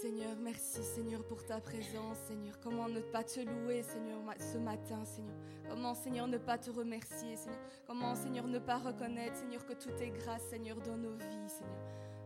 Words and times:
Seigneur, 0.00 0.34
merci 0.40 0.82
Seigneur 0.82 1.22
pour 1.24 1.44
ta 1.44 1.60
présence, 1.60 2.16
Seigneur. 2.26 2.58
Comment 2.62 2.88
ne 2.88 3.00
pas 3.00 3.22
te 3.22 3.40
louer, 3.40 3.82
Seigneur, 3.82 4.18
ce 4.38 4.56
matin, 4.56 5.04
Seigneur. 5.04 5.36
Comment, 5.68 5.94
Seigneur, 5.94 6.26
ne 6.26 6.38
pas 6.38 6.56
te 6.56 6.70
remercier, 6.70 7.36
Seigneur. 7.36 7.60
Comment, 7.86 8.14
Seigneur, 8.14 8.46
ne 8.46 8.58
pas 8.58 8.78
reconnaître, 8.78 9.36
Seigneur, 9.36 9.66
que 9.66 9.74
tout 9.74 9.92
est 10.00 10.08
grâce, 10.08 10.40
Seigneur, 10.44 10.80
dans 10.80 10.96
nos 10.96 11.12
vies, 11.12 11.48
Seigneur. 11.48 11.76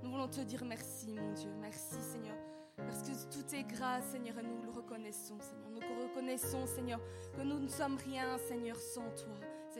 Nous 0.04 0.10
voulons 0.12 0.28
te 0.28 0.40
dire 0.42 0.64
merci, 0.64 1.14
mon 1.14 1.32
Dieu. 1.32 1.50
Merci, 1.60 1.96
Seigneur. 2.00 2.36
Parce 2.76 3.02
que 3.02 3.34
tout 3.34 3.54
est 3.56 3.64
grâce, 3.64 4.04
Seigneur, 4.12 4.38
et 4.38 4.42
nous 4.44 4.62
le 4.62 4.70
reconnaissons, 4.70 5.40
Seigneur. 5.40 5.70
Nous 5.70 6.02
reconnaissons, 6.04 6.66
Seigneur, 6.66 7.00
que 7.36 7.42
nous 7.42 7.58
ne 7.58 7.68
sommes 7.68 7.96
rien, 7.96 8.38
Seigneur, 8.38 8.76
sans 8.76 9.10
toi. 9.16 9.34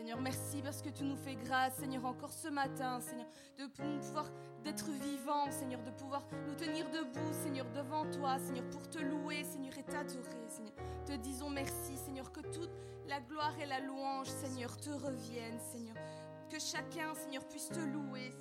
Seigneur, 0.05 0.21
merci 0.21 0.61
parce 0.61 0.83
que 0.83 0.89
tu 0.89 1.03
nous 1.03 1.15
fais 1.15 1.33
grâce, 1.33 1.77
Seigneur, 1.77 2.05
encore 2.05 2.31
ce 2.31 2.47
matin, 2.47 2.99
Seigneur, 2.99 3.25
de 3.57 3.65
pouvoir 3.65 4.29
d'être 4.63 4.87
vivant, 4.91 5.49
Seigneur, 5.49 5.81
de 5.81 5.89
pouvoir 5.89 6.27
nous 6.47 6.53
tenir 6.53 6.85
debout, 6.91 7.33
Seigneur, 7.43 7.65
devant 7.71 8.05
toi, 8.11 8.37
Seigneur, 8.37 8.69
pour 8.69 8.87
te 8.87 8.99
louer, 8.99 9.43
Seigneur, 9.43 9.75
et 9.75 9.81
t'adorer, 9.81 10.47
Seigneur. 10.47 10.75
Te 11.07 11.13
disons 11.13 11.49
merci, 11.49 11.97
Seigneur, 11.97 12.31
que 12.31 12.41
toute 12.41 12.69
la 13.07 13.19
gloire 13.19 13.59
et 13.59 13.65
la 13.65 13.79
louange, 13.79 14.27
Seigneur, 14.27 14.77
te 14.77 14.91
reviennent, 14.91 15.59
Seigneur. 15.71 15.95
Que 16.51 16.59
chacun, 16.59 17.15
Seigneur, 17.15 17.43
puisse 17.47 17.69
te 17.69 17.79
louer, 17.79 18.31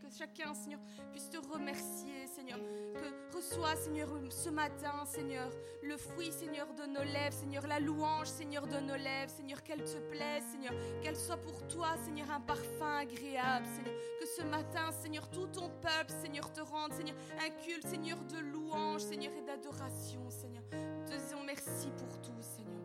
que 0.00 0.10
chacun, 0.10 0.54
Seigneur, 0.54 0.80
puisse 1.12 1.30
te 1.30 1.36
remercier, 1.36 2.26
Seigneur. 2.26 2.58
Que 2.94 3.36
reçois, 3.36 3.76
Seigneur, 3.76 4.08
ce 4.30 4.50
matin, 4.50 5.04
Seigneur, 5.06 5.50
le 5.82 5.96
fruit, 5.96 6.32
Seigneur, 6.32 6.66
de 6.74 6.86
nos 6.86 7.02
lèvres, 7.02 7.34
Seigneur, 7.34 7.66
la 7.66 7.78
louange, 7.78 8.28
Seigneur, 8.28 8.66
de 8.66 8.78
nos 8.78 8.96
lèvres, 8.96 9.30
Seigneur, 9.30 9.62
qu'elle 9.62 9.84
te 9.84 9.98
plaise, 10.10 10.42
Seigneur, 10.50 10.72
qu'elle 11.02 11.16
soit 11.16 11.36
pour 11.36 11.66
toi, 11.68 11.96
Seigneur, 12.04 12.30
un 12.30 12.40
parfum 12.40 12.98
agréable, 12.98 13.66
Seigneur. 13.66 13.94
Que 14.20 14.26
ce 14.26 14.42
matin, 14.42 14.90
Seigneur, 14.92 15.28
tout 15.30 15.46
ton 15.46 15.68
peuple, 15.68 16.12
Seigneur, 16.20 16.52
te 16.52 16.60
rende, 16.60 16.92
Seigneur, 16.92 17.16
un 17.40 17.50
culte, 17.50 17.86
Seigneur, 17.86 18.18
de 18.24 18.38
louange, 18.38 19.02
Seigneur, 19.02 19.32
et 19.36 19.42
d'adoration, 19.42 20.28
Seigneur. 20.30 20.64
Te 21.06 21.12
disons 21.12 21.42
merci 21.44 21.88
pour 21.96 22.20
tout, 22.20 22.40
Seigneur. 22.40 22.82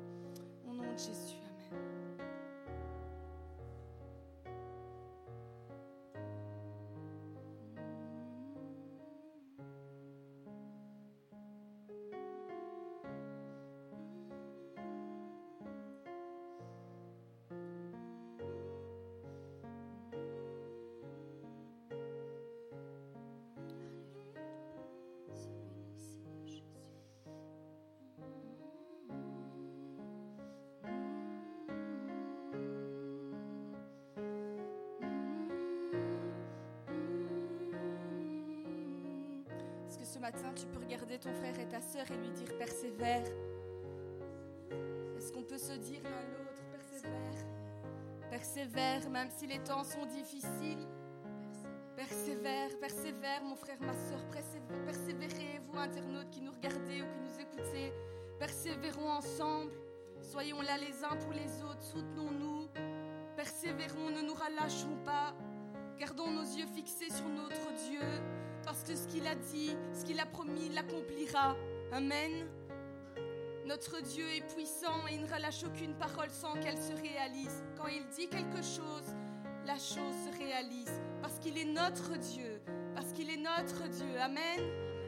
Au 0.68 0.74
nom 0.74 0.92
de 0.94 0.98
Jésus. 0.98 1.43
Matin, 40.24 40.54
tu 40.56 40.66
peux 40.68 40.80
regarder 40.80 41.20
ton 41.20 41.34
frère 41.34 41.60
et 41.60 41.68
ta 41.68 41.82
sœur 41.82 42.10
et 42.10 42.16
lui 42.16 42.30
dire 42.30 42.58
persévère. 42.58 43.26
Est-ce 45.18 45.34
qu'on 45.34 45.44
peut 45.44 45.58
se 45.58 45.74
dire 45.74 46.02
l'un 46.02 46.24
l'autre 46.32 46.64
persévère? 46.72 47.46
Persévère, 48.30 49.10
même 49.10 49.28
si 49.30 49.48
les 49.48 49.60
temps 49.60 49.84
sont 49.84 50.06
difficiles. 50.06 50.88
Persévère, 51.98 52.70
persévère, 52.80 53.44
mon 53.44 53.58
frère, 53.58 53.76
ma 53.82 53.94
sœur, 53.94 54.22
persévérez, 54.86 55.60
vous 55.66 55.78
internautes 55.78 56.30
qui 56.30 56.40
nous 56.40 56.54
regardez 56.54 57.02
ou 57.02 57.06
qui 57.06 57.20
nous 57.20 57.42
écoutez. 57.42 57.92
Persévérons 58.40 59.10
ensemble. 59.10 59.74
Soyons 60.22 60.62
là 60.62 60.78
les 60.78 61.04
uns 61.04 61.18
pour 61.18 61.34
les 61.34 61.62
autres, 61.64 61.84
soutenons-nous. 61.84 62.70
Persévérons, 63.36 64.10
ne 64.10 64.22
nous 64.22 64.36
relâchons 64.36 64.96
pas. 65.04 65.34
Gardons 66.00 66.32
nos 66.32 66.44
yeux 66.44 66.68
fixés 66.74 67.10
sur 67.10 67.28
notre 67.28 67.74
Dieu 67.90 68.00
parce 68.64 68.84
que 68.84 68.96
ce 68.96 69.08
qu'il 69.08 69.28
a 69.28 69.36
dit, 69.36 69.76
ce 69.94 70.06
qu'il 70.06 70.20
a 70.20 70.26
promis, 70.26 70.68
il 70.68 70.74
l'accomplira. 70.74 71.56
Amen. 71.92 72.48
Notre 73.66 74.02
Dieu 74.02 74.26
est 74.36 74.54
puissant 74.54 75.08
et 75.10 75.16
il 75.16 75.22
ne 75.22 75.34
relâche 75.34 75.64
aucune 75.64 75.94
parole 75.96 76.30
sans 76.30 76.54
qu'elle 76.54 76.78
se 76.78 76.94
réalise. 77.02 77.64
Quand 77.78 77.88
il 77.88 78.06
dit 78.08 78.28
quelque 78.28 78.62
chose, 78.62 79.14
la 79.66 79.76
chose 79.76 80.16
se 80.26 80.38
réalise. 80.38 81.02
Parce 81.22 81.40
qu'il 81.40 81.58
est 81.58 81.66
notre 81.66 82.18
Dieu. 82.18 82.62
Parce 82.94 83.14
qu'il 83.14 83.30
est 83.30 83.38
notre 83.38 83.88
Dieu. 83.90 84.20
Amen. 84.20 84.60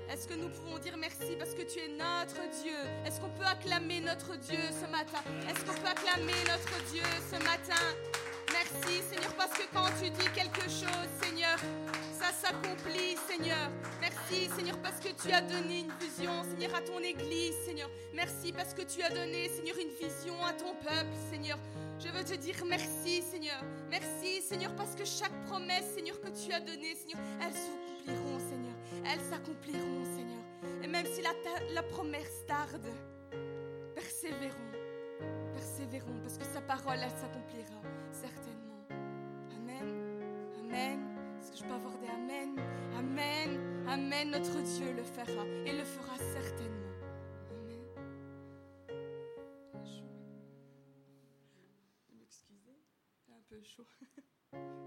Est-ce 0.10 0.28
que 0.28 0.36
nous 0.36 0.50
pouvons 0.50 0.78
dire 0.78 0.96
merci 0.98 1.36
parce 1.38 1.54
que 1.54 1.63
tu 1.63 1.80
es 1.80 1.88
notre 1.90 2.42
Dieu? 2.62 2.78
Est-ce 3.06 3.19
qu'on 3.19 3.30
peut 3.30 3.46
acclamer 3.46 4.00
notre 4.02 4.38
Dieu 4.38 4.60
ce 4.72 4.90
matin? 4.90 5.19
Est-ce 5.50 5.66
qu'on 5.66 5.74
peut 5.81 5.88
acclamer 5.88 6.40
notre 6.48 6.84
Dieu 6.92 7.04
ce 7.31 7.38
matin? 7.44 7.81
Merci 8.54 9.02
Seigneur 9.10 9.34
parce 9.34 9.52
que 9.54 9.63
quand 9.74 9.90
tu 10.02 10.10
dis 10.12 10.30
quelque 10.34 10.63
chose, 10.69 11.10
Seigneur, 11.22 11.57
s'accomplit, 12.45 13.18
Seigneur. 13.27 13.71
Merci, 14.00 14.50
Seigneur, 14.56 14.77
parce 14.80 15.00
que 15.00 15.09
tu 15.09 15.31
as 15.31 15.42
donné 15.42 15.80
une 15.80 15.92
vision, 16.00 16.44
Seigneur, 16.44 16.75
à 16.75 16.81
ton 16.81 17.00
Église, 17.00 17.56
Seigneur. 17.65 17.89
Merci 18.13 18.53
parce 18.53 18.74
que 18.74 18.83
tu 18.83 19.01
as 19.01 19.09
donné, 19.09 19.50
Seigneur, 19.50 19.75
une 19.80 19.89
vision 19.89 20.36
à 20.44 20.53
ton 20.53 20.75
peuple, 20.75 21.15
Seigneur. 21.31 21.57
Je 22.00 22.09
veux 22.09 22.24
te 22.24 22.36
dire 22.36 22.56
merci, 22.68 23.24
Seigneur. 23.24 23.62
Merci, 23.89 24.42
Seigneur, 24.42 24.75
parce 24.75 24.95
que 24.95 25.06
chaque 25.06 25.33
promesse, 25.45 25.86
Seigneur, 25.95 26.19
que 26.21 26.30
tu 26.30 26.51
as 26.53 26.59
donnée, 26.59 26.95
Seigneur, 26.95 27.19
elles 27.42 27.53
s'accompliront, 27.53 28.39
Seigneur. 28.39 28.75
Elles 29.06 29.21
s'accompliront, 29.21 30.06
Seigneur. 30.15 30.44
Et 30.83 30.88
même 30.88 31.06
si 31.07 31.21
la, 31.21 31.33
la 31.74 31.83
promesse 31.83 32.45
tarde, 32.47 32.86
persévérons. 33.95 34.71
Persévérons, 35.53 36.19
parce 36.21 36.38
que 36.38 36.45
sa 36.53 36.62
parole, 36.62 37.00
elle 37.01 37.09
s'accomplira, 37.09 37.81
certainement. 38.12 38.86
Amen. 39.57 39.88
Amen 40.59 41.15
je 41.53 41.63
peux 41.63 41.74
avoir 41.74 41.97
des 42.00 42.07
Amen 42.07 42.56
Amen. 42.97 43.59
Amen. 43.88 44.31
Notre 44.31 44.62
Dieu 44.62 44.94
le 44.94 45.03
fera 45.03 45.45
et 45.65 45.74
le 45.74 45.83
fera 45.83 46.18
certainement. 46.18 46.94
Amen. 47.51 47.86
Chaud. 49.83 50.06
M'excuser, 52.18 52.80
un 53.30 53.42
peu 53.47 53.62
chaud. 53.62 53.86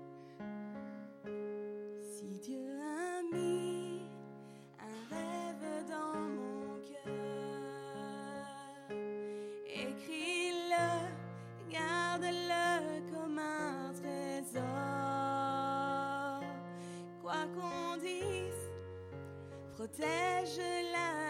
protège 19.88 20.60
la 20.92 21.27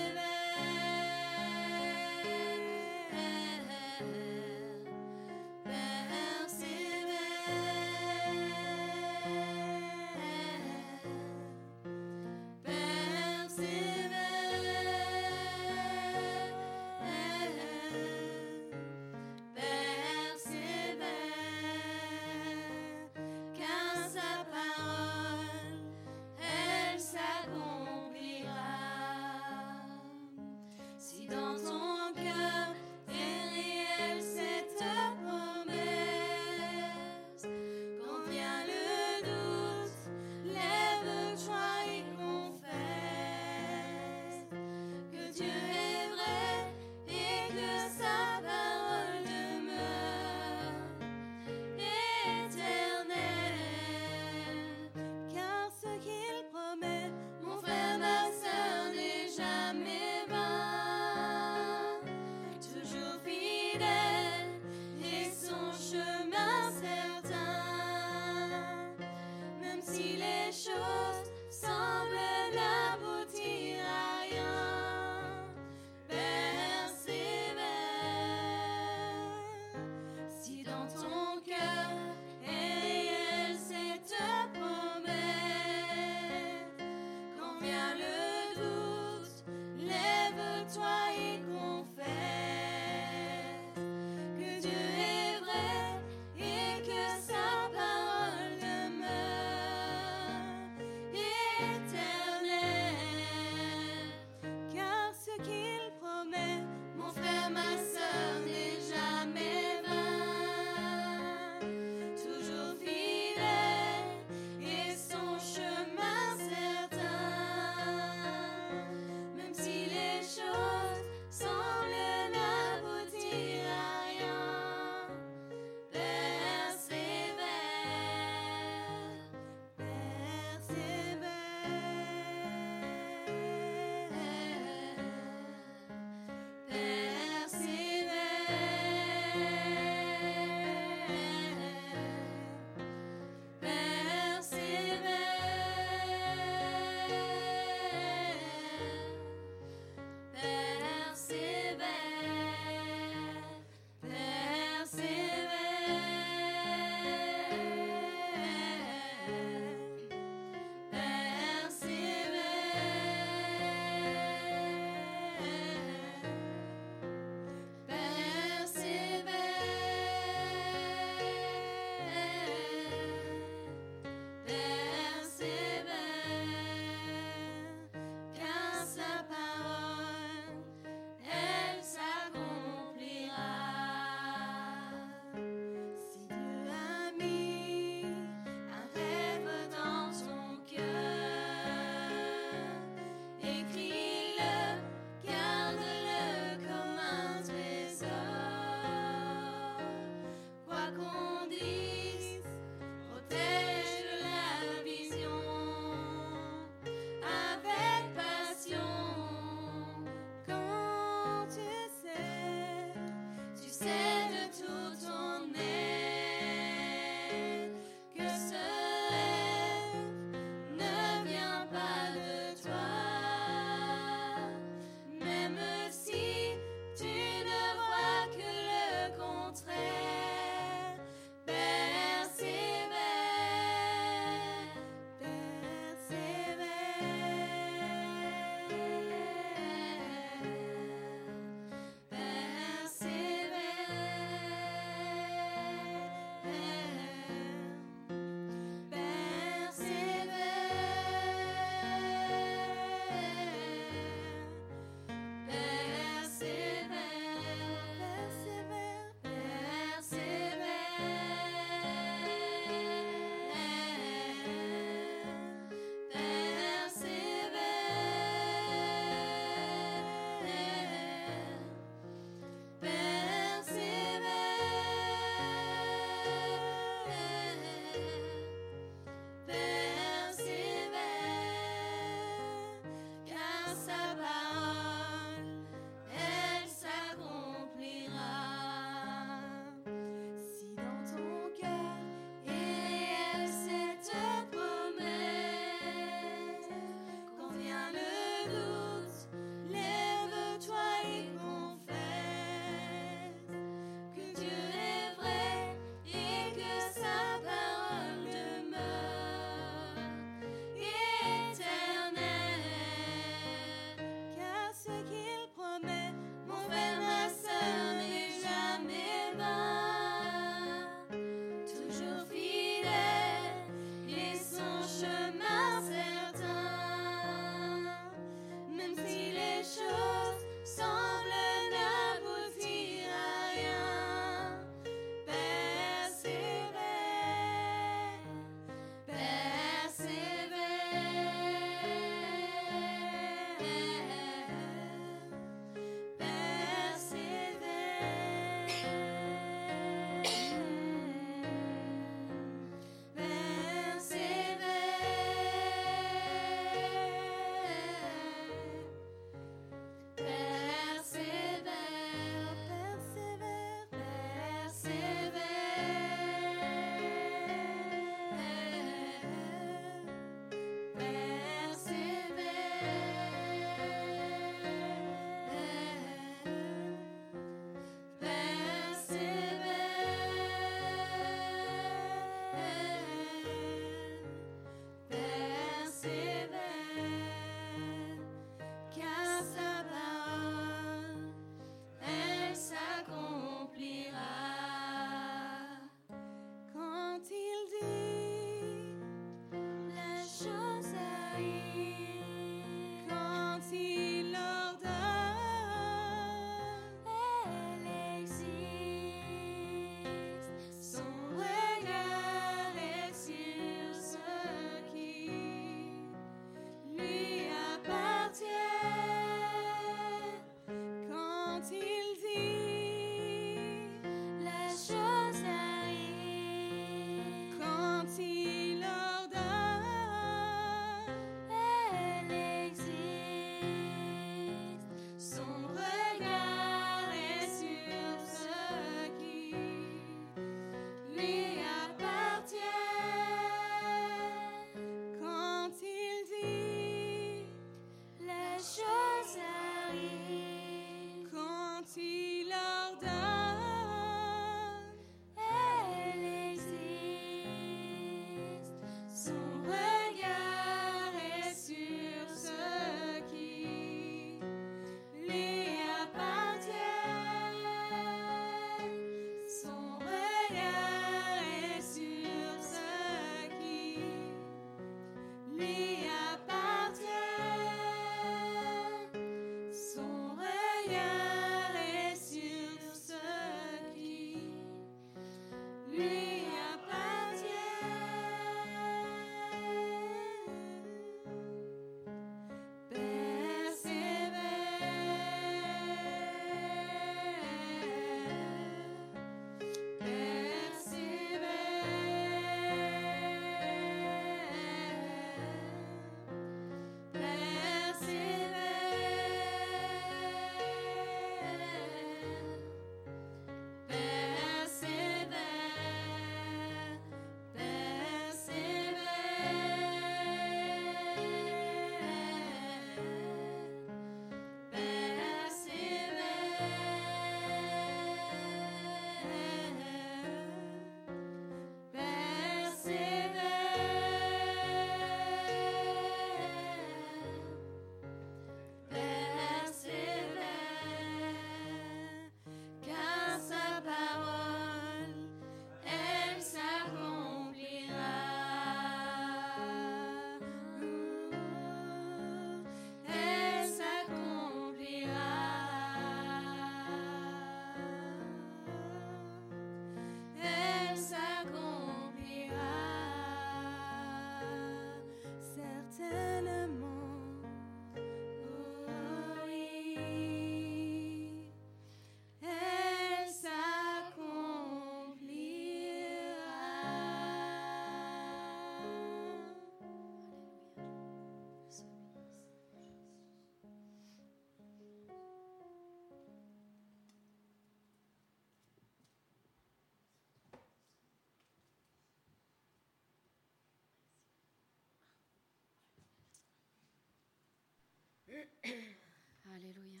Alléluia. 599.54 600.00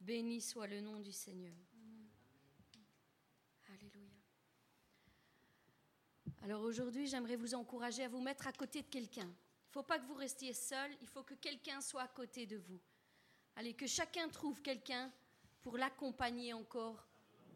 Béni 0.00 0.40
soit 0.40 0.66
le 0.66 0.80
nom 0.80 1.00
du 1.00 1.12
Seigneur. 1.12 1.54
Alléluia. 3.74 4.08
Alors 6.42 6.62
aujourd'hui, 6.62 7.06
j'aimerais 7.06 7.36
vous 7.36 7.54
encourager 7.54 8.04
à 8.04 8.08
vous 8.08 8.20
mettre 8.20 8.46
à 8.46 8.52
côté 8.52 8.82
de 8.82 8.86
quelqu'un. 8.88 9.26
Il 9.26 9.70
ne 9.70 9.72
faut 9.72 9.82
pas 9.82 9.98
que 9.98 10.06
vous 10.06 10.14
restiez 10.14 10.54
seul, 10.54 10.90
il 11.02 11.08
faut 11.08 11.22
que 11.22 11.34
quelqu'un 11.34 11.80
soit 11.80 12.02
à 12.02 12.08
côté 12.08 12.46
de 12.46 12.56
vous. 12.56 12.80
Allez, 13.56 13.74
que 13.74 13.86
chacun 13.86 14.28
trouve 14.28 14.62
quelqu'un 14.62 15.12
pour 15.60 15.76
l'accompagner 15.76 16.54
encore 16.54 17.06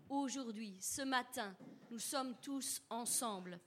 aujourd'hui, 0.09 0.77
ce 0.81 1.03
matin. 1.03 1.57
Nous 1.91 2.01
sommes 2.01 2.39
tous 2.41 2.83
ensemble. 2.91 3.59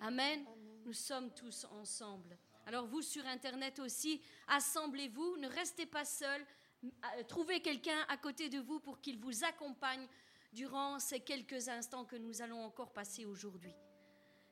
Amen. 0.00 0.44
Nous 0.84 0.92
sommes 0.92 1.32
tous 1.34 1.64
ensemble. 1.64 2.31
Alors 2.66 2.86
vous 2.86 3.02
sur 3.02 3.26
Internet 3.26 3.78
aussi, 3.78 4.20
assemblez-vous, 4.48 5.36
ne 5.38 5.48
restez 5.48 5.86
pas 5.86 6.04
seuls, 6.04 6.46
euh, 6.84 7.22
trouvez 7.28 7.60
quelqu'un 7.60 8.04
à 8.08 8.16
côté 8.16 8.48
de 8.48 8.58
vous 8.58 8.80
pour 8.80 9.00
qu'il 9.00 9.18
vous 9.18 9.44
accompagne 9.44 10.06
durant 10.52 10.98
ces 10.98 11.20
quelques 11.20 11.68
instants 11.68 12.04
que 12.04 12.16
nous 12.16 12.42
allons 12.42 12.64
encore 12.64 12.92
passer 12.92 13.24
aujourd'hui. 13.24 13.74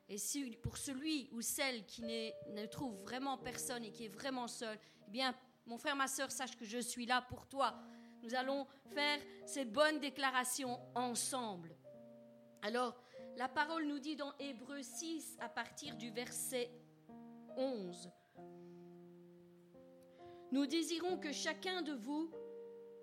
Et 0.09 0.17
si 0.17 0.57
pour 0.57 0.77
celui 0.77 1.29
ou 1.31 1.41
celle 1.41 1.85
qui 1.85 2.01
ne 2.01 2.65
trouve 2.65 3.01
vraiment 3.01 3.37
personne 3.37 3.85
et 3.85 3.91
qui 3.91 4.05
est 4.05 4.13
vraiment 4.13 4.47
seul, 4.47 4.77
eh 5.07 5.11
bien, 5.11 5.33
mon 5.65 5.77
frère, 5.77 5.95
ma 5.95 6.07
soeur, 6.07 6.31
sache 6.31 6.57
que 6.57 6.65
je 6.65 6.79
suis 6.79 7.05
là 7.05 7.21
pour 7.21 7.47
toi. 7.47 7.79
Nous 8.23 8.35
allons 8.35 8.67
faire 8.93 9.19
ces 9.45 9.63
bonnes 9.63 9.99
déclarations 9.99 10.79
ensemble. 10.95 11.75
Alors, 12.61 13.01
la 13.37 13.47
parole 13.47 13.85
nous 13.85 13.99
dit 13.99 14.15
dans 14.15 14.33
Hébreu 14.37 14.81
6, 14.81 15.37
à 15.39 15.47
partir 15.47 15.95
du 15.95 16.11
verset 16.11 16.69
11, 17.57 18.09
Nous 20.51 20.65
désirons 20.65 21.17
que 21.17 21.31
chacun 21.31 21.81
de 21.81 21.93
vous 21.93 22.31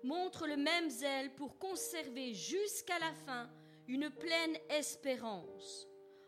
montre 0.03 0.47
le 0.47 0.57
même 0.57 0.89
zèle 0.89 1.33
pour 1.35 1.57
conserver 1.57 2.33
jusqu'à 2.33 2.99
la 2.99 3.13
fin 3.13 3.49
une 3.87 4.09
pleine 4.09 4.55
espérance, 4.69 5.87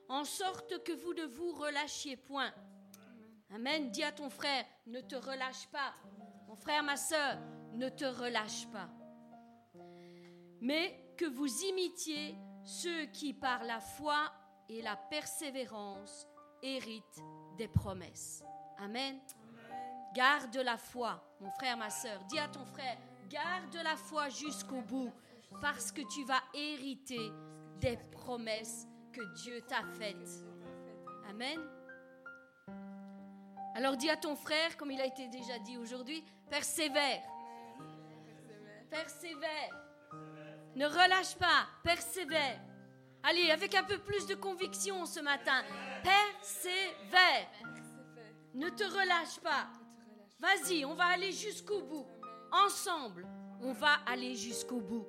en 0.09 0.25
sorte 0.25 0.83
que 0.83 0.91
vous 0.91 1.13
ne 1.13 1.25
vous 1.25 1.51
relâchiez 1.53 2.17
point. 2.17 2.51
Amen. 3.53 3.91
Dis 3.91 4.03
à 4.03 4.11
ton 4.11 4.29
frère, 4.29 4.65
ne 4.87 5.01
te 5.01 5.15
relâche 5.15 5.67
pas. 5.67 5.93
Mon 6.47 6.55
frère, 6.55 6.83
ma 6.83 6.97
soeur, 6.97 7.37
ne 7.73 7.89
te 7.89 8.05
relâche 8.05 8.67
pas. 8.71 8.89
Mais 10.59 11.13
que 11.17 11.25
vous 11.25 11.63
imitiez 11.65 12.35
ceux 12.63 13.05
qui, 13.07 13.33
par 13.33 13.63
la 13.63 13.79
foi 13.79 14.31
et 14.69 14.81
la 14.81 14.95
persévérance, 14.95 16.27
héritent 16.61 17.23
des 17.57 17.67
promesses. 17.67 18.43
Amen. 18.79 19.19
Garde 20.13 20.57
la 20.57 20.77
foi, 20.77 21.23
mon 21.39 21.51
frère, 21.51 21.77
ma 21.77 21.89
soeur. 21.89 22.23
Dis 22.25 22.39
à 22.39 22.47
ton 22.47 22.65
frère, 22.65 22.97
garde 23.29 23.75
la 23.75 23.95
foi 23.95 24.29
jusqu'au 24.29 24.81
bout, 24.81 25.11
parce 25.61 25.91
que 25.91 26.01
tu 26.01 26.23
vas 26.25 26.41
hériter 26.53 27.31
des 27.79 27.97
promesses 28.11 28.87
que 29.11 29.21
Dieu 29.41 29.61
t'a 29.61 29.83
faites. 29.97 30.45
Amen. 31.29 31.59
Alors 33.73 33.95
dis 33.95 34.09
à 34.09 34.17
ton 34.17 34.35
frère, 34.35 34.75
comme 34.75 34.91
il 34.91 34.99
a 34.99 35.05
été 35.05 35.27
déjà 35.29 35.57
dit 35.59 35.77
aujourd'hui, 35.77 36.23
persévère. 36.49 37.23
Persévère. 38.89 39.81
Ne 40.75 40.85
relâche 40.85 41.35
pas, 41.35 41.67
persévère. 41.83 42.59
Allez, 43.23 43.51
avec 43.51 43.75
un 43.75 43.83
peu 43.83 43.97
plus 43.99 44.25
de 44.25 44.35
conviction 44.35 45.05
ce 45.05 45.19
matin. 45.19 45.63
Persévère. 46.03 47.49
Ne 48.53 48.69
te 48.69 48.83
relâche 48.83 49.39
pas. 49.41 49.67
Vas-y, 50.39 50.83
on 50.85 50.95
va 50.95 51.05
aller 51.05 51.31
jusqu'au 51.31 51.81
bout. 51.81 52.07
Ensemble, 52.51 53.27
on 53.61 53.73
va 53.73 53.93
aller 54.07 54.35
jusqu'au 54.35 54.81
bout. 54.81 55.07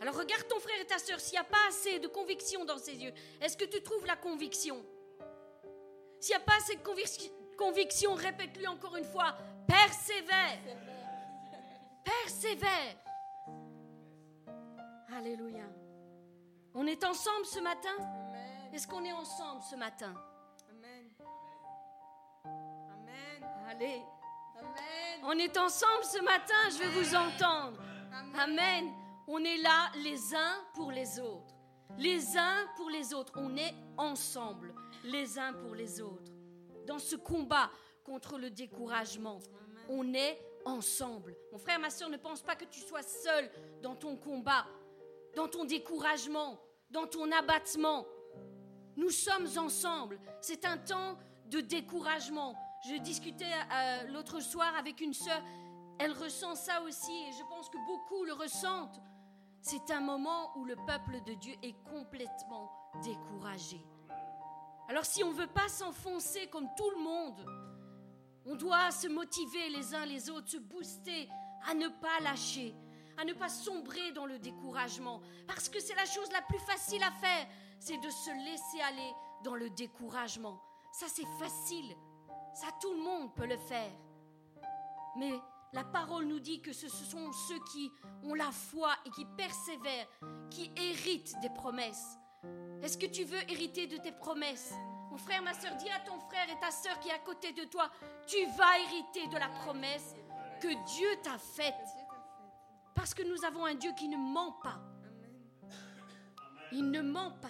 Alors 0.00 0.16
regarde 0.16 0.46
ton 0.48 0.58
frère 0.58 0.80
et 0.80 0.84
ta 0.84 0.98
soeur, 0.98 1.20
s'il 1.20 1.34
n'y 1.34 1.38
a 1.38 1.44
pas 1.44 1.68
assez 1.68 1.98
de 2.00 2.08
conviction 2.08 2.64
dans 2.64 2.76
ses 2.76 2.96
yeux, 2.96 3.12
est-ce 3.40 3.56
que 3.56 3.64
tu 3.64 3.82
trouves 3.82 4.04
la 4.04 4.16
conviction? 4.16 4.84
S'il 6.20 6.36
n'y 6.36 6.42
a 6.42 6.44
pas 6.44 6.56
assez 6.56 6.76
de 6.76 6.82
conviction, 7.56 8.14
répète-lui 8.14 8.66
encore 8.66 8.96
une 8.96 9.04
fois, 9.04 9.36
persévère. 9.66 10.58
Persévère. 12.04 12.96
Alléluia. 15.16 15.64
On 16.76 16.86
est 16.88 17.04
ensemble 17.04 17.46
ce 17.46 17.60
matin? 17.60 17.96
Est-ce 18.72 18.88
qu'on 18.88 19.04
est 19.04 19.12
ensemble 19.12 19.62
ce 19.62 19.76
matin? 19.76 20.12
Amen. 20.68 21.08
Amen. 22.44 23.48
Allez. 23.68 24.02
Amen. 24.58 25.20
On 25.22 25.38
est 25.38 25.56
ensemble 25.56 26.02
ce 26.02 26.20
matin, 26.22 26.54
je 26.70 26.78
veux 26.82 27.00
vous 27.00 27.14
entendre. 27.14 27.80
Amen. 28.36 28.92
On 29.28 29.38
est 29.44 29.58
là 29.58 29.92
les 30.02 30.34
uns 30.34 30.56
pour 30.74 30.90
les 30.90 31.20
autres. 31.20 31.54
Les 31.96 32.36
uns 32.36 32.66
pour 32.76 32.90
les 32.90 33.14
autres. 33.14 33.32
On 33.36 33.56
est 33.56 33.74
ensemble, 33.96 34.74
les 35.04 35.38
uns 35.38 35.52
pour 35.52 35.76
les 35.76 36.00
autres. 36.00 36.32
Dans 36.86 36.98
ce 36.98 37.14
combat 37.14 37.70
contre 38.02 38.36
le 38.36 38.50
découragement, 38.50 39.38
on 39.88 40.12
est 40.12 40.40
ensemble. 40.64 41.36
Mon 41.52 41.58
frère, 41.58 41.78
ma 41.78 41.90
soeur, 41.90 42.08
ne 42.08 42.16
pense 42.16 42.42
pas 42.42 42.56
que 42.56 42.64
tu 42.64 42.80
sois 42.80 43.02
seul 43.02 43.48
dans 43.80 43.94
ton 43.94 44.16
combat 44.16 44.66
dans 45.36 45.48
ton 45.48 45.64
découragement, 45.64 46.60
dans 46.90 47.06
ton 47.06 47.30
abattement. 47.32 48.06
Nous 48.96 49.10
sommes 49.10 49.48
ensemble. 49.56 50.20
C'est 50.40 50.64
un 50.64 50.78
temps 50.78 51.18
de 51.46 51.60
découragement. 51.60 52.54
Je 52.88 52.96
discutais 52.96 53.44
euh, 53.44 54.04
l'autre 54.12 54.40
soir 54.40 54.74
avec 54.78 55.00
une 55.00 55.14
sœur. 55.14 55.42
Elle 55.98 56.12
ressent 56.12 56.54
ça 56.54 56.82
aussi 56.82 57.12
et 57.12 57.32
je 57.32 57.42
pense 57.48 57.68
que 57.68 57.78
beaucoup 57.86 58.24
le 58.24 58.32
ressentent. 58.32 59.00
C'est 59.60 59.90
un 59.90 60.00
moment 60.00 60.56
où 60.56 60.64
le 60.64 60.76
peuple 60.76 61.22
de 61.26 61.34
Dieu 61.34 61.54
est 61.62 61.74
complètement 61.84 62.70
découragé. 63.02 63.80
Alors 64.88 65.04
si 65.04 65.24
on 65.24 65.30
ne 65.32 65.36
veut 65.36 65.46
pas 65.46 65.68
s'enfoncer 65.68 66.48
comme 66.48 66.68
tout 66.76 66.90
le 66.90 67.02
monde, 67.02 67.46
on 68.44 68.56
doit 68.56 68.90
se 68.90 69.08
motiver 69.08 69.70
les 69.70 69.94
uns 69.94 70.04
les 70.04 70.28
autres, 70.28 70.50
se 70.50 70.58
booster 70.58 71.28
à 71.66 71.74
ne 71.74 71.88
pas 71.88 72.20
lâcher, 72.20 72.74
à 73.16 73.24
ne 73.24 73.32
pas 73.32 73.48
sombrer 73.48 74.12
dans 74.12 74.26
le 74.26 74.38
découragement. 74.38 75.20
Parce 75.46 75.68
que 75.68 75.80
c'est 75.80 75.94
la 75.94 76.06
chose 76.06 76.30
la 76.32 76.42
plus 76.42 76.58
facile 76.60 77.02
à 77.02 77.10
faire, 77.10 77.46
c'est 77.78 77.98
de 77.98 78.10
se 78.10 78.30
laisser 78.44 78.80
aller 78.80 79.12
dans 79.42 79.54
le 79.54 79.70
découragement. 79.70 80.60
Ça, 80.92 81.06
c'est 81.08 81.26
facile. 81.38 81.96
Ça, 82.54 82.66
tout 82.80 82.92
le 82.92 83.02
monde 83.02 83.34
peut 83.34 83.46
le 83.46 83.56
faire. 83.56 83.90
Mais 85.16 85.32
la 85.72 85.84
parole 85.84 86.26
nous 86.26 86.40
dit 86.40 86.60
que 86.60 86.72
ce 86.72 86.88
sont 86.88 87.32
ceux 87.48 87.58
qui 87.72 87.90
ont 88.22 88.34
la 88.34 88.52
foi 88.52 88.94
et 89.04 89.10
qui 89.10 89.24
persévèrent, 89.36 90.08
qui 90.50 90.70
héritent 90.76 91.38
des 91.40 91.50
promesses. 91.50 92.16
Est-ce 92.82 92.98
que 92.98 93.06
tu 93.06 93.24
veux 93.24 93.42
hériter 93.50 93.86
de 93.86 93.96
tes 93.96 94.12
promesses? 94.12 94.72
Mon 95.10 95.16
frère, 95.18 95.42
ma 95.42 95.54
soeur, 95.54 95.74
dis 95.76 95.90
à 95.90 96.00
ton 96.00 96.18
frère 96.18 96.48
et 96.50 96.58
ta 96.60 96.70
soeur 96.70 96.98
qui 97.00 97.08
est 97.08 97.12
à 97.12 97.18
côté 97.18 97.52
de 97.52 97.64
toi, 97.64 97.90
tu 98.26 98.44
vas 98.56 98.78
hériter 98.80 99.26
de 99.28 99.36
la 99.36 99.48
promesse 99.48 100.14
que 100.60 100.68
Dieu 100.96 101.08
t'a 101.22 101.38
faite. 101.38 101.74
Parce 102.94 103.14
que 103.14 103.22
nous 103.22 103.44
avons 103.44 103.64
un 103.64 103.74
Dieu 103.74 103.92
qui 103.96 104.08
ne 104.08 104.16
ment 104.16 104.52
pas. 104.62 104.80
Il 106.72 106.90
ne 106.90 107.02
ment 107.02 107.32
pas. 107.40 107.48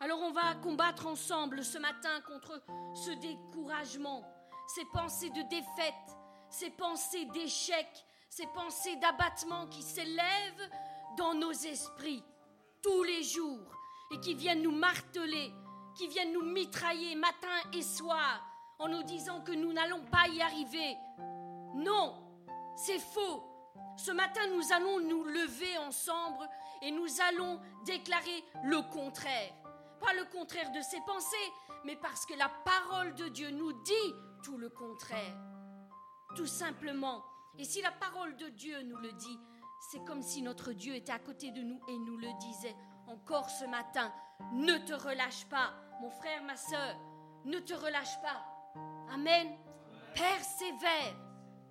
Alors 0.00 0.20
on 0.22 0.32
va 0.32 0.54
combattre 0.56 1.06
ensemble 1.06 1.64
ce 1.64 1.78
matin 1.78 2.20
contre 2.26 2.62
ce 2.94 3.10
découragement, 3.12 4.22
ces 4.68 4.84
pensées 4.86 5.30
de 5.30 5.42
défaite, 5.48 6.16
ces 6.50 6.70
pensées 6.70 7.24
d'échec, 7.26 7.88
ces 8.28 8.46
pensées 8.48 8.96
d'abattement 8.96 9.66
qui 9.68 9.82
s'élèvent 9.82 10.70
dans 11.16 11.34
nos 11.34 11.52
esprits 11.52 12.22
tous 12.82 13.02
les 13.04 13.22
jours 13.22 13.72
et 14.12 14.20
qui 14.20 14.34
viennent 14.34 14.62
nous 14.62 14.76
marteler, 14.76 15.52
qui 15.96 16.08
viennent 16.08 16.32
nous 16.32 16.44
mitrailler 16.44 17.14
matin 17.14 17.70
et 17.72 17.82
soir 17.82 18.44
en 18.78 18.88
nous 18.88 19.02
disant 19.02 19.40
que 19.40 19.52
nous 19.52 19.72
n'allons 19.72 20.04
pas 20.04 20.28
y 20.28 20.42
arriver. 20.42 20.96
Non, 21.74 22.14
c'est 22.76 22.98
faux. 22.98 23.55
Ce 23.96 24.10
matin, 24.10 24.40
nous 24.54 24.72
allons 24.72 25.00
nous 25.00 25.24
lever 25.24 25.78
ensemble 25.78 26.48
et 26.82 26.90
nous 26.90 27.08
allons 27.28 27.60
déclarer 27.84 28.44
le 28.64 28.82
contraire. 28.92 29.52
Pas 30.00 30.12
le 30.12 30.24
contraire 30.26 30.70
de 30.72 30.80
ses 30.82 31.00
pensées, 31.06 31.52
mais 31.84 31.96
parce 31.96 32.26
que 32.26 32.34
la 32.34 32.50
parole 32.64 33.14
de 33.14 33.28
Dieu 33.28 33.50
nous 33.50 33.72
dit 33.82 34.14
tout 34.42 34.58
le 34.58 34.68
contraire. 34.68 35.36
Tout 36.34 36.46
simplement. 36.46 37.24
Et 37.58 37.64
si 37.64 37.80
la 37.80 37.90
parole 37.90 38.36
de 38.36 38.48
Dieu 38.50 38.82
nous 38.82 38.98
le 38.98 39.12
dit, 39.12 39.38
c'est 39.90 40.04
comme 40.04 40.22
si 40.22 40.42
notre 40.42 40.72
Dieu 40.72 40.94
était 40.94 41.12
à 41.12 41.18
côté 41.18 41.50
de 41.50 41.62
nous 41.62 41.80
et 41.88 41.98
nous 41.98 42.18
le 42.18 42.28
disait 42.38 42.76
encore 43.06 43.48
ce 43.48 43.64
matin. 43.64 44.12
Ne 44.52 44.76
te 44.78 44.92
relâche 44.92 45.46
pas, 45.46 45.72
mon 46.00 46.10
frère, 46.10 46.42
ma 46.42 46.56
soeur. 46.56 46.96
Ne 47.44 47.58
te 47.60 47.72
relâche 47.72 48.20
pas. 48.20 48.44
Amen. 49.10 49.56
Persévère. 50.14 51.16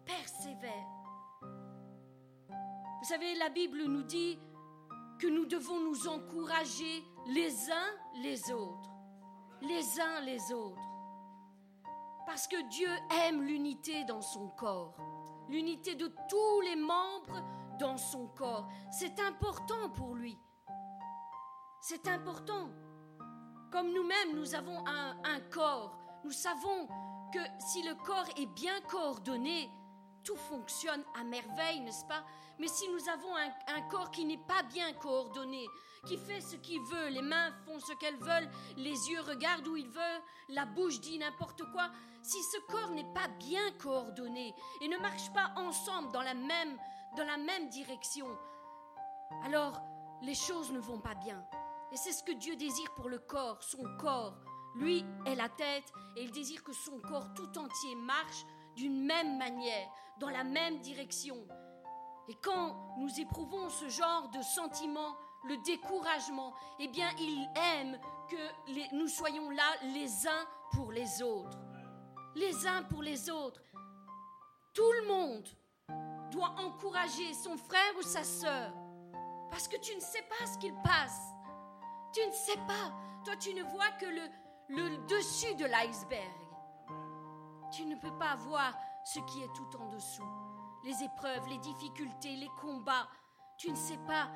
Persévère. 0.05 0.94
Vous 3.05 3.11
savez, 3.11 3.35
la 3.35 3.49
Bible 3.49 3.83
nous 3.83 4.01
dit 4.01 4.39
que 5.19 5.27
nous 5.27 5.45
devons 5.45 5.79
nous 5.79 6.07
encourager 6.07 7.03
les 7.27 7.69
uns 7.69 8.19
les 8.23 8.51
autres. 8.51 8.89
Les 9.61 10.01
uns 10.01 10.21
les 10.21 10.51
autres. 10.51 10.81
Parce 12.25 12.47
que 12.47 12.59
Dieu 12.69 12.89
aime 13.27 13.43
l'unité 13.43 14.05
dans 14.05 14.23
son 14.23 14.47
corps, 14.47 14.97
l'unité 15.49 15.93
de 15.93 16.07
tous 16.27 16.61
les 16.61 16.75
membres 16.75 17.43
dans 17.77 17.95
son 17.95 18.25
corps. 18.29 18.67
C'est 18.89 19.19
important 19.19 19.91
pour 19.91 20.15
lui. 20.15 20.35
C'est 21.81 22.07
important. 22.07 22.71
Comme 23.71 23.93
nous-mêmes, 23.93 24.35
nous 24.35 24.55
avons 24.55 24.79
un, 24.87 25.15
un, 25.25 25.41
corps. 25.51 25.95
Nous 26.23 26.31
savons 26.31 26.87
que 27.31 27.39
si 27.59 27.83
le 27.83 27.93
corps 28.03 28.29
est 28.35 28.51
bien 28.55 28.81
coordonné, 28.89 29.69
tout 30.25 30.35
fonctionne 30.35 31.03
à 31.17 31.23
merveille, 31.23 31.79
n'est-ce 31.79 32.03
pas? 32.05 32.25
Mais 32.59 32.67
si 32.67 32.89
nous 32.89 33.09
avons 33.09 33.35
un, 33.35 33.81
corps 33.89 34.11
qui 34.11 34.25
n'est 34.25 34.43
pas 34.47 34.63
bien 34.63 34.91
coordonné, 34.93 35.65
qui 36.05 36.17
fait 36.17 36.41
ce 36.41 36.55
qu'il 36.55 36.81
veut, 36.81 37.09
les 37.09 37.21
mains 37.21 37.51
font 37.65 37.79
ce 37.79 37.93
qu'elles 37.93 38.17
veulent, 38.17 38.49
les 38.77 39.09
yeux 39.09 39.21
regardent 39.21 39.67
où 39.67 39.77
ils 39.77 39.89
veulent, 39.89 40.21
la 40.49 40.65
bouche 40.65 40.99
dit 40.99 41.17
n'importe 41.17 41.63
quoi, 41.71 41.89
si 42.21 42.41
ce 42.43 42.57
corps 42.71 42.91
n'est 42.91 43.13
pas 43.13 43.27
bien 43.39 43.71
coordonné 43.79 44.53
et 44.81 44.87
ne 44.87 44.97
marche 44.97 45.31
pas 45.33 45.53
ensemble 45.57 46.11
dans 46.11 46.21
la 46.21 46.33
même, 46.33 46.77
dans 47.17 47.25
la 47.25 47.37
même 47.37 47.69
direction, 47.69 48.27
alors 49.43 49.81
les 50.21 50.35
choses 50.35 50.71
ne 50.71 50.79
vont 50.79 50.99
pas 50.99 51.15
bien. 51.15 51.45
Et 51.91 51.97
c'est 51.97 52.13
ce 52.13 52.23
que 52.23 52.31
Dieu 52.31 52.55
désire 52.55 52.93
pour 52.95 53.09
le 53.09 53.19
corps, 53.19 53.61
son 53.61 53.83
corps. 53.99 54.37
Lui 54.75 55.05
est 55.25 55.35
la 55.35 55.49
tête 55.49 55.93
et 56.17 56.23
il 56.23 56.31
désire 56.31 56.63
que 56.63 56.73
son 56.73 56.99
corps 56.99 57.33
tout 57.33 57.57
entier 57.57 57.95
marche 57.95 58.43
d'une 58.75 59.05
même 59.05 59.37
manière, 59.37 59.87
dans 60.19 60.29
la 60.29 60.43
même 60.43 60.79
direction. 60.79 61.37
Et 62.27 62.35
quand 62.41 62.95
nous 62.97 63.19
éprouvons 63.19 63.69
ce 63.69 63.87
genre 63.87 64.29
de 64.29 64.41
sentiment, 64.41 65.15
le 65.47 65.57
découragement, 65.63 66.53
eh 66.79 66.87
bien, 66.87 67.09
il 67.19 67.47
aime 67.55 67.99
que 68.29 68.95
nous 68.95 69.07
soyons 69.07 69.49
là 69.51 69.69
les 69.93 70.27
uns 70.27 70.45
pour 70.71 70.91
les 70.91 71.21
autres. 71.21 71.59
Les 72.35 72.65
uns 72.65 72.83
pour 72.83 73.03
les 73.03 73.29
autres. 73.29 73.61
Tout 74.73 74.91
le 75.01 75.07
monde 75.07 75.47
doit 76.31 76.53
encourager 76.57 77.33
son 77.33 77.57
frère 77.57 77.93
ou 77.97 78.01
sa 78.01 78.23
sœur. 78.23 78.73
Parce 79.51 79.67
que 79.67 79.77
tu 79.77 79.95
ne 79.95 80.01
sais 80.01 80.23
pas 80.23 80.45
ce 80.47 80.57
qu'il 80.57 80.73
passe. 80.83 81.21
Tu 82.13 82.25
ne 82.25 82.31
sais 82.31 82.57
pas. 82.67 82.91
Toi, 83.23 83.35
tu 83.37 83.53
ne 83.53 83.63
vois 83.63 83.91
que 83.99 84.05
le, 84.05 84.21
le 84.69 84.97
dessus 85.07 85.53
de 85.55 85.65
l'iceberg. 85.65 86.39
Tu 87.71 87.85
ne 87.85 87.95
peux 87.95 88.17
pas 88.17 88.35
voir 88.35 88.73
ce 89.05 89.19
qui 89.19 89.41
est 89.41 89.53
tout 89.53 89.77
en 89.79 89.85
dessous. 89.89 90.27
Les 90.83 91.03
épreuves, 91.03 91.47
les 91.47 91.59
difficultés, 91.59 92.35
les 92.35 92.49
combats. 92.59 93.07
Tu 93.57 93.71
ne 93.71 93.75
sais 93.75 93.99
pas 94.07 94.29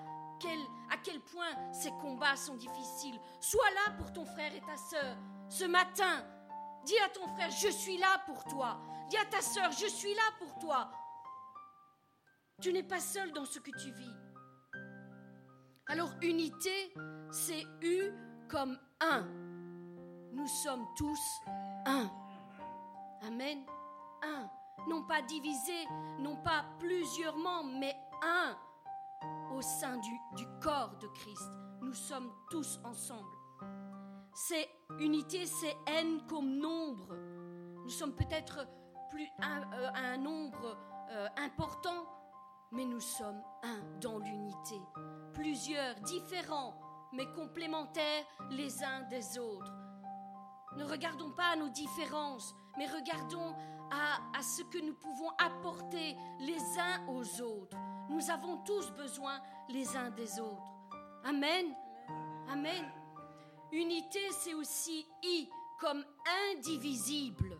à 0.89 0.97
quel 1.03 1.19
point 1.19 1.73
ces 1.73 1.91
combats 1.91 2.35
sont 2.35 2.55
difficiles. 2.55 3.19
Sois 3.41 3.69
là 3.71 3.93
pour 3.97 4.13
ton 4.13 4.25
frère 4.25 4.53
et 4.55 4.61
ta 4.61 4.77
sœur. 4.77 5.17
Ce 5.49 5.65
matin, 5.65 6.23
dis 6.85 6.97
à 6.99 7.09
ton 7.09 7.27
frère, 7.35 7.49
je 7.51 7.67
suis 7.69 7.97
là 7.97 8.21
pour 8.25 8.43
toi. 8.45 8.79
Dis 9.09 9.17
à 9.17 9.25
ta 9.25 9.41
sœur, 9.41 9.71
je 9.71 9.87
suis 9.87 10.13
là 10.13 10.21
pour 10.39 10.57
toi. 10.59 10.89
Tu 12.61 12.71
n'es 12.71 12.83
pas 12.83 12.99
seul 12.99 13.31
dans 13.31 13.45
ce 13.45 13.59
que 13.59 13.71
tu 13.71 13.91
vis. 13.91 14.15
Alors 15.87 16.11
unité, 16.21 16.93
c'est 17.31 17.63
U 17.81 18.11
comme 18.49 18.77
un. 19.01 19.23
Nous 20.31 20.47
sommes 20.47 20.85
tous 20.95 21.19
un. 21.85 22.09
Amen. 23.23 23.65
Un. 24.21 24.49
Non 24.87 25.03
pas 25.03 25.21
divisé, 25.21 25.85
non 26.19 26.35
pas 26.37 26.65
plusieurs 26.79 27.35
mais 27.65 27.95
un 28.21 28.57
au 29.53 29.61
sein 29.61 29.97
du, 29.97 30.45
corps 30.61 30.95
de 30.99 31.07
Christ. 31.07 31.51
Nous 31.81 31.93
sommes 31.93 32.31
tous 32.49 32.79
ensemble. 32.83 33.29
C'est 34.33 34.69
unité, 34.99 35.45
c'est 35.45 35.75
N 35.87 36.21
comme 36.27 36.57
nombre. 36.57 37.15
Nous 37.83 37.89
sommes 37.89 38.15
peut-être 38.15 38.67
plus 39.09 39.27
un, 39.41 39.61
euh, 39.73 39.89
un 39.95 40.17
nombre 40.17 40.77
euh, 41.11 41.27
important, 41.37 42.05
mais 42.71 42.85
nous 42.85 42.99
sommes 42.99 43.41
un 43.63 43.81
dans 43.99 44.19
l'unité. 44.19 44.79
Plusieurs, 45.33 45.95
différents, 46.01 46.79
mais 47.13 47.25
complémentaires 47.33 48.25
les 48.51 48.83
uns 48.83 49.01
des 49.09 49.39
autres. 49.39 49.73
Ne 50.77 50.83
regardons 50.83 51.31
pas 51.31 51.55
nos 51.55 51.69
différences, 51.69 52.53
mais 52.77 52.85
regardons 52.85 53.55
à, 53.91 54.41
ce 54.41 54.63
que 54.63 54.77
nous 54.79 54.93
pouvons 54.93 55.29
apporter 55.37 56.15
les 56.39 56.79
uns 56.79 57.05
aux 57.07 57.41
autres. 57.41 57.77
Nous 58.09 58.29
avons 58.29 58.57
tous 58.57 58.91
besoin 58.91 59.39
les 59.69 59.95
uns 59.95 60.09
des 60.11 60.39
autres. 60.39 60.71
Amen. 61.23 61.75
Amen. 62.49 62.85
Unité, 63.71 64.19
c'est 64.31 64.53
aussi 64.53 65.05
I 65.23 65.49
comme 65.79 66.03
indivisible. 66.51 67.57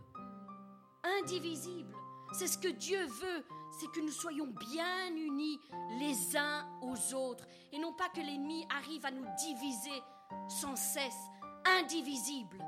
Indivisible. 1.22 1.96
C'est 2.34 2.48
ce 2.48 2.58
que 2.58 2.68
Dieu 2.68 3.06
veut, 3.06 3.46
c'est 3.80 3.92
que 3.92 4.02
nous 4.02 4.12
soyons 4.12 4.48
bien 4.48 5.08
unis 5.16 5.60
les 6.00 6.38
uns 6.38 6.68
aux 6.82 7.14
autres 7.16 7.46
et 7.72 7.80
non 7.80 7.94
pas 7.94 8.10
que 8.10 8.22
l'ennemi 8.22 8.66
arrive 8.70 9.06
à 9.06 9.12
nous 9.12 9.26
diviser 9.38 10.04
sans 10.48 10.76
cesse. 10.76 11.28
Indivisible. 11.66 12.64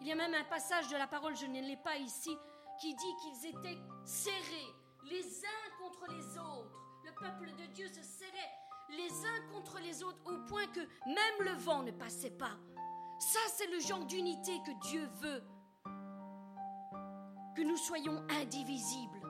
Il 0.00 0.06
y 0.06 0.12
a 0.12 0.14
même 0.14 0.34
un 0.34 0.44
passage 0.44 0.88
de 0.88 0.96
la 0.96 1.06
parole, 1.06 1.36
je 1.36 1.46
ne 1.46 1.60
l'ai 1.60 1.76
pas 1.76 1.96
ici, 1.96 2.36
qui 2.80 2.94
dit 2.94 3.16
qu'ils 3.22 3.50
étaient 3.50 3.78
serrés 4.04 4.74
les 5.04 5.44
uns 5.44 5.78
contre 5.78 6.06
les 6.12 6.38
autres 6.38 6.78
le 7.08 7.12
peuple 7.14 7.50
de 7.56 7.66
Dieu 7.72 7.88
se 7.88 8.02
serrait 8.02 8.52
les 8.90 9.10
uns 9.26 9.52
contre 9.52 9.78
les 9.80 10.02
autres 10.02 10.18
au 10.26 10.38
point 10.46 10.66
que 10.66 10.80
même 11.06 11.40
le 11.40 11.52
vent 11.52 11.82
ne 11.82 11.90
passait 11.90 12.30
pas. 12.30 12.56
Ça, 13.18 13.40
c'est 13.54 13.70
le 13.70 13.80
genre 13.80 14.04
d'unité 14.04 14.58
que 14.64 14.88
Dieu 14.88 15.08
veut. 15.20 15.42
Que 17.56 17.62
nous 17.62 17.76
soyons 17.76 18.24
indivisibles. 18.28 19.20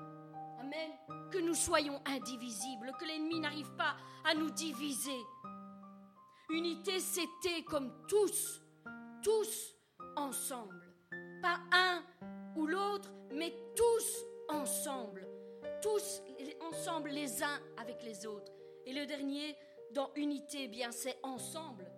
Amen. 0.60 0.90
Que 1.30 1.38
nous 1.38 1.54
soyons 1.54 2.00
indivisibles, 2.06 2.92
que 2.98 3.04
l'ennemi 3.04 3.40
n'arrive 3.40 3.70
pas 3.76 3.96
à 4.24 4.34
nous 4.34 4.50
diviser. 4.50 5.20
Unité, 6.50 7.00
c'était 7.00 7.62
comme 7.62 7.92
tous, 8.06 8.60
tous 9.22 9.74
ensemble. 10.16 10.94
Pas 11.42 11.58
un 11.72 12.02
ou 12.56 12.66
l'autre, 12.66 13.10
mais 13.30 13.52
tous 13.74 14.24
ensemble 14.48 15.28
tous 15.80 16.22
ensemble 16.60 17.10
les 17.10 17.42
uns 17.42 17.60
avec 17.76 18.02
les 18.02 18.26
autres. 18.26 18.52
Et 18.86 18.92
le 18.92 19.06
dernier, 19.06 19.56
dans 19.92 20.10
unité, 20.16 20.64
eh 20.64 20.68
bien 20.68 20.90
c'est 20.90 21.18
ensemble. 21.22 21.90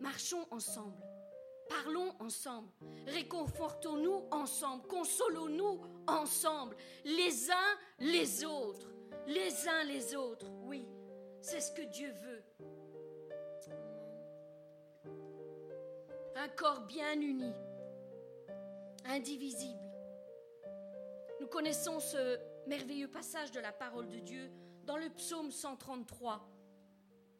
Marchons 0.00 0.46
ensemble. 0.50 1.02
Parlons 1.68 2.12
ensemble. 2.20 2.70
Réconfortons-nous 3.06 4.24
ensemble. 4.30 4.86
Consolons-nous 4.88 5.80
ensemble. 6.06 6.76
Les 7.04 7.50
uns 7.50 7.78
les 7.98 8.44
autres. 8.44 8.88
Les 9.26 9.68
uns 9.68 9.84
les 9.84 10.14
autres. 10.16 10.46
Oui, 10.64 10.86
c'est 11.40 11.60
ce 11.60 11.72
que 11.72 11.82
Dieu 11.82 12.12
veut. 12.22 12.42
Un 16.34 16.48
corps 16.48 16.80
bien 16.86 17.20
uni. 17.20 17.52
Indivisible. 19.04 19.89
Nous 21.40 21.46
connaissons 21.46 22.00
ce 22.00 22.38
merveilleux 22.66 23.08
passage 23.08 23.50
de 23.50 23.60
la 23.60 23.72
parole 23.72 24.08
de 24.08 24.18
Dieu 24.18 24.50
dans 24.84 24.98
le 24.98 25.08
psaume 25.08 25.50
133. 25.50 26.46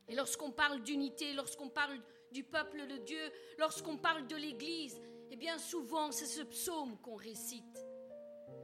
Et 0.08 0.14
lorsqu'on 0.14 0.50
parle 0.50 0.80
d'unité, 0.82 1.34
lorsqu'on 1.34 1.68
parle 1.68 1.98
du 2.32 2.42
peuple 2.42 2.86
de 2.86 2.96
Dieu, 2.96 3.20
lorsqu'on 3.58 3.98
parle 3.98 4.26
de 4.26 4.36
l'Église, 4.36 4.98
eh 5.30 5.36
bien 5.36 5.58
souvent 5.58 6.12
c'est 6.12 6.24
ce 6.26 6.42
psaume 6.42 6.96
qu'on 7.02 7.16
récite. 7.16 7.84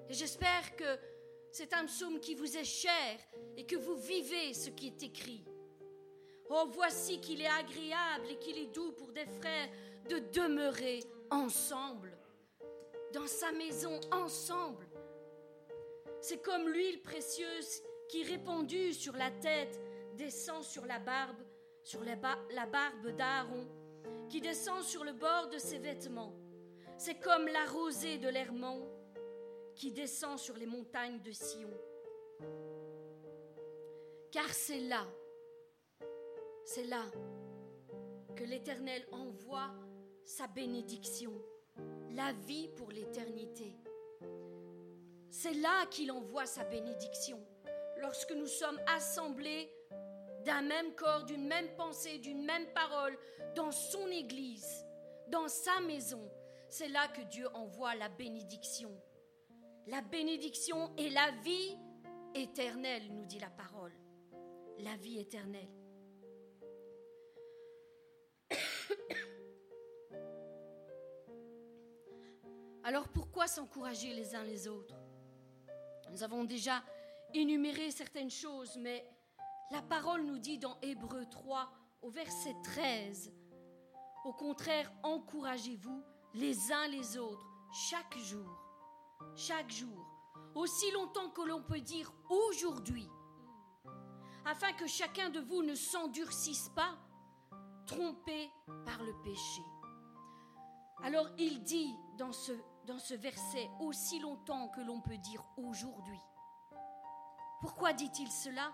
Et 0.08 0.14
j'espère 0.14 0.74
que 0.74 0.98
c'est 1.52 1.74
un 1.74 1.84
psaume 1.84 2.18
qui 2.18 2.34
vous 2.34 2.56
est 2.56 2.64
cher 2.64 3.18
et 3.58 3.66
que 3.66 3.76
vous 3.76 3.96
vivez 3.96 4.54
ce 4.54 4.70
qui 4.70 4.86
est 4.86 5.02
écrit. 5.02 5.44
Oh, 6.48 6.64
voici 6.70 7.20
qu'il 7.20 7.42
est 7.42 7.46
agréable 7.46 8.30
et 8.30 8.38
qu'il 8.38 8.56
est 8.56 8.74
doux 8.74 8.92
pour 8.92 9.12
des 9.12 9.26
frères 9.26 9.68
de 10.08 10.18
demeurer 10.32 11.00
ensemble, 11.30 12.16
dans 13.12 13.26
sa 13.26 13.52
maison 13.52 14.00
ensemble. 14.12 14.85
C'est 16.20 16.42
comme 16.42 16.68
l'huile 16.68 17.02
précieuse 17.02 17.82
qui, 18.08 18.24
répandue 18.24 18.92
sur 18.92 19.16
la 19.16 19.30
tête, 19.30 19.80
descend 20.14 20.62
sur 20.62 20.86
la 20.86 20.98
barbe, 20.98 21.40
sur 21.82 22.02
la, 22.04 22.16
barbe 22.16 23.16
d'Aaron, 23.16 23.66
qui 24.28 24.40
descend 24.40 24.82
sur 24.82 25.04
le 25.04 25.12
bord 25.12 25.48
de 25.48 25.58
ses 25.58 25.78
vêtements. 25.78 26.34
C'est 26.96 27.20
comme 27.20 27.46
la 27.46 27.66
rosée 27.66 28.18
de 28.18 28.28
l'Hermont 28.28 28.88
qui 29.74 29.92
descend 29.92 30.38
sur 30.38 30.56
les 30.56 30.66
montagnes 30.66 31.20
de 31.20 31.32
Sion. 31.32 31.70
Car 34.32 34.48
c'est 34.48 34.80
là, 34.80 35.06
c'est 36.64 36.84
là 36.84 37.04
que 38.34 38.44
l'Éternel 38.44 39.06
envoie 39.12 39.70
sa 40.24 40.46
bénédiction, 40.46 41.32
la 42.10 42.32
vie 42.32 42.68
pour 42.76 42.90
l'éternité. 42.90 43.74
C'est 45.38 45.52
là 45.52 45.84
qu'il 45.90 46.10
envoie 46.12 46.46
sa 46.46 46.64
bénédiction. 46.64 47.38
Lorsque 47.98 48.32
nous 48.32 48.46
sommes 48.46 48.80
assemblés 48.86 49.70
d'un 50.46 50.62
même 50.62 50.94
corps, 50.94 51.24
d'une 51.26 51.46
même 51.46 51.68
pensée, 51.76 52.16
d'une 52.16 52.42
même 52.42 52.66
parole, 52.72 53.18
dans 53.54 53.70
son 53.70 54.08
Église, 54.08 54.86
dans 55.28 55.46
sa 55.46 55.78
maison, 55.80 56.26
c'est 56.70 56.88
là 56.88 57.06
que 57.08 57.20
Dieu 57.20 57.48
envoie 57.52 57.94
la 57.96 58.08
bénédiction. 58.08 58.90
La 59.86 60.00
bénédiction 60.00 60.96
et 60.96 61.10
la 61.10 61.30
vie 61.44 61.76
éternelle, 62.34 63.12
nous 63.12 63.26
dit 63.26 63.38
la 63.38 63.50
parole. 63.50 63.92
La 64.78 64.96
vie 64.96 65.18
éternelle. 65.18 65.68
Alors 72.84 73.08
pourquoi 73.08 73.46
s'encourager 73.46 74.14
les 74.14 74.34
uns 74.34 74.44
les 74.44 74.66
autres? 74.66 74.96
Nous 76.10 76.22
avons 76.22 76.44
déjà 76.44 76.82
énuméré 77.34 77.90
certaines 77.90 78.30
choses, 78.30 78.76
mais 78.78 79.04
la 79.70 79.82
parole 79.82 80.24
nous 80.24 80.38
dit 80.38 80.58
dans 80.58 80.78
Hébreu 80.80 81.26
3 81.26 81.70
au 82.02 82.10
verset 82.10 82.54
13, 82.62 83.32
au 84.24 84.32
contraire, 84.32 84.90
encouragez-vous 85.02 86.02
les 86.34 86.72
uns 86.72 86.88
les 86.88 87.16
autres 87.16 87.46
chaque 87.72 88.16
jour, 88.18 88.58
chaque 89.34 89.70
jour, 89.70 90.06
aussi 90.54 90.90
longtemps 90.92 91.30
que 91.30 91.42
l'on 91.42 91.62
peut 91.62 91.80
dire 91.80 92.12
aujourd'hui, 92.30 93.08
afin 94.44 94.72
que 94.72 94.86
chacun 94.86 95.30
de 95.30 95.40
vous 95.40 95.62
ne 95.62 95.74
s'endurcisse 95.74 96.70
pas, 96.70 96.96
trompé 97.86 98.50
par 98.84 99.02
le 99.02 99.14
péché. 99.22 99.62
Alors 101.02 101.28
il 101.38 101.62
dit 101.62 101.94
dans 102.16 102.32
ce, 102.32 102.52
dans 102.86 102.98
ce 102.98 103.14
verset, 103.14 103.68
aussi 103.80 104.20
longtemps 104.20 104.68
que 104.68 104.80
l'on 104.80 105.00
peut 105.00 105.18
dire 105.18 105.44
aujourd'hui. 105.56 106.20
Pourquoi 107.60 107.92
dit-il 107.92 108.30
cela? 108.30 108.72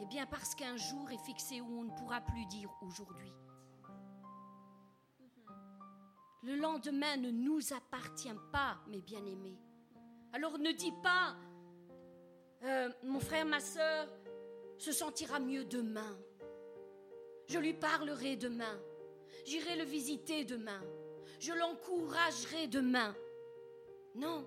Eh 0.00 0.06
bien 0.06 0.26
parce 0.26 0.54
qu'un 0.54 0.76
jour 0.76 1.10
est 1.10 1.24
fixé 1.24 1.60
où 1.60 1.80
on 1.80 1.84
ne 1.84 1.90
pourra 1.90 2.20
plus 2.20 2.46
dire 2.46 2.70
aujourd'hui. 2.82 3.32
Le 6.42 6.54
lendemain 6.54 7.16
ne 7.16 7.30
nous 7.30 7.60
appartient 7.72 8.34
pas, 8.52 8.78
mes 8.86 9.02
bien-aimés. 9.02 9.58
Alors 10.32 10.58
ne 10.58 10.70
dis 10.70 10.92
pas, 11.02 11.36
euh, 12.62 12.90
mon 13.02 13.18
frère, 13.18 13.44
ma 13.44 13.60
soeur 13.60 14.08
se 14.78 14.92
sentira 14.92 15.40
mieux 15.40 15.64
demain. 15.64 16.16
Je 17.48 17.58
lui 17.58 17.74
parlerai 17.74 18.36
demain. 18.36 18.78
J'irai 19.44 19.76
le 19.76 19.84
visiter 19.84 20.44
demain. 20.44 20.80
Je 21.40 21.52
l'encouragerai 21.52 22.68
demain. 22.68 23.14
Non. 24.18 24.44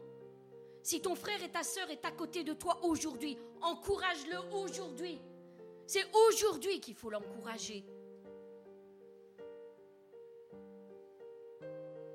Si 0.84 1.02
ton 1.02 1.16
frère 1.16 1.42
et 1.44 1.50
ta 1.50 1.64
sœur 1.64 1.90
est 1.90 2.04
à 2.06 2.12
côté 2.12 2.44
de 2.44 2.54
toi 2.54 2.80
aujourd'hui, 2.84 3.38
encourage-le 3.62 4.56
aujourd'hui. 4.56 5.22
C'est 5.88 6.06
aujourd'hui 6.28 6.80
qu'il 6.80 6.96
faut 6.96 7.10
l'encourager. 7.10 7.86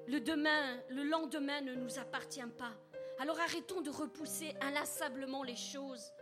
Le 0.07 0.21
demain, 0.21 0.81
le 0.88 1.03
lendemain 1.03 1.61
ne 1.62 1.75
nous 1.75 1.99
appartient 1.99 2.40
pas. 2.59 2.73
Alors 3.19 3.40
arrêtons 3.40 3.81
de 3.81 3.90
repousser 3.90 4.55
inlassablement 4.61 5.42
les 5.42 5.57
choses, 5.57 6.12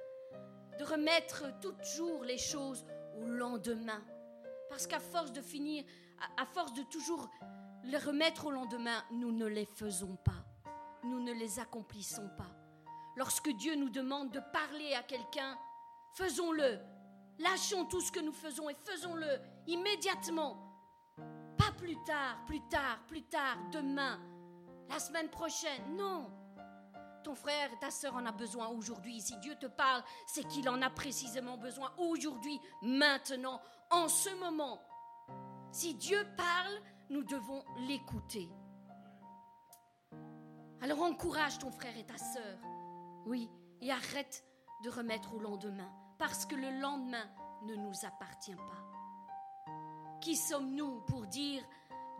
de 0.78 0.84
remettre 0.84 1.44
toujours 1.60 2.22
les 2.22 2.38
choses 2.38 2.84
au 3.20 3.26
lendemain. 3.26 4.02
Parce 4.68 4.86
qu'à 4.86 5.00
force 5.00 5.32
de 5.32 5.40
finir, 5.40 5.84
à, 6.36 6.46
force 6.46 6.72
de 6.74 6.82
toujours 6.84 7.28
les 7.84 7.98
remettre 7.98 8.46
au 8.46 8.50
lendemain, 8.50 9.04
nous 9.10 9.32
ne 9.32 9.46
les 9.46 9.66
faisons 9.66 10.16
pas. 10.24 10.43
Nous 11.04 11.20
ne 11.20 11.32
les 11.32 11.58
accomplissons 11.58 12.28
pas. 12.36 12.50
Lorsque 13.16 13.50
Dieu 13.50 13.74
nous 13.76 13.90
demande 13.90 14.30
de 14.30 14.40
parler 14.52 14.94
à 14.94 15.02
quelqu'un, 15.02 15.58
faisons-le. 16.12 16.78
Lâchons 17.38 17.84
tout 17.84 18.00
ce 18.00 18.10
que 18.10 18.20
nous 18.20 18.32
faisons 18.32 18.68
et 18.70 18.76
faisons-le 18.84 19.38
immédiatement 19.66 20.74
plus 21.84 21.96
tard, 22.04 22.38
plus 22.46 22.60
tard, 22.62 22.98
plus 23.06 23.22
tard, 23.22 23.58
demain, 23.70 24.18
la 24.88 24.98
semaine 24.98 25.28
prochaine. 25.28 25.96
Non. 25.96 26.30
Ton 27.22 27.34
frère, 27.34 27.70
ta 27.80 27.90
soeur 27.90 28.14
en 28.14 28.26
a 28.26 28.32
besoin 28.32 28.68
aujourd'hui. 28.68 29.20
Si 29.20 29.36
Dieu 29.38 29.54
te 29.56 29.66
parle, 29.66 30.02
c'est 30.26 30.44
qu'il 30.44 30.68
en 30.68 30.80
a 30.82 30.90
précisément 30.90 31.56
besoin 31.56 31.92
aujourd'hui, 31.98 32.60
maintenant, 32.82 33.60
en 33.90 34.08
ce 34.08 34.30
moment. 34.36 34.80
Si 35.72 35.94
Dieu 35.94 36.26
parle, 36.36 36.80
nous 37.08 37.24
devons 37.24 37.64
l'écouter. 37.86 38.48
Alors 40.80 41.02
encourage 41.02 41.58
ton 41.58 41.70
frère 41.70 41.96
et 41.96 42.04
ta 42.04 42.18
sœur. 42.18 42.58
Oui, 43.26 43.50
et 43.80 43.90
arrête 43.90 44.44
de 44.82 44.90
remettre 44.90 45.34
au 45.34 45.38
lendemain, 45.38 45.90
parce 46.18 46.44
que 46.44 46.54
le 46.54 46.70
lendemain 46.80 47.26
ne 47.64 47.74
nous 47.74 48.04
appartient 48.04 48.54
pas. 48.54 49.70
Qui 50.20 50.36
sommes-nous 50.36 51.00
pour 51.02 51.26
dire 51.26 51.62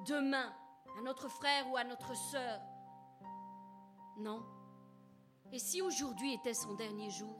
demain 0.06 0.52
à 0.98 1.02
notre 1.02 1.28
frère 1.28 1.70
ou 1.70 1.76
à 1.76 1.84
notre 1.84 2.16
sœur? 2.16 2.60
Non. 4.18 4.44
Et 5.52 5.58
si 5.58 5.82
aujourd'hui 5.82 6.34
était 6.34 6.54
son 6.54 6.74
dernier 6.74 7.10
jour? 7.10 7.36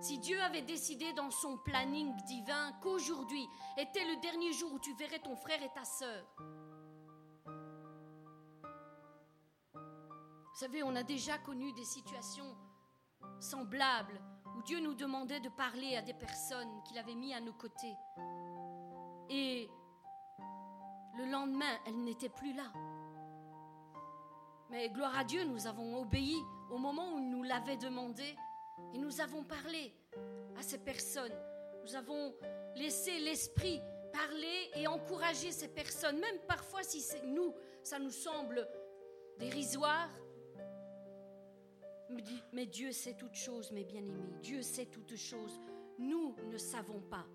Si 0.00 0.18
Dieu 0.18 0.40
avait 0.42 0.62
décidé 0.62 1.12
dans 1.14 1.30
son 1.30 1.56
planning 1.58 2.14
divin 2.26 2.72
qu'aujourd'hui 2.82 3.48
était 3.78 4.04
le 4.04 4.20
dernier 4.20 4.52
jour 4.52 4.72
où 4.72 4.78
tu 4.78 4.94
verrais 4.94 5.18
ton 5.18 5.36
frère 5.36 5.62
et 5.62 5.72
ta 5.74 5.84
sœur 5.84 6.26
Vous 10.56 10.60
savez, 10.60 10.82
on 10.82 10.96
a 10.96 11.02
déjà 11.02 11.36
connu 11.36 11.70
des 11.74 11.84
situations 11.84 12.56
semblables 13.40 14.18
où 14.56 14.62
Dieu 14.62 14.80
nous 14.80 14.94
demandait 14.94 15.40
de 15.40 15.50
parler 15.50 15.96
à 15.96 16.00
des 16.00 16.14
personnes 16.14 16.82
qu'il 16.84 16.96
avait 16.96 17.14
mis 17.14 17.34
à 17.34 17.42
nos 17.42 17.52
côtés. 17.52 17.94
Et 19.28 19.68
le 21.18 21.30
lendemain, 21.30 21.78
elle 21.86 22.02
n'était 22.02 22.30
plus 22.30 22.54
là. 22.54 22.72
Mais 24.70 24.88
gloire 24.88 25.18
à 25.18 25.24
Dieu, 25.24 25.44
nous 25.44 25.66
avons 25.66 26.00
obéi 26.00 26.36
au 26.70 26.78
moment 26.78 27.12
où 27.12 27.18
il 27.18 27.28
nous 27.28 27.42
l'avait 27.42 27.76
demandé 27.76 28.34
et 28.94 28.98
nous 28.98 29.20
avons 29.20 29.44
parlé 29.44 29.92
à 30.58 30.62
ces 30.62 30.78
personnes. 30.78 31.36
Nous 31.84 31.94
avons 31.96 32.34
laissé 32.76 33.18
l'Esprit 33.18 33.78
parler 34.10 34.70
et 34.74 34.86
encourager 34.86 35.52
ces 35.52 35.68
personnes, 35.68 36.18
même 36.18 36.38
parfois 36.48 36.82
si 36.82 37.02
c'est 37.02 37.26
nous, 37.26 37.54
ça 37.82 37.98
nous 37.98 38.10
semble 38.10 38.66
dérisoire. 39.38 40.08
Mais 42.52 42.66
Dieu 42.66 42.92
sait 42.92 43.14
toutes 43.14 43.34
choses, 43.34 43.72
mes 43.72 43.84
bien-aimés. 43.84 44.32
Dieu 44.40 44.62
sait 44.62 44.86
toutes 44.86 45.16
choses. 45.16 45.60
Nous 45.98 46.34
ne 46.50 46.58
savons 46.58 47.00
pas 47.00 47.26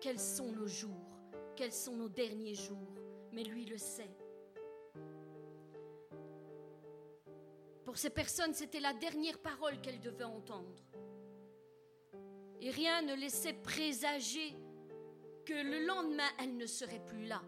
quels 0.00 0.18
sont 0.18 0.52
nos 0.52 0.66
jours, 0.66 1.20
quels 1.54 1.72
sont 1.72 1.96
nos 1.96 2.08
derniers 2.08 2.54
jours, 2.54 2.94
mais 3.32 3.44
lui 3.44 3.64
le 3.64 3.78
sait. 3.78 4.10
Pour 7.84 7.96
ces 7.96 8.10
personnes, 8.10 8.52
c'était 8.52 8.80
la 8.80 8.92
dernière 8.92 9.38
parole 9.38 9.80
qu'elles 9.80 10.00
devaient 10.00 10.24
entendre. 10.24 10.82
Et 12.60 12.70
rien 12.70 13.02
ne 13.02 13.14
laissait 13.14 13.52
présager 13.52 14.54
que 15.44 15.54
le 15.54 15.86
lendemain, 15.86 16.28
elles 16.40 16.56
ne 16.56 16.66
seraient 16.66 17.04
plus 17.06 17.26
là. 17.26 17.40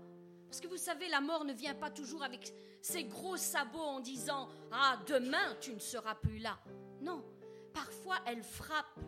Parce 0.49 0.61
que 0.61 0.67
vous 0.67 0.79
savez, 0.79 1.09
la 1.09 1.21
mort 1.21 1.45
ne 1.45 1.53
vient 1.53 1.75
pas 1.75 1.91
toujours 1.91 2.23
avec 2.23 2.55
ses 2.81 3.05
gros 3.05 3.37
sabots 3.37 3.79
en 3.79 4.01
disant⁇ 4.01 4.47
Ah, 4.73 4.99
demain, 5.07 5.57
tu 5.61 5.75
ne 5.75 5.79
seras 5.79 6.15
plus 6.15 6.39
là⁇ 6.39 6.59
Non, 7.05 7.23
parfois 7.75 8.17
elle 8.27 8.43
frappe 8.43 8.99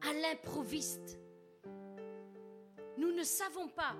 à 0.00 0.12
l'improviste. 0.14 1.18
Nous 2.96 3.12
ne 3.12 3.22
savons 3.22 3.68
pas 3.68 3.96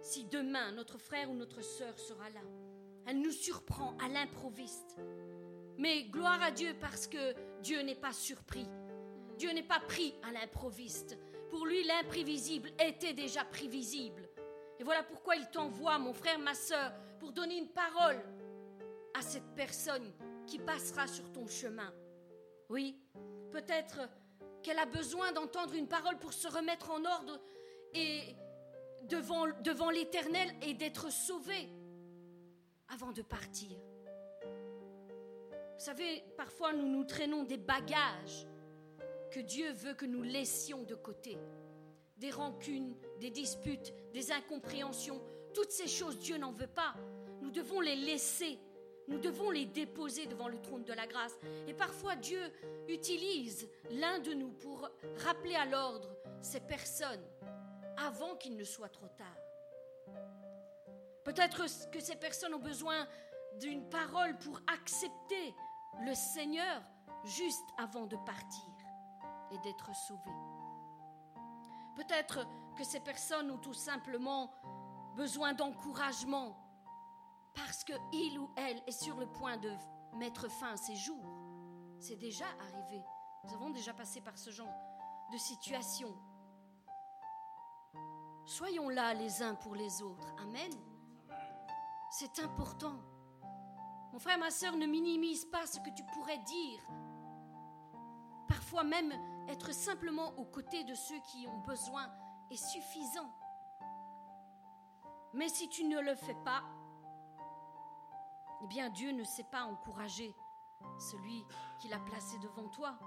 si 0.00 0.24
demain 0.24 0.72
notre 0.72 0.98
frère 0.98 1.30
ou 1.30 1.34
notre 1.34 1.62
sœur 1.62 1.98
sera 1.98 2.30
là. 2.30 2.40
Elle 3.06 3.20
nous 3.20 3.30
surprend 3.30 3.96
à 3.98 4.08
l'improviste. 4.08 4.96
Mais 5.76 6.04
gloire 6.04 6.42
à 6.42 6.50
Dieu 6.50 6.74
parce 6.80 7.06
que 7.06 7.34
Dieu 7.62 7.80
n'est 7.82 7.94
pas 7.94 8.12
surpris. 8.12 8.66
Dieu 9.38 9.52
n'est 9.52 9.62
pas 9.62 9.80
pris 9.80 10.14
à 10.22 10.32
l'improviste. 10.32 11.18
Pour 11.50 11.66
lui, 11.66 11.84
l'imprévisible 11.84 12.70
était 12.78 13.12
déjà 13.12 13.44
prévisible. 13.44 14.28
Et 14.82 14.84
voilà 14.84 15.04
pourquoi 15.04 15.36
il 15.36 15.46
t'envoie, 15.46 15.96
mon 16.00 16.12
frère, 16.12 16.40
ma 16.40 16.54
sœur, 16.54 16.92
pour 17.20 17.30
donner 17.30 17.56
une 17.56 17.68
parole 17.68 18.20
à 19.14 19.22
cette 19.22 19.54
personne 19.54 20.12
qui 20.44 20.58
passera 20.58 21.06
sur 21.06 21.30
ton 21.30 21.46
chemin. 21.46 21.94
Oui, 22.68 22.98
peut-être 23.52 24.00
qu'elle 24.60 24.80
a 24.80 24.86
besoin 24.86 25.30
d'entendre 25.30 25.74
une 25.74 25.86
parole 25.86 26.18
pour 26.18 26.32
se 26.32 26.48
remettre 26.48 26.90
en 26.90 27.04
ordre 27.04 27.40
et 27.94 28.34
devant, 29.04 29.46
devant 29.62 29.90
l'Éternel 29.90 30.52
et 30.62 30.74
d'être 30.74 31.12
sauvé 31.12 31.68
avant 32.88 33.12
de 33.12 33.22
partir. 33.22 33.78
Vous 34.40 35.84
savez, 35.84 36.24
parfois 36.36 36.72
nous 36.72 36.88
nous 36.88 37.04
traînons 37.04 37.44
des 37.44 37.56
bagages 37.56 38.48
que 39.30 39.38
Dieu 39.38 39.70
veut 39.74 39.94
que 39.94 40.06
nous 40.06 40.24
laissions 40.24 40.82
de 40.82 40.96
côté. 40.96 41.38
Des 42.16 42.32
rancunes, 42.32 42.96
des 43.20 43.30
disputes, 43.30 43.94
des 44.12 44.32
incompréhensions, 44.32 45.20
toutes 45.54 45.70
ces 45.70 45.88
choses, 45.88 46.18
Dieu 46.18 46.38
n'en 46.38 46.52
veut 46.52 46.66
pas. 46.66 46.94
Nous 47.40 47.50
devons 47.50 47.80
les 47.80 47.96
laisser, 47.96 48.58
nous 49.08 49.18
devons 49.18 49.50
les 49.50 49.66
déposer 49.66 50.26
devant 50.26 50.48
le 50.48 50.60
trône 50.60 50.84
de 50.84 50.92
la 50.92 51.06
grâce. 51.06 51.34
Et 51.66 51.74
parfois 51.74 52.16
Dieu 52.16 52.40
utilise 52.88 53.68
l'un 53.90 54.18
de 54.20 54.32
nous 54.32 54.52
pour 54.52 54.88
rappeler 55.18 55.54
à 55.54 55.66
l'ordre 55.66 56.08
ces 56.40 56.60
personnes 56.60 57.24
avant 57.96 58.36
qu'il 58.36 58.56
ne 58.56 58.64
soit 58.64 58.88
trop 58.88 59.08
tard. 59.08 59.36
Peut-être 61.24 61.90
que 61.90 62.00
ces 62.00 62.16
personnes 62.16 62.54
ont 62.54 62.58
besoin 62.58 63.06
d'une 63.60 63.88
parole 63.88 64.36
pour 64.38 64.60
accepter 64.72 65.54
le 66.04 66.14
Seigneur 66.14 66.82
juste 67.24 67.64
avant 67.78 68.06
de 68.06 68.16
partir 68.16 68.72
et 69.52 69.58
d'être 69.58 69.94
sauvées. 69.94 70.51
Peut-être 71.94 72.46
que 72.76 72.84
ces 72.84 73.00
personnes 73.00 73.50
ont 73.50 73.58
tout 73.58 73.74
simplement 73.74 74.50
besoin 75.14 75.52
d'encouragement 75.52 76.56
parce 77.54 77.84
qu'il 77.84 78.38
ou 78.38 78.50
elle 78.56 78.82
est 78.86 79.02
sur 79.02 79.18
le 79.18 79.26
point 79.26 79.56
de 79.58 79.70
mettre 80.14 80.48
fin 80.50 80.72
à 80.72 80.76
ses 80.76 80.96
jours. 80.96 81.24
C'est 81.98 82.16
déjà 82.16 82.46
arrivé. 82.60 83.02
Nous 83.44 83.54
avons 83.54 83.70
déjà 83.70 83.92
passé 83.92 84.20
par 84.20 84.38
ce 84.38 84.50
genre 84.50 84.74
de 85.32 85.36
situation. 85.36 86.14
Soyons 88.46 88.88
là 88.88 89.14
les 89.14 89.42
uns 89.42 89.54
pour 89.54 89.74
les 89.74 90.02
autres. 90.02 90.28
Amen. 90.40 90.72
C'est 92.10 92.38
important. 92.40 92.94
Mon 94.12 94.18
frère, 94.18 94.38
ma 94.38 94.50
soeur, 94.50 94.76
ne 94.76 94.86
minimise 94.86 95.44
pas 95.46 95.66
ce 95.66 95.78
que 95.80 95.90
tu 95.90 96.04
pourrais 96.12 96.38
dire. 96.38 96.80
Parfois 98.48 98.84
même 98.84 99.12
être 99.48 99.72
simplement 99.72 100.36
aux 100.38 100.44
côtés 100.44 100.84
de 100.84 100.94
ceux 100.94 101.18
qui 101.20 101.46
ont 101.46 101.58
besoin 101.60 102.08
est 102.50 102.56
suffisant. 102.56 103.30
Mais 105.34 105.48
si 105.48 105.68
tu 105.68 105.84
ne 105.84 106.00
le 106.00 106.14
fais 106.14 106.36
pas, 106.44 106.62
eh 108.62 108.66
bien 108.66 108.90
Dieu 108.90 109.12
ne 109.12 109.24
sait 109.24 109.44
pas 109.44 109.64
encourager 109.64 110.34
celui 110.98 111.44
qu'il 111.78 111.92
a 111.92 111.98
placé 111.98 112.38
devant 112.38 112.68
toi. 112.68 112.98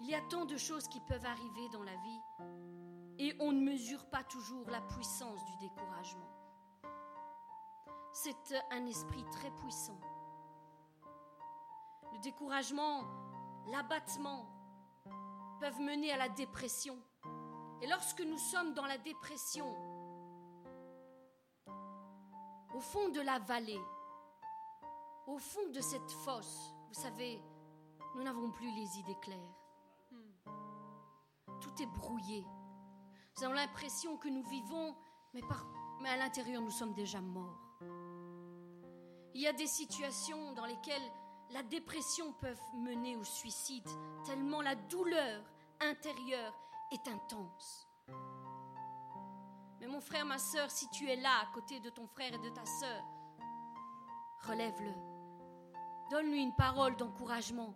Il 0.00 0.06
y 0.06 0.14
a 0.14 0.20
tant 0.22 0.44
de 0.44 0.56
choses 0.56 0.88
qui 0.88 1.00
peuvent 1.00 1.24
arriver 1.24 1.68
dans 1.72 1.82
la 1.82 1.96
vie 1.96 2.22
et 3.18 3.34
on 3.40 3.52
ne 3.52 3.60
mesure 3.60 4.08
pas 4.10 4.24
toujours 4.24 4.68
la 4.68 4.80
puissance 4.80 5.44
du 5.44 5.56
découragement. 5.56 6.28
C'est 8.12 8.54
un 8.70 8.84
esprit 8.86 9.24
très 9.32 9.50
puissant. 9.52 9.98
Le 12.12 12.18
découragement, 12.18 13.04
l'abattement 13.68 14.46
peuvent 15.60 15.80
mener 15.80 16.12
à 16.12 16.16
la 16.16 16.28
dépression. 16.28 16.98
Et 17.80 17.86
lorsque 17.86 18.20
nous 18.20 18.38
sommes 18.38 18.74
dans 18.74 18.86
la 18.86 18.98
dépression, 18.98 19.66
au 22.74 22.80
fond 22.80 23.08
de 23.10 23.20
la 23.20 23.38
vallée, 23.38 23.80
au 25.26 25.38
fond 25.38 25.68
de 25.72 25.80
cette 25.80 26.10
fosse, 26.10 26.74
vous 26.88 27.00
savez, 27.00 27.40
nous 28.14 28.22
n'avons 28.22 28.50
plus 28.50 28.70
les 28.70 28.98
idées 28.98 29.18
claires. 29.20 29.54
Tout 31.60 31.82
est 31.82 31.86
brouillé. 31.86 32.46
Nous 33.36 33.44
avons 33.44 33.54
l'impression 33.54 34.16
que 34.16 34.28
nous 34.28 34.42
vivons, 34.42 34.94
mais, 35.32 35.40
mais 36.00 36.10
à 36.10 36.16
l'intérieur, 36.16 36.62
nous 36.62 36.70
sommes 36.70 36.94
déjà 36.94 37.20
morts. 37.20 37.58
Il 39.34 39.40
y 39.40 39.48
a 39.48 39.52
des 39.52 39.66
situations 39.66 40.52
dans 40.52 40.66
lesquelles 40.66 41.10
la 41.50 41.62
dépression 41.62 42.32
peut 42.32 42.54
mener 42.74 43.16
au 43.16 43.24
suicide, 43.24 43.88
tellement 44.24 44.60
la 44.60 44.74
douleur 44.74 45.42
intérieure 45.80 46.54
est 46.90 47.08
intense. 47.08 47.88
Mais 49.80 49.86
mon 49.86 50.00
frère, 50.00 50.24
ma 50.24 50.38
soeur, 50.38 50.70
si 50.70 50.88
tu 50.90 51.08
es 51.08 51.16
là 51.16 51.40
à 51.42 51.52
côté 51.52 51.80
de 51.80 51.90
ton 51.90 52.06
frère 52.06 52.32
et 52.32 52.38
de 52.38 52.48
ta 52.48 52.64
soeur, 52.64 53.04
relève-le. 54.46 54.92
Donne-lui 56.10 56.42
une 56.42 56.54
parole 56.54 56.96
d'encouragement. 56.96 57.74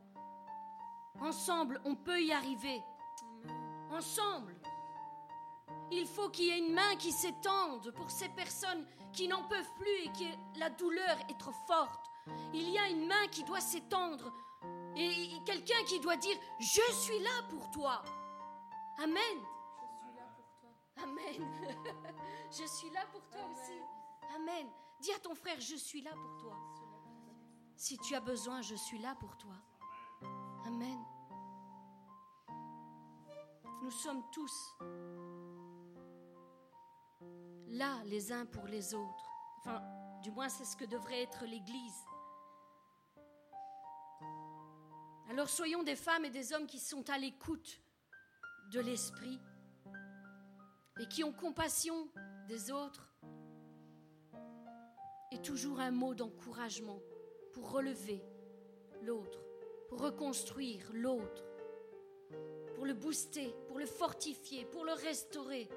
Ensemble, 1.20 1.80
on 1.84 1.94
peut 1.94 2.22
y 2.22 2.32
arriver. 2.32 2.82
Ensemble. 3.90 4.54
Il 5.90 6.06
faut 6.06 6.28
qu'il 6.28 6.46
y 6.46 6.50
ait 6.50 6.58
une 6.58 6.74
main 6.74 6.96
qui 6.96 7.12
s'étende 7.12 7.90
pour 7.92 8.10
ces 8.10 8.28
personnes 8.28 8.86
qui 9.12 9.26
n'en 9.26 9.42
peuvent 9.44 9.74
plus 9.76 10.04
et 10.04 10.12
que 10.12 10.58
la 10.58 10.70
douleur 10.70 11.18
est 11.28 11.38
trop 11.38 11.54
forte. 11.66 12.07
Il 12.52 12.70
y 12.70 12.78
a 12.78 12.88
une 12.88 13.06
main 13.06 13.26
qui 13.30 13.44
doit 13.44 13.60
s'étendre 13.60 14.32
et 14.96 15.28
quelqu'un 15.44 15.82
qui 15.86 16.00
doit 16.00 16.16
dire, 16.16 16.36
je 16.58 16.92
suis 16.92 17.18
là 17.20 17.42
pour 17.48 17.70
toi. 17.70 18.02
Amen. 19.02 19.38
Amen. 21.02 21.46
je 22.50 22.64
suis 22.66 22.90
là 22.90 23.04
pour 23.12 23.22
toi 23.28 23.40
aussi. 23.52 23.78
Amen. 24.34 24.66
Dis 25.00 25.12
à 25.12 25.18
ton 25.20 25.34
frère, 25.34 25.60
je 25.60 25.76
suis 25.76 26.02
là 26.02 26.10
pour 26.12 26.36
toi. 26.38 26.56
Si 27.76 27.96
tu 27.98 28.14
as 28.16 28.20
besoin, 28.20 28.60
je 28.60 28.74
suis 28.74 28.98
là 28.98 29.14
pour 29.14 29.36
toi. 29.36 29.54
Amen. 30.66 30.98
Nous 33.82 33.92
sommes 33.92 34.24
tous 34.32 34.76
là 37.68 38.02
les 38.06 38.32
uns 38.32 38.46
pour 38.46 38.66
les 38.66 38.94
autres. 38.94 39.30
Enfin, 39.58 39.80
du 40.22 40.32
moins 40.32 40.48
c'est 40.48 40.64
ce 40.64 40.76
que 40.76 40.84
devrait 40.84 41.22
être 41.22 41.44
l'Église. 41.44 42.04
Alors 45.30 45.50
soyons 45.50 45.82
des 45.82 45.94
femmes 45.94 46.24
et 46.24 46.30
des 46.30 46.54
hommes 46.54 46.66
qui 46.66 46.78
sont 46.78 47.08
à 47.10 47.18
l'écoute 47.18 47.82
de 48.72 48.80
l'Esprit 48.80 49.38
et 50.98 51.06
qui 51.06 51.22
ont 51.22 51.32
compassion 51.32 52.08
des 52.48 52.70
autres. 52.70 53.12
Et 55.30 55.42
toujours 55.42 55.80
un 55.80 55.90
mot 55.90 56.14
d'encouragement 56.14 57.02
pour 57.52 57.72
relever 57.72 58.22
l'autre, 59.02 59.38
pour 59.90 60.00
reconstruire 60.00 60.90
l'autre, 60.94 61.44
pour 62.74 62.86
le 62.86 62.94
booster, 62.94 63.54
pour 63.66 63.78
le 63.78 63.86
fortifier, 63.86 64.64
pour 64.64 64.86
le 64.86 64.92
restaurer. 64.92 65.68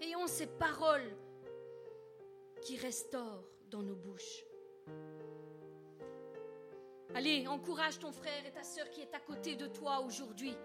Ayons 0.00 0.28
ces 0.28 0.46
paroles 0.46 1.16
qui 2.62 2.76
restaurent 2.76 3.44
dans 3.70 3.82
nos 3.82 3.96
bouches. 3.96 4.44
Allez, 7.14 7.46
encourage 7.46 7.98
ton 7.98 8.12
frère 8.12 8.44
et 8.46 8.50
ta 8.50 8.62
sœur 8.62 8.90
qui 8.90 9.00
est 9.00 9.14
à 9.14 9.20
côté 9.20 9.56
de 9.56 9.66
toi 9.66 10.00
aujourd'hui. 10.00 10.56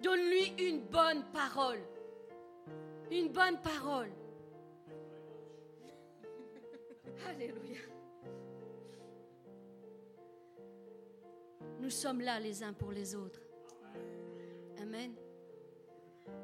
Donne-lui 0.00 0.54
une 0.68 0.80
bonne 0.80 1.24
parole. 1.32 1.80
Une 3.10 3.28
bonne 3.28 3.60
parole. 3.60 4.10
Alléluia. 7.28 7.80
Nous 11.78 11.90
sommes 11.90 12.20
là 12.20 12.40
les 12.40 12.62
uns 12.62 12.72
pour 12.72 12.90
les 12.90 13.14
autres. 13.14 13.42
Amen. 14.80 15.14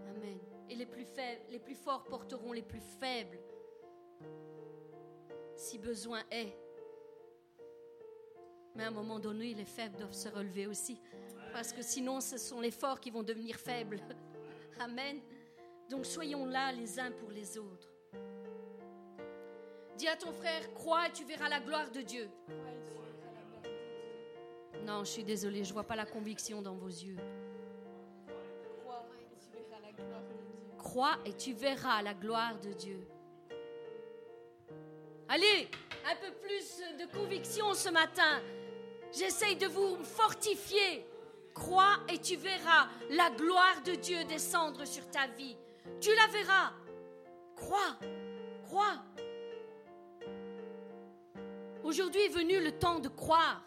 Amen. 0.09 0.38
Et 0.68 0.74
les 0.74 0.86
plus 0.86 1.05
faibles, 1.05 1.42
les 1.51 1.59
plus 1.59 1.74
forts 1.74 2.05
porteront 2.05 2.53
les 2.53 2.62
plus 2.62 2.82
faibles. 3.01 3.38
Si 5.57 5.78
besoin 5.78 6.22
est. 6.30 6.57
Mais 8.79 8.85
à 8.85 8.89
un 8.89 8.93
moment 8.93 9.18
donné, 9.18 9.55
les 9.55 9.64
faibles 9.64 9.97
doivent 9.97 10.12
se 10.14 10.29
relever 10.29 10.68
aussi. 10.68 11.01
Parce 11.53 11.72
que 11.72 11.83
sinon, 11.83 12.20
ce 12.20 12.39
sont 12.39 12.61
les 12.61 12.70
forts 12.70 13.01
qui 13.01 13.11
vont 13.11 13.24
devenir 13.24 13.57
faibles. 13.57 14.01
Amen. 14.79 15.18
Donc 15.91 16.07
soyons 16.07 16.47
là 16.47 16.70
les 16.70 17.01
uns 17.01 17.11
pour 17.11 17.33
les 17.33 17.59
autres. 17.59 17.89
Dis 19.97 20.07
à 20.07 20.14
ton 20.14 20.31
frère, 20.33 20.72
crois 20.74 21.09
et 21.09 21.11
tu 21.11 21.24
verras 21.24 21.49
la 21.49 21.59
gloire 21.59 21.91
de 21.91 22.03
Dieu. 22.03 22.31
Non, 24.85 25.03
je 25.03 25.11
suis 25.11 25.24
désolée, 25.24 25.64
je 25.64 25.70
ne 25.70 25.74
vois 25.74 25.83
pas 25.83 25.97
la 25.97 26.07
conviction 26.07 26.62
dans 26.62 26.76
vos 26.76 26.87
yeux. 26.87 27.16
Crois 30.79 31.18
et 31.26 31.33
tu 31.33 31.53
verras 31.53 32.01
la 32.03 32.14
gloire 32.14 32.61
de 32.61 32.72
Dieu. 32.74 33.09
Allez, 35.29 35.68
un 36.07 36.14
peu 36.14 36.33
plus 36.41 36.81
de 36.97 37.12
conviction 37.12 37.74
ce 37.74 37.89
matin. 37.89 38.41
J'essaye 39.13 39.57
de 39.57 39.67
vous 39.67 39.97
fortifier. 40.05 41.07
Crois 41.55 41.99
et 42.13 42.19
tu 42.19 42.37
verras 42.37 42.89
la 43.11 43.31
gloire 43.31 43.83
de 43.85 43.95
Dieu 43.95 44.23
descendre 44.25 44.85
sur 44.85 45.09
ta 45.11 45.27
vie. 45.27 45.57
Tu 46.01 46.11
la 46.15 46.27
verras. 46.29 46.73
Crois, 47.57 47.99
crois. 48.65 49.03
Aujourd'hui 51.83 52.21
est 52.21 52.29
venu 52.29 52.61
le 52.61 52.73
temps 52.79 52.99
de 52.99 53.09
croire. 53.09 53.65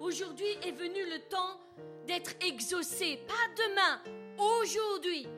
Aujourd'hui 0.00 0.50
est 0.64 0.72
venu 0.72 1.04
le 1.04 1.20
temps 1.28 1.60
d'être 2.06 2.32
exaucé. 2.44 3.20
Pas 3.28 3.34
demain, 3.56 4.02
aujourd'hui 4.38 5.28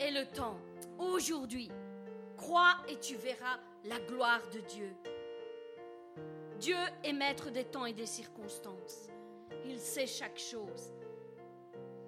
est 0.00 0.10
le 0.10 0.26
temps. 0.26 0.58
Aujourd'hui. 0.98 1.70
Crois 2.36 2.76
et 2.88 2.98
tu 2.98 3.14
verras 3.14 3.58
la 3.84 3.98
gloire 4.00 4.40
de 4.52 4.60
Dieu. 4.60 4.92
Dieu 6.62 6.76
est 7.02 7.12
maître 7.12 7.50
des 7.50 7.64
temps 7.64 7.86
et 7.86 7.92
des 7.92 8.06
circonstances. 8.06 9.08
Il 9.66 9.80
sait 9.80 10.06
chaque 10.06 10.38
chose. 10.38 10.92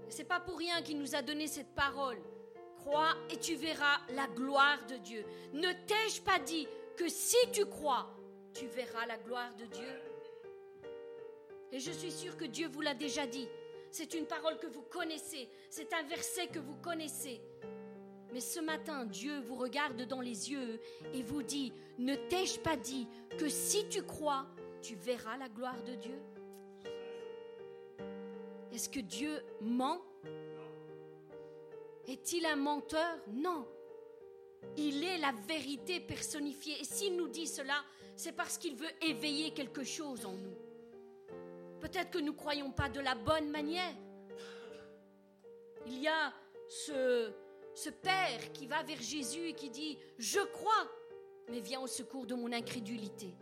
C'est 0.08 0.22
pas 0.22 0.38
pour 0.38 0.56
rien 0.56 0.80
qu'il 0.80 0.96
nous 0.96 1.16
a 1.16 1.22
donné 1.22 1.48
cette 1.48 1.74
parole. 1.74 2.22
Crois 2.76 3.16
et 3.30 3.36
tu 3.36 3.56
verras 3.56 3.98
la 4.10 4.28
gloire 4.28 4.78
de 4.86 4.94
Dieu. 4.98 5.24
Ne 5.54 5.72
t'ai-je 5.88 6.22
pas 6.22 6.38
dit 6.38 6.68
que 6.96 7.08
si 7.08 7.36
tu 7.50 7.66
crois, 7.66 8.08
tu 8.52 8.66
verras 8.66 9.06
la 9.06 9.18
gloire 9.18 9.52
de 9.56 9.64
Dieu? 9.64 10.00
Et 11.72 11.80
je 11.80 11.90
suis 11.90 12.12
sûre 12.12 12.36
que 12.36 12.44
Dieu 12.44 12.68
vous 12.68 12.80
l'a 12.80 12.94
déjà 12.94 13.26
dit. 13.26 13.48
C'est 13.90 14.14
une 14.14 14.26
parole 14.26 14.60
que 14.60 14.68
vous 14.68 14.82
connaissez. 14.82 15.48
C'est 15.68 15.92
un 15.92 16.04
verset 16.04 16.46
que 16.46 16.60
vous 16.60 16.76
connaissez. 16.76 17.40
Mais 18.34 18.40
ce 18.40 18.58
matin, 18.58 19.04
Dieu 19.04 19.38
vous 19.42 19.54
regarde 19.54 20.02
dans 20.08 20.20
les 20.20 20.50
yeux 20.50 20.80
et 21.12 21.22
vous 21.22 21.44
dit, 21.44 21.72
ne 21.98 22.16
t'ai-je 22.16 22.58
pas 22.58 22.76
dit 22.76 23.06
que 23.38 23.48
si 23.48 23.88
tu 23.88 24.02
crois, 24.02 24.48
tu 24.82 24.96
verras 24.96 25.36
la 25.36 25.48
gloire 25.48 25.80
de 25.84 25.94
Dieu? 25.94 26.18
Est-ce 28.72 28.88
que 28.88 28.98
Dieu 28.98 29.40
ment? 29.60 30.02
Est-il 32.08 32.44
un 32.44 32.56
menteur? 32.56 33.18
Non. 33.32 33.68
Il 34.76 35.04
est 35.04 35.18
la 35.18 35.30
vérité 35.46 36.00
personnifiée. 36.00 36.80
Et 36.80 36.84
s'il 36.84 37.16
nous 37.16 37.28
dit 37.28 37.46
cela, 37.46 37.84
c'est 38.16 38.32
parce 38.32 38.58
qu'il 38.58 38.74
veut 38.74 38.90
éveiller 39.00 39.52
quelque 39.52 39.84
chose 39.84 40.26
en 40.26 40.32
nous. 40.32 40.56
Peut-être 41.78 42.10
que 42.10 42.18
nous 42.18 42.32
ne 42.32 42.36
croyons 42.36 42.72
pas 42.72 42.88
de 42.88 42.98
la 42.98 43.14
bonne 43.14 43.48
manière. 43.50 43.94
Il 45.86 46.00
y 46.00 46.08
a 46.08 46.32
ce, 46.66 47.43
ce 47.74 47.90
Père 47.90 48.52
qui 48.52 48.66
va 48.66 48.82
vers 48.82 49.00
Jésus 49.00 49.48
et 49.48 49.52
qui 49.54 49.70
dit, 49.70 49.98
je 50.18 50.40
crois, 50.40 50.88
mais 51.48 51.60
viens 51.60 51.80
au 51.80 51.86
secours 51.86 52.26
de 52.26 52.34
mon 52.34 52.52
incrédulité. 52.52 53.34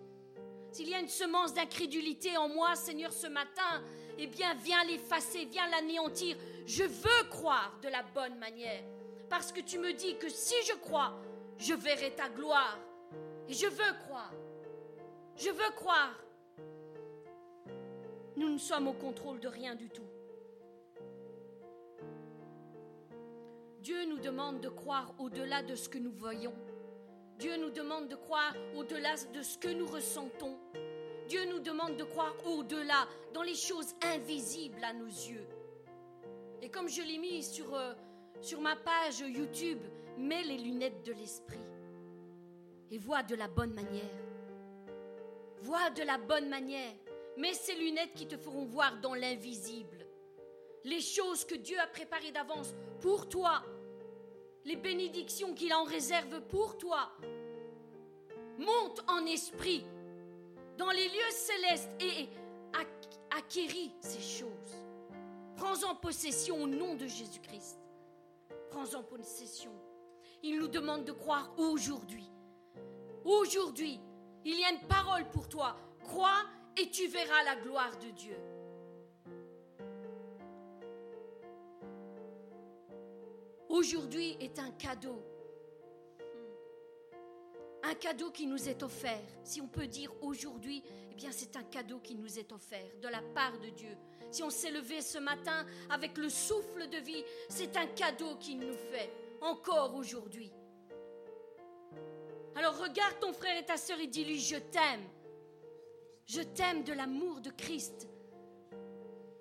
S'il 0.72 0.88
y 0.88 0.94
a 0.94 1.00
une 1.00 1.08
semence 1.08 1.52
d'incrédulité 1.52 2.36
en 2.38 2.48
moi, 2.48 2.74
Seigneur, 2.74 3.12
ce 3.12 3.26
matin, 3.26 3.82
eh 4.18 4.26
bien, 4.26 4.54
viens 4.54 4.82
l'effacer, 4.84 5.44
viens 5.44 5.68
l'anéantir. 5.68 6.36
Je 6.66 6.84
veux 6.84 7.28
croire 7.28 7.78
de 7.82 7.88
la 7.88 8.02
bonne 8.02 8.38
manière. 8.38 8.82
Parce 9.28 9.52
que 9.52 9.60
tu 9.60 9.78
me 9.78 9.92
dis 9.92 10.16
que 10.16 10.28
si 10.28 10.54
je 10.66 10.74
crois, 10.74 11.18
je 11.58 11.74
verrai 11.74 12.14
ta 12.14 12.28
gloire. 12.28 12.78
Et 13.48 13.52
je 13.52 13.66
veux 13.66 13.92
croire. 14.06 14.32
Je 15.36 15.50
veux 15.50 15.70
croire. 15.76 16.18
Nous 18.36 18.48
ne 18.48 18.58
sommes 18.58 18.88
au 18.88 18.94
contrôle 18.94 19.40
de 19.40 19.48
rien 19.48 19.74
du 19.74 19.90
tout. 19.90 20.06
Dieu 23.82 24.04
nous 24.06 24.18
demande 24.18 24.60
de 24.60 24.68
croire 24.68 25.12
au-delà 25.18 25.64
de 25.64 25.74
ce 25.74 25.88
que 25.88 25.98
nous 25.98 26.12
voyons. 26.12 26.54
Dieu 27.40 27.56
nous 27.56 27.70
demande 27.70 28.06
de 28.06 28.14
croire 28.14 28.54
au-delà 28.76 29.16
de 29.34 29.42
ce 29.42 29.58
que 29.58 29.66
nous 29.66 29.86
ressentons. 29.86 30.56
Dieu 31.26 31.44
nous 31.46 31.58
demande 31.58 31.96
de 31.96 32.04
croire 32.04 32.32
au-delà, 32.46 33.08
dans 33.34 33.42
les 33.42 33.56
choses 33.56 33.92
invisibles 34.02 34.84
à 34.84 34.92
nos 34.92 35.06
yeux. 35.06 35.44
Et 36.60 36.68
comme 36.68 36.88
je 36.88 37.02
l'ai 37.02 37.18
mis 37.18 37.42
sur, 37.42 37.74
euh, 37.74 37.94
ma 38.60 38.76
page 38.76 39.18
YouTube, 39.18 39.80
mets 40.16 40.44
les 40.44 40.58
lunettes 40.58 41.04
de 41.04 41.12
l'esprit 41.12 41.66
et 42.92 42.98
vois 42.98 43.24
de 43.24 43.34
la 43.34 43.48
bonne 43.48 43.74
manière. 43.74 44.14
Vois 45.60 45.90
de 45.90 46.04
la 46.04 46.18
bonne 46.18 46.48
manière. 46.48 46.94
Mets 47.36 47.54
ces 47.54 47.74
lunettes 47.74 48.14
qui 48.14 48.28
te 48.28 48.36
feront 48.36 48.64
voir 48.64 49.00
dans 49.00 49.14
l'invisible. 49.14 50.06
Les 50.84 51.00
choses 51.00 51.44
que 51.44 51.56
Dieu 51.56 51.78
a 51.80 51.86
préparées 51.88 52.32
d'avance 52.32 52.74
pour 53.00 53.28
toi, 53.28 53.64
les 54.64 54.76
bénédictions 54.76 55.54
qu'il 55.54 55.72
en 55.74 55.84
réserve 55.84 56.40
pour 56.42 56.78
toi. 56.78 57.10
Monte 58.58 59.02
en 59.08 59.24
esprit 59.26 59.84
dans 60.78 60.90
les 60.90 61.08
lieux 61.08 61.30
célestes 61.30 61.90
et 62.00 62.28
acquéris 63.30 63.92
ces 64.00 64.20
choses. 64.20 64.50
Prends-en 65.56 65.94
possession 65.94 66.62
au 66.62 66.66
nom 66.66 66.94
de 66.94 67.06
Jésus-Christ. 67.06 67.78
Prends-en 68.70 69.02
possession. 69.02 69.72
Il 70.42 70.58
nous 70.58 70.68
demande 70.68 71.04
de 71.04 71.12
croire 71.12 71.52
aujourd'hui. 71.58 72.30
Aujourd'hui, 73.24 74.00
il 74.44 74.58
y 74.58 74.64
a 74.64 74.70
une 74.70 74.86
parole 74.88 75.28
pour 75.30 75.48
toi. 75.48 75.76
Crois 76.00 76.42
et 76.76 76.90
tu 76.90 77.06
verras 77.06 77.44
la 77.44 77.56
gloire 77.56 77.96
de 77.98 78.10
Dieu. 78.10 78.36
Aujourd'hui 83.72 84.36
est 84.38 84.58
un 84.58 84.70
cadeau. 84.72 85.20
Un 87.82 87.94
cadeau 87.94 88.30
qui 88.30 88.46
nous 88.46 88.68
est 88.68 88.82
offert. 88.82 89.20
Si 89.42 89.60
on 89.60 89.66
peut 89.66 89.88
dire 89.88 90.12
aujourd'hui, 90.20 90.84
eh 91.10 91.14
bien 91.14 91.32
c'est 91.32 91.56
un 91.56 91.64
cadeau 91.64 91.98
qui 91.98 92.14
nous 92.14 92.38
est 92.38 92.52
offert 92.52 92.86
de 93.00 93.08
la 93.08 93.22
part 93.34 93.58
de 93.58 93.70
Dieu. 93.70 93.96
Si 94.30 94.42
on 94.42 94.50
s'est 94.50 94.70
levé 94.70 95.00
ce 95.00 95.18
matin 95.18 95.66
avec 95.90 96.16
le 96.16 96.28
souffle 96.28 96.88
de 96.88 96.98
vie, 96.98 97.24
c'est 97.48 97.76
un 97.76 97.86
cadeau 97.86 98.36
qu'il 98.36 98.60
nous 98.60 98.74
fait 98.74 99.10
encore 99.40 99.94
aujourd'hui. 99.96 100.52
Alors 102.54 102.78
regarde 102.78 103.18
ton 103.20 103.32
frère 103.32 103.58
et 103.58 103.64
ta 103.64 103.78
sœur 103.78 103.98
et 103.98 104.06
dis-lui, 104.06 104.38
je 104.38 104.56
t'aime. 104.56 105.08
Je 106.26 106.42
t'aime 106.42 106.84
de 106.84 106.92
l'amour 106.92 107.40
de 107.40 107.50
Christ. 107.50 108.06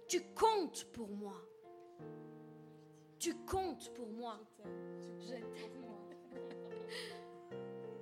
Tu 0.08 0.22
comptes 0.34 0.86
pour 0.94 1.10
moi. 1.10 1.51
Tu 3.22 3.36
comptes 3.36 3.94
pour 3.94 4.08
moi. 4.08 4.40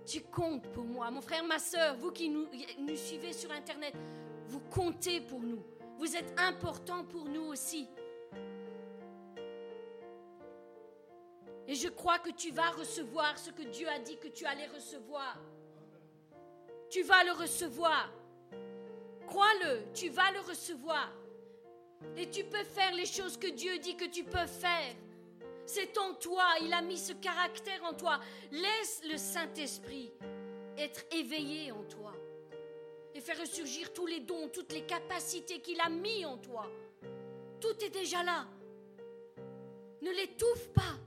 Tu 0.06 0.22
comptes 0.22 0.72
pour 0.72 0.86
moi. 0.86 1.12
Mon 1.12 1.20
frère, 1.20 1.44
ma 1.44 1.60
soeur, 1.60 1.98
vous 1.98 2.14
qui 2.14 2.30
nous, 2.30 2.48
nous 2.78 2.96
suivez 2.96 3.34
sur 3.34 3.52
Internet, 3.52 3.94
vous 4.48 4.62
comptez 4.62 5.20
pour 5.20 5.42
nous. 5.42 5.62
Vous 5.98 6.16
êtes 6.16 6.40
importants 6.40 7.04
pour 7.04 7.26
nous 7.26 7.48
aussi. 7.48 7.90
Et 11.68 11.76
je 11.76 11.90
crois 11.90 12.20
que 12.20 12.30
tu 12.32 12.52
vas 12.52 12.70
recevoir 12.70 13.38
ce 13.38 13.52
que 13.52 13.64
Dieu 13.64 13.90
a 13.90 14.00
dit 14.00 14.16
que 14.16 14.30
tu 14.30 14.46
allais 14.46 14.68
recevoir. 14.68 15.38
Tu 16.90 17.04
vas 17.04 17.26
le 17.26 17.34
recevoir. 17.34 18.10
Crois-le, 19.28 19.92
tu 19.94 20.08
vas 20.08 20.32
le 20.32 20.40
recevoir. 20.40 21.12
Et 22.16 22.30
tu 22.30 22.46
peux 22.46 22.64
faire 22.64 22.94
les 22.94 23.06
choses 23.06 23.36
que 23.36 23.48
Dieu 23.48 23.80
dit 23.80 23.98
que 23.98 24.06
tu 24.06 24.24
peux 24.24 24.48
faire. 24.48 24.96
C'est 25.72 26.00
en 26.00 26.16
toi, 26.16 26.44
il 26.64 26.74
a 26.74 26.82
mis 26.82 26.98
ce 26.98 27.14
caractère 27.14 27.84
en 27.84 27.94
toi. 27.94 28.20
Laisse 28.52 29.04
le 29.08 29.18
Saint-Esprit 29.18 30.12
être 30.76 31.06
éveillé 31.12 31.72
en 31.72 31.84
toi 31.84 32.12
et 33.14 33.22
faire 33.22 33.40
ressurgir 33.40 33.94
tous 33.94 34.08
les 34.08 34.20
dons, 34.22 34.50
toutes 34.50 34.74
les 34.74 34.82
capacités 34.82 35.60
qu'il 35.60 35.80
a 35.80 35.88
mis 35.88 36.26
en 36.26 36.40
toi. 36.40 36.66
Tout 37.62 37.86
est 37.86 37.92
déjà 37.92 38.24
là. 38.24 38.48
Ne 40.02 40.10
l'étouffe 40.10 40.70
pas. 40.70 40.98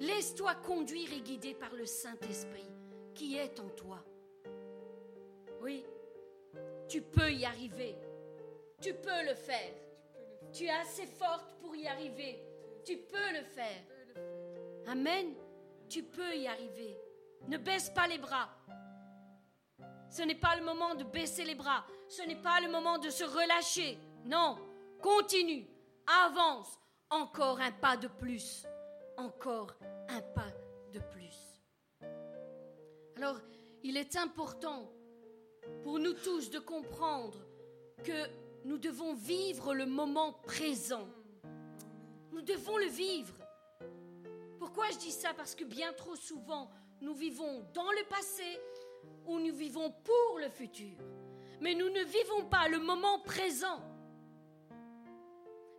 Laisse-toi 0.00 0.54
conduire 0.54 1.12
et 1.12 1.20
guider 1.20 1.52
par 1.52 1.74
le 1.74 1.84
Saint-Esprit 1.84 2.70
qui 3.14 3.36
est 3.36 3.60
en 3.60 3.68
toi. 3.68 4.02
Oui, 5.60 5.84
tu 6.88 7.02
peux 7.02 7.30
y 7.30 7.44
arriver. 7.44 7.96
Tu 8.80 8.94
peux 8.94 9.26
le 9.26 9.34
faire. 9.34 9.74
Tu 10.54 10.64
es 10.64 10.70
assez 10.70 11.04
forte 11.04 11.54
pour 11.60 11.76
y 11.76 11.86
arriver. 11.86 12.47
Tu 12.84 12.96
peux 12.96 13.32
le 13.32 13.44
faire. 13.44 13.82
Amen. 14.86 15.34
Tu 15.88 16.02
peux 16.02 16.36
y 16.36 16.46
arriver. 16.46 16.98
Ne 17.46 17.58
baisse 17.58 17.90
pas 17.90 18.06
les 18.06 18.18
bras. 18.18 18.48
Ce 20.10 20.22
n'est 20.22 20.34
pas 20.34 20.56
le 20.56 20.64
moment 20.64 20.94
de 20.94 21.04
baisser 21.04 21.44
les 21.44 21.54
bras. 21.54 21.84
Ce 22.08 22.22
n'est 22.22 22.40
pas 22.40 22.60
le 22.60 22.70
moment 22.70 22.98
de 22.98 23.10
se 23.10 23.24
relâcher. 23.24 23.98
Non. 24.24 24.58
Continue. 25.00 25.66
Avance. 26.24 26.78
Encore 27.10 27.60
un 27.60 27.72
pas 27.72 27.96
de 27.96 28.08
plus. 28.08 28.66
Encore 29.16 29.74
un 30.08 30.20
pas 30.20 30.52
de 30.92 31.00
plus. 31.00 31.36
Alors, 33.16 33.40
il 33.82 33.96
est 33.96 34.16
important 34.16 34.90
pour 35.82 35.98
nous 35.98 36.14
tous 36.14 36.50
de 36.50 36.58
comprendre 36.58 37.38
que 38.04 38.28
nous 38.64 38.78
devons 38.78 39.14
vivre 39.14 39.74
le 39.74 39.86
moment 39.86 40.32
présent. 40.32 41.08
Nous 42.38 42.44
devons 42.44 42.78
le 42.78 42.86
vivre. 42.86 43.34
Pourquoi 44.60 44.88
je 44.92 44.98
dis 44.98 45.10
ça? 45.10 45.34
Parce 45.34 45.56
que 45.56 45.64
bien 45.64 45.92
trop 45.92 46.14
souvent, 46.14 46.70
nous 47.00 47.12
vivons 47.12 47.66
dans 47.74 47.90
le 47.90 48.04
passé 48.08 48.60
ou 49.26 49.40
nous 49.40 49.52
vivons 49.52 49.90
pour 49.90 50.38
le 50.38 50.48
futur. 50.48 50.96
Mais 51.60 51.74
nous 51.74 51.90
ne 51.90 52.04
vivons 52.04 52.44
pas 52.44 52.68
le 52.68 52.78
moment 52.78 53.18
présent. 53.18 53.82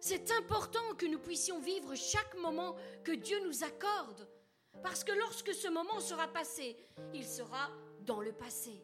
C'est 0.02 0.32
important 0.32 0.96
que 0.98 1.06
nous 1.06 1.20
puissions 1.20 1.60
vivre 1.62 1.96
chaque 1.96 2.36
moment 2.36 2.76
que 3.06 3.14
Dieu 3.14 3.40
nous 3.46 3.64
accorde. 3.64 4.28
Parce 4.84 5.06
que 5.06 5.14
lorsque 5.14 5.54
ce 5.54 5.70
moment 5.70 6.02
sera 6.02 6.28
passé, 6.28 6.76
il 7.14 7.26
sera 7.26 7.70
dans 8.02 8.20
le 8.20 8.34
passé. 8.34 8.84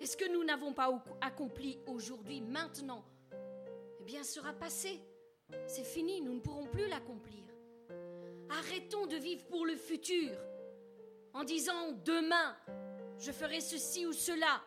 Et 0.00 0.06
ce 0.06 0.16
que 0.16 0.32
nous 0.32 0.44
n'avons 0.44 0.72
pas 0.72 0.88
accompli 1.20 1.78
aujourd'hui, 1.86 2.40
maintenant, 2.40 3.04
eh 4.00 4.04
bien, 4.04 4.22
sera 4.22 4.54
passé. 4.54 4.98
C'est 5.66 5.84
fini, 5.84 6.20
nous 6.20 6.34
ne 6.34 6.40
pourrons 6.40 6.66
plus 6.66 6.88
l'accomplir. 6.88 7.44
Arrêtons 8.50 9.06
de 9.06 9.16
vivre 9.16 9.44
pour 9.46 9.66
le 9.66 9.76
futur 9.76 10.30
en 11.34 11.44
disant 11.44 11.92
demain, 12.04 12.56
je 13.18 13.32
ferai 13.32 13.60
ceci 13.60 14.06
ou 14.06 14.12
cela. 14.12 14.62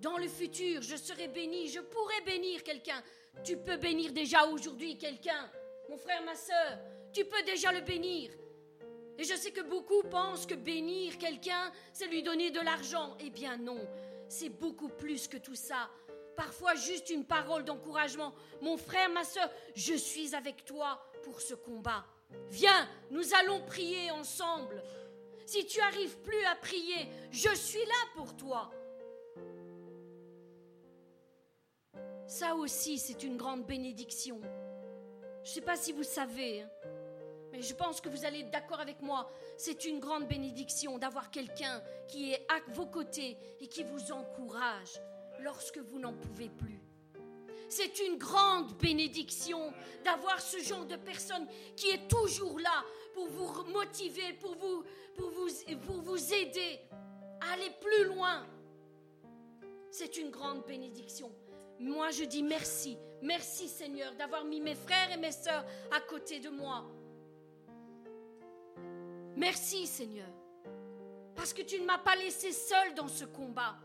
Dans 0.00 0.18
le 0.18 0.28
futur, 0.28 0.82
je 0.82 0.96
serai 0.96 1.28
béni, 1.28 1.68
je 1.68 1.80
pourrai 1.80 2.20
bénir 2.26 2.62
quelqu'un. 2.62 3.02
Tu 3.44 3.56
peux 3.56 3.76
bénir 3.76 4.12
déjà 4.12 4.46
aujourd'hui 4.46 4.98
quelqu'un. 4.98 5.50
Mon 5.88 5.96
frère, 5.96 6.22
ma 6.24 6.34
soeur, 6.34 6.78
tu 7.12 7.24
peux 7.24 7.42
déjà 7.44 7.72
le 7.72 7.80
bénir. 7.80 8.30
Et 9.18 9.24
je 9.24 9.34
sais 9.34 9.50
que 9.50 9.60
beaucoup 9.60 10.02
pensent 10.10 10.46
que 10.46 10.54
bénir 10.54 11.18
quelqu'un, 11.18 11.70
c'est 11.92 12.06
lui 12.06 12.22
donner 12.22 12.50
de 12.50 12.60
l'argent. 12.60 13.16
Eh 13.20 13.30
bien 13.30 13.56
non, 13.56 13.78
c'est 14.28 14.48
beaucoup 14.48 14.88
plus 14.88 15.28
que 15.28 15.36
tout 15.36 15.54
ça. 15.54 15.90
Parfois 16.36 16.74
juste 16.74 17.10
une 17.10 17.24
parole 17.24 17.64
d'encouragement. 17.64 18.32
Mon 18.60 18.76
frère, 18.76 19.10
ma 19.10 19.24
soeur, 19.24 19.50
je 19.74 19.94
suis 19.94 20.34
avec 20.34 20.64
toi 20.64 21.02
pour 21.22 21.40
ce 21.40 21.54
combat. 21.54 22.04
Viens, 22.50 22.88
nous 23.10 23.34
allons 23.34 23.60
prier 23.66 24.10
ensemble. 24.10 24.82
Si 25.46 25.66
tu 25.66 25.80
arrives 25.80 26.18
plus 26.18 26.44
à 26.46 26.56
prier, 26.56 27.08
je 27.30 27.54
suis 27.54 27.84
là 27.84 28.08
pour 28.14 28.36
toi. 28.36 28.70
Ça 32.26 32.54
aussi, 32.54 32.98
c'est 32.98 33.22
une 33.24 33.36
grande 33.36 33.66
bénédiction. 33.66 34.40
Je 35.44 35.50
ne 35.50 35.54
sais 35.54 35.60
pas 35.60 35.76
si 35.76 35.92
vous 35.92 36.04
savez, 36.04 36.62
hein, 36.62 36.70
mais 37.50 37.60
je 37.60 37.74
pense 37.74 38.00
que 38.00 38.08
vous 38.08 38.24
allez 38.24 38.40
être 38.40 38.50
d'accord 38.50 38.80
avec 38.80 39.02
moi. 39.02 39.30
C'est 39.58 39.84
une 39.84 40.00
grande 40.00 40.26
bénédiction 40.26 40.98
d'avoir 40.98 41.30
quelqu'un 41.30 41.82
qui 42.08 42.32
est 42.32 42.46
à 42.48 42.60
vos 42.72 42.86
côtés 42.86 43.36
et 43.60 43.68
qui 43.68 43.82
vous 43.82 44.12
encourage 44.12 45.00
lorsque 45.42 45.78
vous 45.78 45.98
n'en 45.98 46.12
pouvez 46.12 46.48
plus. 46.48 46.80
C'est 47.68 48.00
une 48.00 48.18
grande 48.18 48.76
bénédiction 48.78 49.72
d'avoir 50.04 50.40
ce 50.40 50.58
genre 50.58 50.84
de 50.84 50.96
personne 50.96 51.46
qui 51.74 51.88
est 51.88 52.06
toujours 52.06 52.58
là 52.58 52.84
pour 53.14 53.28
vous 53.28 53.64
motiver, 53.72 54.34
pour 54.34 54.54
vous, 54.56 54.84
pour 55.16 55.30
vous, 55.30 55.48
pour 55.86 56.02
vous 56.02 56.34
aider 56.34 56.80
à 57.40 57.54
aller 57.54 57.70
plus 57.80 58.04
loin. 58.04 58.46
C'est 59.90 60.16
une 60.18 60.30
grande 60.30 60.64
bénédiction. 60.66 61.32
Moi, 61.78 62.10
je 62.10 62.24
dis 62.24 62.42
merci. 62.42 62.98
Merci 63.22 63.68
Seigneur 63.68 64.14
d'avoir 64.16 64.44
mis 64.44 64.60
mes 64.60 64.74
frères 64.74 65.10
et 65.12 65.16
mes 65.16 65.32
sœurs 65.32 65.64
à 65.90 66.00
côté 66.00 66.40
de 66.40 66.50
moi. 66.50 66.84
Merci 69.36 69.86
Seigneur. 69.86 70.28
Parce 71.34 71.52
que 71.52 71.62
tu 71.62 71.80
ne 71.80 71.86
m'as 71.86 71.98
pas 71.98 72.16
laissé 72.16 72.52
seul 72.52 72.94
dans 72.94 73.08
ce 73.08 73.24
combat. 73.24 73.76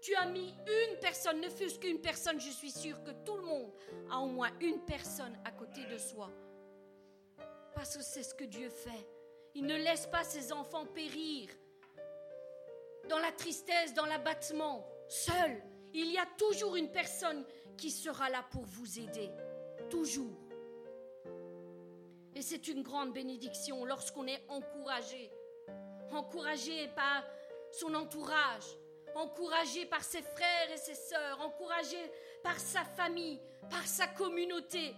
Tu 0.00 0.14
as 0.14 0.26
mis 0.26 0.54
une 0.66 0.98
personne, 1.00 1.40
ne 1.40 1.48
fût-ce 1.48 1.78
qu'une 1.78 2.00
personne, 2.00 2.40
je 2.40 2.50
suis 2.50 2.70
sûre 2.70 3.02
que 3.02 3.10
tout 3.24 3.36
le 3.36 3.42
monde 3.42 3.72
a 4.10 4.18
au 4.20 4.26
moins 4.26 4.50
une 4.60 4.84
personne 4.84 5.36
à 5.44 5.50
côté 5.50 5.84
de 5.86 5.98
soi. 5.98 6.30
Parce 7.74 7.96
que 7.96 8.02
c'est 8.02 8.22
ce 8.22 8.34
que 8.34 8.44
Dieu 8.44 8.68
fait. 8.68 9.08
Il 9.54 9.66
ne 9.66 9.76
laisse 9.76 10.06
pas 10.06 10.24
ses 10.24 10.52
enfants 10.52 10.86
périr 10.86 11.48
dans 13.08 13.18
la 13.18 13.32
tristesse, 13.32 13.94
dans 13.94 14.06
l'abattement, 14.06 14.86
seul. 15.08 15.62
Il 15.94 16.12
y 16.12 16.18
a 16.18 16.26
toujours 16.36 16.76
une 16.76 16.92
personne 16.92 17.44
qui 17.76 17.90
sera 17.90 18.28
là 18.28 18.44
pour 18.50 18.64
vous 18.64 19.00
aider. 19.00 19.30
Toujours. 19.88 20.38
Et 22.34 22.42
c'est 22.42 22.68
une 22.68 22.82
grande 22.82 23.12
bénédiction 23.12 23.84
lorsqu'on 23.84 24.26
est 24.26 24.44
encouragé. 24.48 25.32
Encouragé 26.12 26.88
par 26.88 27.24
son 27.72 27.94
entourage, 27.94 28.77
encouragé 29.14 29.86
par 29.86 30.02
ses 30.02 30.22
frères 30.22 30.70
et 30.72 30.76
ses 30.76 30.94
sœurs, 30.94 31.40
encouragé 31.40 31.98
par 32.42 32.58
sa 32.58 32.84
famille, 32.84 33.40
par 33.70 33.86
sa 33.86 34.06
communauté, 34.06 34.94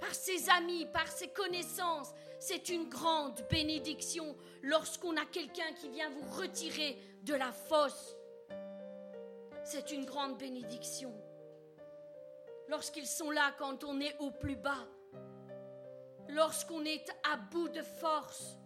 par 0.00 0.14
ses 0.14 0.48
amis, 0.50 0.86
par 0.86 1.08
ses 1.08 1.28
connaissances. 1.28 2.12
C'est 2.38 2.68
une 2.68 2.88
grande 2.88 3.40
bénédiction 3.50 4.36
lorsqu'on 4.62 5.16
a 5.16 5.24
quelqu'un 5.26 5.72
qui 5.80 5.88
vient 5.88 6.10
vous 6.10 6.40
retirer 6.40 6.98
de 7.22 7.34
la 7.34 7.52
fosse. 7.52 8.16
C'est 9.64 9.92
une 9.92 10.04
grande 10.04 10.36
bénédiction. 10.38 11.12
Lorsqu'ils 12.68 13.06
sont 13.06 13.30
là 13.30 13.54
quand 13.58 13.84
on 13.84 14.00
est 14.00 14.16
au 14.18 14.30
plus 14.30 14.56
bas, 14.56 14.86
lorsqu'on 16.28 16.84
est 16.84 17.08
à 17.32 17.36
bout 17.36 17.68
de 17.68 17.82
force, 17.82 18.56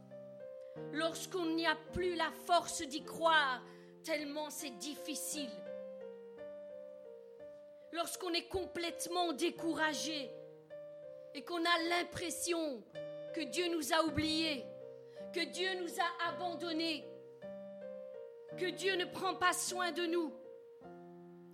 lorsqu'on 0.92 1.46
n'y 1.46 1.66
a 1.66 1.76
plus 1.92 2.14
la 2.14 2.30
force 2.46 2.82
d'y 2.82 3.02
croire, 3.02 3.60
tellement 4.08 4.48
c'est 4.48 4.76
difficile. 4.78 5.50
Lorsqu'on 7.92 8.32
est 8.32 8.48
complètement 8.48 9.34
découragé 9.34 10.30
et 11.34 11.44
qu'on 11.44 11.62
a 11.62 11.78
l'impression 11.90 12.82
que 13.34 13.42
Dieu 13.42 13.68
nous 13.68 13.92
a 13.92 14.02
oubliés, 14.04 14.64
que 15.34 15.44
Dieu 15.44 15.68
nous 15.82 15.90
a 16.00 16.28
abandonnés, 16.30 17.04
que 18.56 18.70
Dieu 18.70 18.96
ne 18.96 19.04
prend 19.04 19.34
pas 19.34 19.52
soin 19.52 19.92
de 19.92 20.06
nous, 20.06 20.32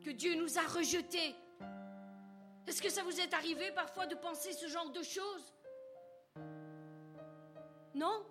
que 0.04 0.10
Dieu 0.10 0.36
nous 0.36 0.56
a 0.56 0.62
rejetés. 0.62 1.34
Est-ce 2.68 2.80
que 2.80 2.88
ça 2.88 3.02
vous 3.02 3.20
est 3.20 3.34
arrivé 3.34 3.72
parfois 3.72 4.06
de 4.06 4.14
penser 4.14 4.52
ce 4.52 4.68
genre 4.68 4.90
de 4.90 5.02
choses? 5.02 5.52
Non? 7.94 8.24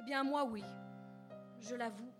Eh 0.00 0.02
bien 0.02 0.24
moi 0.24 0.42
oui, 0.44 0.64
je 1.60 1.74
l'avoue. 1.74 2.12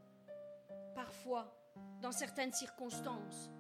Parfois, 0.95 1.55
dans 2.01 2.13
certaines 2.13 2.53
circonstances, 2.53 3.51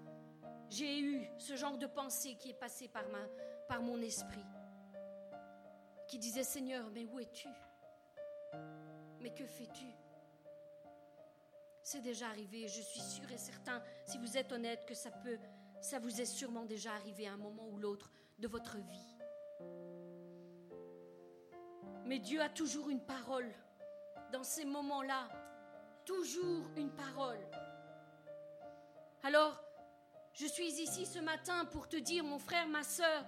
j'ai 0.70 1.00
eu 1.00 1.28
ce 1.38 1.56
genre 1.56 1.78
de 1.78 1.86
pensée 1.86 2.36
qui 2.36 2.50
est 2.50 2.58
passé 2.58 2.88
par, 2.88 3.08
ma, 3.08 3.26
par 3.68 3.82
mon 3.82 4.00
esprit, 4.00 4.44
qui 6.06 6.18
disait 6.18 6.42
Seigneur, 6.42 6.90
mais 6.92 7.04
où 7.04 7.18
es-tu? 7.20 7.48
Mais 9.20 9.30
que 9.30 9.46
fais-tu? 9.46 9.86
C'est 11.82 12.00
déjà 12.00 12.28
arrivé, 12.28 12.68
je 12.68 12.82
suis 12.82 13.00
sûre 13.00 13.30
et 13.32 13.38
certain, 13.38 13.82
si 14.04 14.18
vous 14.18 14.36
êtes 14.36 14.52
honnête, 14.52 14.84
que 14.86 14.94
ça 14.94 15.10
peut, 15.10 15.38
ça 15.80 15.98
vous 15.98 16.20
est 16.20 16.26
sûrement 16.26 16.64
déjà 16.64 16.92
arrivé 16.92 17.26
à 17.26 17.32
un 17.32 17.38
moment 17.38 17.66
ou 17.68 17.78
l'autre 17.78 18.10
de 18.38 18.46
votre 18.46 18.76
vie. 18.76 19.16
Mais 22.04 22.18
Dieu 22.18 22.40
a 22.42 22.48
toujours 22.48 22.90
une 22.90 23.00
parole 23.00 23.50
dans 24.32 24.42
ces 24.42 24.64
moments-là, 24.64 25.28
toujours 26.08 26.64
une 26.74 26.90
parole. 26.90 27.46
Alors, 29.22 29.62
je 30.32 30.46
suis 30.46 30.80
ici 30.80 31.04
ce 31.04 31.18
matin 31.18 31.66
pour 31.66 31.86
te 31.86 31.96
dire, 31.96 32.24
mon 32.24 32.38
frère, 32.38 32.66
ma 32.66 32.82
soeur, 32.82 33.26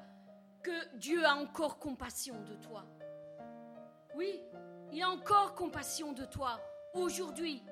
que 0.63 0.97
Dieu 0.97 1.23
a 1.27 1.35
encore 1.35 1.79
compassion 1.79 2.43
de 2.43 2.55
toi. 2.55 2.87
Oui, 4.15 4.41
il 4.93 5.03
a 5.03 5.11
encore 5.11 5.55
compassion 5.55 6.13
de 6.13 6.25
toi 6.25 6.59
aujourd'hui. 6.95 7.63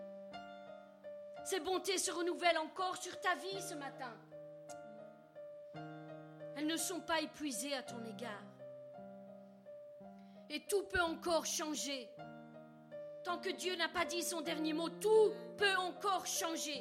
Ses 1.43 1.61
bontés 1.61 1.97
se 1.97 2.11
renouvellent 2.11 2.59
encore 2.59 2.99
sur 2.99 3.19
ta 3.19 3.35
vie 3.37 3.63
ce 3.63 3.75
matin. 3.77 4.15
Elles 6.55 6.67
ne 6.67 6.77
sont 6.77 7.01
pas 7.01 7.23
épuisées 7.23 7.73
à 7.73 7.83
ton 7.83 8.05
égard. 8.05 8.45
Et 10.51 10.67
tout 10.67 10.83
peut 10.83 11.01
encore 11.01 11.47
changer. 11.47 12.11
Tant 13.29 13.37
que 13.37 13.51
Dieu 13.51 13.77
n'a 13.77 13.91
pas 13.91 14.07
dit 14.07 14.23
son 14.23 14.41
dernier 14.41 14.73
mot, 14.73 14.89
tout 14.89 15.35
peut 15.59 15.77
encore 15.77 16.27
changer. 16.27 16.81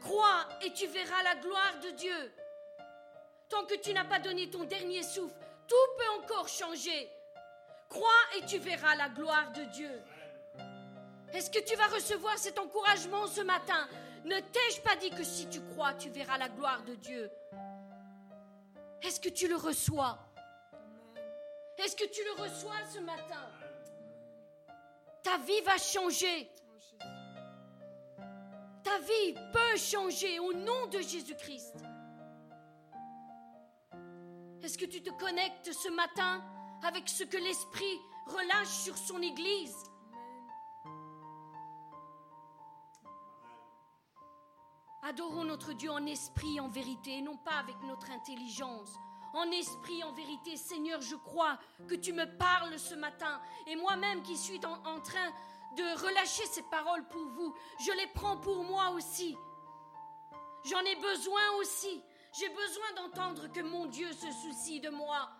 Crois 0.00 0.46
et 0.64 0.72
tu 0.72 0.86
verras 0.86 1.24
la 1.24 1.34
gloire 1.34 1.80
de 1.82 1.90
Dieu. 1.90 2.32
Tant 3.48 3.64
que 3.64 3.74
tu 3.74 3.92
n'as 3.92 4.04
pas 4.04 4.20
donné 4.20 4.48
ton 4.48 4.62
dernier 4.62 5.02
souffle, 5.02 5.34
tout 5.66 5.74
peut 5.98 6.22
encore 6.22 6.46
changer. 6.46 7.10
Crois 7.88 8.22
et 8.36 8.46
tu 8.46 8.58
verras 8.58 8.94
la 8.94 9.08
gloire 9.08 9.50
de 9.54 9.64
Dieu. 9.64 9.90
Est-ce 11.32 11.50
que 11.50 11.58
tu 11.58 11.74
vas 11.74 11.88
recevoir 11.88 12.38
cet 12.38 12.60
encouragement 12.60 13.26
ce 13.26 13.40
matin? 13.40 13.88
Ne 14.24 14.38
t'ai-je 14.38 14.80
pas 14.82 14.94
dit 14.94 15.10
que 15.10 15.24
si 15.24 15.48
tu 15.48 15.60
crois, 15.72 15.94
tu 15.94 16.10
verras 16.10 16.38
la 16.38 16.48
gloire 16.48 16.84
de 16.84 16.94
Dieu? 16.94 17.28
Est-ce 19.02 19.18
que 19.18 19.30
tu 19.30 19.48
le 19.48 19.56
reçois? 19.56 20.16
Est-ce 21.76 21.96
que 21.96 22.06
tu 22.06 22.22
le 22.22 22.44
reçois 22.44 22.84
ce 22.88 23.00
matin? 23.00 23.42
Ta 25.26 25.38
vie 25.38 25.60
va 25.62 25.76
changer. 25.76 26.48
Ta 28.84 28.98
vie 29.00 29.34
peut 29.52 29.76
changer 29.76 30.38
au 30.38 30.52
nom 30.52 30.86
de 30.86 31.00
Jésus-Christ. 31.00 31.74
Est-ce 34.62 34.78
que 34.78 34.84
tu 34.84 35.02
te 35.02 35.10
connectes 35.10 35.72
ce 35.72 35.88
matin 35.88 36.44
avec 36.84 37.08
ce 37.08 37.24
que 37.24 37.38
l'Esprit 37.38 37.98
relâche 38.26 38.68
sur 38.68 38.96
son 38.96 39.20
Église? 39.20 39.76
Adorons 45.02 45.44
notre 45.44 45.72
Dieu 45.72 45.90
en 45.90 46.06
esprit, 46.06 46.60
en 46.60 46.68
vérité, 46.68 47.18
et 47.18 47.22
non 47.22 47.36
pas 47.36 47.58
avec 47.58 47.76
notre 47.82 48.12
intelligence 48.12 48.96
en 49.36 49.50
esprit, 49.50 50.02
en 50.02 50.12
vérité. 50.12 50.56
Seigneur, 50.56 51.00
je 51.00 51.14
crois 51.14 51.58
que 51.86 51.94
tu 51.94 52.12
me 52.12 52.24
parles 52.38 52.78
ce 52.78 52.94
matin. 52.94 53.40
Et 53.66 53.76
moi-même 53.76 54.22
qui 54.22 54.36
suis 54.36 54.60
en, 54.64 55.00
train 55.00 55.30
de 55.76 56.06
relâcher 56.06 56.46
ces 56.46 56.62
paroles 56.62 57.06
pour 57.08 57.26
vous, 57.28 57.54
je 57.78 57.92
les 57.92 58.06
prends 58.14 58.38
pour 58.38 58.64
moi 58.64 58.90
aussi. 58.90 59.36
J'en 60.64 60.80
ai 60.80 60.96
besoin 60.96 61.42
aussi. 61.60 62.02
J'ai 62.32 62.48
besoin 62.48 62.92
d'entendre 62.96 63.52
que 63.52 63.60
mon 63.60 63.86
Dieu 63.86 64.10
se 64.12 64.30
soucie 64.32 64.80
de 64.80 64.88
moi. 64.88 65.30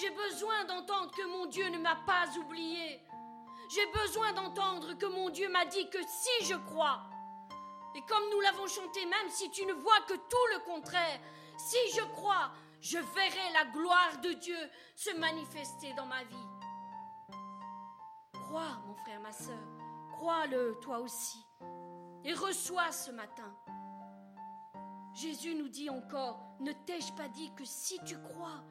J'ai 0.00 0.10
besoin 0.10 0.64
d'entendre 0.64 1.10
que 1.10 1.26
mon 1.26 1.46
Dieu 1.46 1.68
ne 1.68 1.78
m'a 1.78 1.96
pas 2.06 2.26
oublié. 2.38 3.00
J'ai 3.68 3.86
besoin 3.86 4.32
d'entendre 4.32 4.94
que 4.94 5.06
mon 5.06 5.30
Dieu 5.30 5.48
m'a 5.48 5.64
dit 5.64 5.90
que 5.90 6.02
si 6.06 6.46
je 6.46 6.54
crois, 6.54 7.02
et 7.96 8.02
comme 8.02 8.22
nous 8.30 8.40
l'avons 8.40 8.68
chanté, 8.68 9.04
même 9.04 9.28
si 9.28 9.50
tu 9.50 9.66
ne 9.66 9.72
vois 9.72 10.00
que 10.06 10.14
tout 10.14 10.46
le 10.54 10.60
contraire, 10.60 11.20
si 11.56 11.76
je 11.94 12.02
crois, 12.02 12.52
je 12.80 12.98
verrai 12.98 13.52
la 13.52 13.64
gloire 13.72 14.20
de 14.22 14.32
Dieu 14.32 14.56
se 14.96 15.14
manifester 15.18 15.92
dans 15.94 16.06
ma 16.06 16.24
vie. 16.24 16.48
Crois, 18.32 18.78
mon 18.86 18.94
frère, 18.94 19.20
ma 19.20 19.32
soeur, 19.32 19.58
crois-le 20.12 20.78
toi 20.80 20.98
aussi. 20.98 21.44
Et 22.24 22.32
reçois 22.32 22.90
ce 22.90 23.10
matin. 23.10 23.54
Jésus 25.12 25.54
nous 25.54 25.68
dit 25.68 25.90
encore, 25.90 26.40
ne 26.60 26.72
t'ai-je 26.72 27.12
pas 27.12 27.28
dit 27.28 27.52
que 27.54 27.64
si 27.64 27.98
tu 28.04 28.18
crois, 28.22 28.64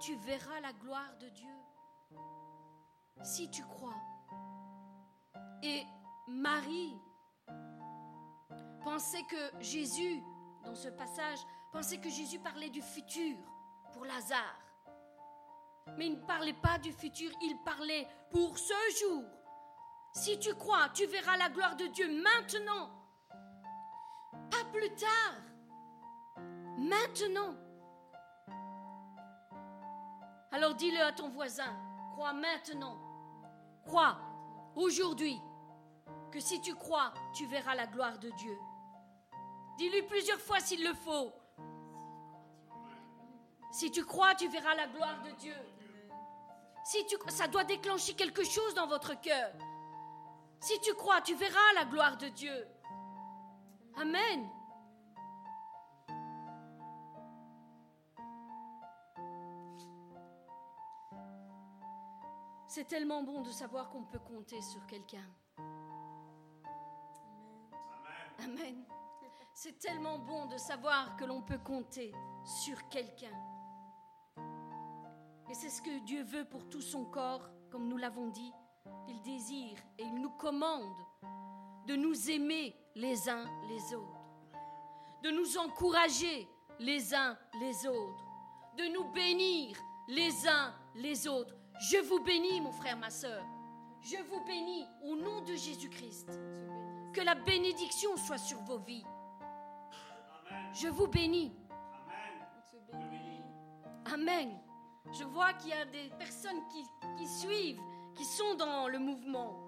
tu 0.00 0.14
verras 0.16 0.60
la 0.60 0.72
gloire 0.72 1.16
de 1.18 1.28
Dieu? 1.30 1.50
Si 3.22 3.50
tu 3.50 3.62
crois. 3.64 3.96
Et 5.62 5.84
Marie 6.28 6.98
pensait 8.82 9.22
que 9.22 9.62
Jésus, 9.62 10.22
dans 10.64 10.74
ce 10.74 10.88
passage, 10.88 11.38
pensait 11.72 11.98
que 11.98 12.10
Jésus 12.10 12.38
parlait 12.38 12.70
du 12.70 12.82
futur 12.82 13.36
pour 13.94 14.04
Lazare. 14.04 14.58
Mais 15.96 16.06
il 16.06 16.20
ne 16.20 16.26
parlait 16.26 16.52
pas 16.52 16.78
du 16.78 16.92
futur, 16.92 17.30
il 17.40 17.56
parlait 17.64 18.06
pour 18.30 18.58
ce 18.58 18.74
jour. 19.00 19.24
Si 20.12 20.38
tu 20.38 20.54
crois, 20.54 20.88
tu 20.92 21.06
verras 21.06 21.36
la 21.36 21.48
gloire 21.48 21.76
de 21.76 21.86
Dieu 21.86 22.08
maintenant, 22.22 22.90
pas 24.50 24.64
plus 24.72 24.90
tard, 24.94 25.40
maintenant. 26.76 27.54
Alors 30.50 30.74
dis-le 30.74 31.00
à 31.00 31.12
ton 31.12 31.30
voisin, 31.30 31.76
crois 32.12 32.32
maintenant, 32.32 32.96
crois 33.84 34.18
aujourd'hui 34.74 35.40
que 36.30 36.40
si 36.40 36.60
tu 36.60 36.74
crois, 36.74 37.12
tu 37.34 37.46
verras 37.46 37.74
la 37.74 37.86
gloire 37.86 38.18
de 38.18 38.30
Dieu. 38.30 38.58
Dis-lui 39.78 40.02
plusieurs 40.02 40.40
fois 40.40 40.60
s'il 40.60 40.84
le 40.84 40.94
faut. 40.94 41.32
Si 43.74 43.90
tu 43.90 44.04
crois, 44.04 44.36
tu 44.36 44.46
verras 44.46 44.76
la 44.76 44.86
gloire 44.86 45.20
de 45.24 45.32
Dieu. 45.32 45.56
Si 46.84 47.04
tu, 47.06 47.16
ça 47.26 47.48
doit 47.48 47.64
déclencher 47.64 48.14
quelque 48.14 48.44
chose 48.44 48.72
dans 48.74 48.86
votre 48.86 49.20
cœur. 49.20 49.50
Si 50.60 50.78
tu 50.80 50.94
crois, 50.94 51.20
tu 51.22 51.34
verras 51.34 51.72
la 51.74 51.84
gloire 51.84 52.16
de 52.16 52.28
Dieu. 52.28 52.68
Amen. 53.96 54.48
C'est 62.68 62.86
tellement 62.86 63.24
bon 63.24 63.40
de 63.40 63.50
savoir 63.50 63.90
qu'on 63.90 64.04
peut 64.04 64.20
compter 64.20 64.62
sur 64.62 64.86
quelqu'un. 64.86 65.28
Amen. 68.38 68.84
C'est 69.52 69.80
tellement 69.80 70.20
bon 70.20 70.46
de 70.46 70.58
savoir 70.58 71.16
que 71.16 71.24
l'on 71.24 71.42
peut 71.42 71.58
compter 71.58 72.12
sur 72.44 72.88
quelqu'un. 72.88 73.34
Et 75.54 75.56
c'est 75.56 75.70
ce 75.70 75.82
que 75.82 76.00
Dieu 76.00 76.24
veut 76.24 76.44
pour 76.44 76.68
tout 76.68 76.80
son 76.80 77.04
corps, 77.04 77.48
comme 77.70 77.86
nous 77.86 77.96
l'avons 77.96 78.26
dit. 78.26 78.52
Il 79.06 79.22
désire 79.22 79.78
et 80.00 80.02
il 80.02 80.20
nous 80.20 80.30
commande 80.30 80.96
de 81.86 81.94
nous 81.94 82.28
aimer 82.28 82.74
les 82.96 83.28
uns 83.28 83.44
les 83.68 83.94
autres, 83.94 84.20
de 85.22 85.30
nous 85.30 85.56
encourager 85.56 86.48
les 86.80 87.14
uns 87.14 87.38
les 87.60 87.86
autres, 87.86 88.24
de 88.76 88.92
nous 88.92 89.04
bénir 89.12 89.76
les 90.08 90.32
uns 90.48 90.74
les 90.96 91.28
autres. 91.28 91.54
Je 91.78 91.98
vous 91.98 92.18
bénis, 92.18 92.60
mon 92.60 92.72
frère, 92.72 92.96
ma 92.96 93.10
soeur. 93.10 93.44
Je 94.00 94.16
vous 94.28 94.44
bénis 94.44 94.84
au 95.04 95.14
nom 95.14 95.40
de 95.42 95.54
Jésus-Christ. 95.54 96.36
Que 97.12 97.20
la 97.20 97.36
bénédiction 97.36 98.16
soit 98.16 98.38
sur 98.38 98.58
vos 98.62 98.78
vies. 98.78 99.06
Je 100.72 100.88
vous 100.88 101.06
bénis. 101.06 101.52
Amen. 104.12 104.63
Je 105.12 105.24
vois 105.24 105.52
qu'il 105.54 105.70
y 105.70 105.74
a 105.74 105.84
des 105.84 106.10
personnes 106.18 106.60
qui, 106.68 107.26
suivent, 107.26 107.80
qui 108.14 108.24
sont 108.24 108.54
dans 108.54 108.88
le 108.88 108.98
mouvement. 108.98 109.60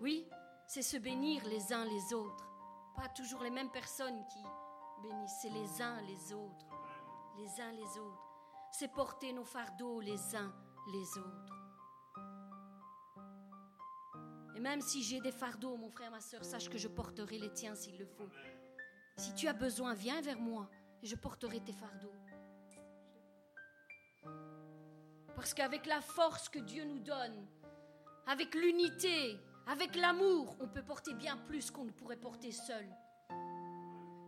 Oui, 0.00 0.28
c'est 0.66 0.82
se 0.82 0.96
bénir 0.96 1.44
les 1.46 1.72
uns 1.72 1.84
les 1.84 2.14
autres. 2.14 2.48
Pas 2.96 3.08
toujours 3.08 3.42
les 3.42 3.50
mêmes 3.50 3.70
personnes 3.70 4.24
qui 4.28 4.42
bénissent, 5.02 5.38
c'est 5.42 5.50
les 5.50 5.82
uns 5.82 6.00
les 6.02 6.32
autres. 6.32 6.66
Les 7.36 7.60
uns 7.60 7.72
les 7.72 7.98
autres. 7.98 8.22
C'est 8.70 8.92
porter 8.92 9.32
nos 9.32 9.44
fardeaux 9.44 10.00
les 10.00 10.36
uns 10.36 10.52
les 10.92 11.18
autres. 11.18 11.54
Et 14.56 14.60
même 14.60 14.80
si 14.80 15.02
j'ai 15.02 15.20
des 15.20 15.32
fardeaux, 15.32 15.76
mon 15.76 15.90
frère, 15.90 16.12
ma 16.12 16.20
soeur, 16.20 16.44
sache 16.44 16.68
que 16.68 16.78
je 16.78 16.88
porterai 16.88 17.38
les 17.38 17.52
tiens 17.52 17.74
s'il 17.74 17.98
le 17.98 18.06
faut. 18.06 18.28
Si 19.16 19.34
tu 19.34 19.48
as 19.48 19.52
besoin, 19.52 19.94
viens 19.94 20.20
vers 20.20 20.38
moi 20.38 20.70
et 21.02 21.06
je 21.06 21.16
porterai 21.16 21.60
tes 21.60 21.72
fardeaux. 21.72 22.12
Parce 25.36 25.54
qu'avec 25.54 25.86
la 25.86 26.00
force 26.00 26.48
que 26.48 26.58
Dieu 26.58 26.84
nous 26.84 27.00
donne, 27.00 27.46
avec 28.26 28.54
l'unité, 28.54 29.38
avec 29.66 29.96
l'amour, 29.96 30.56
on 30.60 30.68
peut 30.68 30.82
porter 30.82 31.14
bien 31.14 31.36
plus 31.36 31.70
qu'on 31.70 31.84
ne 31.84 31.90
pourrait 31.90 32.16
porter 32.16 32.52
seul. 32.52 32.86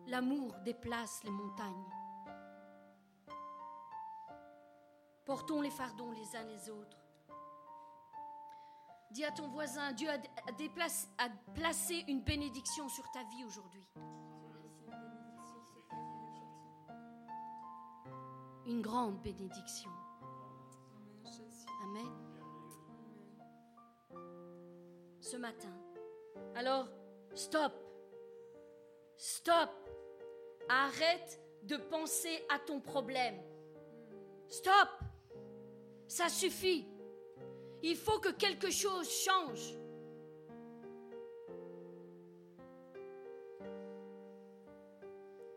L'amour 0.08 0.54
déplace 0.64 1.22
les 1.24 1.30
montagnes. 1.30 1.90
Portons 5.24 5.60
les 5.60 5.70
fardons 5.70 6.12
les 6.12 6.36
uns 6.36 6.44
les 6.44 6.70
autres. 6.70 6.96
Dis 9.10 9.24
à 9.24 9.32
ton 9.32 9.48
voisin, 9.48 9.92
Dieu 9.92 10.08
a, 10.08 11.28
placé 11.54 12.04
une 12.06 12.20
bénédiction 12.20 12.88
sur 12.88 13.10
ta 13.10 13.24
vie 13.24 13.44
aujourd'hui. 13.44 13.84
Une 18.66 18.82
grande 18.82 19.20
bénédiction. 19.22 19.90
Ce 25.20 25.36
matin. 25.36 25.74
Alors, 26.54 26.88
stop. 27.34 27.72
Stop. 29.16 29.70
Arrête 30.68 31.40
de 31.62 31.76
penser 31.76 32.44
à 32.48 32.58
ton 32.58 32.80
problème. 32.80 33.40
Stop. 34.48 34.88
Ça 36.06 36.28
suffit. 36.28 36.86
Il 37.82 37.96
faut 37.96 38.18
que 38.18 38.30
quelque 38.30 38.70
chose 38.70 39.08
change. 39.08 39.76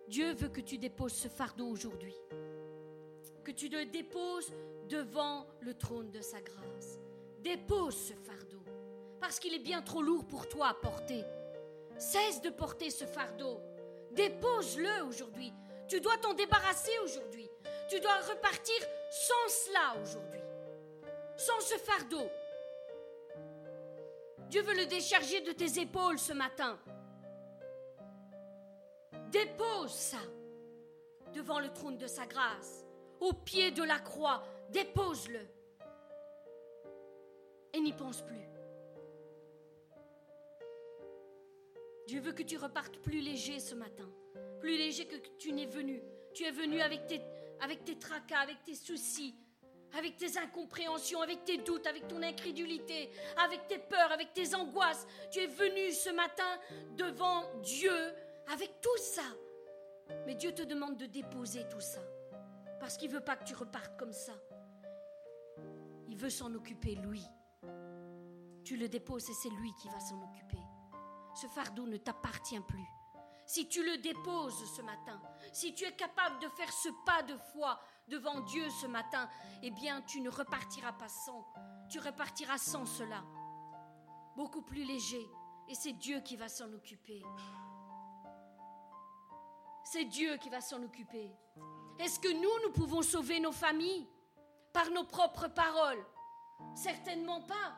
Dieu 0.08 0.34
veut 0.34 0.50
que 0.50 0.62
tu 0.62 0.78
déposes 0.80 1.14
ce 1.14 1.28
fardeau 1.28 1.68
aujourd'hui. 1.68 2.16
Que 3.50 3.54
tu 3.56 3.68
le 3.68 3.84
déposes 3.86 4.54
devant 4.88 5.48
le 5.62 5.74
trône 5.74 6.12
de 6.12 6.22
sa 6.22 6.40
grâce. 6.40 7.00
Dépose 7.40 7.98
ce 7.98 8.14
fardeau. 8.14 8.62
Parce 9.20 9.40
qu'il 9.40 9.56
est 9.56 9.64
bien 9.64 9.82
trop 9.82 10.04
lourd 10.04 10.28
pour 10.28 10.48
toi 10.48 10.68
à 10.68 10.74
porter. 10.76 11.24
Cesse 11.98 12.44
de 12.44 12.52
porter 12.52 12.92
ce 12.92 13.06
fardeau. 13.06 13.60
Dépose-le 14.12 15.04
aujourd'hui. 15.08 15.52
Tu 15.88 16.00
dois 16.00 16.16
t'en 16.18 16.36
débarrasser 16.36 16.92
aujourd'hui. 17.04 17.50
Tu 17.90 18.00
dois 18.00 18.20
repartir 18.20 18.76
sans 19.10 19.52
cela 19.52 20.00
aujourd'hui, 20.00 20.42
sans 21.36 21.60
ce 21.62 21.78
fardeau. 21.80 22.30
Dieu 24.48 24.62
veut 24.62 24.76
le 24.76 24.86
décharger 24.86 25.42
de 25.42 25.54
tes 25.54 25.82
épaules 25.82 26.20
ce 26.20 26.34
matin. 26.34 26.80
Dépose 29.32 29.92
ça 29.92 30.22
devant 31.34 31.60
le 31.60 31.74
trône 31.74 31.98
de 31.98 32.06
sa 32.06 32.28
grâce, 32.28 32.86
au 33.20 33.34
pied 33.34 33.72
de 33.72 33.84
la 33.84 34.00
croix. 34.00 34.44
Dépose-le. 34.70 35.48
Et 37.74 37.80
n'y 37.80 37.94
pense 37.94 38.22
plus. 38.22 38.48
Dieu 42.08 42.22
veut 42.22 42.34
que 42.34 42.44
tu 42.44 42.58
repartes 42.58 42.98
plus 42.98 43.22
léger 43.22 43.60
ce 43.60 43.76
matin, 43.76 44.10
plus 44.60 44.78
léger 44.78 45.06
que 45.06 45.16
tu 45.38 45.54
n'es 45.54 45.68
venu. 45.68 46.02
Tu 46.34 46.44
es 46.44 46.52
venu 46.52 46.82
avec 46.82 47.06
tes, 47.06 47.22
avec 47.62 47.84
tes 47.84 48.00
tracas, 48.00 48.40
avec 48.40 48.64
tes 48.64 48.74
soucis, 48.74 49.36
avec 49.98 50.18
tes 50.18 50.38
incompréhensions, 50.40 51.22
avec 51.22 51.44
tes 51.44 51.58
doutes, 51.58 51.86
avec 51.86 52.08
ton 52.08 52.24
incrédulité, 52.24 53.12
avec 53.38 53.68
tes 53.68 53.78
peurs, 53.78 54.12
avec 54.12 54.34
tes 54.34 54.56
angoisses. 54.56 55.06
Tu 55.32 55.40
es 55.40 55.48
venu 55.48 55.92
ce 55.92 56.10
matin 56.10 56.60
devant 56.96 57.44
Dieu 57.62 57.94
avec 58.52 58.82
tout 58.82 58.98
ça. 58.98 59.24
Mais 60.26 60.34
Dieu 60.34 60.52
te 60.52 60.64
demande 60.64 60.98
de 60.98 61.06
déposer 61.06 61.68
tout 61.70 61.82
ça. 61.82 62.02
Parce 62.80 62.98
qu'il 62.98 63.10
ne 63.10 63.16
veut 63.16 63.24
pas 63.24 63.36
que 63.36 63.44
tu 63.44 63.56
repartes 63.56 63.98
comme 63.98 64.14
ça. 64.14 64.34
Il 66.08 66.18
veut 66.18 66.30
s'en 66.30 66.54
occuper, 66.54 66.96
lui. 66.96 67.24
Tu 68.64 68.78
le 68.78 68.88
déposes 68.88 69.30
et 69.30 69.34
c'est 69.34 69.50
lui 69.50 69.74
qui 69.82 69.90
va 69.90 70.00
s'en 70.00 70.22
occuper. 70.22 70.62
Ce 71.36 71.48
fardeau 71.48 71.86
ne 71.86 71.98
t'appartient 71.98 72.60
plus 72.62 72.88
si 73.50 73.68
tu 73.68 73.84
le 73.84 73.98
déposes 73.98 74.64
ce 74.76 74.84
matin, 74.84 75.20
si 75.52 75.74
tu 75.74 75.84
es 75.84 75.92
capable 75.94 76.40
de 76.40 76.48
faire 76.50 76.72
ce 76.72 76.90
pas 77.04 77.24
de 77.24 77.36
foi 77.52 77.82
devant 78.08 78.42
Dieu 78.42 78.70
ce 78.70 78.86
matin, 78.86 79.28
eh 79.64 79.72
bien 79.72 80.04
tu 80.04 80.22
ne 80.22 80.30
repartiras 80.30 80.92
pas 80.94 81.10
sans, 81.10 81.48
tu 81.90 82.00
repartiras 82.00 82.60
sans 82.60 82.86
cela, 82.86 83.24
beaucoup 84.36 84.62
plus 84.62 84.84
léger, 84.84 85.28
et 85.68 85.74
c'est 85.74 85.94
Dieu 85.94 86.20
qui 86.20 86.38
va 86.38 86.48
s'en 86.48 86.72
occuper. 86.74 87.24
C'est 89.84 90.06
Dieu 90.06 90.38
qui 90.38 90.50
va 90.52 90.62
s'en 90.62 90.84
occuper. 90.84 91.36
Est-ce 92.00 92.20
que 92.20 92.32
nous, 92.32 92.68
nous 92.68 92.72
pouvons 92.74 93.02
sauver 93.02 93.40
nos 93.40 93.52
familles 93.52 94.08
par 94.74 94.90
nos 94.92 95.04
propres 95.04 95.48
paroles? 95.50 96.04
Certainement 96.74 97.42
pas, 97.42 97.76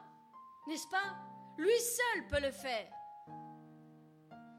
n'est-ce 0.68 0.88
pas? 0.88 1.16
Lui 1.58 1.80
seul 1.80 2.28
peut 2.28 2.40
le 2.40 2.52
faire. 2.52 2.92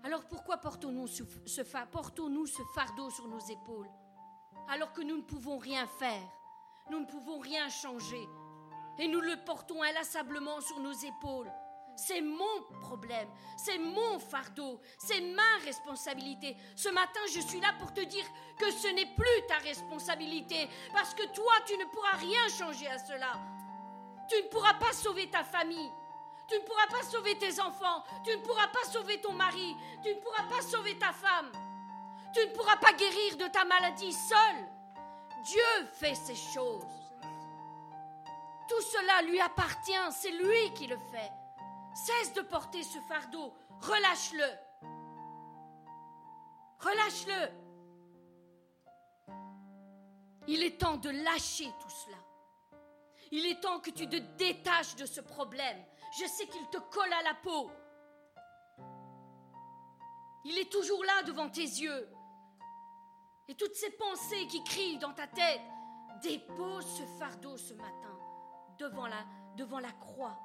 Alors 0.05 0.27
pourquoi 0.27 0.57
portons-nous 0.57 1.07
ce, 1.07 1.63
fardeau 1.63 3.11
sur 3.11 3.29
nos 3.29 3.39
épaules 3.39 3.89
alors 4.69 4.93
que 4.93 5.03
nous 5.03 5.17
ne 5.17 5.23
pouvons 5.23 5.59
rien 5.59 5.87
faire, 5.87 6.23
nous 6.91 7.01
ne 7.01 7.07
pouvons 7.07 7.39
rien 7.39 7.69
changer 7.69 8.29
et 8.99 9.09
nous 9.09 9.21
le 9.21 9.37
portons 9.45 9.83
inlassablement 9.83 10.61
sur 10.61 10.81
nos 10.81 10.93
épaules 10.93 11.51
c'est 11.97 12.21
mon 12.21 12.63
problème, 12.81 13.29
c'est 13.57 13.79
mon 13.79 14.19
fardeau, 14.19 14.81
c'est 14.99 15.21
ma 15.21 15.57
responsabilité. 15.65 16.57
Ce 16.75 16.89
matin, 16.89 17.21
je 17.33 17.41
suis 17.41 17.61
là 17.61 17.75
pour 17.79 17.93
te 17.93 18.01
dire 18.01 18.25
que 18.59 18.71
ce 18.71 18.89
n'est 18.89 19.15
plus 19.15 19.47
ta 19.49 19.59
responsabilité, 19.59 20.69
parce 20.93 21.15
que 21.15 21.27
toi, 21.35 21.53
tu 21.67 21.77
ne 21.77 21.85
pourras 21.87 22.17
rien 22.17 22.49
changer 22.49 22.89
à 22.89 22.99
cela. 22.99 23.39
Tu 24.29 24.37
ne 24.37 24.49
pourras 24.49 24.75
pas 24.75 24.93
sauver 24.93 25.29
ta 25.29 25.45
famille, 25.45 25.91
tu 26.49 26.55
ne 26.57 26.61
pourras 26.61 26.87
pas 26.87 27.03
sauver 27.03 27.37
tes 27.39 27.61
enfants, 27.61 28.03
tu 28.25 28.31
ne 28.31 28.43
pourras 28.43 28.69
pas 28.69 28.85
sauver 28.91 29.21
ton 29.21 29.33
mari, 29.33 29.77
tu 30.03 30.11
ne 30.11 30.21
pourras 30.21 30.45
pas 30.45 30.63
sauver 30.63 30.99
ta 30.99 31.13
femme, 31.13 31.51
tu 32.33 32.41
ne 32.41 32.53
pourras 32.53 32.77
pas 32.77 32.93
guérir 32.93 33.37
de 33.37 33.47
ta 33.49 33.65
maladie 33.65 34.13
seul. 34.13 34.69
Dieu 35.45 35.87
fait 35.93 36.15
ces 36.15 36.37
choses. 36.37 36.85
Tout 38.69 38.81
cela 38.81 39.23
lui 39.23 39.41
appartient, 39.41 39.93
c'est 40.13 40.31
lui 40.31 40.73
qui 40.75 40.87
le 40.87 40.97
fait. 41.11 41.31
Cesse 41.95 42.33
de 42.35 42.43
porter 42.43 42.83
ce 42.83 42.99
fardeau. 43.01 43.53
Relâche-le. 43.81 44.49
Relâche-le. 46.79 47.63
Il 50.49 50.63
est 50.63 50.81
temps 50.81 50.97
de 50.97 51.11
lâcher 51.11 51.71
tout 51.81 51.91
cela. 51.91 52.17
Il 53.31 53.47
est 53.47 53.61
temps 53.61 53.81
que 53.81 53.91
tu 53.91 54.09
te 54.09 54.17
détaches 54.17 54.97
de 54.97 55.07
ce 55.07 55.21
problème. 55.21 55.83
Je 56.19 56.27
sais 56.27 56.47
qu'il 56.47 56.69
te 56.69 56.79
colle 56.79 57.13
à 57.13 57.23
la 57.23 57.35
peau. 57.35 57.71
Il 60.45 60.59
est 60.59 60.71
toujours 60.71 61.05
là 61.05 61.23
devant 61.23 61.49
tes 61.49 61.63
yeux. 61.63 62.09
Et 63.49 63.55
toutes 63.55 63.75
ces 63.75 63.91
pensées 63.91 64.47
qui 64.49 64.63
crient 64.65 64.99
dans 64.99 65.13
ta 65.13 65.27
tête, 65.27 65.61
dépose 66.23 66.87
ce 66.87 67.05
fardeau 67.19 67.57
ce 67.57 67.75
matin 67.75 68.19
devant 68.79 69.07
la, 69.07 69.25
devant 69.57 69.81
la 69.81 69.93
croix. 69.93 70.39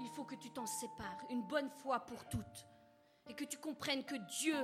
Il 0.00 0.08
faut 0.10 0.24
que 0.24 0.34
tu 0.34 0.50
t'en 0.50 0.66
sépares 0.66 1.24
une 1.30 1.42
bonne 1.42 1.70
fois 1.70 2.00
pour 2.00 2.28
toutes 2.28 2.66
et 3.28 3.34
que 3.34 3.44
tu 3.44 3.58
comprennes 3.58 4.04
que 4.04 4.16
Dieu 4.40 4.56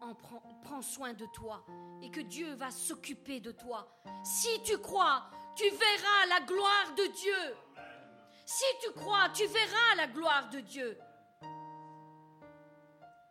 en 0.00 0.14
prend, 0.14 0.40
prend 0.62 0.82
soin 0.82 1.12
de 1.12 1.26
toi 1.26 1.64
et 2.02 2.10
que 2.10 2.20
Dieu 2.20 2.54
va 2.54 2.70
s'occuper 2.70 3.40
de 3.40 3.52
toi. 3.52 3.88
Si 4.24 4.62
tu 4.62 4.78
crois, 4.78 5.28
tu 5.56 5.68
verras 5.70 6.26
la 6.28 6.40
gloire 6.40 6.94
de 6.96 7.06
Dieu. 7.06 7.56
Si 8.46 8.64
tu 8.82 8.92
crois, 8.92 9.28
tu 9.30 9.46
verras 9.46 9.94
la 9.96 10.06
gloire 10.06 10.50
de 10.50 10.60
Dieu. 10.60 10.98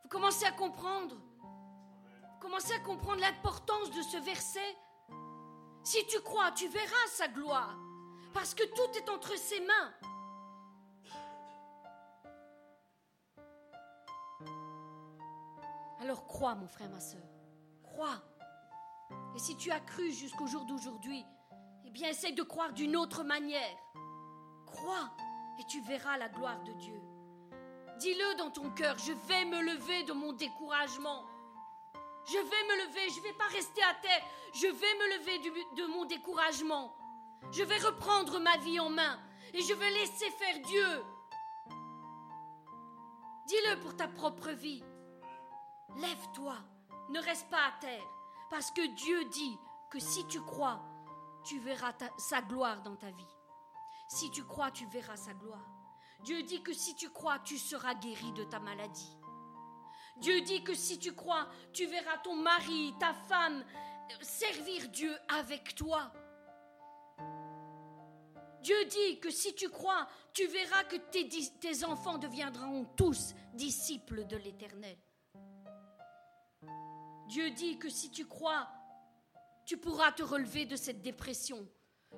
Vous 0.04 0.10
commencez 0.10 0.46
à 0.46 0.52
comprendre? 0.52 1.16
Vous 1.16 2.40
commencez 2.40 2.74
à 2.74 2.80
comprendre 2.80 3.22
l'importance 3.22 3.92
de 3.92 4.02
ce 4.02 4.18
verset? 4.18 4.78
Si 5.84 6.06
tu 6.08 6.20
crois, 6.22 6.52
tu 6.52 6.68
verras 6.68 7.08
sa 7.10 7.28
gloire. 7.28 7.78
Parce 8.34 8.56
que 8.56 8.64
tout 8.64 8.98
est 8.98 9.10
entre 9.10 9.38
ses 9.38 9.60
mains. 9.60 9.94
Alors 16.04 16.28
crois, 16.28 16.54
mon 16.54 16.68
frère, 16.68 16.90
ma 16.90 17.00
soeur. 17.00 17.24
Crois. 17.82 18.22
Et 19.38 19.40
si 19.40 19.56
tu 19.56 19.72
as 19.72 19.80
cru 19.80 20.12
jusqu'au 20.12 20.48
jour 20.48 20.66
d'aujourd'hui, 20.66 21.26
eh 21.86 21.92
bien 21.92 22.10
essaye 22.10 22.34
de 22.34 22.44
croire 22.44 22.74
d'une 22.74 22.98
autre 22.98 23.24
manière. 23.24 23.78
Crois 24.66 25.10
et 25.58 25.64
tu 25.64 25.80
verras 25.80 26.18
la 26.18 26.28
gloire 26.28 26.62
de 26.66 26.74
Dieu. 26.74 27.00
Dis-le 28.00 28.36
dans 28.36 28.52
ton 28.52 28.70
cœur, 28.72 28.98
je 28.98 29.14
vais 29.14 29.46
me 29.46 29.62
lever 29.62 30.04
de 30.04 30.12
mon 30.12 30.34
découragement. 30.34 31.24
Je 32.26 32.38
vais 32.38 32.42
me 32.42 32.86
lever, 32.86 33.10
je 33.10 33.20
ne 33.20 33.24
vais 33.24 33.38
pas 33.38 33.48
rester 33.48 33.82
à 33.84 33.94
terre, 34.02 34.26
je 34.56 34.68
vais 34.68 34.74
me 34.74 35.18
lever 35.18 35.40
de 35.78 35.86
mon 35.86 36.04
découragement. 36.04 36.94
Je 37.54 37.64
vais 37.64 37.78
reprendre 37.78 38.42
ma 38.42 38.58
vie 38.58 38.78
en 38.82 38.90
main 38.90 39.18
et 39.54 39.62
je 39.62 39.74
vais 39.74 39.92
laisser 39.92 40.30
faire 40.32 40.60
Dieu. 40.66 41.04
Dis-le 43.48 43.80
pour 43.80 43.96
ta 43.96 44.10
propre 44.10 44.50
vie. 44.50 44.84
Lève-toi, 45.98 46.56
ne 47.10 47.20
reste 47.20 47.50
pas 47.50 47.68
à 47.68 47.72
terre, 47.80 48.08
parce 48.50 48.72
que 48.72 48.86
Dieu 48.96 49.26
dit 49.26 49.58
que 49.90 50.00
si 50.00 50.26
tu 50.28 50.42
crois, 50.42 50.82
tu 51.46 51.60
verras 51.60 51.94
sa 52.18 52.42
gloire 52.42 52.82
dans 52.82 52.96
ta 52.96 53.12
vie. 53.12 53.36
Si 54.08 54.30
tu 54.32 54.44
crois, 54.44 54.72
tu 54.72 54.86
verras 54.88 55.18
sa 55.18 55.34
gloire. 55.34 55.68
Dieu 56.24 56.44
dit 56.44 56.62
que 56.64 56.74
si 56.74 56.96
tu 56.96 57.10
crois, 57.10 57.40
tu 57.40 57.58
seras 57.58 57.96
guéri 57.96 58.32
de 58.34 58.44
ta 58.44 58.60
maladie. 58.60 59.18
Dieu 60.18 60.42
dit 60.42 60.64
que 60.64 60.74
si 60.74 61.00
tu 61.00 61.14
crois, 61.14 61.48
tu 61.74 61.86
verras 61.86 62.18
ton 62.20 62.36
mari, 62.36 62.94
ta 63.00 63.14
femme 63.14 63.64
servir 64.22 64.88
Dieu 64.90 65.16
avec 65.28 65.76
toi. 65.76 66.12
Dieu 68.62 68.86
dit 68.86 69.20
que 69.20 69.30
si 69.30 69.54
tu 69.56 69.70
crois, 69.70 70.08
tu 70.32 70.48
verras 70.48 70.86
que 70.86 70.96
tes, 70.96 71.84
enfants 71.84 72.18
deviendront 72.18 72.86
tous 72.96 73.34
disciples 73.54 74.26
de 74.26 74.38
l'Éternel. 74.38 74.98
Dieu 77.34 77.50
dit 77.50 77.80
que 77.80 77.90
si 77.90 78.12
tu 78.12 78.28
crois, 78.28 78.68
tu 79.66 79.76
pourras 79.78 80.12
te 80.12 80.22
relever 80.22 80.68
de 80.68 80.76
cette 80.76 81.02
dépression. 81.02 81.68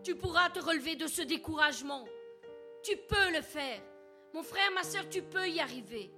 Tu 0.04 0.14
pourras 0.14 0.50
te 0.50 0.60
relever 0.60 0.98
de 0.98 1.08
ce 1.08 1.22
découragement. 1.22 2.04
Tu 2.84 2.98
peux 2.98 3.32
le 3.32 3.42
faire. 3.42 3.82
Mon 4.34 4.44
frère, 4.44 4.70
ma 4.74 4.84
soeur, 4.84 5.08
tu 5.08 5.22
peux 5.22 5.48
y 5.48 5.62
arriver. 5.62 6.12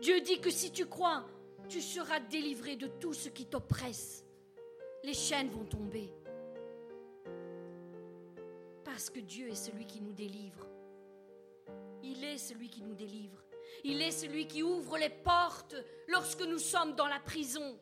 Dieu 0.00 0.22
dit 0.22 0.40
que 0.40 0.48
si 0.48 0.72
tu 0.72 0.86
crois, 0.86 1.26
tu 1.68 1.82
seras 1.82 2.18
délivré 2.18 2.76
de 2.76 2.86
tout 2.86 3.12
ce 3.12 3.28
qui 3.28 3.44
t'oppresse. 3.44 4.24
Les 5.04 5.12
chaînes 5.12 5.50
vont 5.50 5.66
tomber. 5.66 6.10
Parce 8.84 9.10
que 9.10 9.20
Dieu 9.20 9.50
est 9.50 9.54
celui 9.66 9.84
qui 9.84 10.00
nous 10.00 10.14
délivre. 10.14 10.66
Il 12.02 12.24
est 12.24 12.38
celui 12.38 12.70
qui 12.70 12.80
nous 12.80 12.94
délivre. 12.94 13.44
Il 13.84 14.02
est 14.02 14.10
celui 14.10 14.46
qui 14.46 14.62
ouvre 14.62 14.98
les 14.98 15.08
portes 15.08 15.76
lorsque 16.08 16.42
nous 16.42 16.58
sommes 16.58 16.94
dans 16.94 17.06
la 17.06 17.20
prison. 17.20 17.78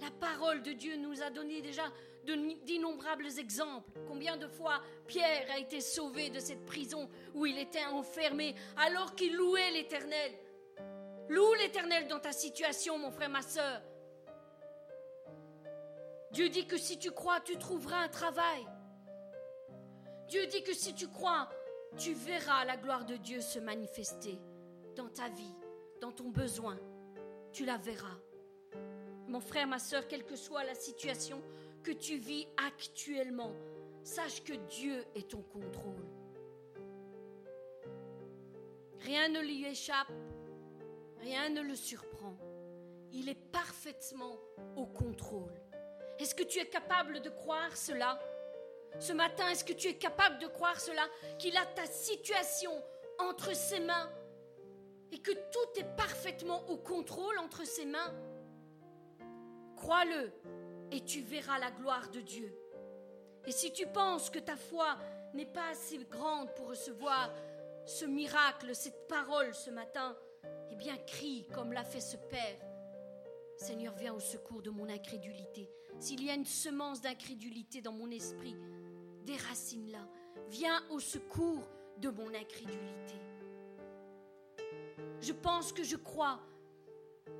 La 0.00 0.10
parole 0.10 0.62
de 0.62 0.72
Dieu 0.72 0.96
nous 0.96 1.22
a 1.22 1.30
donné 1.30 1.60
déjà 1.60 1.84
d'innombrables 2.24 3.26
exemples. 3.38 3.90
Combien 4.06 4.36
de 4.36 4.46
fois 4.46 4.80
Pierre 5.06 5.50
a 5.52 5.58
été 5.58 5.80
sauvé 5.80 6.30
de 6.30 6.38
cette 6.38 6.64
prison 6.64 7.08
où 7.34 7.46
il 7.46 7.58
était 7.58 7.84
enfermé 7.86 8.54
alors 8.76 9.14
qu'il 9.14 9.34
louait 9.34 9.70
l'Éternel. 9.72 10.32
Loue 11.28 11.54
l'Éternel 11.54 12.08
dans 12.08 12.18
ta 12.18 12.32
situation, 12.32 12.98
mon 12.98 13.10
frère, 13.10 13.30
ma 13.30 13.42
soeur. 13.42 13.82
Dieu 16.32 16.48
dit 16.48 16.66
que 16.66 16.76
si 16.76 16.98
tu 16.98 17.10
crois, 17.10 17.40
tu 17.40 17.56
trouveras 17.58 18.04
un 18.04 18.08
travail. 18.08 18.66
Dieu 20.28 20.46
dit 20.46 20.62
que 20.62 20.74
si 20.74 20.94
tu 20.94 21.08
crois, 21.08 21.48
tu 21.98 22.14
verras 22.14 22.64
la 22.64 22.76
gloire 22.76 23.04
de 23.04 23.16
Dieu 23.16 23.40
se 23.40 23.58
manifester 23.58 24.38
dans 24.96 25.08
ta 25.08 25.28
vie, 25.28 25.54
dans 26.00 26.12
ton 26.12 26.28
besoin. 26.30 26.78
Tu 27.52 27.64
la 27.64 27.76
verras. 27.76 28.18
Mon 29.26 29.40
frère, 29.40 29.66
ma 29.66 29.78
soeur, 29.78 30.06
quelle 30.08 30.24
que 30.24 30.36
soit 30.36 30.64
la 30.64 30.74
situation 30.74 31.42
que 31.82 31.92
tu 31.92 32.16
vis 32.16 32.46
actuellement, 32.56 33.52
sache 34.02 34.42
que 34.42 34.52
Dieu 34.52 35.04
est 35.14 35.30
ton 35.30 35.42
contrôle. 35.42 36.06
Rien 39.00 39.28
ne 39.28 39.40
lui 39.40 39.64
échappe, 39.64 40.12
rien 41.20 41.48
ne 41.48 41.62
le 41.62 41.74
surprend. 41.74 42.36
Il 43.12 43.28
est 43.28 43.50
parfaitement 43.50 44.36
au 44.76 44.86
contrôle. 44.86 45.54
Est-ce 46.18 46.34
que 46.34 46.42
tu 46.42 46.58
es 46.58 46.66
capable 46.66 47.20
de 47.22 47.30
croire 47.30 47.76
cela? 47.76 48.20
Ce 48.98 49.12
matin, 49.12 49.48
est-ce 49.48 49.64
que 49.64 49.72
tu 49.72 49.88
es 49.88 49.94
capable 49.94 50.38
de 50.38 50.46
croire 50.46 50.78
cela 50.78 51.02
Qu'il 51.38 51.56
a 51.56 51.64
ta 51.64 51.86
situation 51.86 52.72
entre 53.18 53.54
ses 53.54 53.80
mains? 53.80 54.10
Et 55.12 55.18
que 55.18 55.32
tout 55.32 55.80
est 55.80 55.96
parfaitement 55.96 56.68
au 56.68 56.76
contrôle 56.76 57.38
entre 57.38 57.66
ses 57.66 57.84
mains, 57.84 58.14
crois-le 59.76 60.32
et 60.92 61.04
tu 61.04 61.20
verras 61.20 61.58
la 61.58 61.70
gloire 61.70 62.10
de 62.10 62.20
Dieu. 62.20 62.54
Et 63.46 63.52
si 63.52 63.72
tu 63.72 63.86
penses 63.86 64.30
que 64.30 64.38
ta 64.38 64.56
foi 64.56 64.98
n'est 65.34 65.46
pas 65.46 65.70
assez 65.70 65.98
grande 66.10 66.52
pour 66.54 66.68
recevoir 66.68 67.32
ce 67.86 68.04
miracle, 68.04 68.74
cette 68.74 69.08
parole 69.08 69.54
ce 69.54 69.70
matin, 69.70 70.16
eh 70.70 70.76
bien 70.76 70.96
crie 70.98 71.46
comme 71.54 71.72
l'a 71.72 71.84
fait 71.84 72.00
ce 72.00 72.16
Père. 72.16 72.60
Seigneur, 73.56 73.94
viens 73.94 74.14
au 74.14 74.20
secours 74.20 74.62
de 74.62 74.70
mon 74.70 74.88
incrédulité. 74.88 75.70
S'il 75.98 76.24
y 76.24 76.30
a 76.30 76.34
une 76.34 76.46
semence 76.46 77.00
d'incrédulité 77.00 77.82
dans 77.82 77.92
mon 77.92 78.10
esprit, 78.10 78.56
déracine-la. 79.24 80.06
Viens 80.48 80.82
au 80.90 80.98
secours 80.98 81.68
de 81.98 82.08
mon 82.08 82.28
incrédulité. 82.28 83.14
Je 85.20 85.32
pense 85.32 85.72
que 85.72 85.82
je 85.82 85.96
crois, 85.96 86.40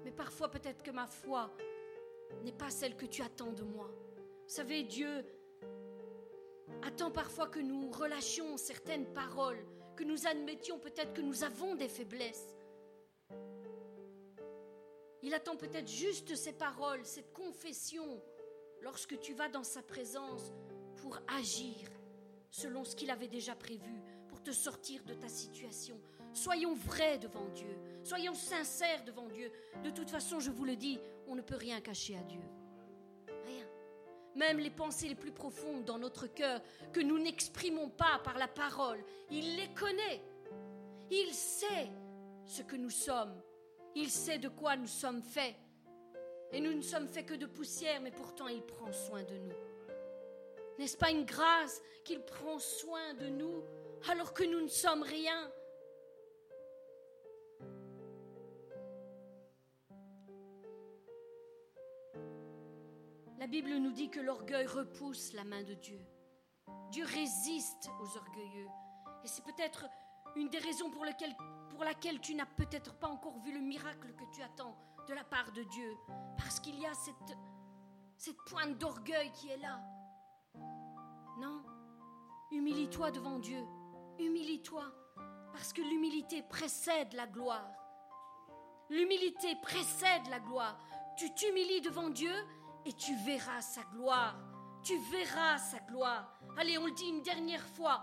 mais 0.04 0.10
parfois 0.10 0.50
peut-être 0.50 0.82
que 0.82 0.90
ma 0.90 1.06
foi 1.06 1.50
n'est 2.44 2.52
pas 2.52 2.70
celle 2.70 2.96
que 2.96 3.06
tu 3.06 3.22
attends 3.22 3.52
de 3.52 3.62
moi. 3.62 3.90
Vous 4.46 4.54
savez, 4.54 4.82
Dieu, 4.82 5.24
attend 6.82 7.10
parfois 7.10 7.48
que 7.48 7.58
nous 7.58 7.90
relâchions 7.90 8.56
certaines 8.56 9.06
paroles, 9.12 9.64
que 9.96 10.04
nous 10.04 10.26
admettions 10.26 10.78
peut-être 10.78 11.14
que 11.14 11.22
nous 11.22 11.42
avons 11.42 11.74
des 11.74 11.88
faiblesses. 11.88 12.54
Il 15.22 15.34
attend 15.34 15.56
peut-être 15.56 15.88
juste 15.88 16.34
ces 16.34 16.52
paroles, 16.52 17.04
cette 17.04 17.32
confession, 17.32 18.22
lorsque 18.82 19.18
tu 19.20 19.34
vas 19.34 19.48
dans 19.48 19.64
sa 19.64 19.82
présence 19.82 20.52
pour 20.96 21.18
agir 21.28 21.88
selon 22.50 22.84
ce 22.84 22.96
qu'il 22.96 23.10
avait 23.10 23.28
déjà 23.28 23.54
prévu, 23.54 24.02
pour 24.28 24.42
te 24.42 24.50
sortir 24.50 25.04
de 25.04 25.14
ta 25.14 25.28
situation. 25.28 26.00
Soyons 26.32 26.74
vrais 26.74 27.18
devant 27.18 27.48
Dieu, 27.54 27.76
soyons 28.04 28.34
sincères 28.34 29.04
devant 29.04 29.28
Dieu. 29.28 29.50
De 29.82 29.90
toute 29.90 30.10
façon, 30.10 30.40
je 30.40 30.50
vous 30.50 30.64
le 30.64 30.76
dis, 30.76 31.00
on 31.26 31.34
ne 31.34 31.42
peut 31.42 31.56
rien 31.56 31.80
cacher 31.80 32.16
à 32.16 32.22
Dieu. 32.22 32.42
Rien. 33.44 33.66
Même 34.36 34.58
les 34.58 34.70
pensées 34.70 35.08
les 35.08 35.14
plus 35.14 35.32
profondes 35.32 35.84
dans 35.84 35.98
notre 35.98 36.26
cœur, 36.26 36.60
que 36.92 37.00
nous 37.00 37.18
n'exprimons 37.18 37.88
pas 37.88 38.20
par 38.22 38.38
la 38.38 38.48
parole, 38.48 39.02
il 39.30 39.56
les 39.56 39.68
connaît. 39.74 40.22
Il 41.10 41.34
sait 41.34 41.90
ce 42.44 42.62
que 42.62 42.76
nous 42.76 42.90
sommes. 42.90 43.34
Il 43.96 44.08
sait 44.08 44.38
de 44.38 44.48
quoi 44.48 44.76
nous 44.76 44.86
sommes 44.86 45.22
faits. 45.22 45.56
Et 46.52 46.60
nous 46.60 46.72
ne 46.72 46.82
sommes 46.82 47.08
faits 47.08 47.26
que 47.26 47.34
de 47.34 47.46
poussière, 47.46 48.00
mais 48.00 48.12
pourtant 48.12 48.48
il 48.48 48.62
prend 48.62 48.92
soin 48.92 49.22
de 49.24 49.36
nous. 49.36 49.54
N'est-ce 50.78 50.96
pas 50.96 51.10
une 51.10 51.24
grâce 51.24 51.82
qu'il 52.04 52.20
prend 52.22 52.58
soin 52.58 53.14
de 53.14 53.26
nous 53.26 53.62
alors 54.08 54.32
que 54.32 54.44
nous 54.44 54.60
ne 54.60 54.68
sommes 54.68 55.02
rien? 55.02 55.50
La 63.40 63.46
Bible 63.46 63.74
nous 63.76 63.92
dit 63.92 64.10
que 64.10 64.20
l'orgueil 64.20 64.66
repousse 64.66 65.32
la 65.32 65.44
main 65.44 65.62
de 65.62 65.72
Dieu. 65.72 65.98
Dieu 66.90 67.06
résiste 67.06 67.88
aux 68.02 68.18
orgueilleux. 68.18 68.68
Et 69.24 69.28
c'est 69.28 69.42
peut-être 69.42 69.86
une 70.36 70.50
des 70.50 70.58
raisons 70.58 70.90
pour, 70.90 71.06
laquelle 71.06 72.20
tu 72.20 72.34
n'as 72.34 72.44
peut-être 72.44 72.94
pas 72.96 73.08
encore 73.08 73.38
vu 73.38 73.54
le 73.54 73.60
miracle 73.60 74.12
que 74.12 74.24
tu 74.36 74.42
attends 74.42 74.76
de 75.08 75.14
la 75.14 75.24
part 75.24 75.52
de 75.52 75.62
Dieu. 75.62 75.96
Parce 76.36 76.60
qu'il 76.60 76.78
y 76.78 76.84
a 76.84 76.92
cette 78.18 78.36
pointe 78.44 78.76
d'orgueil 78.76 79.32
qui 79.32 79.48
est 79.48 79.56
là. 79.56 79.80
Non, 81.38 81.62
humilie-toi 82.50 83.10
devant 83.10 83.38
Dieu. 83.38 83.64
Humilie-toi. 84.18 84.84
Parce 85.54 85.72
que 85.72 85.80
l'humilité 85.80 86.42
précède 86.42 87.14
la 87.14 87.26
gloire. 87.26 87.72
L'humilité 88.90 89.56
précède 89.62 90.26
la 90.28 90.40
gloire. 90.40 90.78
Tu 91.16 91.32
t'humilies 91.34 91.80
devant 91.80 92.10
Dieu 92.10 92.34
et 92.84 92.92
tu 92.92 93.14
verras 93.16 93.60
sa 93.62 93.82
gloire. 93.94 94.36
Tu 94.82 94.96
verras 95.10 95.58
sa 95.58 95.78
gloire. 95.80 96.40
Allez, 96.56 96.78
on 96.78 96.86
le 96.86 96.92
dit 96.92 97.08
une 97.08 97.22
dernière 97.22 97.66
fois. 97.68 98.02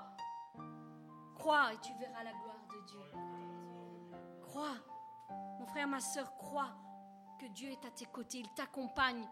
Crois 1.36 1.74
et 1.74 1.78
tu 1.80 1.92
verras 2.00 2.24
la 2.24 2.32
gloire 2.32 2.68
de 2.70 2.86
Dieu. 2.88 4.42
Crois. 4.42 4.76
Mon 5.60 5.66
frère, 5.66 5.88
ma 5.88 6.00
soeur, 6.00 6.36
crois 6.38 6.70
que 7.40 7.48
Dieu 7.48 7.70
est 7.70 7.86
à 7.86 7.92
tes 7.92 8.06
côtés. 8.06 8.40
Il 8.40 8.54
t'accompagne 8.54 9.28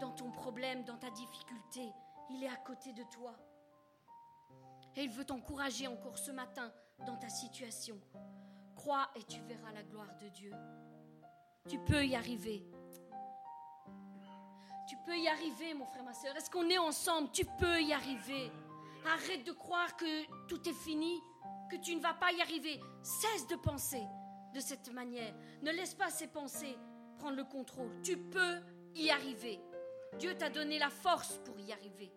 dans 0.00 0.12
ton 0.12 0.30
problème, 0.30 0.84
dans 0.84 0.98
ta 0.98 1.10
difficulté. 1.10 1.92
Il 2.30 2.42
est 2.42 2.48
à 2.48 2.56
côté 2.56 2.92
de 2.92 3.02
toi. 3.04 3.34
Et 4.96 5.04
il 5.04 5.10
veut 5.10 5.24
t'encourager 5.24 5.86
encore 5.86 6.18
ce 6.18 6.30
matin 6.30 6.70
dans 7.06 7.16
ta 7.16 7.28
situation. 7.28 7.98
Crois 8.76 9.08
et 9.16 9.22
tu 9.24 9.40
verras 9.42 9.72
la 9.72 9.82
gloire 9.82 10.16
de 10.18 10.28
Dieu. 10.28 10.52
Tu 11.68 11.78
peux 11.78 12.04
y 12.04 12.14
arriver. 12.14 12.64
Tu 14.94 15.00
peux 15.10 15.18
y 15.18 15.26
arriver, 15.26 15.74
mon 15.74 15.86
frère, 15.86 16.04
ma 16.04 16.14
soeur. 16.14 16.36
Est-ce 16.36 16.48
qu'on 16.48 16.70
est 16.70 16.78
ensemble? 16.78 17.28
Tu 17.32 17.44
peux 17.44 17.82
y 17.82 17.92
arriver. 17.92 18.52
Arrête 19.04 19.42
de 19.42 19.50
croire 19.50 19.96
que 19.96 20.46
tout 20.46 20.68
est 20.68 20.72
fini, 20.72 21.20
que 21.68 21.74
tu 21.74 21.96
ne 21.96 22.00
vas 22.00 22.14
pas 22.14 22.30
y 22.30 22.40
arriver. 22.40 22.80
Cesse 23.02 23.48
de 23.48 23.56
penser 23.56 24.04
de 24.54 24.60
cette 24.60 24.92
manière. 24.92 25.34
Ne 25.62 25.72
laisse 25.72 25.96
pas 25.96 26.10
ces 26.10 26.28
pensées 26.28 26.78
prendre 27.18 27.36
le 27.36 27.42
contrôle. 27.42 27.90
Tu 28.04 28.16
peux 28.16 28.60
y 28.94 29.10
arriver. 29.10 29.58
Dieu 30.20 30.36
t'a 30.36 30.48
donné 30.48 30.78
la 30.78 30.90
force 30.90 31.40
pour 31.44 31.58
y 31.58 31.72
arriver. 31.72 32.12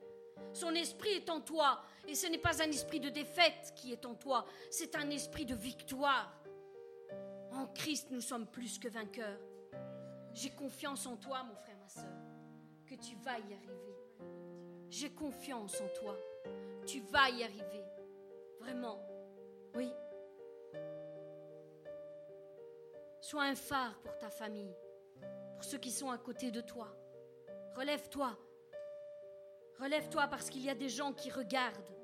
Son 0.53 0.75
esprit 0.75 1.13
est 1.13 1.31
en 1.31 1.41
toi. 1.41 1.81
Et 2.07 2.13
ce 2.13 2.27
n'est 2.27 2.37
pas 2.37 2.61
un 2.61 2.69
esprit 2.69 2.99
de 2.99 3.09
défaite 3.09 3.73
qui 3.75 3.91
est 3.91 4.05
en 4.05 4.13
toi. 4.13 4.45
C'est 4.69 4.95
un 4.95 5.09
esprit 5.09 5.47
de 5.47 5.55
victoire. 5.55 6.31
En 7.53 7.65
Christ, 7.73 8.09
nous 8.11 8.21
sommes 8.21 8.45
plus 8.45 8.77
que 8.77 8.87
vainqueurs. 8.87 9.39
J'ai 10.31 10.51
confiance 10.51 11.07
en 11.07 11.17
toi, 11.17 11.41
mon 11.41 11.55
frère, 11.55 11.77
ma 11.79 11.89
soeur 11.89 12.26
que 12.87 12.95
tu 12.95 13.15
vas 13.17 13.37
y 13.39 13.53
arriver. 13.53 13.97
J'ai 14.89 15.09
confiance 15.09 15.79
en 15.81 15.87
toi. 15.99 16.17
Tu 16.85 17.01
vas 17.01 17.29
y 17.29 17.43
arriver. 17.43 17.83
Vraiment. 18.59 18.99
Oui. 19.75 19.91
Sois 23.19 23.43
un 23.43 23.55
phare 23.55 23.99
pour 24.01 24.17
ta 24.17 24.29
famille, 24.29 24.73
pour 25.55 25.63
ceux 25.65 25.77
qui 25.77 25.91
sont 25.91 26.09
à 26.09 26.17
côté 26.17 26.49
de 26.49 26.61
toi. 26.61 26.87
Relève-toi. 27.75 28.37
Relève-toi 29.79 30.27
parce 30.27 30.49
qu'il 30.49 30.63
y 30.63 30.69
a 30.69 30.75
des 30.75 30.89
gens 30.89 31.13
qui 31.13 31.29
regardent, 31.29 31.95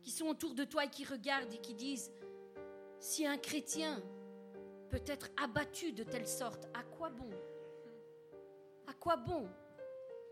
qui 0.00 0.10
sont 0.10 0.28
autour 0.28 0.54
de 0.54 0.64
toi 0.64 0.84
et 0.84 0.90
qui 0.90 1.04
regardent 1.04 1.52
et 1.52 1.58
qui 1.58 1.74
disent, 1.74 2.12
si 3.00 3.26
un 3.26 3.36
chrétien 3.36 4.00
peut 4.90 5.02
être 5.06 5.28
abattu 5.42 5.92
de 5.92 6.04
telle 6.04 6.28
sorte, 6.28 6.68
à 6.72 6.84
quoi 6.84 7.10
bon 7.10 7.30
quoi 9.00 9.16
bon 9.16 9.48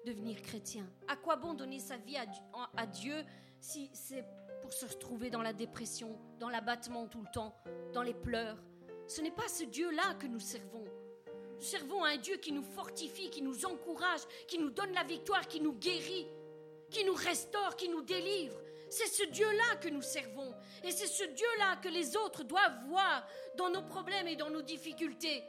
devenir 0.05 0.41
chrétien? 0.43 0.87
À 1.09 1.17
quoi 1.17 1.37
bon 1.37 1.55
donner 1.55 1.81
sa 1.81 1.97
vie 1.97 2.17
à, 2.77 2.87
Dieu 2.87 3.25
si 3.59 3.91
c'est 3.95 4.25
pour 4.61 4.73
se 4.73 4.87
retrouver 4.87 5.31
dans 5.31 5.43
la 5.43 5.53
dépression, 5.53 6.17
dans 6.39 6.51
l'abattement 6.51 7.09
tout 7.09 7.23
le 7.23 7.33
temps, 7.33 7.57
dans 7.93 8.03
les 8.03 8.15
pleurs? 8.15 8.59
Ce 9.09 9.23
n'est 9.23 9.33
pas 9.33 9.49
ce 9.49 9.65
Dieu-là 9.65 10.15
que 10.21 10.27
nous 10.27 10.39
servons. 10.39 10.85
Nous 11.57 11.63
servons 11.63 12.05
un 12.05 12.19
Dieu 12.19 12.37
qui 12.37 12.53
nous 12.53 12.63
fortifie, 12.63 13.31
qui 13.31 13.43
nous 13.43 13.65
encourage, 13.65 14.21
qui 14.47 14.59
nous 14.59 14.71
donne 14.71 14.93
la 14.93 15.03
victoire, 15.03 15.49
qui 15.49 15.61
nous 15.61 15.73
guérit, 15.73 16.29
qui 16.91 17.05
nous 17.05 17.15
restaure, 17.15 17.75
qui 17.75 17.89
nous 17.89 18.03
délivre. 18.03 18.57
C'est 18.91 19.09
ce 19.09 19.25
Dieu-là 19.25 19.77
que 19.77 19.89
nous 19.89 20.03
servons. 20.03 20.55
Et 20.85 20.93
c'est 20.93 21.07
ce 21.07 21.25
Dieu-là 21.25 21.77
que 21.77 21.89
les 21.89 22.17
autres 22.17 22.45
doivent 22.45 22.87
voir 22.87 23.27
dans 23.57 23.71
nos 23.71 23.83
problèmes 23.83 24.29
et 24.29 24.37
dans 24.37 24.51
nos 24.51 24.63
difficultés. 24.63 25.43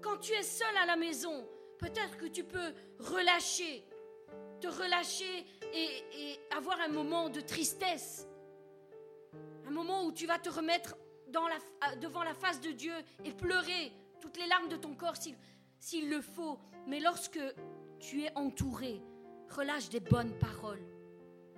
Quand 0.00 0.18
tu 0.18 0.32
es 0.32 0.42
seul 0.42 0.76
à 0.76 0.86
la 0.86 0.96
maison, 0.96 1.46
peut-être 1.78 2.16
que 2.16 2.26
tu 2.26 2.44
peux 2.44 2.74
relâcher, 2.98 3.84
te 4.60 4.66
relâcher 4.66 5.46
et, 5.72 6.38
avoir 6.56 6.80
un 6.80 6.88
moment 6.88 7.28
de 7.28 7.40
tristesse. 7.40 8.26
Un 9.66 9.70
moment 9.70 10.04
où 10.04 10.12
tu 10.12 10.26
vas 10.26 10.38
te 10.38 10.48
remettre 10.48 10.96
devant 11.28 12.22
la 12.22 12.34
face 12.34 12.60
de 12.60 12.70
Dieu 12.70 12.94
et 13.24 13.32
pleurer 13.32 13.92
toutes 14.20 14.36
les 14.36 14.46
larmes 14.46 14.68
de 14.68 14.76
ton 14.76 14.94
corps 14.94 15.16
s'il 15.78 16.10
le 16.10 16.20
faut. 16.20 16.58
Mais 16.86 17.00
lorsque 17.00 17.40
tu 18.00 18.24
es 18.24 18.32
entouré, 18.34 19.00
relâche 19.50 19.88
des 19.88 20.00
bonnes 20.00 20.36
paroles. 20.38 20.82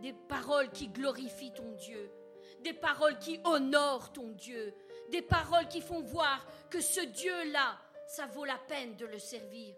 Des 0.02 0.12
paroles 0.12 0.70
qui 0.70 0.88
glorifient 0.88 1.52
ton 1.52 1.72
Dieu. 1.72 2.10
Des 2.62 2.72
paroles 2.72 3.18
qui 3.18 3.40
honorent 3.44 4.12
ton 4.12 4.28
Dieu. 4.30 4.74
Des 5.10 5.22
paroles 5.22 5.68
qui 5.68 5.80
font 5.80 6.00
voir 6.00 6.46
que 6.70 6.80
ce 6.80 7.00
Dieu-là, 7.00 7.78
ça 8.06 8.26
vaut 8.26 8.44
la 8.44 8.58
peine 8.58 8.96
de 8.96 9.06
le 9.06 9.18
servir. 9.18 9.74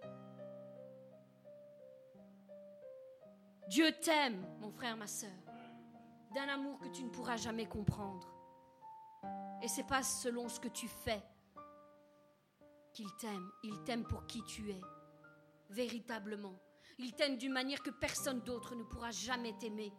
Dieu 3.73 3.91
t'aime, 4.03 4.45
mon 4.61 4.71
frère, 4.71 4.99
ma 4.99 5.07
soeur, 5.07 5.31
d'un 6.35 6.47
amour 6.47 6.79
que 6.79 6.89
tu 6.89 7.05
ne 7.05 7.09
pourras 7.09 7.39
jamais 7.39 7.65
comprendre. 7.65 8.29
Et 9.63 9.69
c'est 9.69 9.87
pas 9.87 10.03
selon 10.03 10.51
ce 10.51 10.61
que 10.61 10.69
tu 10.69 10.89
fais 10.89 11.23
qu'il 12.93 13.09
t'aime. 13.17 13.51
Il 13.63 13.83
t'aime 13.85 14.05
pour 14.05 14.27
qui 14.27 14.45
tu 14.45 14.71
es, 14.71 14.81
véritablement. 15.71 16.55
Il 16.99 17.15
t'aime 17.15 17.39
d'une 17.39 17.55
manière 17.55 17.83
que 17.83 17.89
personne 17.89 18.43
d'autre 18.43 18.75
ne 18.75 18.85
pourra 18.85 19.11
jamais 19.11 19.57
t'aimer. 19.57 19.95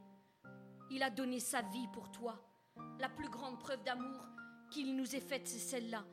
Il 0.92 1.02
a 1.02 1.10
donné 1.10 1.40
sa 1.40 1.64
vie 1.64 1.88
pour 1.94 2.12
toi. 2.12 2.40
La 3.00 3.10
plus 3.10 3.30
grande 3.30 3.60
preuve 3.60 3.82
d'amour 3.82 4.24
qu'il 4.70 4.96
nous 4.96 5.16
ait 5.16 5.20
faite, 5.20 5.48
c'est 5.48 5.58
celle-là. 5.58 6.06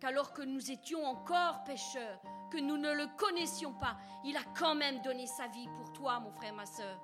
Qu'alors 0.00 0.32
que 0.32 0.42
nous 0.42 0.72
étions 0.72 1.04
encore 1.04 1.62
pécheurs, 1.62 2.20
nous 2.56 2.76
ne 2.76 2.92
le 2.92 3.06
connaissions 3.16 3.72
pas, 3.74 3.96
il 4.24 4.36
a 4.36 4.44
quand 4.58 4.74
même 4.74 5.00
donné 5.02 5.26
sa 5.26 5.46
vie 5.48 5.68
pour 5.76 5.92
toi, 5.92 6.20
mon 6.20 6.32
frère, 6.32 6.54
ma 6.54 6.66
soeur. 6.66 7.00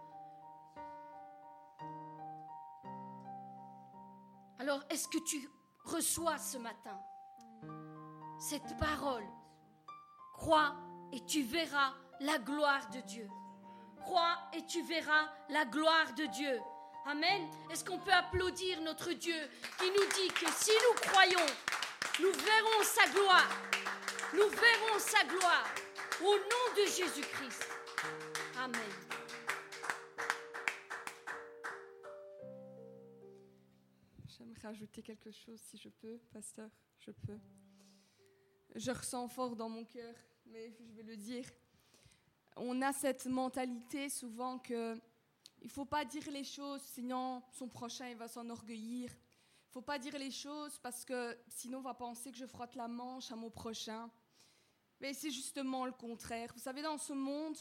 Alors, 4.58 4.82
est-ce 4.90 5.08
que 5.08 5.18
tu 5.24 5.48
reçois 5.84 6.38
ce 6.38 6.58
matin 6.58 6.98
cette 8.38 8.76
parole? 8.78 9.26
Crois 10.34 10.74
et 11.12 11.24
tu 11.24 11.42
verras 11.42 11.92
la 12.20 12.38
gloire 12.38 12.88
de 12.90 13.00
Dieu. 13.00 13.28
Crois 14.00 14.36
et 14.52 14.64
tu 14.66 14.82
verras 14.82 15.28
la 15.48 15.64
gloire 15.64 16.12
de 16.14 16.26
Dieu. 16.26 16.60
Amen. 17.06 17.48
Est-ce 17.70 17.84
qu'on 17.84 17.98
peut 17.98 18.12
applaudir 18.12 18.80
notre 18.82 19.12
Dieu 19.12 19.36
qui 19.78 19.90
nous 19.90 20.06
dit 20.14 20.28
que 20.28 20.50
si 20.52 20.70
nous 20.70 21.10
croyons, 21.10 21.46
nous 22.20 22.32
verrons 22.32 22.82
sa 22.82 23.08
gloire? 23.10 23.48
Nous 24.32 24.48
verrons 24.48 24.98
sa 24.98 25.24
gloire 25.24 25.74
au 26.20 26.36
nom 26.36 26.74
de 26.76 26.86
Jésus-Christ. 26.86 27.68
Amen. 28.56 28.80
J'aimerais 34.28 34.68
ajouter 34.68 35.02
quelque 35.02 35.32
chose 35.32 35.60
si 35.60 35.76
je 35.78 35.88
peux, 35.88 36.18
pasteur, 36.32 36.70
je 37.00 37.10
peux. 37.10 37.38
Je 38.76 38.92
ressens 38.92 39.26
fort 39.26 39.56
dans 39.56 39.68
mon 39.68 39.84
cœur, 39.84 40.14
mais 40.46 40.72
je 40.78 40.92
vais 40.92 41.02
le 41.02 41.16
dire. 41.16 41.46
On 42.56 42.80
a 42.82 42.92
cette 42.92 43.26
mentalité 43.26 44.08
souvent 44.08 44.60
que 44.60 44.96
il 45.62 45.70
faut 45.70 45.84
pas 45.84 46.04
dire 46.04 46.30
les 46.30 46.44
choses, 46.44 46.82
sinon 46.82 47.42
son 47.50 47.68
prochain 47.68 48.08
il 48.08 48.16
va 48.16 48.28
s'enorgueillir. 48.28 49.10
Il 49.10 49.72
faut 49.72 49.82
pas 49.82 49.98
dire 49.98 50.16
les 50.18 50.30
choses 50.30 50.78
parce 50.78 51.04
que 51.04 51.36
sinon 51.48 51.78
on 51.78 51.82
va 51.82 51.94
penser 51.94 52.30
que 52.30 52.38
je 52.38 52.46
frotte 52.46 52.76
la 52.76 52.88
manche 52.88 53.30
à 53.32 53.36
mon 53.36 53.50
prochain. 53.50 54.10
Mais 55.00 55.14
c'est 55.14 55.30
justement 55.30 55.86
le 55.86 55.92
contraire. 55.92 56.52
Vous 56.54 56.60
savez, 56.60 56.82
dans 56.82 56.98
ce 56.98 57.12
monde, 57.12 57.56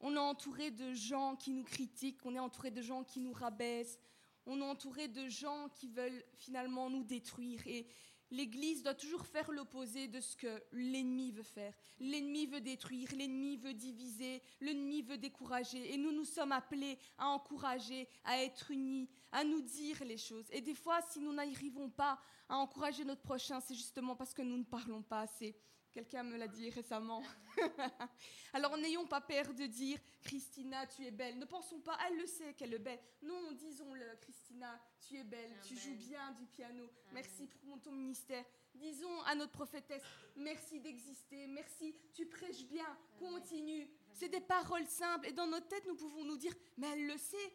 on 0.00 0.14
est 0.14 0.18
entouré 0.18 0.70
de 0.70 0.92
gens 0.92 1.36
qui 1.36 1.50
nous 1.50 1.64
critiquent, 1.64 2.24
on 2.24 2.34
est 2.34 2.38
entouré 2.38 2.70
de 2.70 2.82
gens 2.82 3.02
qui 3.02 3.20
nous 3.20 3.32
rabaissent, 3.32 3.98
on 4.46 4.60
est 4.60 4.64
entouré 4.64 5.08
de 5.08 5.28
gens 5.28 5.68
qui 5.70 5.88
veulent 5.88 6.24
finalement 6.34 6.88
nous 6.88 7.02
détruire. 7.02 7.66
Et 7.66 7.86
l'Église 8.30 8.82
doit 8.82 8.94
toujours 8.94 9.26
faire 9.26 9.50
l'opposé 9.50 10.06
de 10.06 10.20
ce 10.20 10.36
que 10.36 10.62
l'ennemi 10.72 11.32
veut 11.32 11.42
faire. 11.42 11.74
L'ennemi 11.98 12.46
veut 12.46 12.60
détruire, 12.60 13.08
l'ennemi 13.16 13.56
veut 13.56 13.74
diviser, 13.74 14.42
l'ennemi 14.60 15.02
veut 15.02 15.18
décourager. 15.18 15.92
Et 15.92 15.96
nous, 15.96 16.12
nous 16.12 16.24
sommes 16.24 16.52
appelés 16.52 16.98
à 17.18 17.28
encourager, 17.28 18.08
à 18.24 18.42
être 18.42 18.70
unis, 18.70 19.08
à 19.32 19.42
nous 19.42 19.62
dire 19.62 20.04
les 20.04 20.18
choses. 20.18 20.46
Et 20.52 20.60
des 20.60 20.74
fois, 20.74 21.00
si 21.10 21.18
nous 21.18 21.32
n'arrivons 21.32 21.90
pas 21.90 22.20
à 22.48 22.56
encourager 22.56 23.04
notre 23.04 23.22
prochain, 23.22 23.60
c'est 23.60 23.74
justement 23.74 24.14
parce 24.14 24.34
que 24.34 24.42
nous 24.42 24.58
ne 24.58 24.64
parlons 24.64 25.02
pas 25.02 25.22
assez. 25.22 25.56
Quelqu'un 25.96 26.24
me 26.24 26.36
l'a 26.36 26.46
dit 26.46 26.68
récemment. 26.68 27.22
Alors 28.52 28.76
n'ayons 28.76 29.06
pas 29.06 29.22
peur 29.22 29.54
de 29.54 29.64
dire 29.64 29.98
Christina, 30.22 30.86
tu 30.88 31.06
es 31.06 31.10
belle. 31.10 31.38
Ne 31.38 31.46
pensons 31.46 31.80
pas, 31.80 31.96
elle 32.06 32.18
le 32.18 32.26
sait 32.26 32.52
qu'elle 32.52 32.74
est 32.74 32.78
belle. 32.78 33.00
Non, 33.22 33.52
disons-le, 33.52 34.04
Christina, 34.20 34.78
tu 35.00 35.16
es 35.16 35.24
belle, 35.24 35.50
tu 35.66 35.74
joues 35.74 35.96
bien 35.96 36.32
du 36.32 36.44
piano. 36.48 36.86
Merci 37.14 37.46
pour 37.46 37.80
ton 37.80 37.92
ministère. 37.92 38.44
Disons 38.74 39.22
à 39.22 39.34
notre 39.34 39.52
prophétesse, 39.52 40.02
merci 40.36 40.80
d'exister, 40.80 41.46
merci, 41.46 41.94
tu 42.12 42.26
prêches 42.26 42.66
bien, 42.66 42.98
continue. 43.18 43.88
C'est 44.12 44.28
des 44.28 44.42
paroles 44.42 44.86
simples 44.88 45.28
et 45.28 45.32
dans 45.32 45.46
notre 45.46 45.68
tête, 45.68 45.86
nous 45.86 45.96
pouvons 45.96 46.24
nous 46.24 46.36
dire, 46.36 46.52
mais 46.76 46.88
elle 46.88 47.06
le 47.06 47.16
sait, 47.16 47.54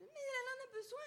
mais 0.00 0.06
elle 0.08 0.48
en 0.50 0.64
a 0.64 0.82
besoin. 0.82 1.06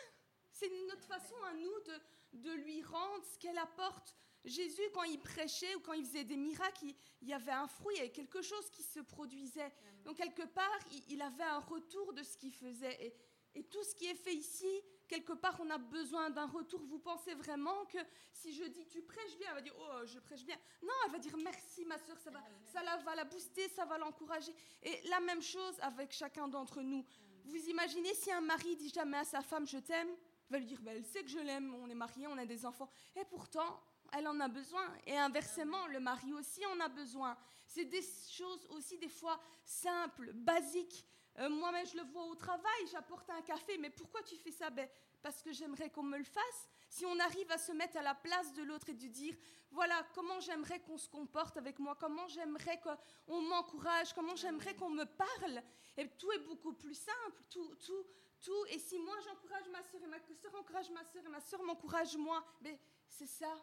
C'est 0.54 0.72
notre 0.88 1.04
façon 1.04 1.36
à 1.50 1.54
nous 1.54 1.80
de, 1.86 2.48
de 2.50 2.54
lui 2.64 2.82
rendre 2.82 3.26
ce 3.26 3.38
qu'elle 3.40 3.58
apporte 3.58 4.16
Jésus, 4.44 4.82
quand 4.94 5.04
il 5.04 5.20
prêchait 5.20 5.76
ou 5.76 5.82
quand 5.82 5.94
il 5.94 6.06
faisait 6.06 6.24
des 6.24 6.38
miracles, 6.38 6.86
il, 7.22 7.28
y 7.28 7.34
avait 7.34 7.52
un 7.52 7.68
fruit, 7.68 7.96
il 7.96 7.98
y 7.98 8.02
avait 8.02 8.12
quelque 8.12 8.42
chose 8.42 8.70
qui 8.72 8.82
se 8.82 9.00
produisait. 9.00 9.72
Donc 10.04 10.18
quelque 10.18 10.46
part, 10.46 10.80
il, 11.10 11.22
avait 11.22 11.44
un 11.44 11.60
retour 11.60 12.14
de 12.14 12.24
ce 12.24 12.38
qu'il 12.38 12.52
faisait. 12.52 13.16
Et, 13.54 13.64
tout 13.64 13.84
ce 13.84 13.94
qui 13.94 14.06
est 14.06 14.16
fait 14.16 14.34
ici, 14.34 14.82
quelque 15.08 15.34
part, 15.34 15.60
on 15.60 15.70
a 15.70 15.78
besoin 15.78 16.30
d'un 16.30 16.48
retour. 16.48 16.82
Vous 16.86 17.00
pensez 17.00 17.34
vraiment 17.36 17.86
que 17.86 17.98
si 18.32 18.54
je 18.54 18.64
dis 18.64 18.88
tu 18.88 19.02
prêches 19.02 19.38
bien, 19.38 19.50
elle 19.50 19.56
va 19.56 19.62
dire 19.62 19.76
oh 19.78 20.06
je 20.06 20.20
prêche 20.20 20.44
bien. 20.44 20.58
Non, 20.82 20.94
elle 21.06 21.12
va 21.12 21.20
dire 21.20 21.36
merci 21.38 21.86
ma 21.86 21.98
soeur, 21.98 22.18
ça 22.18 22.32
va, 22.32 22.42
ça 22.72 22.82
la, 22.82 22.98
va 22.98 23.14
la 23.14 23.26
booster, 23.26 23.68
ça 23.70 23.86
va 23.86 23.98
l'encourager. 23.98 24.56
Et 24.82 25.02
la 25.10 25.20
même 25.20 25.42
chose 25.42 25.78
avec 25.82 26.12
chacun 26.14 26.48
d'entre 26.48 26.82
nous. 26.82 27.06
Vous 27.44 27.70
imaginez 27.70 28.14
si 28.14 28.32
un 28.32 28.42
mari 28.42 28.76
dit 28.78 28.90
jamais 28.90 29.18
à 29.18 29.26
sa 29.26 29.42
femme 29.42 29.68
je 29.68 29.80
t'aime, 29.80 30.10
va 30.50 30.58
lui 30.58 30.66
dire 30.66 30.82
bah, 30.82 30.92
elle 30.94 31.06
sait 31.06 31.24
que 31.24 31.30
je 31.30 31.40
l'aime, 31.40 31.74
on 31.76 31.90
est 31.90 31.96
mariés, 31.96 32.28
on 32.28 32.38
a 32.38 32.46
des 32.46 32.66
enfants. 32.66 32.90
Et 33.16 33.26
pourtant, 33.26 33.82
elle 34.12 34.28
en 34.28 34.40
a 34.40 34.48
besoin. 34.48 34.84
Et 35.06 35.18
inversement, 35.18 35.88
le 35.88 36.00
mari 36.00 36.34
aussi 36.34 36.66
en 36.66 36.80
a 36.80 36.88
besoin. 36.88 37.38
C'est 37.68 37.86
des 37.86 38.02
choses 38.30 38.66
aussi 38.72 38.98
des 38.98 39.10
fois 39.10 39.40
simples, 39.64 40.32
basiques. 40.34 41.06
Euh, 41.40 41.50
moi-même, 41.50 41.86
je 41.86 41.96
le 41.96 42.04
vois 42.04 42.26
au 42.26 42.36
travail, 42.36 42.88
j'apporte 42.92 43.30
un 43.30 43.42
café, 43.42 43.78
mais 43.78 43.90
pourquoi 43.90 44.22
tu 44.24 44.36
fais 44.36 44.52
ça? 44.52 44.70
Ben, 44.70 44.88
Parce 45.22 45.42
que 45.42 45.54
j'aimerais 45.54 45.90
qu'on 45.90 46.04
me 46.04 46.18
le 46.18 46.26
fasse. 46.26 46.68
Si 46.90 47.06
on 47.06 47.18
arrive 47.20 47.50
à 47.52 47.58
se 47.58 47.72
mettre 47.72 47.98
à 47.98 48.02
la 48.02 48.14
place 48.14 48.54
de 48.54 48.64
l'autre 48.64 48.90
et 48.90 48.94
de 48.94 49.08
dire, 49.08 49.36
voilà, 49.72 50.06
comment 50.14 50.42
j'aimerais 50.42 50.82
qu'on 50.82 50.98
se 50.98 51.08
comporte 51.08 51.56
avec 51.56 51.80
moi, 51.80 51.96
comment 51.98 52.28
j'aimerais 52.28 52.82
qu'on 52.82 53.42
m'encourage, 53.42 54.14
comment 54.14 54.36
j'aimerais 54.36 54.76
qu'on 54.76 54.90
me 54.90 55.06
parle, 55.06 55.64
et 55.96 56.10
tout 56.18 56.32
est 56.34 56.40
beaucoup 56.40 56.74
plus 56.74 56.96
simple, 56.96 57.44
tout, 57.50 57.76
tout, 57.76 58.06
tout. 58.42 58.66
Et 58.70 58.80
si 58.80 59.00
moi 59.00 59.16
j'encourage 59.24 59.70
ma 59.70 59.82
soeur 59.84 60.02
et 60.04 60.08
ma 60.08 60.20
soeur 60.20 60.56
encourage 60.56 60.90
ma 60.90 61.04
soeur 61.06 61.26
et 61.26 61.30
ma 61.30 61.40
soeur 61.40 61.64
m'encourage 61.64 62.18
moi, 62.18 62.44
ben, 62.60 62.78
c'est 63.08 63.28
ça, 63.28 63.54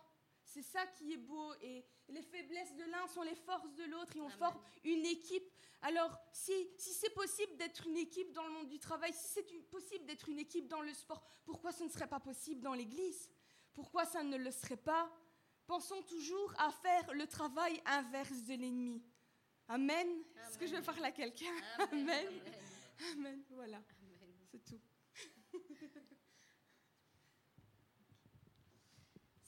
c'est 0.48 0.62
ça 0.62 0.86
qui 0.86 1.12
est 1.12 1.18
beau. 1.18 1.52
Et 1.62 1.84
les 2.08 2.22
faiblesses 2.22 2.74
de 2.74 2.84
l'un 2.84 3.06
sont 3.08 3.22
les 3.22 3.34
forces 3.34 3.74
de 3.74 3.84
l'autre 3.84 4.16
et 4.16 4.20
on 4.20 4.28
forme 4.30 4.60
une 4.84 5.04
équipe. 5.04 5.50
Alors, 5.82 6.10
si, 6.32 6.52
si 6.76 6.92
c'est 6.92 7.10
possible 7.10 7.56
d'être 7.56 7.86
une 7.86 7.96
équipe 7.96 8.32
dans 8.32 8.44
le 8.44 8.50
monde 8.50 8.68
du 8.68 8.78
travail, 8.78 9.12
si 9.12 9.28
c'est 9.28 9.46
possible 9.70 10.06
d'être 10.06 10.28
une 10.28 10.38
équipe 10.38 10.66
dans 10.66 10.80
le 10.80 10.92
sport, 10.92 11.22
pourquoi 11.44 11.70
ce 11.72 11.84
ne 11.84 11.88
serait 11.88 12.08
pas 12.08 12.20
possible 12.20 12.60
dans 12.60 12.74
l'Église? 12.74 13.30
Pourquoi 13.74 14.04
ça 14.04 14.22
ne 14.22 14.36
le 14.36 14.50
serait 14.50 14.76
pas? 14.76 15.10
Pensons 15.66 16.02
toujours 16.02 16.52
à 16.58 16.72
faire 16.72 17.12
le 17.12 17.26
travail 17.26 17.80
inverse 17.84 18.42
de 18.44 18.54
l'ennemi. 18.54 19.02
Amen. 19.68 20.08
Est-ce 20.48 20.58
que 20.58 20.66
je 20.66 20.74
vais 20.74 20.82
parler 20.82 21.04
à 21.04 21.12
quelqu'un? 21.12 21.54
Amen. 21.92 22.40
Amen. 23.12 23.44
Voilà. 23.50 23.82
C'est 24.50 24.64
tout. 24.64 24.80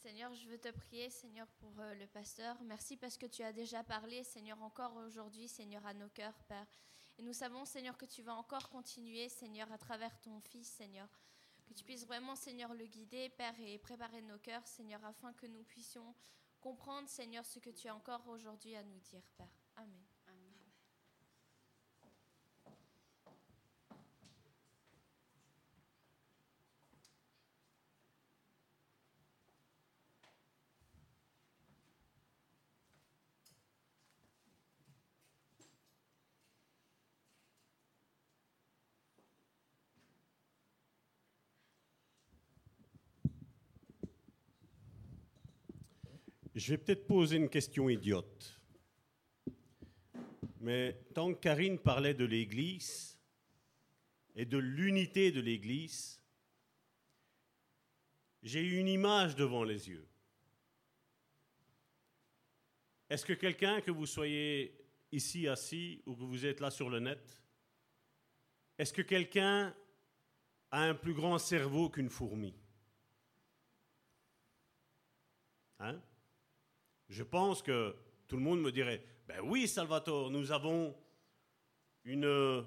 Seigneur, 0.02 0.32
je 0.32 0.48
veux 0.48 0.56
te 0.56 0.70
prier, 0.70 1.10
Seigneur, 1.10 1.46
pour 1.58 1.78
euh, 1.78 1.92
le 1.92 2.06
pasteur. 2.06 2.56
Merci 2.62 2.96
parce 2.96 3.18
que 3.18 3.26
tu 3.26 3.42
as 3.42 3.52
déjà 3.52 3.84
parlé, 3.84 4.24
Seigneur, 4.24 4.62
encore 4.62 4.96
aujourd'hui, 4.96 5.46
Seigneur, 5.46 5.84
à 5.84 5.92
nos 5.92 6.08
cœurs, 6.08 6.42
Père. 6.48 6.66
Et 7.18 7.22
nous 7.22 7.34
savons, 7.34 7.66
Seigneur, 7.66 7.98
que 7.98 8.06
tu 8.06 8.22
vas 8.22 8.34
encore 8.34 8.70
continuer, 8.70 9.28
Seigneur, 9.28 9.70
à 9.70 9.76
travers 9.76 10.18
ton 10.22 10.40
Fils, 10.40 10.68
Seigneur. 10.68 11.06
Que 11.66 11.74
tu 11.74 11.84
puisses 11.84 12.06
vraiment, 12.06 12.34
Seigneur, 12.34 12.72
le 12.72 12.86
guider, 12.86 13.28
Père, 13.28 13.60
et 13.60 13.76
préparer 13.76 14.22
nos 14.22 14.38
cœurs, 14.38 14.66
Seigneur, 14.66 15.04
afin 15.04 15.34
que 15.34 15.44
nous 15.44 15.64
puissions 15.64 16.14
comprendre, 16.62 17.06
Seigneur, 17.06 17.44
ce 17.44 17.58
que 17.58 17.68
tu 17.68 17.86
as 17.86 17.94
encore 17.94 18.26
aujourd'hui 18.28 18.74
à 18.76 18.82
nous 18.82 19.00
dire, 19.00 19.28
Père. 19.36 19.52
Amen. 19.76 20.09
Je 46.60 46.72
vais 46.72 46.78
peut-être 46.78 47.06
poser 47.06 47.38
une 47.38 47.48
question 47.48 47.88
idiote. 47.88 48.60
Mais 50.60 50.92
tant 51.14 51.32
que 51.32 51.40
Karine 51.40 51.78
parlait 51.78 52.12
de 52.12 52.26
l'Église 52.26 53.18
et 54.36 54.44
de 54.44 54.58
l'unité 54.58 55.32
de 55.32 55.40
l'Église, 55.40 56.22
j'ai 58.42 58.60
eu 58.60 58.78
une 58.78 58.88
image 58.88 59.36
devant 59.36 59.64
les 59.64 59.88
yeux. 59.88 60.06
Est-ce 63.08 63.24
que 63.24 63.32
quelqu'un, 63.32 63.80
que 63.80 63.90
vous 63.90 64.04
soyez 64.04 64.84
ici 65.12 65.48
assis 65.48 66.02
ou 66.04 66.14
que 66.14 66.24
vous 66.24 66.44
êtes 66.44 66.60
là 66.60 66.70
sur 66.70 66.90
le 66.90 67.00
net, 67.00 67.42
est-ce 68.76 68.92
que 68.92 69.00
quelqu'un 69.00 69.74
a 70.70 70.82
un 70.82 70.94
plus 70.94 71.14
grand 71.14 71.38
cerveau 71.38 71.88
qu'une 71.88 72.10
fourmi? 72.10 72.54
Hein? 75.78 75.98
Je 77.10 77.24
pense 77.24 77.60
que 77.60 77.94
tout 78.28 78.36
le 78.36 78.42
monde 78.42 78.62
me 78.62 78.70
dirait, 78.70 79.04
ben 79.26 79.40
oui, 79.42 79.66
Salvatore, 79.66 80.30
nous 80.30 80.52
avons 80.52 80.96
une, 82.04 82.64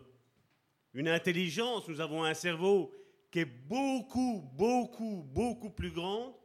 une 0.93 1.07
intelligence, 1.07 1.87
nous 1.87 2.01
avons 2.01 2.23
un 2.25 2.33
cerveau 2.33 2.93
qui 3.31 3.39
est 3.39 3.45
beaucoup, 3.45 4.41
beaucoup, 4.53 5.23
beaucoup 5.23 5.69
plus 5.69 5.91
grand 5.91 6.37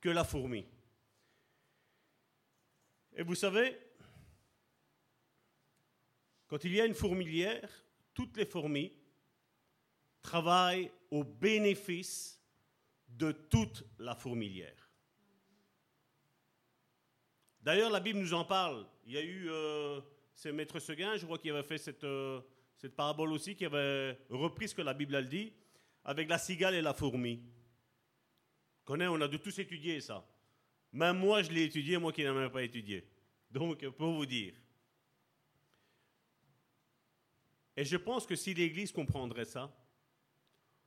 que 0.00 0.10
la 0.10 0.22
fourmi. 0.22 0.66
Et 3.16 3.22
vous 3.22 3.34
savez, 3.34 3.76
quand 6.46 6.62
il 6.64 6.74
y 6.74 6.80
a 6.80 6.84
une 6.84 6.94
fourmilière, 6.94 7.70
toutes 8.12 8.36
les 8.36 8.46
fourmis 8.46 8.92
travaillent 10.20 10.90
au 11.10 11.24
bénéfice 11.24 12.38
de 13.08 13.32
toute 13.32 13.84
la 13.98 14.14
fourmilière. 14.14 14.89
D'ailleurs, 17.62 17.90
la 17.90 18.00
Bible 18.00 18.18
nous 18.18 18.34
en 18.34 18.44
parle. 18.44 18.86
Il 19.06 19.12
y 19.12 19.18
a 19.18 19.22
eu, 19.22 19.48
euh, 19.50 20.00
c'est 20.34 20.52
Maître 20.52 20.78
Seguin, 20.78 21.16
je 21.16 21.24
crois, 21.24 21.38
qui 21.38 21.50
avait 21.50 21.62
fait 21.62 21.78
cette, 21.78 22.04
euh, 22.04 22.40
cette 22.76 22.96
parabole 22.96 23.32
aussi, 23.32 23.54
qui 23.54 23.64
avait 23.64 24.18
repris 24.30 24.68
ce 24.68 24.74
que 24.74 24.82
la 24.82 24.94
Bible 24.94 25.14
a 25.14 25.22
dit, 25.22 25.52
avec 26.04 26.28
la 26.28 26.38
cigale 26.38 26.74
et 26.74 26.82
la 26.82 26.94
fourmi. 26.94 27.42
Connais, 28.84 29.06
on 29.06 29.20
a 29.20 29.28
de 29.28 29.36
tous 29.36 29.58
étudié 29.58 30.00
ça. 30.00 30.26
Même 30.92 31.18
moi, 31.18 31.42
je 31.42 31.50
l'ai 31.50 31.64
étudié, 31.64 31.98
moi 31.98 32.12
qui 32.12 32.24
n'en 32.24 32.36
avais 32.36 32.50
pas 32.50 32.62
étudié. 32.62 33.06
Donc, 33.50 33.86
pour 33.90 34.12
vous 34.12 34.26
dire. 34.26 34.54
Et 37.76 37.84
je 37.84 37.96
pense 37.96 38.26
que 38.26 38.36
si 38.36 38.52
l'Église 38.54 38.92
comprendrait 38.92 39.44
ça, 39.44 39.74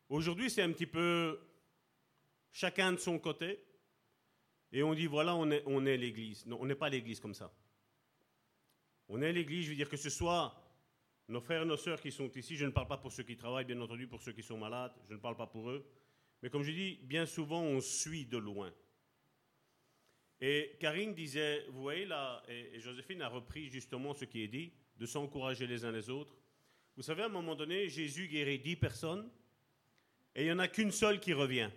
aujourd'hui 0.09 0.49
c'est 0.49 0.61
un 0.61 0.71
petit 0.71 0.85
peu, 0.85 1.39
chacun 2.51 2.91
de 2.91 2.97
son 2.97 3.17
côté, 3.17 3.63
et 4.73 4.83
on 4.83 4.93
dit 4.93 5.05
voilà, 5.05 5.35
on 5.35 5.49
est, 5.51 5.63
on 5.65 5.85
est 5.85 5.95
l'Église. 5.95 6.45
Non, 6.45 6.57
on 6.59 6.65
n'est 6.65 6.75
pas 6.75 6.89
l'Église 6.89 7.19
comme 7.19 7.33
ça. 7.33 7.53
On 9.07 9.21
est 9.21 9.31
l'Église, 9.31 9.65
je 9.65 9.69
veux 9.69 9.75
dire 9.75 9.89
que 9.89 9.97
ce 9.97 10.09
soit 10.09 10.59
nos 11.29 11.39
frères 11.39 11.61
et 11.61 11.65
nos 11.65 11.77
sœurs 11.77 12.01
qui 12.01 12.11
sont 12.11 12.29
ici, 12.31 12.57
je 12.57 12.65
ne 12.65 12.71
parle 12.71 12.87
pas 12.87 12.97
pour 12.97 13.11
ceux 13.11 13.23
qui 13.23 13.37
travaillent, 13.37 13.65
bien 13.65 13.79
entendu, 13.79 14.07
pour 14.07 14.21
ceux 14.21 14.33
qui 14.33 14.43
sont 14.43 14.57
malades, 14.57 14.93
je 15.07 15.13
ne 15.13 15.19
parle 15.19 15.37
pas 15.37 15.47
pour 15.47 15.69
eux, 15.69 15.85
mais 16.41 16.49
comme 16.49 16.63
je 16.63 16.71
dis, 16.71 16.99
bien 17.03 17.25
souvent 17.25 17.61
on 17.61 17.79
suit 17.79 18.25
de 18.25 18.37
loin. 18.37 18.73
Et 20.41 20.75
Karine 20.79 21.13
disait, 21.13 21.65
vous 21.69 21.81
voyez 21.81 22.05
là, 22.05 22.43
et 22.49 22.77
Joséphine 22.79 23.21
a 23.21 23.29
repris 23.29 23.69
justement 23.69 24.13
ce 24.13 24.25
qui 24.25 24.41
est 24.41 24.49
dit, 24.49 24.73
de 24.97 25.05
s'encourager 25.05 25.67
les 25.67 25.85
uns 25.85 25.91
les 25.91 26.09
autres. 26.09 26.35
Vous 26.97 27.03
savez, 27.03 27.23
à 27.23 27.27
un 27.27 27.29
moment 27.29 27.55
donné, 27.55 27.87
Jésus 27.87 28.27
guérit 28.27 28.59
dix 28.59 28.75
personnes, 28.75 29.29
et 30.35 30.41
il 30.41 30.45
n'y 30.45 30.51
en 30.51 30.59
a 30.59 30.67
qu'une 30.67 30.91
seule 30.91 31.19
qui 31.19 31.31
revient. 31.31 31.69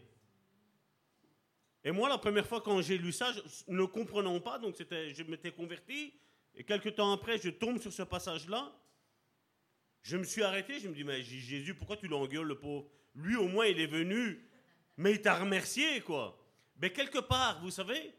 Et 1.86 1.92
moi, 1.92 2.08
la 2.08 2.18
première 2.18 2.44
fois 2.44 2.60
quand 2.60 2.82
j'ai 2.82 2.98
lu 2.98 3.12
ça, 3.12 3.32
ne 3.68 3.84
comprenant 3.84 4.40
pas, 4.40 4.58
donc 4.58 4.74
je 4.76 5.22
m'étais 5.22 5.52
converti, 5.52 6.12
et 6.56 6.64
quelques 6.64 6.96
temps 6.96 7.12
après, 7.12 7.38
je 7.38 7.48
tombe 7.48 7.80
sur 7.80 7.92
ce 7.92 8.02
passage-là, 8.02 8.74
je 10.02 10.16
me 10.16 10.24
suis 10.24 10.42
arrêté, 10.42 10.80
je 10.80 10.88
me 10.88 10.94
dis, 10.94 11.04
mais 11.04 11.22
Jésus, 11.22 11.76
pourquoi 11.76 11.96
tu 11.96 12.08
l'engueules, 12.08 12.48
le 12.48 12.58
pauvre? 12.58 12.88
Lui, 13.14 13.36
au 13.36 13.46
moins, 13.46 13.66
il 13.66 13.78
est 13.78 13.86
venu, 13.86 14.44
mais 14.96 15.12
il 15.12 15.22
t'a 15.22 15.36
remercié, 15.36 16.00
quoi. 16.00 16.36
Mais 16.82 16.90
quelque 16.90 17.20
part, 17.20 17.62
vous 17.62 17.70
savez, 17.70 18.12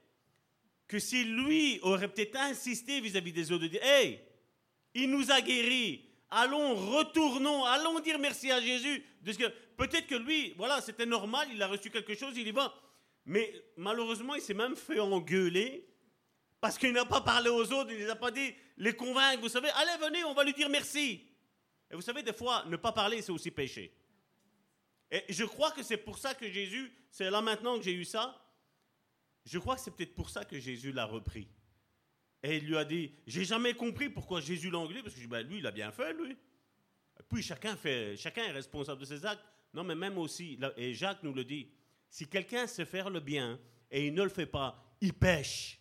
que 0.88 0.98
si 0.98 1.26
lui 1.26 1.82
aurait 1.82 2.08
peut-être 2.08 2.38
insisté 2.38 3.02
vis-à-vis 3.02 3.34
des 3.34 3.52
autres, 3.52 3.64
de 3.64 3.68
dire, 3.68 3.84
hey, 3.84 4.22
il 4.94 5.12
nous 5.12 5.30
a 5.30 5.42
guéris, 5.42 6.06
allons, 6.30 6.74
retournons, 6.74 7.66
allons 7.66 8.00
dire 8.00 8.18
merci 8.18 8.50
à 8.50 8.62
Jésus. 8.62 9.04
que 9.26 9.50
peut-être 9.76 10.08
que 10.08 10.16
lui, 10.16 10.54
voilà, 10.56 10.80
c'était 10.80 11.06
normal, 11.06 11.50
il 11.52 11.62
a 11.62 11.68
reçu 11.68 11.90
quelque 11.90 12.16
chose, 12.16 12.32
il 12.38 12.48
y 12.48 12.52
va. 12.52 12.74
Mais 13.28 13.54
malheureusement, 13.76 14.36
il 14.36 14.42
s'est 14.42 14.54
même 14.54 14.78
fait 14.78 15.02
engueuler 15.02 15.86
parce 16.62 16.78
qu'il 16.78 16.94
n'a 16.94 17.06
pas 17.06 17.20
parlé 17.20 17.50
aux 17.50 17.72
autres, 17.74 17.92
il 17.92 18.00
ne 18.00 18.06
les 18.06 18.10
a 18.10 18.16
pas 18.16 18.32
dit, 18.32 18.56
les 18.78 18.94
convaincre, 18.94 19.42
vous 19.42 19.50
savez, 19.50 19.70
allez, 19.70 20.02
venez, 20.02 20.24
on 20.24 20.34
va 20.34 20.46
lui 20.46 20.54
dire 20.54 20.70
merci. 20.70 21.28
Et 21.92 21.96
vous 21.96 22.02
savez, 22.02 22.24
des 22.24 22.34
fois, 22.34 22.64
ne 22.68 22.78
pas 22.78 22.94
parler, 22.94 23.22
c'est 23.22 23.34
aussi 23.34 23.52
péché. 23.52 23.94
Et 25.12 25.26
je 25.28 25.44
crois 25.44 25.72
que 25.72 25.84
c'est 25.84 25.98
pour 25.98 26.18
ça 26.18 26.34
que 26.34 26.50
Jésus, 26.50 26.92
c'est 27.12 27.30
là 27.30 27.42
maintenant 27.42 27.78
que 27.78 27.84
j'ai 27.84 27.94
eu 27.94 28.06
ça, 28.06 28.42
je 29.46 29.60
crois 29.60 29.76
que 29.76 29.82
c'est 29.82 29.96
peut-être 29.96 30.16
pour 30.16 30.30
ça 30.30 30.46
que 30.46 30.58
Jésus 30.58 30.94
l'a 30.94 31.06
repris. 31.06 31.50
Et 32.44 32.58
il 32.58 32.66
lui 32.66 32.78
a 32.78 32.86
dit, 32.86 33.12
j'ai 33.26 33.44
jamais 33.44 33.74
compris 33.74 34.10
pourquoi 34.10 34.40
Jésus 34.40 34.72
l'a 34.72 34.80
engueulé, 34.80 35.04
parce 35.04 35.16
que 35.16 35.28
ben, 35.28 35.46
lui, 35.46 35.58
il 35.58 35.68
a 35.68 35.72
bien 35.72 35.92
fait, 35.92 36.14
lui. 36.14 36.32
Et 36.32 37.24
puis 37.30 37.44
chacun, 37.44 37.76
fait, 37.76 38.16
chacun 38.16 38.44
est 38.46 38.52
responsable 38.52 39.02
de 39.02 39.06
ses 39.06 39.26
actes. 39.26 39.44
Non, 39.74 39.84
mais 39.84 39.96
même 39.96 40.18
aussi, 40.18 40.58
et 40.78 40.94
Jacques 40.94 41.24
nous 41.24 41.34
le 41.34 41.44
dit, 41.44 41.70
si 42.10 42.28
quelqu'un 42.28 42.68
sait 42.68 42.86
faire 42.86 43.10
le 43.10 43.20
bien 43.20 43.60
et 43.92 44.08
il 44.08 44.14
ne 44.14 44.24
le 44.24 44.30
fait 44.30 44.46
pas, 44.46 44.96
il 45.02 45.14
pêche. 45.14 45.80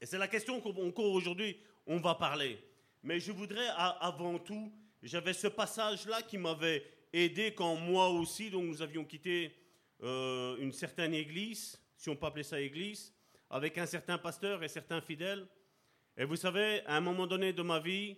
Et 0.00 0.06
c'est 0.06 0.18
la 0.18 0.28
question 0.28 0.60
qu'encore 0.60 1.12
aujourd'hui, 1.12 1.56
on 1.86 1.98
va 1.98 2.14
parler. 2.14 2.58
Mais 3.02 3.20
je 3.20 3.32
voudrais 3.32 3.68
avant 3.76 4.38
tout, 4.38 4.72
j'avais 5.02 5.32
ce 5.32 5.48
passage-là 5.48 6.22
qui 6.22 6.38
m'avait 6.38 6.84
aidé 7.12 7.54
quand 7.54 7.76
moi 7.76 8.08
aussi, 8.08 8.50
donc 8.50 8.64
nous 8.64 8.82
avions 8.82 9.04
quitté 9.04 9.54
euh, 10.02 10.56
une 10.58 10.72
certaine 10.72 11.14
église, 11.14 11.80
si 11.96 12.08
on 12.08 12.16
peut 12.16 12.26
appeler 12.26 12.44
ça 12.44 12.60
église, 12.60 13.14
avec 13.50 13.78
un 13.78 13.86
certain 13.86 14.18
pasteur 14.18 14.62
et 14.62 14.68
certains 14.68 15.00
fidèles. 15.00 15.46
Et 16.16 16.24
vous 16.24 16.36
savez, 16.36 16.84
à 16.86 16.96
un 16.96 17.00
moment 17.00 17.26
donné 17.26 17.52
de 17.52 17.62
ma 17.62 17.78
vie, 17.78 18.16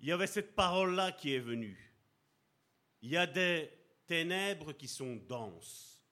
il 0.00 0.06
y 0.06 0.12
avait 0.12 0.26
cette 0.26 0.54
parole-là 0.54 1.12
qui 1.12 1.34
est 1.34 1.40
venue. 1.40 1.92
Il 3.02 3.10
y 3.10 3.16
a 3.16 3.26
des 3.26 3.70
ténèbres 4.06 4.72
qui 4.72 4.88
sont 4.88 5.16
denses. 5.16 6.02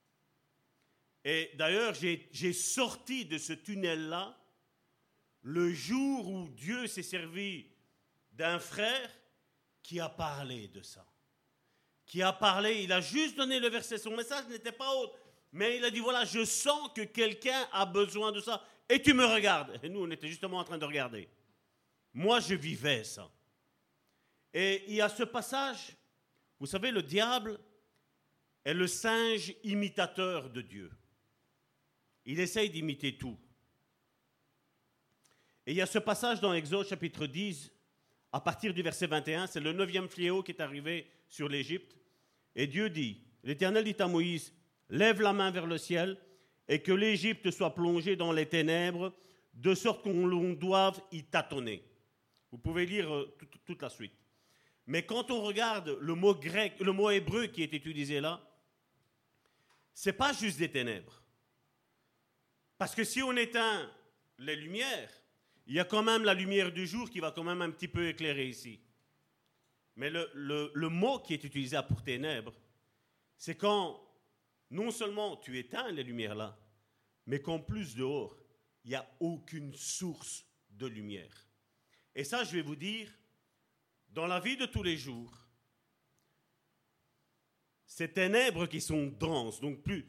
Et 1.25 1.53
d'ailleurs, 1.55 1.95
j'ai 1.95 2.53
sorti 2.53 3.25
de 3.25 3.39
ce 3.39 3.53
tunnel-là 3.53 4.39
le 5.43 5.73
jour 5.73 6.29
où 6.29 6.49
Dieu 6.49 6.87
s'est 6.87 7.03
servi 7.03 7.66
d'un 8.33 8.59
frère 8.59 9.11
qui 9.83 10.01
a 10.01 10.09
parlé 10.09 10.69
de 10.69 10.83
ça. 10.83 11.07
Qui 12.07 12.23
a 12.23 12.33
parlé, 12.33 12.83
il 12.83 12.93
a 12.93 13.01
juste 13.01 13.37
donné 13.37 13.59
le 13.61 13.69
verset, 13.69 13.99
son 13.99 14.16
message 14.16 14.47
n'était 14.49 14.73
pas 14.73 14.95
autre. 14.97 15.16
Mais 15.53 15.77
il 15.77 15.85
a 15.85 15.91
dit, 15.91 16.01
voilà, 16.01 16.25
je 16.25 16.45
sens 16.45 16.91
que 16.95 17.03
quelqu'un 17.03 17.69
a 17.73 17.87
besoin 17.87 18.33
de 18.33 18.41
ça. 18.41 18.62
Et 18.89 19.01
tu 19.01 19.15
me 19.15 19.25
regardes. 19.25 19.79
Et 19.83 19.89
nous, 19.89 20.01
on 20.01 20.11
était 20.11 20.29
justement 20.29 20.59
en 20.59 20.65
train 20.65 20.79
de 20.79 20.85
regarder. 20.85 21.29
Moi, 22.12 22.41
je 22.41 22.55
vivais 22.55 23.05
ça. 23.05 23.31
Et 24.53 24.85
il 24.89 24.95
y 24.95 25.01
a 25.01 25.09
ce 25.09 25.23
passage, 25.23 25.97
vous 26.59 26.66
savez, 26.66 26.91
le 26.91 27.03
diable 27.03 27.59
est 28.65 28.74
le 28.74 28.86
singe 28.86 29.55
imitateur 29.62 30.51
de 30.51 30.61
Dieu. 30.61 30.91
Il 32.24 32.41
essaye 32.41 32.70
d'imiter 32.70 33.16
tout. 33.16 33.39
Et 35.66 35.73
il 35.73 35.77
y 35.77 35.82
a 35.82 35.86
ce 35.86 35.99
passage 35.99 36.41
dans 36.41 36.55
Exode 36.55 36.86
chapitre 36.86 37.27
10, 37.27 37.70
à 38.32 38.41
partir 38.41 38.74
du 38.74 38.82
verset 38.82 39.07
21, 39.07 39.47
c'est 39.47 39.61
le 39.61 39.73
neuvième 39.73 40.09
fléau 40.09 40.43
qui 40.43 40.53
est 40.53 40.61
arrivé 40.61 41.07
sur 41.28 41.49
l'Égypte. 41.49 41.97
Et 42.57 42.66
Dieu 42.66 42.91
dit, 42.91 43.20
l'Éternel 43.43 43.85
dit 43.85 43.97
à 43.99 44.09
Moïse, 44.09 44.53
lève 44.89 45.20
la 45.20 45.32
main 45.32 45.51
vers 45.51 45.66
le 45.66 45.78
ciel 45.78 46.19
et 46.69 46.81
que 46.81 46.93
l'Égypte 46.93 47.51
soit 47.51 47.74
plongée 47.74 48.16
dans 48.16 48.32
les 48.32 48.47
ténèbres, 48.47 49.12
de 49.55 49.74
sorte 49.74 50.03
qu'on 50.03 50.53
doive 50.55 51.01
y 51.12 51.23
tâtonner. 51.23 51.85
Vous 52.51 52.59
pouvez 52.59 52.86
lire 52.86 53.15
euh, 53.15 53.36
toute 53.65 53.82
la 53.82 53.89
suite. 53.89 54.15
Mais 54.86 55.05
quand 55.05 55.31
on 55.31 55.43
regarde 55.43 55.97
le 56.01 56.15
mot 56.15 56.35
grec, 56.35 56.74
le 56.81 56.93
mot 56.93 57.11
hébreu 57.11 57.47
qui 57.47 57.62
est 57.62 57.73
utilisé 57.73 58.20
là, 58.20 58.41
c'est 59.95 60.12
pas 60.12 60.33
juste 60.33 60.59
des 60.59 60.71
ténèbres. 60.71 61.23
Parce 62.77 62.95
que 62.95 63.05
si 63.05 63.23
on 63.23 63.37
éteint 63.37 63.91
les 64.39 64.57
lumières, 64.57 65.11
il 65.66 65.75
y 65.75 65.81
a 65.81 65.85
quand 65.85 66.03
même 66.03 66.25
la 66.25 66.35
lumière 66.35 66.73
du 66.73 66.87
jour 66.87 67.09
qui 67.09 67.21
va 67.21 67.31
quand 67.31 67.45
même 67.45 67.62
un 67.62 67.71
petit 67.71 67.89
peu 67.89 68.09
éclairer 68.09 68.49
ici. 68.49 68.81
Mais 69.97 70.11
le, 70.11 70.29
le 70.75 70.89
mot 70.89 71.21
qui 71.21 71.35
est 71.35 71.45
utilisé 71.45 71.79
pour 71.89 72.03
ténèbres, 72.03 72.53
c'est 73.37 73.57
quand 73.57 74.01
non 74.71 74.91
seulement 74.91 75.37
tu 75.37 75.57
éteins 75.57 75.91
les 75.93 76.03
lumières 76.03 76.35
là, 76.35 76.59
mais 77.27 77.41
qu'en 77.41 77.61
plus 77.61 77.95
dehors, 77.95 78.37
il 78.85 78.91
n'y 78.91 78.97
a 78.97 79.09
aucune 79.21 79.73
source 79.75 80.45
de 80.71 80.87
lumière. 80.87 81.47
Et 82.15 82.25
ça, 82.25 82.45
je 82.45 82.53
vais 82.53 82.62
vous 82.62 82.77
dire, 82.77 83.11
dans 84.11 84.27
la 84.27 84.41
vie 84.41 84.57
de 84.57 84.66
tous 84.66 84.83
les 84.83 84.97
jours, 84.97 85.44
ces 87.86 88.11
ténèbres 88.12 88.66
qui 88.66 88.81
sont 88.81 89.06
denses, 89.06 89.61
donc 89.61 89.82
plus, 89.82 90.06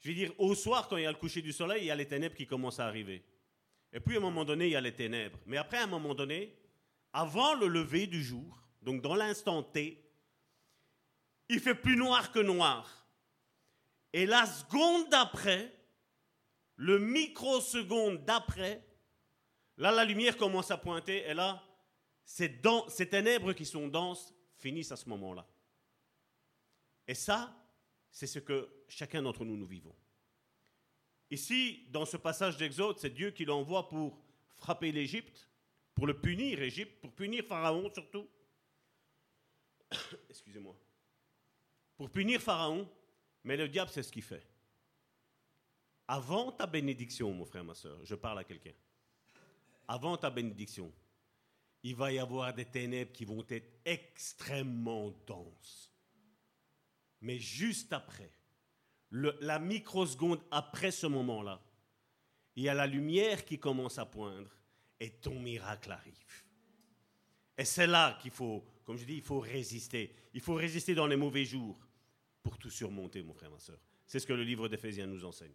je 0.00 0.08
vais 0.08 0.14
dire, 0.14 0.32
au 0.38 0.54
soir, 0.54 0.88
quand 0.88 0.96
il 0.96 1.04
y 1.04 1.06
a 1.06 1.12
le 1.12 1.18
coucher 1.18 1.42
du 1.42 1.52
soleil, 1.52 1.84
il 1.84 1.86
y 1.86 1.90
a 1.90 1.94
les 1.94 2.08
ténèbres 2.08 2.34
qui 2.34 2.46
commencent 2.46 2.80
à 2.80 2.86
arriver. 2.86 3.24
Et 3.92 4.00
puis 4.00 4.16
à 4.16 4.18
un 4.18 4.22
moment 4.22 4.44
donné, 4.44 4.66
il 4.66 4.72
y 4.72 4.76
a 4.76 4.80
les 4.80 4.94
ténèbres. 4.94 5.38
Mais 5.46 5.58
après, 5.58 5.78
à 5.78 5.84
un 5.84 5.86
moment 5.88 6.14
donné, 6.14 6.56
avant 7.12 7.54
le 7.54 7.68
lever 7.68 8.06
du 8.06 8.22
jour, 8.22 8.62
donc 8.80 9.00
dans 9.00 9.14
l'instant 9.14 9.62
T, 9.62 10.02
il 11.48 11.60
fait 11.60 11.74
plus 11.74 11.96
noir 11.96 12.32
que 12.32 12.40
noir. 12.40 13.06
Et 14.12 14.26
la 14.26 14.46
seconde 14.46 15.08
d'après, 15.10 15.72
le 16.76 16.98
microseconde 16.98 18.24
d'après, 18.24 18.84
là, 19.76 19.92
la 19.92 20.04
lumière 20.04 20.36
commence 20.36 20.70
à 20.70 20.78
pointer, 20.78 21.18
et 21.28 21.34
là, 21.34 21.62
ces, 22.24 22.60
ces 22.88 23.08
ténèbres 23.08 23.52
qui 23.52 23.66
sont 23.66 23.88
denses 23.88 24.34
finissent 24.56 24.92
à 24.92 24.96
ce 24.96 25.08
moment-là. 25.10 25.46
Et 27.06 27.14
ça, 27.14 27.54
c'est 28.10 28.26
ce 28.26 28.38
que 28.38 28.68
chacun 28.88 29.22
d'entre 29.22 29.44
nous, 29.44 29.56
nous 29.56 29.66
vivons. 29.66 29.94
Ici, 31.30 31.86
dans 31.90 32.04
ce 32.04 32.16
passage 32.16 32.56
d'Exode, 32.56 32.98
c'est 32.98 33.10
Dieu 33.10 33.30
qui 33.30 33.44
l'envoie 33.44 33.88
pour 33.88 34.18
frapper 34.58 34.92
l'Égypte, 34.92 35.48
pour 35.94 36.06
le 36.06 36.20
punir, 36.20 36.60
Égypte, 36.60 37.00
pour 37.00 37.12
punir 37.12 37.44
Pharaon 37.44 37.90
surtout. 37.92 38.28
Excusez-moi. 40.30 40.76
Pour 41.96 42.10
punir 42.10 42.40
Pharaon, 42.40 42.88
mais 43.44 43.56
le 43.56 43.68
diable, 43.68 43.90
c'est 43.90 44.02
ce 44.02 44.12
qu'il 44.12 44.22
fait. 44.22 44.46
Avant 46.08 46.52
ta 46.52 46.66
bénédiction, 46.66 47.32
mon 47.32 47.44
frère, 47.44 47.64
ma 47.64 47.74
soeur, 47.74 47.98
je 48.04 48.14
parle 48.14 48.38
à 48.38 48.44
quelqu'un. 48.44 48.74
Avant 49.88 50.16
ta 50.16 50.30
bénédiction, 50.30 50.92
il 51.82 51.96
va 51.96 52.12
y 52.12 52.18
avoir 52.18 52.52
des 52.54 52.64
ténèbres 52.64 53.12
qui 53.12 53.24
vont 53.24 53.44
être 53.48 53.80
extrêmement 53.84 55.10
denses. 55.26 55.91
Mais 57.22 57.38
juste 57.38 57.92
après, 57.92 58.30
la 59.10 59.58
microseconde 59.58 60.40
après 60.50 60.90
ce 60.90 61.06
moment-là, 61.06 61.62
il 62.56 62.64
y 62.64 62.68
a 62.68 62.74
la 62.74 62.86
lumière 62.86 63.44
qui 63.44 63.58
commence 63.58 63.98
à 63.98 64.04
poindre 64.04 64.50
et 65.00 65.10
ton 65.10 65.38
miracle 65.38 65.92
arrive. 65.92 66.44
Et 67.56 67.64
c'est 67.64 67.86
là 67.86 68.18
qu'il 68.20 68.30
faut, 68.32 68.64
comme 68.84 68.96
je 68.96 69.04
dis, 69.04 69.16
il 69.16 69.22
faut 69.22 69.38
résister. 69.38 70.14
Il 70.34 70.40
faut 70.40 70.54
résister 70.54 70.94
dans 70.94 71.06
les 71.06 71.16
mauvais 71.16 71.44
jours 71.44 71.78
pour 72.42 72.58
tout 72.58 72.70
surmonter, 72.70 73.22
mon 73.22 73.34
frère, 73.34 73.50
ma 73.50 73.60
soeur. 73.60 73.78
C'est 74.06 74.18
ce 74.18 74.26
que 74.26 74.32
le 74.32 74.42
livre 74.42 74.68
d'Éphésiens 74.68 75.06
nous 75.06 75.24
enseigne. 75.24 75.54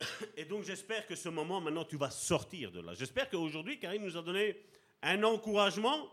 Et 0.36 0.44
donc 0.44 0.64
j'espère 0.64 1.06
que 1.06 1.14
ce 1.14 1.28
moment, 1.28 1.60
maintenant, 1.60 1.84
tu 1.84 1.96
vas 1.96 2.10
sortir 2.10 2.72
de 2.72 2.80
là. 2.80 2.94
J'espère 2.94 3.30
qu'aujourd'hui, 3.30 3.78
Karim 3.78 4.02
nous 4.02 4.16
a 4.16 4.22
donné 4.22 4.56
un 5.02 5.22
encouragement 5.22 6.10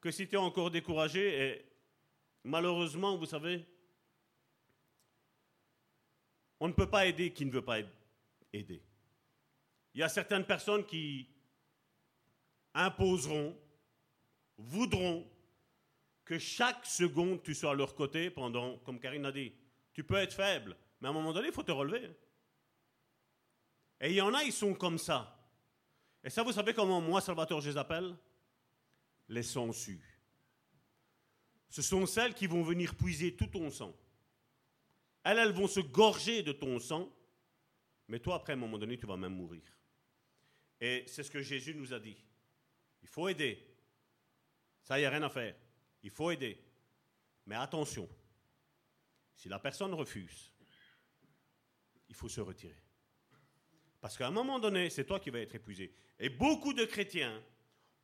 que 0.00 0.10
si 0.10 0.26
tu 0.26 0.36
es 0.36 0.38
encore 0.38 0.70
découragé, 0.70 1.66
malheureusement, 2.44 3.16
vous 3.16 3.26
savez, 3.26 3.66
on 6.58 6.68
ne 6.68 6.72
peut 6.72 6.88
pas 6.88 7.06
aider 7.06 7.32
qui 7.32 7.46
ne 7.46 7.50
veut 7.50 7.64
pas 7.64 7.78
aider. 8.52 8.82
Il 9.94 10.00
y 10.00 10.02
a 10.02 10.08
certaines 10.08 10.44
personnes 10.44 10.84
qui 10.84 11.28
imposeront, 12.74 13.56
voudront 14.56 15.28
que 16.24 16.38
chaque 16.38 16.86
seconde 16.86 17.42
tu 17.42 17.54
sois 17.54 17.72
à 17.72 17.74
leur 17.74 17.94
côté 17.94 18.30
pendant, 18.30 18.78
comme 18.78 19.00
Karine 19.00 19.26
a 19.26 19.32
dit, 19.32 19.52
tu 19.92 20.04
peux 20.04 20.16
être 20.16 20.34
faible, 20.34 20.76
mais 21.00 21.08
à 21.08 21.10
un 21.10 21.14
moment 21.14 21.32
donné, 21.32 21.48
il 21.48 21.52
faut 21.52 21.62
te 21.62 21.72
relever. 21.72 22.10
Et 24.00 24.10
il 24.10 24.14
y 24.14 24.20
en 24.20 24.32
a, 24.32 24.44
ils 24.44 24.52
sont 24.52 24.74
comme 24.74 24.98
ça. 24.98 25.36
Et 26.22 26.30
ça, 26.30 26.42
vous 26.42 26.52
savez 26.52 26.74
comment 26.74 27.00
moi, 27.00 27.20
Salvatore, 27.20 27.60
je 27.60 27.70
les 27.70 27.76
appelle? 27.76 28.16
Les 29.28 29.42
sangsues. 29.42 30.09
Ce 31.70 31.82
sont 31.82 32.04
celles 32.04 32.34
qui 32.34 32.46
vont 32.46 32.62
venir 32.62 32.94
puiser 32.94 33.34
tout 33.34 33.46
ton 33.46 33.70
sang. 33.70 33.96
Elles, 35.22 35.38
elles 35.38 35.52
vont 35.52 35.68
se 35.68 35.80
gorger 35.80 36.42
de 36.42 36.52
ton 36.52 36.78
sang, 36.78 37.08
mais 38.08 38.18
toi, 38.18 38.34
après, 38.36 38.52
à 38.52 38.56
un 38.56 38.58
moment 38.58 38.78
donné, 38.78 38.98
tu 38.98 39.06
vas 39.06 39.16
même 39.16 39.34
mourir. 39.34 39.62
Et 40.80 41.04
c'est 41.06 41.22
ce 41.22 41.30
que 41.30 41.42
Jésus 41.42 41.74
nous 41.74 41.94
a 41.94 42.00
dit. 42.00 42.16
Il 43.02 43.08
faut 43.08 43.28
aider. 43.28 43.64
Ça, 44.82 44.98
il 44.98 45.02
n'y 45.02 45.06
a 45.06 45.10
rien 45.10 45.22
à 45.22 45.30
faire. 45.30 45.54
Il 46.02 46.10
faut 46.10 46.30
aider. 46.30 46.58
Mais 47.46 47.54
attention, 47.54 48.08
si 49.36 49.48
la 49.48 49.58
personne 49.58 49.94
refuse, 49.94 50.52
il 52.08 52.14
faut 52.14 52.28
se 52.28 52.40
retirer. 52.40 52.82
Parce 54.00 54.16
qu'à 54.16 54.26
un 54.26 54.32
moment 54.32 54.58
donné, 54.58 54.90
c'est 54.90 55.04
toi 55.04 55.20
qui 55.20 55.30
vas 55.30 55.40
être 55.40 55.54
épuisé. 55.54 55.94
Et 56.18 56.30
beaucoup 56.30 56.72
de 56.72 56.84
chrétiens 56.84 57.40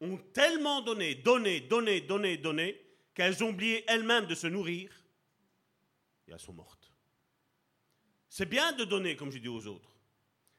ont 0.00 0.18
tellement 0.18 0.82
donné, 0.82 1.16
donné, 1.16 1.62
donné, 1.62 2.02
donné, 2.02 2.36
donné, 2.36 2.85
qu'elles 3.16 3.42
ont 3.42 3.48
oublié 3.48 3.82
elles-mêmes 3.88 4.26
de 4.26 4.34
se 4.34 4.46
nourrir, 4.46 4.92
et 6.28 6.32
elles 6.32 6.38
sont 6.38 6.52
mortes. 6.52 6.92
C'est 8.28 8.44
bien 8.46 8.72
de 8.72 8.84
donner, 8.84 9.16
comme 9.16 9.32
je 9.32 9.38
dis 9.38 9.48
aux 9.48 9.66
autres. 9.66 9.90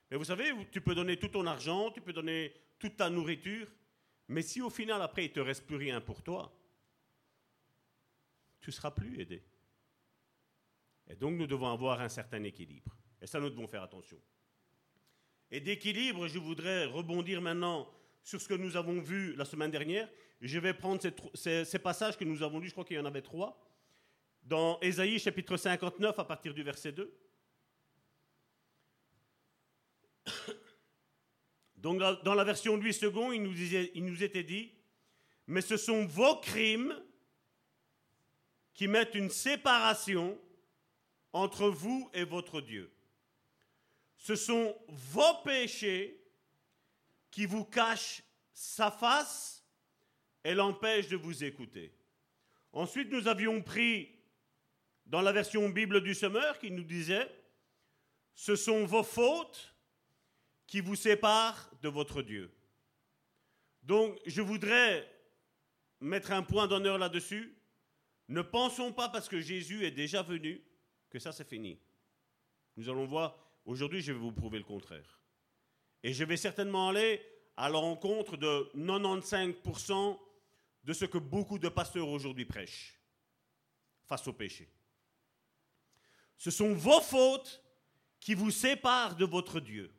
Mais 0.09 0.17
vous 0.17 0.23
savez, 0.23 0.51
tu 0.71 0.81
peux 0.81 0.95
donner 0.95 1.17
tout 1.17 1.27
ton 1.27 1.45
argent, 1.45 1.91
tu 1.91 2.01
peux 2.01 2.13
donner 2.13 2.51
toute 2.79 2.97
ta 2.97 3.11
nourriture, 3.11 3.67
mais 4.27 4.41
si 4.41 4.59
au 4.59 4.71
final, 4.71 5.03
après, 5.03 5.25
il 5.25 5.29
ne 5.29 5.35
te 5.35 5.39
reste 5.39 5.67
plus 5.67 5.75
rien 5.75 6.01
pour 6.01 6.23
toi, 6.23 6.51
tu 8.59 8.71
ne 8.71 8.73
seras 8.73 8.91
plus 8.91 9.21
aidé. 9.21 9.43
Et 11.07 11.15
donc, 11.15 11.37
nous 11.37 11.47
devons 11.47 11.71
avoir 11.71 12.01
un 12.01 12.09
certain 12.09 12.43
équilibre. 12.43 12.97
Et 13.21 13.27
ça, 13.27 13.39
nous 13.39 13.51
devons 13.51 13.67
faire 13.67 13.83
attention. 13.83 14.19
Et 15.51 15.59
d'équilibre, 15.59 16.27
je 16.27 16.39
voudrais 16.39 16.85
rebondir 16.85 17.39
maintenant 17.39 17.87
sur 18.23 18.41
ce 18.41 18.47
que 18.47 18.55
nous 18.55 18.75
avons 18.75 18.99
vu 18.99 19.35
la 19.35 19.45
semaine 19.45 19.71
dernière. 19.71 20.09
Je 20.41 20.59
vais 20.59 20.73
prendre 20.73 21.01
ces, 21.33 21.79
passages 21.79 22.17
que 22.17 22.23
nous 22.23 22.43
avons 22.43 22.59
lus, 22.59 22.67
je 22.67 22.73
crois 22.73 22.85
qu'il 22.85 22.97
y 22.97 22.99
en 22.99 23.05
avait 23.05 23.21
trois, 23.21 23.59
dans 24.43 24.79
Ésaïe 24.81 25.19
chapitre 25.19 25.57
59 25.57 26.19
à 26.19 26.23
partir 26.23 26.53
du 26.53 26.63
verset 26.63 26.91
2. 26.91 27.13
Donc 31.77 31.99
dans 32.23 32.33
la 32.35 32.43
version 32.43 32.75
Louis 32.77 32.97
II, 33.01 33.11
il 33.93 34.05
nous 34.05 34.23
était 34.23 34.43
dit, 34.43 34.71
mais 35.47 35.61
ce 35.61 35.77
sont 35.77 36.05
vos 36.05 36.35
crimes 36.37 36.95
qui 38.73 38.87
mettent 38.87 39.15
une 39.15 39.31
séparation 39.31 40.39
entre 41.33 41.67
vous 41.67 42.09
et 42.13 42.23
votre 42.23 42.61
Dieu. 42.61 42.93
Ce 44.17 44.35
sont 44.35 44.77
vos 44.87 45.41
péchés 45.43 46.23
qui 47.31 47.45
vous 47.45 47.65
cachent 47.65 48.23
sa 48.53 48.91
face 48.91 49.56
et 50.47 50.55
l'empêchent 50.55 51.09
de 51.09 51.17
vous 51.17 51.43
écouter. 51.43 51.93
Ensuite, 52.71 53.11
nous 53.11 53.27
avions 53.27 53.61
pris 53.61 54.09
dans 55.05 55.19
la 55.19 55.33
version 55.33 55.67
Bible 55.67 56.01
du 56.01 56.15
Semeur 56.15 56.57
qui 56.57 56.71
nous 56.71 56.85
disait, 56.85 57.29
ce 58.33 58.55
sont 58.55 58.85
vos 58.85 59.03
fautes 59.03 59.75
qui 60.65 60.79
vous 60.79 60.95
séparent 60.95 61.69
de 61.81 61.89
votre 61.89 62.21
Dieu. 62.21 62.49
Donc, 63.83 64.17
je 64.25 64.41
voudrais 64.41 65.11
mettre 65.99 66.31
un 66.31 66.43
point 66.43 66.65
d'honneur 66.65 66.97
là-dessus. 66.97 67.53
Ne 68.29 68.41
pensons 68.41 68.93
pas 68.93 69.09
parce 69.09 69.27
que 69.27 69.41
Jésus 69.41 69.85
est 69.85 69.91
déjà 69.91 70.21
venu 70.21 70.63
que 71.09 71.19
ça 71.19 71.33
c'est 71.33 71.49
fini. 71.49 71.77
Nous 72.77 72.87
allons 72.87 73.05
voir, 73.05 73.37
aujourd'hui 73.65 74.01
je 74.01 74.13
vais 74.13 74.19
vous 74.19 74.31
prouver 74.31 74.59
le 74.59 74.63
contraire. 74.63 75.19
Et 76.03 76.13
je 76.13 76.23
vais 76.23 76.37
certainement 76.37 76.87
aller 76.87 77.21
à 77.57 77.67
la 77.67 77.79
rencontre 77.79 78.37
de 78.37 78.71
95% 78.77 80.19
de 80.87 80.93
ce 80.93 81.03
que 81.03 81.17
beaucoup 81.17 81.59
de 81.59 81.67
pasteurs 81.67 82.07
aujourd'hui 82.07 82.45
prêchent 82.45 82.97
face 84.05 84.25
au 84.25 84.31
péché. 84.31 84.71
Ce 86.37 86.49
sont 86.49 86.73
vos 86.73 87.01
fautes 87.01 87.61
qui 88.21 88.33
vous 88.33 88.51
séparent 88.51 89.17
de 89.17 89.25
votre 89.25 89.59
Dieu. 89.59 89.93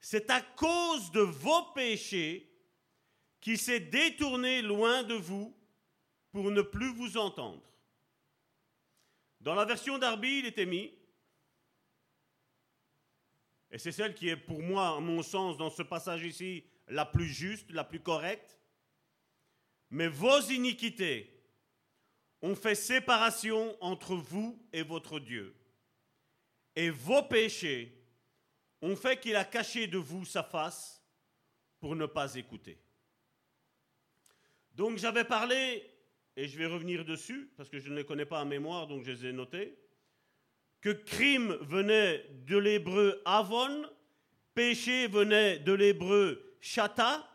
C'est 0.00 0.30
à 0.30 0.40
cause 0.40 1.10
de 1.10 1.22
vos 1.22 1.72
péchés 1.72 2.48
qu'il 3.40 3.58
s'est 3.58 3.80
détourné 3.80 4.62
loin 4.62 5.02
de 5.02 5.14
vous 5.14 5.56
pour 6.30 6.52
ne 6.52 6.62
plus 6.62 6.92
vous 6.92 7.16
entendre. 7.16 7.68
Dans 9.40 9.56
la 9.56 9.64
version 9.64 9.98
d'Arby, 9.98 10.38
il 10.38 10.46
était 10.46 10.66
mis, 10.66 10.96
et 13.72 13.78
c'est 13.78 13.92
celle 13.92 14.14
qui 14.14 14.28
est 14.28 14.36
pour 14.36 14.62
moi, 14.62 14.96
à 14.96 15.00
mon 15.00 15.20
sens, 15.24 15.56
dans 15.56 15.70
ce 15.70 15.82
passage 15.82 16.22
ici, 16.22 16.64
la 16.86 17.04
plus 17.04 17.26
juste, 17.26 17.72
la 17.72 17.82
plus 17.82 18.00
correcte, 18.00 18.60
mais 19.94 20.08
vos 20.08 20.40
iniquités 20.50 21.32
ont 22.42 22.56
fait 22.56 22.74
séparation 22.74 23.76
entre 23.80 24.16
vous 24.16 24.60
et 24.72 24.82
votre 24.82 25.20
Dieu, 25.20 25.54
et 26.74 26.90
vos 26.90 27.22
péchés 27.22 27.96
ont 28.82 28.96
fait 28.96 29.20
qu'il 29.20 29.36
a 29.36 29.44
caché 29.44 29.86
de 29.86 29.96
vous 29.96 30.24
sa 30.24 30.42
face 30.42 31.00
pour 31.78 31.94
ne 31.94 32.06
pas 32.06 32.34
écouter. 32.34 32.76
Donc 34.72 34.98
j'avais 34.98 35.22
parlé, 35.22 35.88
et 36.36 36.48
je 36.48 36.58
vais 36.58 36.66
revenir 36.66 37.04
dessus, 37.04 37.52
parce 37.56 37.68
que 37.68 37.78
je 37.78 37.88
ne 37.88 37.94
les 37.94 38.04
connais 38.04 38.26
pas 38.26 38.42
en 38.42 38.46
mémoire, 38.46 38.88
donc 38.88 39.04
je 39.04 39.12
les 39.12 39.26
ai 39.26 39.32
notés, 39.32 39.78
que 40.80 40.90
crime 40.90 41.56
venait 41.60 42.26
de 42.46 42.58
l'hébreu 42.58 43.22
avon, 43.24 43.88
péché 44.54 45.06
venait 45.06 45.60
de 45.60 45.72
l'hébreu 45.72 46.56
chata, 46.60 47.30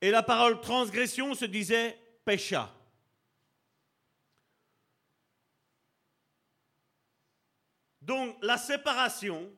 et 0.00 0.10
la 0.10 0.22
parole 0.22 0.60
transgression 0.60 1.34
se 1.34 1.44
disait 1.44 1.98
pécha. 2.24 2.72
Donc 8.02 8.36
la 8.42 8.56
séparation 8.56 9.52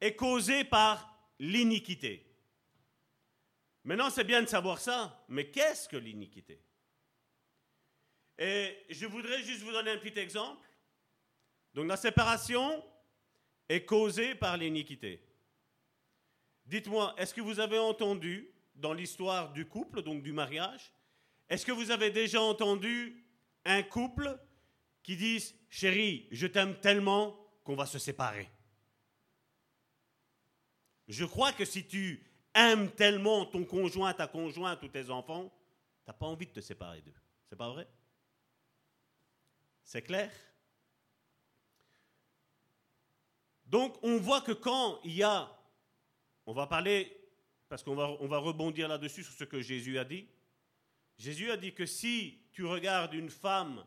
est 0.00 0.16
causée 0.16 0.64
par 0.64 1.12
l'iniquité. 1.38 2.26
Maintenant, 3.84 4.10
c'est 4.10 4.24
bien 4.24 4.40
de 4.40 4.46
savoir 4.46 4.78
ça, 4.78 5.24
mais 5.28 5.50
qu'est-ce 5.50 5.88
que 5.88 5.96
l'iniquité? 5.96 6.62
Et 8.38 8.76
je 8.88 9.06
voudrais 9.06 9.42
juste 9.42 9.62
vous 9.62 9.72
donner 9.72 9.90
un 9.90 9.98
petit 9.98 10.18
exemple. 10.18 10.66
Donc 11.74 11.88
la 11.88 11.96
séparation 11.96 12.82
est 13.68 13.84
causée 13.84 14.34
par 14.34 14.56
l'iniquité. 14.56 15.20
Dites-moi, 16.64 17.14
est-ce 17.18 17.34
que 17.34 17.40
vous 17.40 17.60
avez 17.60 17.78
entendu 17.78 18.48
dans 18.82 18.92
l'histoire 18.92 19.54
du 19.54 19.64
couple, 19.66 20.02
donc 20.02 20.22
du 20.22 20.32
mariage, 20.32 20.92
est-ce 21.48 21.64
que 21.64 21.72
vous 21.72 21.90
avez 21.90 22.10
déjà 22.10 22.42
entendu 22.42 23.24
un 23.64 23.82
couple 23.82 24.38
qui 25.02 25.16
dise, 25.16 25.54
chérie, 25.70 26.28
je 26.30 26.46
t'aime 26.46 26.78
tellement 26.80 27.38
qu'on 27.64 27.74
va 27.74 27.86
se 27.86 27.98
séparer 27.98 28.50
je 31.08 31.24
crois 31.24 31.52
que 31.52 31.64
si 31.64 31.86
tu 31.86 32.24
aimes 32.54 32.90
tellement 32.92 33.44
ton 33.46 33.64
conjoint, 33.64 34.14
ta 34.14 34.26
conjointe 34.26 34.82
ou 34.82 34.88
tes 34.88 35.10
enfants, 35.10 35.52
tu 36.04 36.10
n'as 36.10 36.14
pas 36.14 36.26
envie 36.26 36.46
de 36.46 36.52
te 36.52 36.60
séparer 36.60 37.02
d'eux. 37.02 37.14
C'est 37.48 37.56
pas 37.56 37.68
vrai? 37.68 37.86
C'est 39.84 40.02
clair? 40.02 40.30
Donc 43.66 43.98
on 44.02 44.18
voit 44.18 44.40
que 44.40 44.52
quand 44.52 45.00
il 45.04 45.14
y 45.14 45.22
a, 45.22 45.50
on 46.46 46.52
va 46.52 46.66
parler, 46.66 47.21
parce 47.72 47.82
qu'on 47.82 47.94
va, 47.94 48.10
on 48.20 48.26
va 48.26 48.36
rebondir 48.36 48.86
là-dessus 48.86 49.24
sur 49.24 49.32
ce 49.32 49.44
que 49.44 49.62
Jésus 49.62 49.98
a 49.98 50.04
dit. 50.04 50.28
Jésus 51.16 51.50
a 51.50 51.56
dit 51.56 51.72
que 51.72 51.86
si 51.86 52.38
tu 52.52 52.66
regardes 52.66 53.14
une 53.14 53.30
femme 53.30 53.82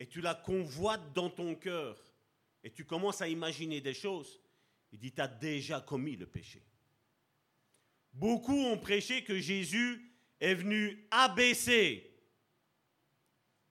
et 0.00 0.08
tu 0.08 0.20
la 0.20 0.34
convoites 0.34 1.12
dans 1.12 1.30
ton 1.30 1.54
cœur 1.54 1.96
et 2.64 2.72
tu 2.72 2.84
commences 2.84 3.22
à 3.22 3.28
imaginer 3.28 3.80
des 3.80 3.94
choses, 3.94 4.40
il 4.90 4.98
dit, 4.98 5.12
tu 5.12 5.20
as 5.20 5.28
déjà 5.28 5.80
commis 5.80 6.16
le 6.16 6.26
péché. 6.26 6.60
Beaucoup 8.12 8.58
ont 8.58 8.78
prêché 8.78 9.22
que 9.22 9.38
Jésus 9.38 10.12
est 10.40 10.54
venu 10.54 11.06
abaisser. 11.12 12.12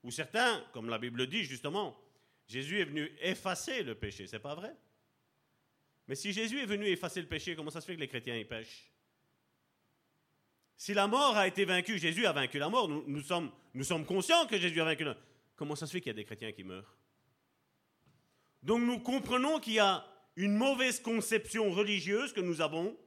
Ou 0.04 0.12
certains, 0.12 0.66
comme 0.72 0.88
la 0.88 1.00
Bible 1.00 1.28
dit 1.28 1.44
justement, 1.44 2.02
Jésus 2.48 2.80
est 2.80 2.86
venu 2.86 3.12
effacer 3.20 3.84
le 3.84 3.96
péché. 3.96 4.26
C'est 4.26 4.40
pas 4.40 4.56
vrai? 4.56 4.74
Mais 6.08 6.16
si 6.16 6.32
Jésus 6.32 6.62
est 6.62 6.66
venu 6.66 6.86
effacer 6.86 7.22
le 7.22 7.28
péché, 7.28 7.58
comment 7.58 7.72
ça 7.72 7.82
se 7.82 7.88
fait 7.88 7.96
que 7.96 8.00
les 8.00 8.08
chrétiens 8.08 8.38
y 8.38 8.46
pêchent? 8.46 8.93
Si 10.78 10.94
la 10.94 11.08
mort 11.08 11.38
a 11.38 11.48
été 11.48 11.66
vaincue, 11.66 11.98
Jésus 11.98 12.26
a 12.26 12.34
vaincu 12.34 12.58
la 12.58 12.70
mort. 12.70 12.88
Nous, 12.88 13.22
sommes, 13.22 13.52
conscients 14.06 14.46
que 14.48 14.58
Jésus 14.58 14.82
a 14.82 14.86
vaincu 14.86 15.04
la 15.04 15.14
mort. 15.14 15.24
Comment 15.56 15.76
ça 15.76 15.86
se 15.86 15.92
fait 15.92 16.02
qu'il 16.02 16.10
y 16.10 16.12
a 16.12 16.16
des 16.16 16.26
chrétiens 16.26 16.52
qui 16.52 16.64
meurent? 16.64 16.98
Donc 18.64 18.82
nous 18.82 19.00
comprenons 19.00 19.60
qu'il 19.60 19.74
y 19.74 19.80
a 19.80 20.06
une 20.36 20.56
mauvaise 20.56 21.00
conception 21.00 21.70
religieuse 21.72 22.34
que 22.34 22.42
nous 22.42 22.62
avons 22.62 22.98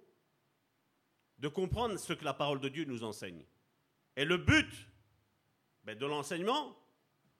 de 1.38 1.48
comprendre 1.48 1.98
ce 1.98 2.12
que 2.12 2.24
la 2.24 2.34
parole 2.34 2.60
de 2.60 2.68
Dieu 2.68 2.84
nous 2.84 3.02
enseigne. 3.04 3.44
Et 4.16 4.24
le 4.24 4.36
but 4.36 4.70
ben, 5.84 5.98
de 5.98 6.06
l'enseignement, 6.06 6.76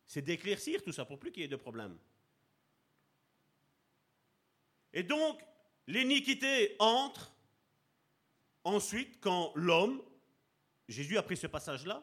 c'est 0.07 0.23
d'éclaircir 0.23 0.82
tout 0.82 0.93
ça 0.93 1.05
pour 1.05 1.19
plus 1.19 1.32
qu'il 1.32 1.43
y 1.43 1.44
ait 1.44 1.48
de 1.48 1.57
problèmes. 1.57 1.98
Et 4.93 5.03
donc, 5.03 5.40
l'iniquité 5.86 6.77
entre 6.78 7.32
ensuite 8.65 9.20
quand 9.20 9.53
l'homme, 9.55 10.03
Jésus 10.88 11.18
a 11.18 11.22
pris 11.22 11.36
ce 11.36 11.46
passage-là, 11.46 12.02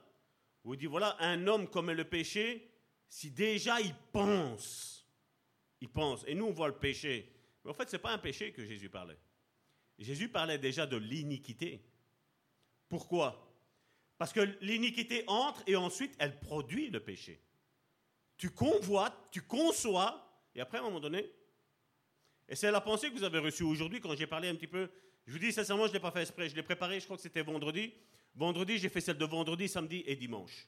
où 0.63 0.73
il 0.73 0.77
dit, 0.77 0.85
voilà, 0.85 1.15
un 1.19 1.47
homme 1.47 1.67
commet 1.67 1.93
le 1.93 2.05
péché 2.05 2.69
si 3.07 3.31
déjà 3.31 3.79
il 3.81 3.93
pense. 4.11 5.07
Il 5.81 5.89
pense. 5.89 6.23
Et 6.27 6.35
nous, 6.35 6.45
on 6.45 6.51
voit 6.51 6.67
le 6.67 6.77
péché. 6.77 7.31
Mais 7.63 7.71
en 7.71 7.73
fait, 7.73 7.89
ce 7.89 7.95
n'est 7.95 8.01
pas 8.01 8.11
un 8.11 8.17
péché 8.17 8.51
que 8.51 8.65
Jésus 8.65 8.89
parlait. 8.89 9.19
Jésus 9.99 10.29
parlait 10.29 10.57
déjà 10.57 10.85
de 10.85 10.97
l'iniquité. 10.97 11.83
Pourquoi? 12.89 13.53
Parce 14.17 14.33
que 14.33 14.41
l'iniquité 14.61 15.23
entre 15.27 15.63
et 15.67 15.75
ensuite 15.75 16.15
elle 16.19 16.39
produit 16.39 16.89
le 16.89 16.99
péché. 16.99 17.41
Tu 18.37 18.49
convoites, 18.49 19.15
tu 19.31 19.41
conçois, 19.41 20.27
et 20.55 20.61
après 20.61 20.77
à 20.77 20.81
un 20.81 20.85
moment 20.85 20.99
donné, 20.99 21.31
et 22.47 22.55
c'est 22.55 22.71
la 22.71 22.81
pensée 22.81 23.09
que 23.09 23.15
vous 23.15 23.23
avez 23.23 23.39
reçue 23.39 23.63
aujourd'hui 23.63 24.01
quand 24.01 24.15
j'ai 24.15 24.27
parlé 24.27 24.49
un 24.49 24.55
petit 24.55 24.67
peu. 24.67 24.89
Je 25.25 25.31
vous 25.31 25.39
dis 25.39 25.51
sincèrement, 25.53 25.83
je 25.85 25.89
ne 25.89 25.93
l'ai 25.93 25.99
pas 25.99 26.11
fait 26.11 26.21
exprès, 26.21 26.49
je 26.49 26.55
l'ai 26.55 26.63
préparé, 26.63 26.99
je 26.99 27.05
crois 27.05 27.15
que 27.15 27.23
c'était 27.23 27.41
vendredi. 27.41 27.93
Vendredi, 28.35 28.77
j'ai 28.77 28.89
fait 28.89 29.01
celle 29.01 29.17
de 29.17 29.25
vendredi, 29.25 29.67
samedi 29.67 30.03
et 30.05 30.15
dimanche. 30.15 30.67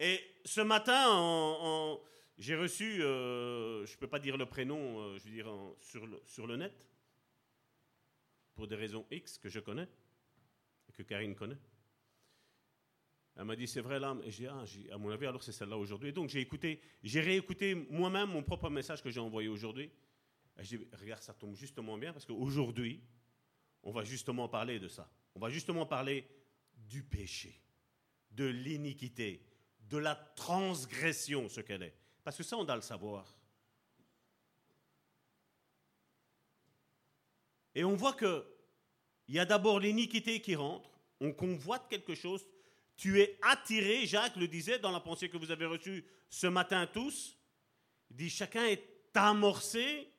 Et 0.00 0.20
ce 0.44 0.60
matin, 0.60 1.98
j'ai 2.38 2.56
reçu, 2.56 3.02
euh, 3.02 3.84
je 3.86 3.92
ne 3.92 3.98
peux 3.98 4.08
pas 4.08 4.18
dire 4.18 4.36
le 4.36 4.46
prénom, 4.46 5.00
euh, 5.00 5.18
je 5.18 5.24
veux 5.24 5.30
dire 5.30 5.48
sur, 5.80 6.46
le, 6.46 6.56
net, 6.56 6.72
pour 8.54 8.66
des 8.66 8.74
raisons 8.74 9.06
X 9.10 9.38
que 9.38 9.48
je 9.48 9.60
connais, 9.60 9.88
et 10.88 10.92
que 10.92 11.02
Karine 11.02 11.34
connaît. 11.34 11.58
Elle 13.36 13.44
m'a 13.44 13.56
dit, 13.56 13.68
c'est 13.68 13.80
vrai 13.80 14.00
là, 14.00 14.16
et 14.24 14.30
j'ai 14.30 14.48
ah, 14.48 14.64
à 14.92 14.98
mon 14.98 15.10
avis, 15.10 15.26
alors 15.26 15.42
c'est 15.42 15.52
celle-là 15.52 15.76
aujourd'hui. 15.76 16.12
donc 16.12 16.28
j'ai 16.28 16.40
écouté, 16.40 16.80
j'ai 17.02 17.20
réécouté 17.20 17.74
moi-même 17.74 18.30
mon 18.30 18.42
propre 18.42 18.68
message 18.70 19.02
que 19.02 19.10
j'ai 19.10 19.20
envoyé 19.20 19.48
aujourd'hui. 19.48 19.90
Et 20.58 20.64
j'ai 20.64 20.78
dit, 20.78 20.88
regarde, 21.00 21.22
ça 21.22 21.32
tombe 21.32 21.54
justement 21.54 21.96
bien, 21.96 22.12
parce 22.12 22.26
qu'aujourd'hui, 22.26 23.02
on 23.82 23.92
va 23.92 24.04
justement 24.04 24.48
parler 24.48 24.78
de 24.78 24.88
ça. 24.88 25.10
On 25.34 25.40
va 25.40 25.50
justement 25.50 25.86
parler 25.86 26.26
du 26.74 27.02
péché, 27.02 27.60
de 28.30 28.44
l'iniquité, 28.44 29.44
de 29.80 29.98
la 29.98 30.14
transgression, 30.14 31.48
ce 31.48 31.60
qu'elle 31.60 31.82
est. 31.82 31.96
Parce 32.24 32.36
que 32.36 32.42
ça, 32.42 32.56
on 32.56 32.64
doit 32.64 32.76
le 32.76 32.82
savoir. 32.82 33.36
Et 37.74 37.84
on 37.84 37.96
voit 37.96 38.12
que 38.12 38.46
il 39.28 39.36
y 39.36 39.38
a 39.38 39.44
d'abord 39.44 39.80
l'iniquité 39.80 40.40
qui 40.40 40.54
rentre, 40.54 40.90
on 41.20 41.32
convoite 41.32 41.88
quelque 41.88 42.14
chose, 42.14 42.44
tu 42.96 43.20
es 43.20 43.38
attiré, 43.42 44.04
Jacques 44.06 44.36
le 44.36 44.48
disait 44.48 44.78
dans 44.78 44.90
la 44.90 45.00
pensée 45.00 45.28
que 45.28 45.36
vous 45.36 45.50
avez 45.50 45.64
reçue 45.64 46.04
ce 46.28 46.46
matin 46.46 46.86
tous, 46.86 47.38
il 48.10 48.16
dit 48.16 48.30
chacun 48.30 48.64
est 48.66 48.84
amorcé 49.14 50.12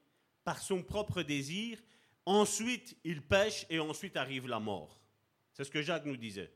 par 0.43 0.59
son 0.59 0.81
propre 0.81 1.21
désir, 1.21 1.79
ensuite 2.25 2.97
il 3.03 3.21
pêche 3.21 3.65
et 3.69 3.79
ensuite 3.79 4.17
arrive 4.17 4.47
la 4.47 4.59
mort. 4.59 5.01
C'est 5.53 5.63
ce 5.63 5.71
que 5.71 5.81
Jacques 5.81 6.05
nous 6.05 6.17
disait. 6.17 6.51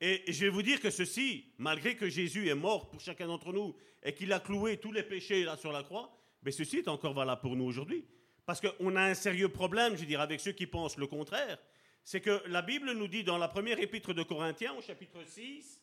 Et 0.00 0.24
je 0.32 0.44
vais 0.44 0.50
vous 0.50 0.62
dire 0.62 0.80
que 0.80 0.90
ceci, 0.90 1.52
malgré 1.58 1.96
que 1.96 2.08
Jésus 2.08 2.48
est 2.48 2.54
mort 2.54 2.90
pour 2.90 3.00
chacun 3.00 3.28
d'entre 3.28 3.52
nous 3.52 3.76
et 4.02 4.12
qu'il 4.12 4.32
a 4.32 4.40
cloué 4.40 4.78
tous 4.78 4.90
les 4.90 5.04
péchés 5.04 5.44
là 5.44 5.56
sur 5.56 5.70
la 5.70 5.84
croix, 5.84 6.16
mais 6.42 6.50
ceci 6.50 6.78
est 6.78 6.88
encore 6.88 7.14
valable 7.14 7.40
pour 7.40 7.54
nous 7.54 7.64
aujourd'hui. 7.64 8.04
Parce 8.44 8.60
qu'on 8.60 8.96
a 8.96 9.02
un 9.02 9.14
sérieux 9.14 9.48
problème, 9.48 9.96
je 9.96 10.04
dire, 10.04 10.20
avec 10.20 10.40
ceux 10.40 10.52
qui 10.52 10.66
pensent 10.66 10.96
le 10.96 11.06
contraire. 11.06 11.58
C'est 12.04 12.20
que 12.20 12.42
la 12.46 12.62
Bible 12.62 12.92
nous 12.92 13.06
dit 13.06 13.22
dans 13.22 13.38
la 13.38 13.46
première 13.46 13.78
épître 13.78 14.12
de 14.12 14.24
Corinthiens, 14.24 14.74
au 14.74 14.82
chapitre 14.82 15.22
6, 15.24 15.80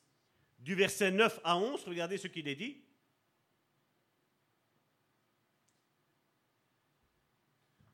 du 0.60 0.76
verset 0.76 1.12
9 1.12 1.40
à 1.46 1.58
11, 1.58 1.86
regardez 1.86 2.18
ce 2.18 2.28
qu'il 2.28 2.48
est 2.50 2.56
dit. 2.56 2.84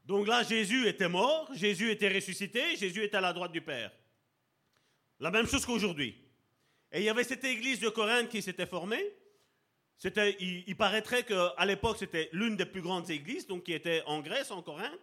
Donc 0.06 0.28
là, 0.28 0.44
Jésus 0.44 0.88
était 0.88 1.10
mort, 1.10 1.50
Jésus 1.54 1.90
était 1.90 2.10
ressuscité, 2.10 2.76
Jésus 2.76 3.04
est 3.04 3.16
à 3.16 3.22
la 3.22 3.34
droite 3.34 3.52
du 3.52 3.62
Père. 3.62 3.92
La 5.20 5.32
même 5.32 5.48
chose 5.48 5.66
qu'aujourd'hui. 5.66 6.16
Et 6.92 7.00
il 7.00 7.04
y 7.04 7.10
avait 7.10 7.24
cette 7.24 7.44
église 7.44 7.80
de 7.80 7.90
Corinthe 7.90 8.30
qui 8.30 8.42
s'était 8.42 8.68
formée. 8.68 9.04
C'était, 9.98 10.36
il, 10.40 10.76
paraîtrait 10.76 11.24
qu'à 11.24 11.66
l'époque, 11.66 11.98
c'était 11.98 12.30
l'une 12.34 12.56
des 12.56 12.66
plus 12.66 12.82
grandes 12.82 13.10
églises, 13.10 13.48
donc 13.48 13.64
qui 13.64 13.74
était 13.74 14.04
en 14.06 14.22
Grèce, 14.22 14.52
en 14.52 14.62
Corinthe. 14.62 15.00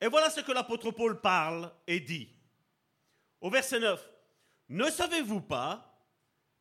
Et 0.00 0.06
voilà 0.06 0.30
ce 0.30 0.40
que 0.40 0.52
l'apôtre 0.52 0.90
Paul 0.92 1.20
parle 1.20 1.70
et 1.86 2.00
dit. 2.00 2.30
Au 3.40 3.50
verset 3.50 3.80
9, 3.80 4.08
Ne 4.70 4.84
savez-vous 4.84 5.42
pas 5.42 5.86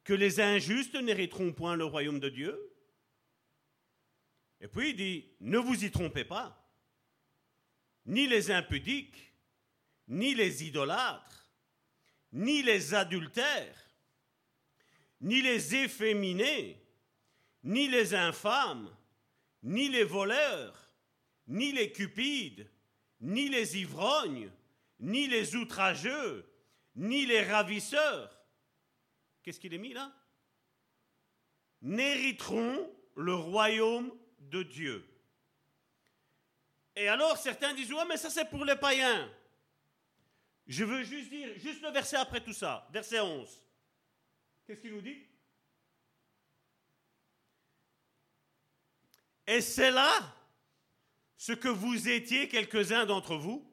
que 0.04 0.14
les 0.14 0.42
injustes 0.42 0.96
n'hériteront 0.96 1.54
point 1.54 1.76
le 1.76 1.86
royaume 1.86 2.20
de 2.20 2.30
Dieu? 2.30 2.74
Et 4.60 4.68
puis 4.68 4.90
il 4.90 4.96
dit, 4.96 5.30
Ne 5.40 5.58
vous 5.60 5.86
y 5.86 5.92
trompez 5.92 6.26
pas, 6.26 6.59
ni 8.06 8.28
les 8.28 8.52
impudiques, 8.52 9.34
ni 10.08 10.34
les 10.34 10.64
idolâtres, 10.64 11.52
ni 12.34 12.62
les 12.64 12.94
adultères, 12.94 13.90
ni 15.22 15.42
les 15.42 15.76
efféminés, 15.76 16.82
ni 17.64 17.88
les 17.88 18.14
infâmes, 18.14 18.90
ni 19.64 19.90
les 19.90 20.04
voleurs, 20.04 20.94
ni 21.48 21.72
les 21.72 21.92
cupides, 21.92 22.70
ni 23.22 23.50
les 23.50 23.78
ivrognes, 23.78 24.52
ni 25.00 25.28
les 25.28 25.56
outrageux, 25.56 26.46
ni 26.96 27.26
les 27.26 27.44
ravisseurs. 27.44 28.40
Qu'est-ce 29.44 29.60
qu'il 29.60 29.74
est 29.74 29.80
mis 29.80 29.94
là 29.94 30.14
N'hériteront 31.82 32.90
le 33.16 33.34
royaume 33.34 34.12
de 34.40 34.64
Dieu. 34.64 35.06
Et 36.96 37.08
alors 37.08 37.38
certains 37.38 37.74
disent, 37.74 37.94
ouais, 37.94 38.06
mais 38.08 38.18
ça 38.18 38.30
c'est 38.30 38.50
pour 38.50 38.66
les 38.66 38.76
païens. 38.76 39.32
Je 40.68 40.84
veux 40.84 41.04
juste 41.04 41.30
dire, 41.30 41.50
juste 41.58 41.82
le 41.82 41.90
verset 41.90 42.18
après 42.18 42.44
tout 42.44 42.54
ça, 42.54 42.88
verset 42.92 43.20
11. 43.20 43.50
Qu'est-ce 44.68 44.82
qu'il 44.82 44.94
nous 44.94 45.02
dit? 45.02 45.26
Et 49.48 49.62
c'est 49.62 49.90
là 49.90 50.12
ce 51.36 51.54
que 51.54 51.70
vous 51.70 52.08
étiez 52.08 52.48
quelques-uns 52.48 53.08
d'entre 53.08 53.36
vous. 53.36 53.66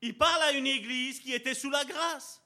Il 0.00 0.18
parle 0.18 0.42
à 0.42 0.52
une 0.52 0.66
église 0.66 1.20
qui 1.20 1.32
était 1.32 1.54
sous 1.54 1.70
la 1.70 1.84
grâce. 1.84 2.42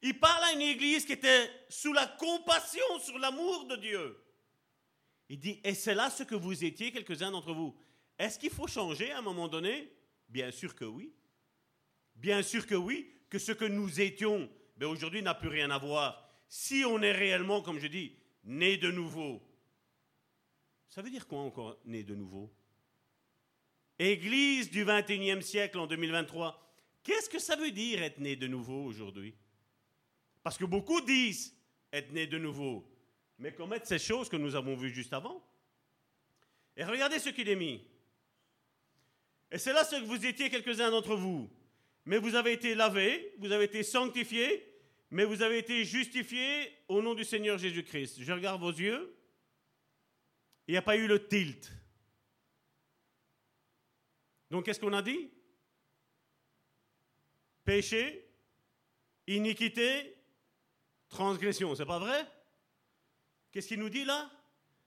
Il 0.00 0.18
parle 0.18 0.44
à 0.44 0.52
une 0.52 0.62
église 0.62 1.04
qui 1.04 1.12
était 1.12 1.50
sous 1.68 1.92
la 1.92 2.06
compassion, 2.06 2.98
sur 3.00 3.18
l'amour 3.18 3.66
de 3.66 3.76
Dieu. 3.76 4.24
Il 5.28 5.38
dit, 5.38 5.60
et 5.64 5.74
c'est 5.74 5.94
là 5.94 6.08
ce 6.08 6.22
que 6.22 6.34
vous 6.34 6.64
étiez 6.64 6.92
quelques-uns 6.92 7.30
d'entre 7.30 7.52
vous. 7.52 7.78
Est-ce 8.18 8.38
qu'il 8.38 8.50
faut 8.50 8.66
changer 8.66 9.12
à 9.12 9.18
un 9.18 9.22
moment 9.22 9.48
donné? 9.48 9.92
Bien 10.28 10.50
sûr 10.50 10.74
que 10.74 10.84
oui. 10.84 11.12
Bien 12.16 12.42
sûr 12.42 12.66
que 12.66 12.74
oui, 12.74 13.12
que 13.30 13.38
ce 13.38 13.52
que 13.52 13.64
nous 13.64 14.00
étions, 14.00 14.50
ben, 14.76 14.86
aujourd'hui 14.86 15.22
n'a 15.22 15.34
plus 15.34 15.48
rien 15.48 15.70
à 15.70 15.78
voir. 15.78 16.28
Si 16.48 16.84
on 16.84 17.00
est 17.02 17.12
réellement, 17.12 17.62
comme 17.62 17.78
je 17.78 17.86
dis, 17.86 18.16
né 18.44 18.76
de 18.76 18.90
nouveau, 18.90 19.42
ça 20.88 21.02
veut 21.02 21.10
dire 21.10 21.26
quoi 21.28 21.40
encore 21.40 21.78
né 21.84 22.02
de 22.02 22.14
nouveau? 22.14 22.52
Église 23.98 24.70
du 24.70 24.84
21e 24.84 25.42
siècle 25.42 25.78
en 25.78 25.86
2023, 25.86 26.60
qu'est-ce 27.02 27.28
que 27.28 27.38
ça 27.38 27.56
veut 27.56 27.70
dire 27.70 28.02
être 28.02 28.18
né 28.18 28.36
de 28.36 28.46
nouveau 28.46 28.84
aujourd'hui? 28.84 29.34
Parce 30.42 30.56
que 30.56 30.64
beaucoup 30.64 31.00
disent 31.00 31.54
être 31.92 32.12
né 32.12 32.26
de 32.26 32.38
nouveau, 32.38 32.88
mais 33.38 33.52
commettre 33.52 33.86
ces 33.86 33.98
choses 33.98 34.28
que 34.28 34.36
nous 34.36 34.54
avons 34.54 34.76
vues 34.76 34.92
juste 34.92 35.12
avant? 35.12 35.44
Et 36.76 36.84
regardez 36.84 37.18
ce 37.18 37.30
qu'il 37.30 37.48
est 37.48 37.56
mis. 37.56 37.84
Et 39.50 39.58
c'est 39.58 39.72
là 39.72 39.84
ce 39.84 39.96
que 39.96 40.04
vous 40.04 40.26
étiez 40.26 40.50
quelques-uns 40.50 40.90
d'entre 40.90 41.16
vous 41.16 41.50
mais 42.08 42.16
vous 42.16 42.36
avez 42.36 42.52
été 42.52 42.74
lavé, 42.74 43.34
vous 43.36 43.52
avez 43.52 43.64
été 43.64 43.82
sanctifié, 43.82 44.66
mais 45.10 45.26
vous 45.26 45.42
avez 45.42 45.58
été 45.58 45.84
justifié 45.84 46.72
au 46.88 47.02
nom 47.02 47.12
du 47.12 47.22
Seigneur 47.22 47.58
Jésus-Christ. 47.58 48.22
Je 48.22 48.32
regarde 48.32 48.62
vos 48.62 48.72
yeux. 48.72 49.14
Il 50.66 50.70
n'y 50.70 50.78
a 50.78 50.82
pas 50.82 50.96
eu 50.96 51.06
le 51.06 51.28
tilt. 51.28 51.70
Donc 54.50 54.64
qu'est-ce 54.64 54.80
qu'on 54.80 54.94
a 54.94 55.02
dit? 55.02 55.30
Péché, 57.62 58.26
iniquité, 59.26 60.16
transgression. 61.10 61.74
C'est 61.74 61.84
pas 61.84 61.98
vrai? 61.98 62.26
Qu'est-ce 63.52 63.68
qu'il 63.68 63.80
nous 63.80 63.90
dit 63.90 64.06
là? 64.06 64.30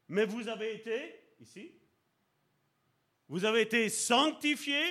Mais 0.07 0.25
vous 0.25 0.47
avez 0.47 0.73
été, 0.73 1.21
ici, 1.39 1.71
vous 3.32 3.45
avez 3.45 3.62
été 3.62 3.88
sanctifié, 3.88 4.84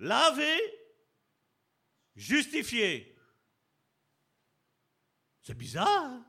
lavé, 0.00 0.54
justifié. 2.14 3.16
C'est 5.40 5.56
bizarre. 5.56 5.88
Hein? 5.88 6.26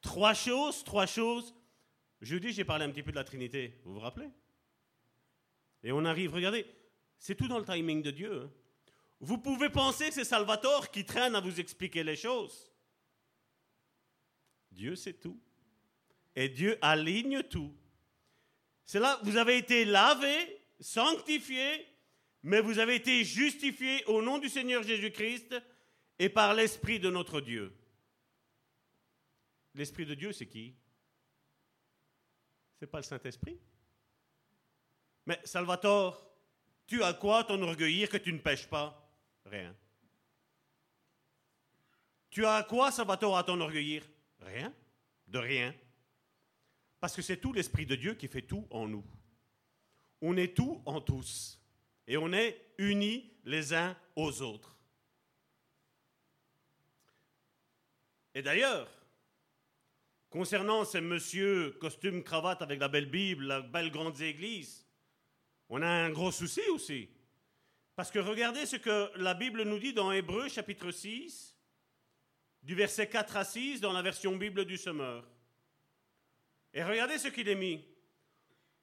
Trois 0.00 0.32
choses, 0.32 0.82
trois 0.84 1.04
choses. 1.04 1.54
Jeudi, 2.22 2.50
j'ai 2.50 2.64
parlé 2.64 2.86
un 2.86 2.90
petit 2.90 3.02
peu 3.02 3.10
de 3.10 3.16
la 3.16 3.24
Trinité. 3.24 3.78
Vous 3.84 3.92
vous 3.92 4.00
rappelez? 4.00 4.30
Et 5.82 5.92
on 5.92 6.06
arrive, 6.06 6.32
regardez, 6.32 6.64
c'est 7.18 7.34
tout 7.34 7.46
dans 7.46 7.58
le 7.58 7.66
timing 7.66 8.00
de 8.00 8.10
Dieu. 8.10 8.44
Hein. 8.44 8.50
Vous 9.20 9.36
pouvez 9.36 9.68
penser 9.68 10.08
que 10.08 10.14
c'est 10.14 10.24
Salvatore 10.24 10.90
qui 10.90 11.04
traîne 11.04 11.34
à 11.34 11.42
vous 11.42 11.60
expliquer 11.60 12.02
les 12.02 12.16
choses. 12.16 12.72
Dieu 14.70 14.96
sait 14.96 15.12
tout. 15.12 15.38
Et 16.34 16.48
Dieu 16.48 16.78
aligne 16.80 17.42
tout. 17.42 17.76
C'est 18.84 19.00
là, 19.00 19.18
vous 19.22 19.36
avez 19.36 19.56
été 19.56 19.84
lavé, 19.84 20.60
sanctifié, 20.80 21.86
mais 22.42 22.60
vous 22.60 22.78
avez 22.78 22.96
été 22.96 23.24
justifié 23.24 24.04
au 24.06 24.20
nom 24.20 24.38
du 24.38 24.48
Seigneur 24.48 24.82
Jésus-Christ 24.82 25.54
et 26.18 26.28
par 26.28 26.54
l'Esprit 26.54 26.98
de 26.98 27.10
notre 27.10 27.40
Dieu. 27.40 27.72
L'Esprit 29.74 30.04
de 30.04 30.14
Dieu, 30.14 30.32
c'est 30.32 30.46
qui? 30.46 30.74
C'est 32.78 32.86
pas 32.86 32.98
le 32.98 33.04
Saint-Esprit 33.04 33.58
Mais 35.24 35.40
Salvatore, 35.44 36.28
tu 36.86 37.02
as 37.02 37.14
quoi 37.14 37.44
t'enorgueillir 37.44 38.08
que 38.08 38.16
tu 38.16 38.32
ne 38.32 38.38
pêches 38.38 38.66
pas? 38.66 39.08
Rien. 39.46 39.74
Tu 42.28 42.44
as 42.44 42.64
quoi, 42.64 42.90
Salvatore, 42.90 43.38
à 43.38 43.44
t'enorgueillir? 43.44 44.04
Rien. 44.40 44.74
De 45.28 45.38
rien. 45.38 45.74
Parce 47.02 47.16
que 47.16 47.22
c'est 47.22 47.38
tout 47.38 47.52
l'Esprit 47.52 47.84
de 47.84 47.96
Dieu 47.96 48.14
qui 48.14 48.28
fait 48.28 48.42
tout 48.42 48.64
en 48.70 48.86
nous. 48.86 49.04
On 50.20 50.36
est 50.36 50.56
tout 50.56 50.80
en 50.86 51.00
tous. 51.00 51.60
Et 52.06 52.16
on 52.16 52.32
est 52.32 52.74
unis 52.78 53.28
les 53.44 53.74
uns 53.74 53.96
aux 54.14 54.40
autres. 54.40 54.78
Et 58.36 58.42
d'ailleurs, 58.42 58.88
concernant 60.30 60.84
ces 60.84 61.00
monsieur 61.00 61.72
costume 61.80 62.22
cravate 62.22 62.62
avec 62.62 62.78
la 62.78 62.86
belle 62.86 63.10
Bible, 63.10 63.46
la 63.46 63.62
belle 63.62 63.90
grande 63.90 64.20
église, 64.20 64.86
on 65.70 65.82
a 65.82 65.88
un 65.88 66.10
gros 66.10 66.30
souci 66.30 66.62
aussi. 66.70 67.08
Parce 67.96 68.12
que 68.12 68.20
regardez 68.20 68.64
ce 68.64 68.76
que 68.76 69.10
la 69.16 69.34
Bible 69.34 69.64
nous 69.64 69.80
dit 69.80 69.92
dans 69.92 70.12
Hébreu 70.12 70.48
chapitre 70.48 70.92
6, 70.92 71.56
du 72.62 72.76
verset 72.76 73.08
4 73.08 73.38
à 73.38 73.44
6 73.44 73.80
dans 73.80 73.92
la 73.92 74.02
version 74.02 74.36
Bible 74.36 74.64
du 74.64 74.78
Semeur. 74.78 75.31
Et 76.74 76.82
regardez 76.82 77.18
ce 77.18 77.28
qu'il 77.28 77.48
est 77.48 77.54
mis. 77.54 77.84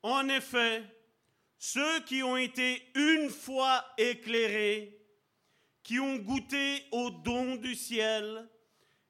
En 0.03 0.29
effet, 0.29 0.83
ceux 1.57 1.99
qui 2.01 2.23
ont 2.23 2.37
été 2.37 2.81
une 2.95 3.29
fois 3.29 3.83
éclairés, 3.97 4.97
qui 5.83 5.99
ont 5.99 6.17
goûté 6.17 6.83
au 6.91 7.09
don 7.09 7.55
du 7.55 7.75
ciel, 7.75 8.47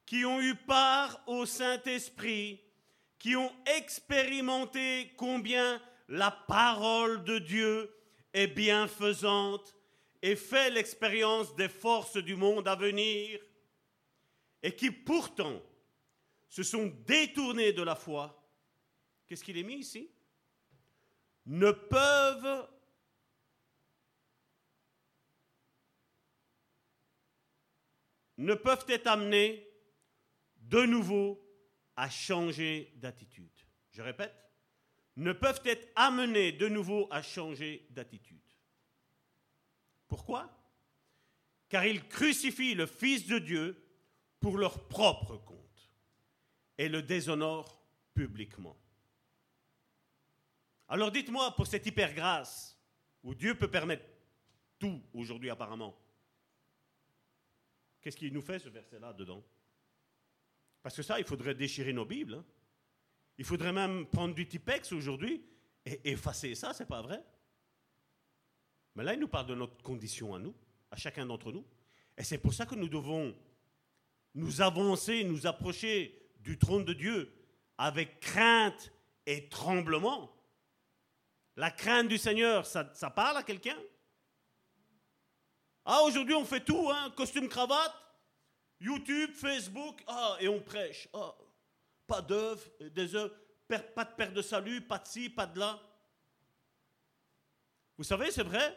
qui 0.05 0.25
ont 0.25 0.41
eu 0.41 0.55
part 0.55 1.21
au 1.27 1.45
Saint-Esprit, 1.45 2.61
qui 3.19 3.35
ont 3.35 3.51
expérimenté 3.77 5.13
combien 5.17 5.81
la 6.07 6.31
parole 6.31 7.23
de 7.23 7.37
Dieu 7.37 7.93
est 8.33 8.47
bienfaisante 8.47 9.75
et 10.21 10.35
fait 10.35 10.69
l'expérience 10.69 11.55
des 11.55 11.69
forces 11.69 12.17
du 12.17 12.35
monde 12.35 12.67
à 12.67 12.75
venir, 12.75 13.39
et 14.63 14.75
qui 14.75 14.89
pourtant 14.91 15.61
se 16.49 16.63
sont 16.63 16.91
détournés 17.05 17.73
de 17.73 17.83
la 17.83 17.95
foi, 17.95 18.38
qu'est-ce 19.29 19.43
qu'il 19.43 19.57
est 19.57 19.63
mis 19.63 19.75
ici? 19.75 20.09
Ne 21.45 21.71
peuvent 21.71 22.67
ne 28.37 28.53
peuvent 28.55 28.85
être 28.87 29.07
amenés 29.07 29.67
de 30.57 30.81
nouveau 30.83 31.45
à 31.95 32.09
changer 32.09 32.93
d'attitude. 32.95 33.51
Je 33.91 34.01
répète, 34.01 34.33
ne 35.17 35.33
peuvent 35.33 35.61
être 35.65 35.89
amenés 35.95 36.53
de 36.53 36.67
nouveau 36.67 37.07
à 37.11 37.21
changer 37.21 37.85
d'attitude. 37.91 38.39
Pourquoi? 40.07 40.49
Car 41.67 41.85
ils 41.85 42.07
crucifient 42.07 42.75
le 42.75 42.85
Fils 42.85 43.27
de 43.27 43.37
Dieu 43.39 43.85
pour 44.39 44.57
leur 44.57 44.87
propre 44.87 45.37
compte 45.37 45.91
et 46.77 46.87
le 46.87 47.01
déshonorent 47.01 47.83
publiquement. 48.13 48.77
Alors 50.89 51.11
dites-moi, 51.11 51.55
pour 51.55 51.67
cette 51.67 51.85
hyper-grâce, 51.85 52.75
où 53.23 53.35
Dieu 53.35 53.53
peut 53.53 53.69
permettre 53.69 54.05
tout 54.79 55.01
aujourd'hui 55.13 55.49
apparemment, 55.49 55.95
qu'est-ce 58.01 58.17
qu'il 58.17 58.33
nous 58.33 58.41
fait 58.41 58.59
ce 58.59 58.69
verset-là 58.69 59.13
dedans? 59.13 59.43
Parce 60.81 60.95
que 60.95 61.03
ça, 61.03 61.19
il 61.19 61.25
faudrait 61.25 61.53
déchirer 61.53 61.93
nos 61.93 62.05
Bibles. 62.05 62.35
Hein. 62.35 62.45
Il 63.37 63.45
faudrait 63.45 63.73
même 63.73 64.07
prendre 64.07 64.33
du 64.33 64.47
Tipex 64.47 64.91
aujourd'hui 64.91 65.45
et 65.85 66.11
effacer 66.11 66.55
ça, 66.55 66.73
c'est 66.73 66.87
pas 66.87 67.01
vrai? 67.01 67.23
Mais 68.95 69.03
là, 69.03 69.13
il 69.13 69.19
nous 69.19 69.27
parle 69.27 69.47
de 69.47 69.55
notre 69.55 69.81
condition 69.83 70.33
à 70.33 70.39
nous, 70.39 70.55
à 70.89 70.95
chacun 70.95 71.25
d'entre 71.25 71.51
nous. 71.51 71.65
Et 72.17 72.23
c'est 72.23 72.37
pour 72.37 72.53
ça 72.53 72.65
que 72.65 72.75
nous 72.75 72.89
devons 72.89 73.35
nous 74.33 74.61
avancer, 74.61 75.23
nous 75.23 75.45
approcher 75.45 76.31
du 76.39 76.57
trône 76.57 76.85
de 76.85 76.93
Dieu 76.93 77.31
avec 77.77 78.19
crainte 78.19 78.91
et 79.25 79.47
tremblement. 79.49 80.35
La 81.59 81.71
crainte 81.71 82.07
du 82.07 82.17
Seigneur, 82.17 82.65
ça, 82.65 82.85
parle 83.13 83.35
à 83.35 83.43
quelqu'un? 83.43 83.77
Ah, 85.83 86.03
aujourd'hui 86.03 86.33
on 86.33 86.45
fait 86.45 86.63
tout, 86.63 86.89
hein, 86.89 87.13
costume 87.17 87.49
cravate, 87.49 87.93
YouTube, 88.79 89.31
Facebook, 89.33 90.01
ah, 90.07 90.37
et 90.39 90.47
on 90.47 90.61
prêche. 90.61 91.09
Ah, 91.13 91.35
pas 92.07 92.21
d'œuvre, 92.21 92.63
des 92.79 93.13
œuvres, 93.13 93.35
pas 93.67 94.05
de 94.05 94.15
perte 94.15 94.33
de 94.33 94.41
salut, 94.41 94.79
pas 94.79 94.99
de 94.99 95.07
ci, 95.07 95.29
pas 95.29 95.45
de 95.47 95.59
là. 95.59 95.77
Vous 97.97 98.05
savez, 98.05 98.31
c'est 98.31 98.43
vrai, 98.43 98.73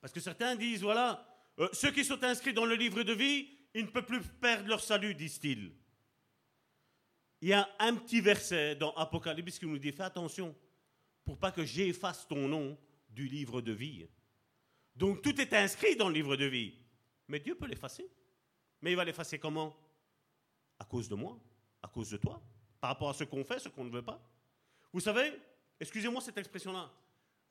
parce 0.00 0.12
que 0.12 0.20
certains 0.20 0.54
disent, 0.54 0.82
voilà, 0.82 1.26
euh, 1.58 1.68
ceux 1.72 1.90
qui 1.90 2.04
sont 2.04 2.22
inscrits 2.22 2.54
dans 2.54 2.66
le 2.66 2.76
livre 2.76 3.02
de 3.02 3.14
vie, 3.14 3.48
ils 3.74 3.86
ne 3.86 3.90
peuvent 3.90 4.06
plus 4.06 4.22
perdre 4.22 4.68
leur 4.68 4.80
salut, 4.80 5.16
disent-ils. 5.16 5.72
Il 7.40 7.48
y 7.48 7.52
a 7.52 7.68
un 7.80 7.96
petit 7.96 8.20
verset 8.20 8.76
dans 8.76 8.94
Apocalypse 8.94 9.58
qui 9.58 9.66
nous 9.66 9.78
dit, 9.78 9.90
fais 9.90 10.04
attention, 10.04 10.54
pour 11.30 11.38
pas 11.38 11.52
que 11.52 11.64
j'efface 11.64 12.26
ton 12.26 12.48
nom 12.48 12.76
du 13.08 13.28
livre 13.28 13.60
de 13.60 13.70
vie. 13.70 14.04
Donc 14.96 15.22
tout 15.22 15.40
est 15.40 15.52
inscrit 15.52 15.94
dans 15.94 16.08
le 16.08 16.14
livre 16.14 16.34
de 16.34 16.46
vie. 16.46 16.74
Mais 17.28 17.38
Dieu 17.38 17.54
peut 17.54 17.68
l'effacer. 17.68 18.10
Mais 18.82 18.90
il 18.90 18.96
va 18.96 19.04
l'effacer 19.04 19.38
comment? 19.38 19.76
À 20.80 20.84
cause 20.84 21.08
de 21.08 21.14
moi, 21.14 21.38
à 21.84 21.86
cause 21.86 22.10
de 22.10 22.16
toi, 22.16 22.42
par 22.80 22.90
rapport 22.90 23.10
à 23.10 23.14
ce 23.14 23.22
qu'on 23.22 23.44
fait, 23.44 23.60
ce 23.60 23.68
qu'on 23.68 23.84
ne 23.84 23.92
veut 23.92 24.02
pas. 24.02 24.20
Vous 24.92 24.98
savez, 24.98 25.32
excusez-moi 25.78 26.20
cette 26.20 26.38
expression-là, 26.38 26.90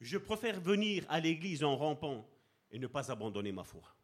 je 0.01 0.17
préfère 0.17 0.59
venir 0.59 1.05
à 1.07 1.21
l'église 1.21 1.63
en 1.63 1.77
rampant 1.77 2.29
et 2.71 2.79
ne 2.79 2.87
pas 2.87 3.09
abandonner 3.09 3.53
ma 3.53 3.63
foi. 3.63 3.95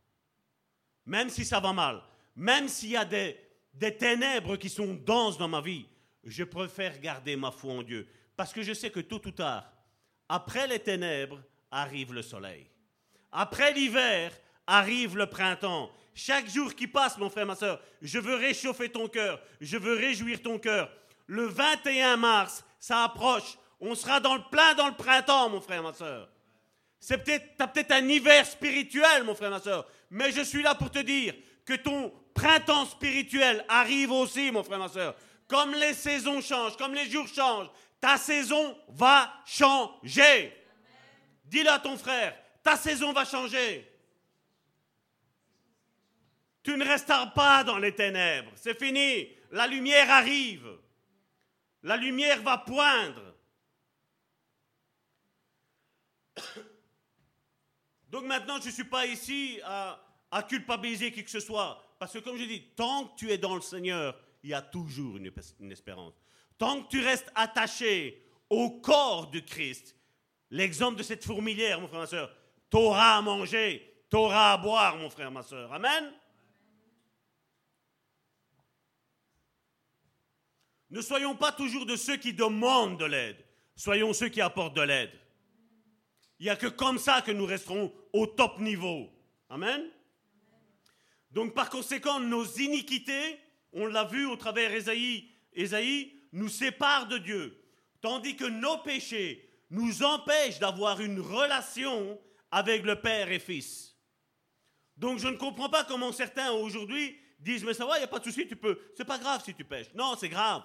Même 1.06 1.28
si 1.28 1.44
ça 1.44 1.60
va 1.60 1.74
mal, 1.74 2.02
même 2.34 2.70
s'il 2.70 2.92
y 2.92 2.96
a 2.96 3.04
des, 3.04 3.38
des 3.74 3.98
ténèbres 3.98 4.56
qui 4.56 4.70
sont 4.70 4.94
denses 4.94 5.38
dans 5.38 5.50
ma 5.50 5.60
vie, 5.60 5.86
je 6.24 6.46
préfère 6.46 6.98
garder 7.02 7.36
ma 7.36 7.52
foi 7.52 7.74
en 7.74 7.84
Dieu. 7.84 8.08
Parce 8.36 8.54
que 8.54 8.62
je 8.62 8.74
sais 8.74 8.90
que 8.90 9.00
tôt 9.00 9.22
ou 9.26 9.32
tard, 9.32 9.72
après 10.28 10.68
les 10.68 10.80
ténèbres, 10.80 11.42
arrive 11.72 12.14
le 12.14 12.22
soleil. 12.22 12.70
Après 13.32 13.74
l'hiver, 13.74 14.32
arrive 14.66 15.18
le 15.18 15.28
printemps. 15.28 15.92
Chaque 16.14 16.50
jour 16.50 16.74
qui 16.74 16.88
passe, 16.88 17.18
mon 17.18 17.30
frère, 17.30 17.46
ma 17.46 17.56
soeur, 17.56 17.82
je 18.02 18.20
veux 18.20 18.36
réchauffer 18.36 18.90
ton 18.90 19.08
cœur, 19.08 19.42
je 19.60 19.78
veux 19.78 19.96
réjouir 19.96 20.42
ton 20.42 20.58
cœur. 20.58 20.90
Le 21.28 21.46
21 21.46 22.18
mars, 22.18 22.64
ça 22.80 23.04
approche. 23.04 23.58
On 23.80 23.96
sera 23.96 24.20
dans 24.20 24.36
le 24.36 24.44
plein 24.50 24.74
dans 24.76 24.88
le 24.88 24.96
printemps, 24.96 25.50
mon 25.50 25.60
frère, 25.60 25.84
ma 25.84 25.94
soeur. 25.94 26.30
C'est 27.00 27.18
peut-être, 27.18 27.58
peut-être 27.58 27.92
un 27.92 28.08
hiver 28.08 28.46
spirituel, 28.46 29.24
mon 29.26 29.36
frère, 29.36 29.52
ma 29.52 29.60
soeur. 29.60 29.86
Mais 30.10 30.32
je 30.32 30.42
suis 30.42 30.64
là 30.64 30.76
pour 30.76 30.90
te 30.90 31.00
dire 31.00 31.36
que 31.66 31.74
ton 31.74 32.14
printemps 32.34 32.86
spirituel 32.86 33.66
arrive 33.68 34.12
aussi, 34.12 34.52
mon 34.52 34.64
frère, 34.64 34.80
ma 34.80 34.88
soeur. 34.88 35.16
Comme 35.48 35.74
les 35.74 35.94
saisons 35.94 36.42
changent, 36.42 36.78
comme 36.78 36.94
les 36.94 37.10
jours 37.10 37.28
changent, 37.28 37.70
ta 38.06 38.18
saison 38.20 38.78
va 38.90 39.34
changer. 39.48 40.54
Dis-le 41.46 41.72
à 41.72 41.80
ton 41.80 41.98
frère, 41.98 42.40
ta 42.62 42.78
saison 42.78 43.12
va 43.14 43.26
changer. 43.26 43.92
Tu 46.62 46.78
ne 46.78 46.86
resteras 46.86 47.26
pas 47.26 47.64
dans 47.64 47.80
les 47.80 47.96
ténèbres. 47.96 48.52
C'est 48.54 48.78
fini. 48.78 49.28
La 49.50 49.66
lumière 49.66 50.12
arrive. 50.12 50.70
La 51.82 51.98
lumière 51.98 52.44
va 52.44 52.60
poindre. 52.60 53.34
Donc 58.10 58.26
maintenant, 58.26 58.62
je 58.62 58.68
ne 58.68 58.72
suis 58.72 58.84
pas 58.84 59.08
ici 59.08 59.60
à, 59.64 60.00
culpabiliser 60.48 61.12
qui 61.12 61.24
que 61.24 61.32
ce 61.32 61.40
soit. 61.40 61.84
Parce 61.98 62.14
que 62.14 62.20
comme 62.20 62.38
je 62.38 62.44
dis, 62.44 62.68
tant 62.76 63.08
que 63.08 63.16
tu 63.16 63.32
es 63.32 63.40
dans 63.40 63.56
le 63.56 63.62
Seigneur, 63.62 64.16
il 64.44 64.52
y 64.52 64.54
a 64.54 64.62
toujours 64.62 65.18
une 65.18 65.72
espérance. 65.72 66.14
Tant 66.58 66.84
que 66.84 66.90
tu 66.90 67.02
restes 67.02 67.32
attaché 67.36 68.24
au 68.50 68.80
corps 68.80 69.28
du 69.28 69.44
Christ, 69.44 69.96
l'exemple 70.50 70.98
de 70.98 71.04
cette 71.04 71.26
fourmilière, 71.26 71.82
mon 71.82 71.88
frère, 71.88 72.00
ma 72.00 72.08
soeur, 72.08 72.36
t'auras 72.70 73.18
à 73.18 73.22
manger, 73.22 74.06
t'auras 74.10 74.54
à 74.54 74.58
boire, 74.58 74.98
mon 74.98 75.10
frère, 75.10 75.32
ma 75.32 75.44
soeur. 75.44 75.74
Amen. 75.74 76.14
Ne 80.90 81.02
soyons 81.02 81.36
pas 81.36 81.52
toujours 81.52 81.86
de 81.86 81.96
ceux 81.96 82.16
qui 82.16 82.34
demandent 82.34 83.00
de 83.00 83.06
l'aide. 83.06 83.44
Soyons 83.76 84.14
ceux 84.14 84.30
qui 84.30 84.40
apportent 84.40 84.76
de 84.78 84.82
l'aide. 84.82 85.12
Il 86.40 86.44
n'y 86.44 86.50
a 86.50 86.56
que 86.56 86.68
comme 86.68 86.98
ça 86.98 87.22
que 87.22 87.32
nous 87.32 87.46
resterons 87.46 87.94
au 88.14 88.28
top 88.28 88.60
niveau. 88.60 89.10
Amen. 89.50 89.90
Donc 91.32 91.54
par 91.54 91.70
conséquent, 91.70 92.20
nos 92.22 92.46
iniquités, 92.46 93.40
on 93.74 93.88
l'a 93.88 94.06
vu 94.06 94.26
au 94.26 94.38
travers 94.38 94.74
Ésaïe, 94.74 95.30
Ésaïe 95.52 96.15
nous 96.36 96.50
séparent 96.50 97.08
de 97.08 97.18
Dieu, 97.18 97.58
tandis 98.02 98.36
que 98.36 98.46
nos 98.46 98.78
péchés 98.80 99.50
nous 99.70 100.04
empêchent 100.04 100.60
d'avoir 100.60 101.02
une 101.02 101.20
relation 101.20 102.20
avec 102.52 102.84
le 102.84 103.02
Père 103.02 103.32
et 103.32 103.40
Fils. 103.40 103.96
Donc 104.98 105.20
je 105.20 105.28
ne 105.28 105.38
comprends 105.38 105.70
pas 105.70 105.86
comment 105.86 106.12
certains 106.12 106.52
aujourd'hui 106.52 107.18
disent 107.40 107.64
mais 107.64 107.74
ça 107.74 107.86
va, 107.86 107.96
il 107.98 108.00
n'y 108.00 108.06
a 108.06 108.10
pas 108.10 108.20
de 108.20 108.26
souci, 108.26 108.48
tu 108.48 108.56
peux, 108.56 108.80
c'est 108.96 109.06
pas 109.06 109.18
grave 109.18 109.44
si 109.44 109.54
tu 109.54 109.64
pêches. 109.64 109.94
Non, 109.94 110.16
c'est 110.18 110.30
grave. 110.30 110.62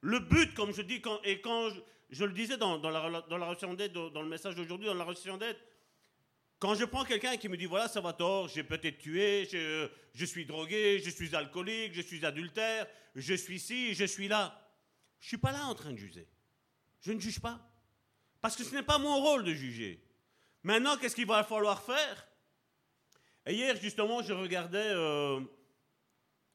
Le 0.00 0.18
but, 0.18 0.52
comme 0.54 0.72
je 0.72 0.82
dis, 0.82 1.00
et 1.24 1.40
quand 1.40 1.70
je, 2.10 2.24
le 2.24 2.32
disais 2.32 2.56
dans, 2.56 2.78
la, 2.78 3.22
dans 3.22 3.74
d'aide, 3.74 3.92
dans 3.92 4.22
le 4.22 4.28
message 4.28 4.56
d'aujourd'hui, 4.56 4.88
dans 4.88 4.94
la 4.94 5.04
relation 5.04 5.36
d'aide, 5.36 5.56
quand 6.58 6.74
je 6.74 6.84
prends 6.84 7.04
quelqu'un 7.04 7.36
qui 7.36 7.48
me 7.48 7.56
dit 7.56 7.66
voilà, 7.66 7.88
ça 7.88 8.00
va 8.00 8.12
tort, 8.12 8.48
j'ai 8.48 8.64
peut-être 8.64 8.98
tué, 8.98 9.46
je, 10.14 10.24
suis 10.24 10.46
drogué, 10.46 11.00
je 11.00 11.10
suis 11.10 11.34
alcoolique, 11.34 11.92
je 11.92 12.00
suis 12.00 12.24
adultère, 12.24 12.86
je 13.14 13.34
suis 13.34 13.60
ci, 13.60 13.94
je 13.94 14.04
suis 14.04 14.28
là. 14.28 14.62
Je 15.20 15.26
ne 15.26 15.28
suis 15.28 15.38
pas 15.38 15.52
là 15.52 15.66
en 15.66 15.74
train 15.74 15.92
de 15.92 15.98
juger. 15.98 16.26
Je 17.00 17.12
ne 17.12 17.20
juge 17.20 17.40
pas. 17.40 17.60
Parce 18.40 18.56
que 18.56 18.64
ce 18.64 18.74
n'est 18.74 18.82
pas 18.82 18.98
mon 18.98 19.20
rôle 19.20 19.44
de 19.44 19.52
juger. 19.52 20.02
Maintenant, 20.62 20.96
qu'est-ce 20.96 21.14
qu'il 21.14 21.26
va 21.26 21.44
falloir 21.44 21.82
faire? 21.82 22.28
Et 23.46 23.54
hier, 23.54 23.76
justement, 23.76 24.22
je 24.22 24.32
regardais, 24.32 24.78
euh, 24.78 25.40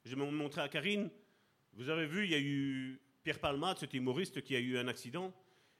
je 0.03 0.15
me 0.15 0.25
montrais 0.25 0.61
à 0.61 0.69
Karine, 0.69 1.09
vous 1.73 1.89
avez 1.89 2.05
vu, 2.05 2.25
il 2.25 2.31
y 2.31 2.35
a 2.35 2.39
eu 2.39 3.01
Pierre 3.23 3.39
Palmade, 3.39 3.77
cet 3.77 3.93
humoriste 3.93 4.41
qui 4.41 4.55
a 4.55 4.59
eu 4.59 4.77
un 4.77 4.87
accident. 4.87 5.33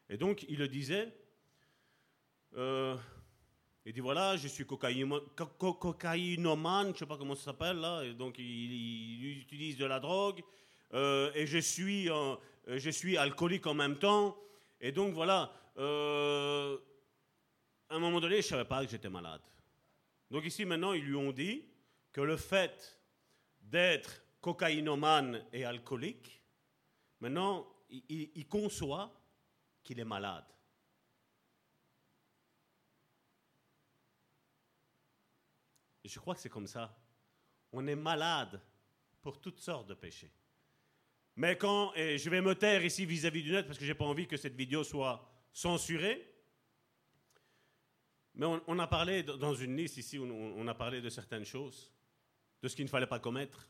Et 0.10 0.18
donc, 0.18 0.46
il 0.48 0.60
le 0.60 0.68
disait. 0.68 1.14
Euh, 2.56 2.96
il 3.86 3.94
dit 3.94 4.00
voilà, 4.00 4.38
je 4.38 4.48
suis 4.48 4.66
cocaïnomane, 4.66 6.88
je 6.88 6.92
ne 6.92 6.98
sais 6.98 7.06
pas 7.06 7.18
comment 7.18 7.36
ça 7.36 7.46
s'appelle 7.46 7.78
là, 7.78 8.04
donc 8.14 8.38
il, 8.38 9.40
utilise 9.40 9.78
de 9.78 9.86
la 9.86 10.00
drogue, 10.00 10.44
euh, 10.94 11.32
et 11.34 11.48
je 11.48 11.58
suis, 11.58 12.10
je 12.68 12.90
suis 12.90 13.18
alcoolique 13.18 13.66
en 13.66 13.74
même 13.74 13.98
temps, 13.98 14.38
et 14.80 14.92
donc 14.92 15.14
voilà, 15.14 15.52
euh, 15.78 16.78
à 17.90 17.96
un 17.96 18.00
moment 18.00 18.20
donné, 18.20 18.36
je 18.36 18.48
ne 18.48 18.50
savais 18.50 18.66
pas 18.66 18.86
que 18.86 18.92
j'étais 18.92 19.10
malade. 19.10 19.42
Donc 20.30 20.46
ici 20.46 20.64
maintenant, 20.64 20.94
ils 20.94 21.04
lui 21.04 21.16
ont 21.16 21.32
dit 21.32 21.66
que 22.12 22.22
le 22.22 22.38
fait 22.38 23.00
d'être 23.62 24.22
cocaïnomane 24.42 25.44
et 25.54 25.66
alcoolique, 25.66 26.44
maintenant, 27.20 27.68
il 27.90 28.48
conçoit 28.48 29.12
qu'il 29.84 30.00
est 30.00 30.06
malade. 30.06 30.46
Je 36.10 36.20
crois 36.20 36.36
que 36.36 36.42
c'est 36.42 36.50
comme 36.50 36.68
ça. 36.68 36.98
On 37.72 37.86
est 37.88 37.96
malade 37.96 38.62
pour 39.22 39.40
toutes 39.40 39.60
sortes 39.60 39.88
de 39.88 39.94
péchés. 39.94 40.32
Mais 41.36 41.58
quand, 41.58 41.94
et 41.96 42.18
je 42.18 42.30
vais 42.30 42.42
me 42.42 42.56
taire 42.56 42.84
ici 42.84 43.06
vis-à-vis 43.06 43.44
du 43.44 43.52
net 43.52 43.66
parce 43.66 43.78
que 43.78 43.86
je 43.86 43.92
n'ai 43.92 43.98
pas 43.98 44.06
envie 44.06 44.28
que 44.28 44.38
cette 44.38 44.56
vidéo 44.56 44.84
soit 44.84 45.30
censurée, 45.54 46.28
mais 48.34 48.46
on, 48.46 48.80
a 48.80 48.88
parlé 48.88 49.24
dans 49.24 49.54
une 49.54 49.76
liste 49.76 49.98
ici, 49.98 50.18
on, 50.18 50.24
on, 50.24 50.68
a 50.68 50.74
parlé 50.74 51.02
de 51.02 51.10
certaines 51.10 51.44
choses, 51.44 51.92
de 52.62 52.68
ce 52.68 52.76
qu'il 52.76 52.86
ne 52.86 52.90
fallait 52.90 53.08
pas 53.08 53.20
commettre. 53.20 53.68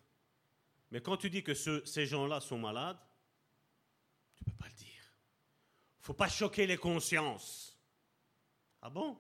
Mais 0.91 1.02
quand 1.02 1.18
tu 1.18 1.30
dis 1.30 1.44
que 1.44 1.53
ces 1.53 2.06
gens-là 2.06 2.41
sont 2.41 2.60
malades, 2.60 2.99
tu 4.38 4.44
ne 4.44 4.52
peux 4.52 4.58
pas 4.58 4.68
le 4.68 4.76
dire. 4.76 5.16
Il 5.98 6.02
ne 6.02 6.06
faut 6.06 6.14
pas 6.14 6.30
choquer 6.30 6.68
les 6.68 6.78
consciences. 6.78 7.80
Ah 8.82 8.90
bon? 8.90 9.18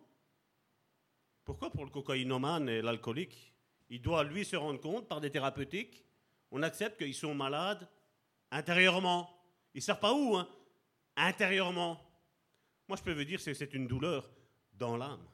Pourquoi 1.51 1.69
pour 1.69 1.83
le 1.83 1.91
cocaïnomane 1.91 2.69
et 2.69 2.81
l'alcoolique 2.81 3.53
Il 3.89 4.01
doit, 4.01 4.23
lui, 4.23 4.45
se 4.45 4.55
rendre 4.55 4.79
compte 4.79 5.09
par 5.09 5.19
des 5.19 5.29
thérapeutiques. 5.29 6.05
On 6.49 6.63
accepte 6.63 6.97
qu'ils 6.97 7.13
sont 7.13 7.35
malades 7.35 7.89
intérieurement. 8.51 9.29
Ils 9.73 9.79
ne 9.79 9.83
savent 9.83 9.99
pas 9.99 10.13
où, 10.13 10.37
hein? 10.37 10.47
Intérieurement. 11.17 12.01
Moi, 12.87 12.97
je 12.97 13.03
peux 13.03 13.11
vous 13.11 13.25
dire 13.25 13.43
que 13.43 13.53
c'est 13.53 13.73
une 13.73 13.85
douleur 13.85 14.31
dans 14.75 14.95
l'âme 14.95 15.27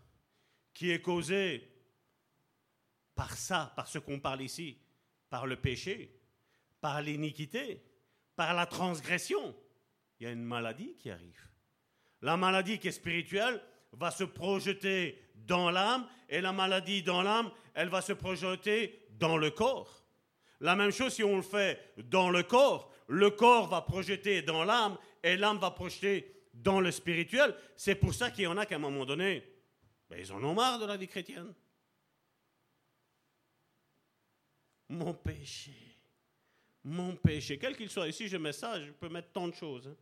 qui 0.74 0.90
est 0.90 1.04
causée 1.04 1.72
par 3.14 3.38
ça, 3.38 3.72
par 3.76 3.88
ce 3.88 4.00
qu'on 4.00 4.20
parle 4.20 4.42
ici, 4.42 4.76
par 5.30 5.46
le 5.46 5.56
péché, 5.56 6.20
par 6.82 7.00
l'iniquité, 7.04 7.84
par 8.36 8.56
la 8.56 8.66
transgression. 8.66 9.56
Il 10.20 10.24
y 10.24 10.26
a 10.26 10.32
une 10.32 10.44
maladie 10.44 10.96
qui 10.96 11.12
arrive. 11.12 11.48
La 12.24 12.38
maladie 12.38 12.80
qui 12.80 12.88
est 12.88 12.92
spirituelle 12.92 13.62
va 13.94 14.12
se 14.12 14.24
projeter 14.24 15.22
dans 15.36 15.70
l'âme, 15.72 16.08
et 16.30 16.42
la 16.42 16.52
maladie 16.52 17.04
dans 17.04 17.22
l'âme, 17.22 17.52
elle 17.74 17.90
va 17.90 18.02
se 18.02 18.14
projeter 18.14 19.08
dans 19.12 19.38
le 19.38 19.52
corps. 19.52 20.04
La 20.60 20.76
même 20.76 20.92
chose 20.92 21.14
si 21.14 21.24
on 21.24 21.38
le 21.38 21.42
fait 21.42 21.94
dans 21.98 22.30
le 22.30 22.44
corps, 22.44 22.92
le 23.08 23.30
corps 23.30 23.68
va 23.68 23.82
projeter 23.82 24.42
dans 24.42 24.64
l'âme, 24.64 24.98
et 25.24 25.38
l'âme 25.38 25.58
va 25.58 25.72
projeter 25.72 26.34
dans 26.54 26.82
le 26.82 26.92
spirituel. 26.92 27.56
C'est 27.76 27.96
pour 27.96 28.14
ça 28.14 28.32
qu'il 28.32 28.44
y 28.44 28.48
en 28.48 28.58
a 28.58 28.66
qu'à 28.66 28.76
un 28.76 28.80
moment 28.80 29.06
donné, 29.06 29.44
ben, 30.10 30.20
ils 30.20 30.32
en 30.32 30.44
ont 30.44 30.54
marre 30.54 30.80
de 30.80 30.86
la 30.86 30.98
vie 30.98 31.08
chrétienne. 31.08 31.54
Mon 34.90 35.14
péché, 35.14 35.74
mon 36.84 37.16
péché, 37.16 37.58
quel 37.60 37.76
qu'il 37.76 37.90
soit, 37.90 38.08
ici 38.08 38.28
je 38.28 38.38
mets 38.38 38.54
ça, 38.54 38.82
je 38.82 38.92
peux 38.92 39.10
mettre 39.10 39.32
tant 39.32 39.48
de 39.48 39.54
choses. 39.54 39.88
Hein. 39.88 39.96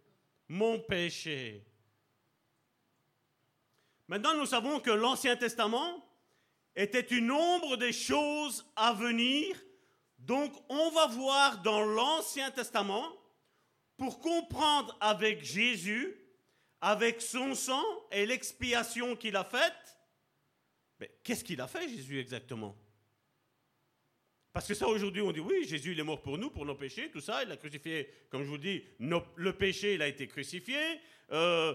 Mon 0.47 0.79
péché. 0.79 1.65
Maintenant, 4.07 4.35
nous 4.35 4.45
savons 4.45 4.79
que 4.79 4.91
l'Ancien 4.91 5.35
Testament 5.35 6.05
était 6.75 6.99
une 6.99 7.31
ombre 7.31 7.77
des 7.77 7.93
choses 7.93 8.65
à 8.75 8.93
venir. 8.93 9.55
Donc, 10.19 10.53
on 10.69 10.89
va 10.91 11.07
voir 11.07 11.61
dans 11.61 11.81
l'Ancien 11.81 12.51
Testament, 12.51 13.11
pour 13.97 14.19
comprendre 14.19 14.95
avec 14.99 15.43
Jésus, 15.43 16.15
avec 16.81 17.21
son 17.21 17.55
sang 17.55 17.83
et 18.11 18.25
l'expiation 18.25 19.15
qu'il 19.15 19.35
a 19.35 19.43
faite, 19.43 19.97
mais 20.99 21.09
qu'est-ce 21.23 21.43
qu'il 21.43 21.61
a 21.61 21.67
fait 21.67 21.87
Jésus 21.87 22.19
exactement? 22.19 22.77
Parce 24.53 24.67
que 24.67 24.73
ça 24.73 24.87
aujourd'hui 24.87 25.21
on 25.21 25.31
dit 25.31 25.39
oui, 25.39 25.65
Jésus 25.67 25.93
il 25.93 25.99
est 25.99 26.03
mort 26.03 26.21
pour 26.21 26.37
nous, 26.37 26.49
pour 26.49 26.65
nos 26.65 26.75
péchés, 26.75 27.09
tout 27.11 27.21
ça, 27.21 27.43
il 27.43 27.51
a 27.51 27.57
crucifié, 27.57 28.09
comme 28.29 28.43
je 28.43 28.49
vous 28.49 28.57
dis, 28.57 28.83
le 28.99 29.53
péché 29.53 29.95
il 29.95 30.01
a 30.01 30.07
été 30.07 30.27
crucifié, 30.27 30.77
euh, 31.31 31.73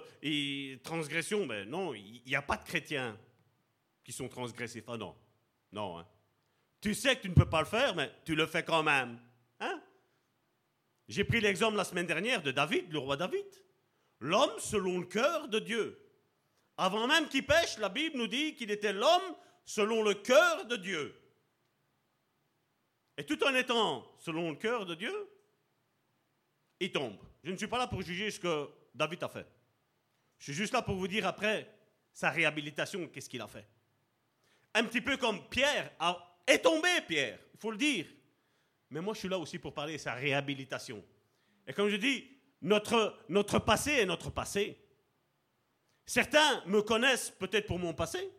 transgression, 0.82 1.47
mais 1.47 1.64
non, 1.64 1.94
il 1.94 2.22
n'y 2.27 2.35
a 2.35 2.43
pas 2.43 2.56
de 2.56 2.64
chrétiens 2.64 3.18
qui 4.05 4.12
sont 4.12 4.28
transgressifs. 4.28 4.85
Ah 4.89 4.97
non, 4.97 5.16
non. 5.72 5.98
Hein. 5.98 6.06
Tu 6.81 6.94
sais 6.94 7.16
que 7.16 7.22
tu 7.22 7.28
ne 7.28 7.35
peux 7.35 7.48
pas 7.48 7.60
le 7.60 7.66
faire, 7.66 7.94
mais 7.94 8.10
tu 8.24 8.35
le 8.35 8.47
fais 8.47 8.64
quand 8.64 8.82
même. 8.82 9.18
Hein? 9.60 9.82
J'ai 11.09 11.24
pris 11.24 11.40
l'exemple 11.40 11.77
la 11.77 11.85
semaine 11.85 12.06
dernière 12.06 12.43
de 12.43 12.51
David, 12.51 12.93
le 12.93 12.98
roi 12.98 13.16
David. 13.16 13.47
L'homme 14.20 14.59
selon 14.59 14.98
le 14.98 15.06
cœur 15.06 15.48
de 15.48 15.59
Dieu. 15.59 15.98
Avant 16.77 17.06
même 17.06 17.28
qu'il 17.28 17.44
pêche, 17.44 17.78
la 17.78 17.89
Bible 17.89 18.16
nous 18.16 18.27
dit 18.27 18.55
qu'il 18.55 18.70
était 18.70 18.93
l'homme 18.93 19.36
selon 19.64 20.02
le 20.02 20.14
cœur 20.14 20.64
de 20.66 20.77
Dieu. 20.77 21.14
Et 23.16 23.24
tout 23.24 23.43
en 23.44 23.55
étant 23.55 24.06
selon 24.18 24.51
le 24.51 24.56
cœur 24.56 24.86
de 24.86 24.94
Dieu, 24.94 25.12
il 26.81 26.90
tombe. 26.90 27.18
Je 27.44 27.51
ne 27.51 27.56
suis 27.56 27.66
pas 27.66 27.78
là 27.78 27.86
pour 27.86 28.01
juger 28.02 28.31
ce 28.31 28.40
que 28.40 28.68
David 29.01 29.22
a 29.24 29.28
fait. 29.28 29.47
Je 30.39 30.44
suis 30.44 30.52
juste 30.52 30.74
là 30.74 30.82
pour 30.82 30.94
vous 30.94 31.09
dire 31.09 31.27
après 31.27 31.66
sa 32.12 32.28
réhabilitation, 32.28 33.09
qu'est-ce 33.09 33.31
qu'il 33.31 33.40
a 33.40 33.47
fait. 33.47 33.66
Un 34.74 34.85
petit 34.85 35.01
peu 35.01 35.16
comme 35.16 35.48
Pierre 35.48 35.90
est 36.47 36.59
tombé, 36.59 36.89
Pierre, 37.09 37.39
il 37.55 37.59
faut 37.59 37.70
le 37.70 37.78
dire. 37.78 38.05
Mais 38.90 39.01
moi, 39.01 39.14
je 39.14 39.20
suis 39.20 39.28
là 39.28 39.39
aussi 39.39 39.59
pour 39.59 39.72
parler 39.72 39.94
de 39.94 39.98
sa 39.98 40.12
réhabilitation. 40.12 41.02
Et 41.66 41.72
comme 41.72 41.89
je 41.89 41.97
dis, 41.97 42.28
notre, 42.60 43.16
notre 43.31 43.59
passé 43.59 43.93
est 43.93 44.06
notre 44.06 44.28
passé. 44.28 44.77
Certains 46.05 46.62
me 46.66 46.82
connaissent 46.82 47.31
peut-être 47.31 47.68
pour 47.68 47.78
mon 47.78 47.94
passé, 47.94 48.31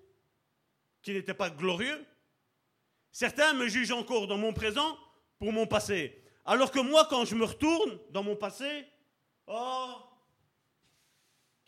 qui 1.01 1.11
n'était 1.11 1.33
pas 1.33 1.49
glorieux. 1.49 2.05
Certains 3.11 3.53
me 3.53 3.67
jugent 3.67 3.93
encore 3.93 4.27
dans 4.27 4.37
mon 4.37 4.53
présent 4.53 4.95
pour 5.39 5.51
mon 5.51 5.65
passé. 5.65 6.23
Alors 6.45 6.69
que 6.69 6.79
moi, 6.79 7.07
quand 7.09 7.25
je 7.25 7.33
me 7.33 7.45
retourne 7.45 7.97
dans 8.11 8.21
mon 8.21 8.35
passé, 8.35 8.85
oh, 9.47 9.95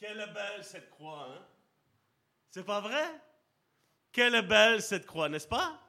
quelle 0.03 0.19
est 0.19 0.33
belle 0.33 0.63
cette 0.63 0.89
croix, 0.89 1.29
hein? 1.31 1.45
C'est 2.49 2.65
pas 2.65 2.81
vrai? 2.81 3.05
Quelle 4.11 4.35
est 4.35 4.41
belle 4.41 4.81
cette 4.81 5.05
croix, 5.05 5.29
n'est-ce 5.29 5.47
pas? 5.47 5.79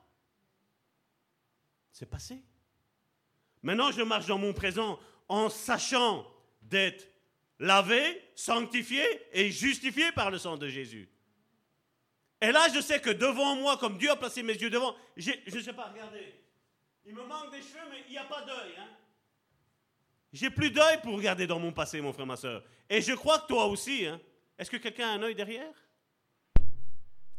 C'est 1.90 2.08
passé. 2.08 2.40
Maintenant, 3.62 3.90
je 3.90 4.02
marche 4.02 4.26
dans 4.26 4.38
mon 4.38 4.52
présent 4.52 5.00
en 5.28 5.48
sachant 5.48 6.24
d'être 6.62 7.08
lavé, 7.58 8.22
sanctifié 8.36 9.04
et 9.32 9.50
justifié 9.50 10.12
par 10.12 10.30
le 10.30 10.38
sang 10.38 10.56
de 10.56 10.68
Jésus. 10.68 11.08
Et 12.40 12.52
là, 12.52 12.68
je 12.72 12.80
sais 12.80 13.00
que 13.00 13.10
devant 13.10 13.56
moi, 13.56 13.78
comme 13.78 13.98
Dieu 13.98 14.12
a 14.12 14.16
placé 14.16 14.44
mes 14.44 14.54
yeux 14.54 14.70
devant, 14.70 14.94
je 15.16 15.32
ne 15.52 15.60
sais 15.60 15.72
pas, 15.72 15.88
regardez, 15.88 16.40
il 17.04 17.14
me 17.16 17.24
manque 17.24 17.50
des 17.50 17.62
cheveux, 17.62 17.90
mais 17.90 18.04
il 18.06 18.12
n'y 18.12 18.18
a 18.18 18.24
pas 18.24 18.42
d'œil. 18.42 18.76
Hein? 18.78 18.90
J'ai 20.34 20.50
plus 20.50 20.72
d'œil 20.72 21.00
pour 21.00 21.14
regarder 21.14 21.46
dans 21.46 21.60
mon 21.60 21.70
passé, 21.70 22.00
mon 22.00 22.12
frère, 22.12 22.26
ma 22.26 22.34
soeur. 22.34 22.64
Et 22.90 23.00
je 23.00 23.12
crois 23.12 23.38
que 23.38 23.46
toi 23.46 23.66
aussi. 23.66 24.04
Hein. 24.04 24.20
Est-ce 24.58 24.68
que 24.68 24.78
quelqu'un 24.78 25.08
a 25.08 25.12
un 25.12 25.22
œil 25.22 25.36
derrière? 25.36 25.72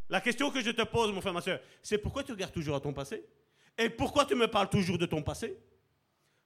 La 0.07 0.21
question 0.21 0.49
que 0.49 0.61
je 0.61 0.71
te 0.71 0.81
pose, 0.81 1.11
mon 1.11 1.19
frère, 1.19 1.33
ma 1.33 1.41
soeur, 1.41 1.59
c'est 1.83 1.97
pourquoi 1.97 2.23
tu 2.23 2.31
regardes 2.31 2.53
toujours 2.53 2.77
à 2.77 2.79
ton 2.79 2.93
passé? 2.93 3.25
Et 3.77 3.89
pourquoi 3.89 4.23
tu 4.23 4.33
me 4.33 4.47
parles 4.47 4.69
toujours 4.69 4.97
de 4.97 5.05
ton 5.05 5.21
passé? 5.21 5.57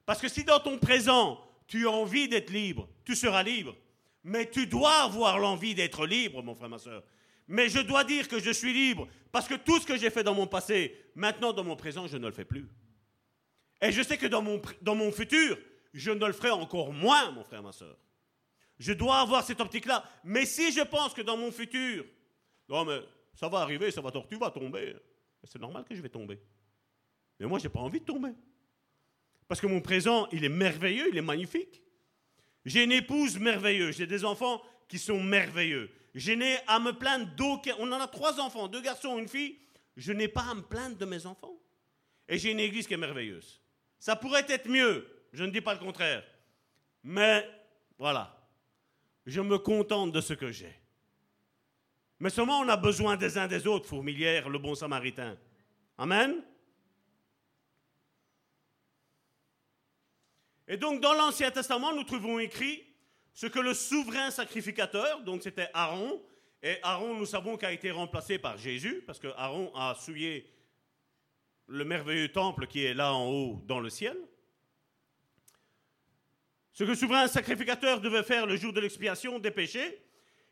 Parce 0.04 0.20
que 0.20 0.26
si 0.26 0.42
dans 0.42 0.58
ton 0.58 0.76
présent, 0.76 1.40
tu 1.68 1.86
as 1.86 1.90
envie 1.92 2.28
d'être 2.28 2.50
libre, 2.50 2.88
tu 3.04 3.14
seras 3.14 3.44
libre. 3.44 3.76
Mais 4.24 4.50
tu 4.50 4.66
dois 4.66 5.04
avoir 5.04 5.38
l'envie 5.38 5.76
d'être 5.76 6.04
libre, 6.04 6.42
mon 6.42 6.56
frère, 6.56 6.68
ma 6.68 6.78
soeur. 6.78 7.04
Mais 7.46 7.68
je 7.68 7.78
dois 7.78 8.02
dire 8.02 8.26
que 8.26 8.40
je 8.40 8.50
suis 8.50 8.72
libre 8.72 9.06
parce 9.30 9.46
que 9.46 9.54
tout 9.54 9.78
ce 9.78 9.86
que 9.86 9.96
j'ai 9.96 10.10
fait 10.10 10.24
dans 10.24 10.34
mon 10.34 10.48
passé, 10.48 10.96
maintenant 11.14 11.52
dans 11.52 11.62
mon 11.62 11.76
présent, 11.76 12.08
je 12.08 12.16
ne 12.16 12.26
le 12.26 12.32
fais 12.32 12.44
plus. 12.44 12.68
Et 13.80 13.92
je 13.92 14.02
sais 14.02 14.18
que 14.18 14.26
dans 14.26 14.42
mon, 14.42 14.60
dans 14.82 14.96
mon 14.96 15.12
futur, 15.12 15.56
je 15.92 16.10
ne 16.10 16.24
le 16.24 16.32
ferai 16.32 16.50
encore 16.50 16.92
moins, 16.92 17.30
mon 17.32 17.44
frère, 17.44 17.62
ma 17.62 17.72
soeur. 17.72 17.96
Je 18.78 18.92
dois 18.92 19.20
avoir 19.20 19.44
cette 19.44 19.60
optique-là. 19.60 20.04
Mais 20.24 20.46
si 20.46 20.72
je 20.72 20.80
pense 20.80 21.12
que 21.12 21.22
dans 21.22 21.36
mon 21.36 21.52
futur, 21.52 22.04
non 22.68 22.84
mais 22.84 23.00
ça 23.34 23.48
va 23.48 23.58
arriver, 23.58 23.90
ça 23.90 24.00
va 24.00 24.10
tu 24.10 24.36
vas 24.36 24.50
tomber, 24.50 24.96
c'est 25.44 25.60
normal 25.60 25.84
que 25.84 25.94
je 25.94 26.00
vais 26.00 26.08
tomber. 26.08 26.40
Mais 27.38 27.46
moi, 27.46 27.58
je 27.58 27.64
n'ai 27.64 27.70
pas 27.70 27.80
envie 27.80 28.00
de 28.00 28.04
tomber. 28.04 28.32
Parce 29.48 29.60
que 29.60 29.66
mon 29.66 29.80
présent, 29.80 30.28
il 30.30 30.44
est 30.44 30.50
merveilleux, 30.50 31.08
il 31.10 31.16
est 31.16 31.22
magnifique. 31.22 31.82
J'ai 32.64 32.84
une 32.84 32.92
épouse 32.92 33.38
merveilleuse, 33.38 33.96
j'ai 33.96 34.06
des 34.06 34.24
enfants 34.24 34.62
qui 34.86 34.98
sont 34.98 35.22
merveilleux. 35.22 35.90
Je 36.14 36.32
n'ai 36.32 36.58
à 36.66 36.78
me 36.78 36.92
plaindre 36.92 37.26
d'aucun. 37.34 37.74
On 37.78 37.90
en 37.90 38.00
a 38.00 38.06
trois 38.06 38.38
enfants, 38.40 38.68
deux 38.68 38.82
garçons, 38.82 39.18
une 39.18 39.28
fille. 39.28 39.58
Je 39.96 40.12
n'ai 40.12 40.28
pas 40.28 40.44
à 40.50 40.54
me 40.54 40.62
plaindre 40.62 40.96
de 40.96 41.04
mes 41.04 41.26
enfants. 41.26 41.56
Et 42.28 42.38
j'ai 42.38 42.52
une 42.52 42.60
église 42.60 42.86
qui 42.86 42.94
est 42.94 42.98
merveilleuse. 42.98 43.60
Ça 43.98 44.16
pourrait 44.16 44.46
être 44.48 44.68
mieux, 44.68 45.06
je 45.32 45.44
ne 45.44 45.50
dis 45.50 45.60
pas 45.60 45.74
le 45.74 45.80
contraire. 45.80 46.24
Mais 47.02 47.48
voilà, 47.98 48.36
je 49.26 49.40
me 49.40 49.58
contente 49.58 50.12
de 50.12 50.20
ce 50.20 50.34
que 50.34 50.50
j'ai. 50.50 50.74
Mais 52.18 52.30
seulement 52.30 52.60
on 52.60 52.68
a 52.68 52.76
besoin 52.76 53.16
des 53.16 53.38
uns 53.38 53.46
des 53.46 53.66
autres, 53.66 53.88
fourmilière, 53.88 54.48
le 54.48 54.58
bon 54.58 54.74
samaritain. 54.74 55.38
Amen. 55.96 56.42
Et 60.68 60.76
donc 60.76 61.00
dans 61.00 61.14
l'Ancien 61.14 61.50
Testament, 61.50 61.94
nous 61.94 62.04
trouvons 62.04 62.38
écrit 62.38 62.84
ce 63.32 63.46
que 63.46 63.58
le 63.58 63.74
souverain 63.74 64.30
sacrificateur, 64.30 65.22
donc 65.22 65.42
c'était 65.42 65.70
Aaron, 65.72 66.22
et 66.62 66.78
Aaron, 66.82 67.14
nous 67.14 67.26
savons, 67.26 67.56
qu'a 67.56 67.72
été 67.72 67.90
remplacé 67.90 68.38
par 68.38 68.58
Jésus, 68.58 69.02
parce 69.06 69.18
que 69.18 69.28
Aaron 69.36 69.74
a 69.74 69.94
souillé 69.94 70.46
le 71.66 71.84
merveilleux 71.84 72.30
temple 72.30 72.66
qui 72.66 72.84
est 72.84 72.92
là 72.92 73.14
en 73.14 73.26
haut 73.30 73.62
dans 73.64 73.80
le 73.80 73.88
ciel. 73.88 74.16
Ce 76.72 76.84
que 76.84 76.90
le 76.90 76.94
souverain 76.94 77.26
sacrificateur 77.26 78.00
devait 78.00 78.22
faire 78.22 78.46
le 78.46 78.56
jour 78.56 78.72
de 78.72 78.80
l'expiation 78.80 79.38
des 79.38 79.50
péchés, 79.50 80.02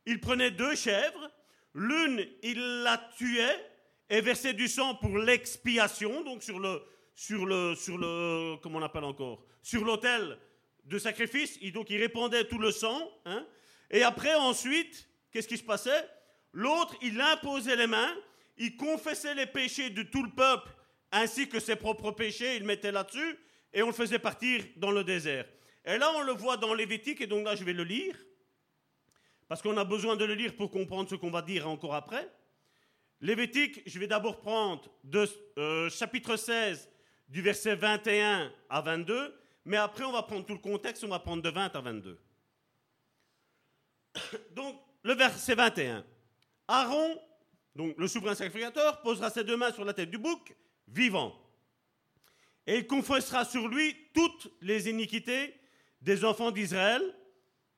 il 0.07 0.21
prenait 0.21 0.51
deux 0.51 0.75
chèvres, 0.75 1.31
l'une 1.75 2.27
il 2.43 2.83
la 2.83 2.99
tuait 3.17 3.65
et 4.11 4.21
versait 4.21 4.55
du 4.55 4.69
sang 4.69 4.95
pour 4.95 5.19
l'expiation, 5.19 6.23
donc 6.23 6.43
sur 6.43 6.59
le, 6.59 6.83
sur 7.15 7.47
le, 7.47 7.75
sur 7.75 7.99
le, 7.99 8.57
comment 8.63 8.79
on 8.79 8.83
appelle 8.83 9.05
encore, 9.05 9.45
sur 9.63 9.85
l'autel 9.85 10.39
de 10.85 10.99
sacrifice. 10.99 11.59
Il, 11.61 11.73
donc 11.73 11.91
il 11.91 12.01
répandait 12.01 12.45
tout 12.45 12.59
le 12.59 12.71
sang. 12.71 13.11
Hein. 13.27 13.47
et 13.91 14.03
après, 14.03 14.35
ensuite, 14.35 15.09
qu'est-ce 15.31 15.49
qui 15.49 15.59
se 15.59 15.65
passait? 15.65 16.09
L'autre, 16.53 16.95
il 17.03 17.21
imposait 17.21 17.77
les 17.77 17.87
mains, 17.87 18.15
il 18.57 18.77
confessait 18.77 19.35
les 19.35 19.47
péchés 19.47 19.91
de 19.91 20.03
tout 20.03 20.23
le 20.23 20.31
peuple, 20.31 20.71
ainsi 21.13 21.49
que 21.49 21.61
ses 21.61 21.77
propres 21.77 22.11
péchés, 22.11 22.57
il 22.57 22.65
mettait 22.65 22.93
là-dessus, 22.93 23.39
et 23.73 23.83
on 23.83 23.89
le 23.89 23.93
faisait 23.93 24.19
partir 24.19 24.65
dans 24.77 24.91
le 24.91 25.05
désert. 25.05 25.47
Et 25.89 25.97
là, 25.97 26.13
on 26.15 26.21
le 26.21 26.33
voit 26.33 26.59
dans 26.59 26.75
Lévitique, 26.75 27.23
et 27.23 27.27
donc 27.27 27.47
là, 27.47 27.57
je 27.57 27.65
vais 27.65 27.73
le 27.73 27.83
lire, 27.83 28.15
parce 29.49 29.63
qu'on 29.63 29.79
a 29.79 29.85
besoin 29.85 30.17
de 30.17 30.25
le 30.27 30.35
lire 30.35 30.55
pour 30.55 30.71
comprendre 30.71 31.09
ce 31.09 31.15
qu'on 31.15 31.31
va 31.31 31.41
dire 31.41 31.67
encore 31.67 31.95
après. 31.95 32.31
Lévitique, 33.23 33.81
je 33.87 33.99
vais 33.99 34.07
d'abord 34.07 34.39
prendre 34.39 34.83
de, 35.03 35.27
euh, 35.57 35.89
chapitre 35.89 36.37
16, 36.37 36.91
du 37.31 37.41
verset 37.41 37.75
21 37.75 38.53
à 38.69 38.83
22, 38.83 39.35
mais 39.65 39.79
après 39.79 40.05
on 40.05 40.13
va 40.13 40.23
prendre 40.23 40.45
tout 40.45 40.53
le 40.53 40.59
contexte, 40.59 41.05
on 41.05 41.09
va 41.09 41.21
prendre 41.21 41.43
de 41.43 41.49
20 41.49 41.75
à 41.75 41.81
22. 41.81 42.21
Donc, 44.51 44.79
le 45.03 45.15
verset 45.15 45.55
21. 45.55 46.05
Aaron, 46.69 47.19
donc 47.75 47.97
le 47.97 48.09
souverain 48.09 48.35
sacrificateur, 48.35 49.01
posera 49.01 49.31
ses 49.31 49.43
deux 49.43 49.57
mains 49.57 49.73
sur 49.73 49.87
la 49.87 49.95
tête 49.95 50.11
du 50.11 50.19
bouc, 50.19 50.55
vivant. 50.87 51.35
Et 52.67 52.77
il 52.77 52.87
confessera 52.87 53.47
sur 53.47 53.69
lui 53.69 53.97
toutes 54.13 54.53
les 54.61 54.91
iniquités 54.91 55.59
des 56.01 56.25
enfants 56.25 56.51
d'Israël. 56.51 57.03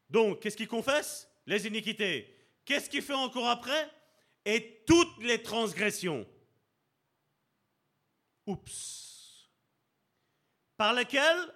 Donc, 0.08 0.40
qu'est-ce 0.40 0.56
qu'il 0.56 0.68
confesse 0.68 1.28
Les 1.46 1.66
iniquités. 1.66 2.36
Qu'est-ce 2.64 2.90
qu'il 2.90 3.02
fait 3.02 3.14
encore 3.14 3.48
après? 3.48 3.90
Et 4.44 4.82
toutes 4.86 5.22
les 5.22 5.42
transgressions. 5.42 6.26
Oups 8.46 9.10
par 10.80 10.94
lesquels, 10.94 11.52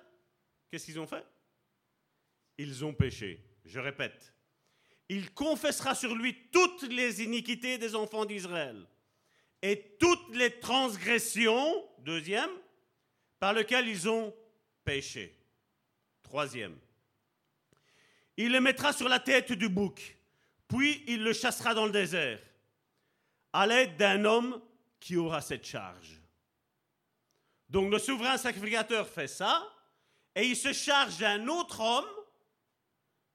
qu'est-ce 0.70 0.85
qu'ils 0.85 1.01
ont 1.01 1.07
fait? 1.07 1.24
Ils 2.59 2.85
ont 2.85 2.93
péché. 2.93 3.43
Je 3.65 3.81
répète, 3.81 4.35
il 5.09 5.32
confessera 5.32 5.95
sur 5.95 6.15
lui 6.15 6.51
toutes 6.51 6.82
les 6.82 7.23
iniquités 7.23 7.78
des 7.78 7.95
enfants 7.95 8.27
d'Israël 8.27 8.86
et 9.62 9.97
toutes 9.99 10.36
les 10.36 10.61
transgressions, 10.61 11.89
deuxième, 12.01 12.51
par 13.39 13.55
lesquelles 13.55 13.89
ils 13.89 14.11
ont 14.11 14.36
péché. 14.85 15.35
Troisième, 16.24 16.76
il 18.36 18.51
le 18.51 18.60
mettra 18.60 18.92
sur 18.92 19.09
la 19.09 19.20
tête 19.20 19.52
du 19.52 19.68
bouc, 19.68 20.18
puis 20.66 21.05
il 21.06 21.22
le 21.22 21.32
chassera 21.32 21.74
dans 21.74 21.86
le 21.86 21.92
désert, 21.92 22.40
à 23.52 23.66
l'aide 23.66 23.96
d'un 23.96 24.24
homme 24.24 24.60
qui 24.98 25.16
aura 25.16 25.40
cette 25.40 25.64
charge. 25.64 26.20
Donc 27.68 27.92
le 27.92 27.98
souverain 27.98 28.36
sacrificateur 28.36 29.09
fait 29.09 29.28
ça, 29.28 29.70
et 30.34 30.46
il 30.46 30.56
se 30.56 30.72
charge 30.72 31.18
d'un 31.18 31.46
autre 31.46 31.80
homme. 31.80 32.10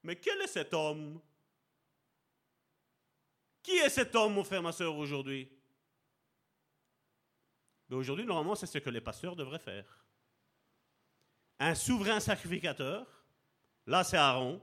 Mais 0.04 0.16
quel 0.16 0.42
est 0.42 0.48
cet 0.48 0.74
homme? 0.74 1.20
Qui 3.64 3.78
est 3.78 3.90
cet 3.90 4.16
homme, 4.16 4.34
mon 4.34 4.44
frère, 4.44 4.62
ma 4.62 4.72
soeur, 4.72 4.96
aujourd'hui? 4.96 5.50
Ben, 7.90 7.98
Aujourd'hui, 7.98 8.26
normalement, 8.26 8.56
c'est 8.56 8.66
ce 8.66 8.78
que 8.78 8.90
les 8.90 9.02
pasteurs 9.02 9.36
devraient 9.36 9.60
faire. 9.60 9.86
Un 11.60 11.76
souverain 11.76 12.20
sacrificateur, 12.20 13.06
là 13.86 14.04
c'est 14.04 14.18
Aaron, 14.18 14.62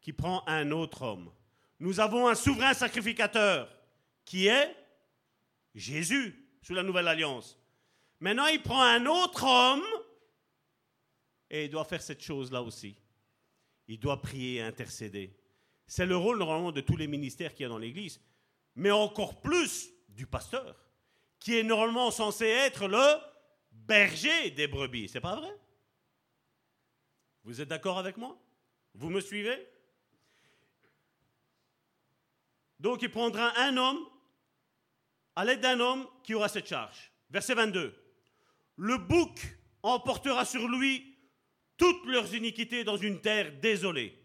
qui 0.00 0.12
prend 0.12 0.46
un 0.46 0.70
autre 0.70 1.02
homme. 1.02 1.32
Nous 1.80 1.98
avons 1.98 2.28
un 2.28 2.34
souverain 2.34 2.74
sacrificateur 2.74 3.68
qui 4.24 4.46
est 4.46 4.74
Jésus 5.74 6.48
sous 6.62 6.74
la 6.74 6.82
nouvelle 6.82 7.08
alliance. 7.08 7.58
Maintenant, 8.20 8.46
il 8.46 8.62
prend 8.62 8.82
un 8.82 9.04
autre 9.06 9.44
homme 9.44 9.84
et 11.50 11.64
il 11.64 11.70
doit 11.70 11.84
faire 11.84 12.02
cette 12.02 12.22
chose-là 12.22 12.62
aussi. 12.62 12.96
Il 13.88 13.98
doit 13.98 14.22
prier 14.22 14.56
et 14.56 14.62
intercéder. 14.62 15.36
C'est 15.86 16.06
le 16.06 16.16
rôle 16.16 16.38
normalement 16.38 16.72
de 16.72 16.80
tous 16.80 16.96
les 16.96 17.06
ministères 17.06 17.52
qu'il 17.52 17.64
y 17.64 17.66
a 17.66 17.68
dans 17.68 17.78
l'Église, 17.78 18.20
mais 18.76 18.90
encore 18.90 19.40
plus 19.40 19.90
du 20.08 20.26
pasteur, 20.26 20.74
qui 21.38 21.58
est 21.58 21.62
normalement 21.62 22.10
censé 22.10 22.46
être 22.46 22.88
le 22.88 23.20
berger 23.72 24.50
des 24.50 24.66
brebis. 24.66 25.08
C'est 25.08 25.20
pas 25.20 25.36
vrai? 25.36 25.52
Vous 27.44 27.60
êtes 27.60 27.68
d'accord 27.68 27.98
avec 27.98 28.16
moi? 28.16 28.38
Vous 28.94 29.10
me 29.10 29.20
suivez? 29.20 29.68
Donc 32.80 33.02
il 33.02 33.10
prendra 33.10 33.58
un 33.60 33.76
homme, 33.76 34.00
à 35.36 35.44
l'aide 35.44 35.60
d'un 35.60 35.80
homme 35.80 36.06
qui 36.22 36.34
aura 36.34 36.48
cette 36.48 36.66
charge. 36.66 37.12
Verset 37.30 37.54
22 37.54 38.04
le 38.76 38.98
bouc 38.98 39.56
emportera 39.82 40.44
sur 40.44 40.66
lui 40.68 41.16
toutes 41.76 42.06
leurs 42.06 42.34
iniquités 42.34 42.84
dans 42.84 42.96
une 42.96 43.20
terre 43.20 43.52
désolée. 43.60 44.18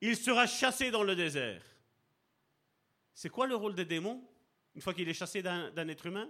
Il 0.00 0.16
sera 0.16 0.46
chassé 0.46 0.90
dans 0.90 1.02
le 1.02 1.16
désert. 1.16 1.62
C'est 3.14 3.30
quoi 3.30 3.46
le 3.46 3.54
rôle 3.54 3.74
des 3.74 3.84
démons? 3.84 4.22
Une 4.74 4.80
fois 4.80 4.92
qu'il 4.92 5.08
est 5.08 5.14
chassé 5.14 5.40
d'un 5.40 5.88
être 5.88 6.06
humain 6.06 6.28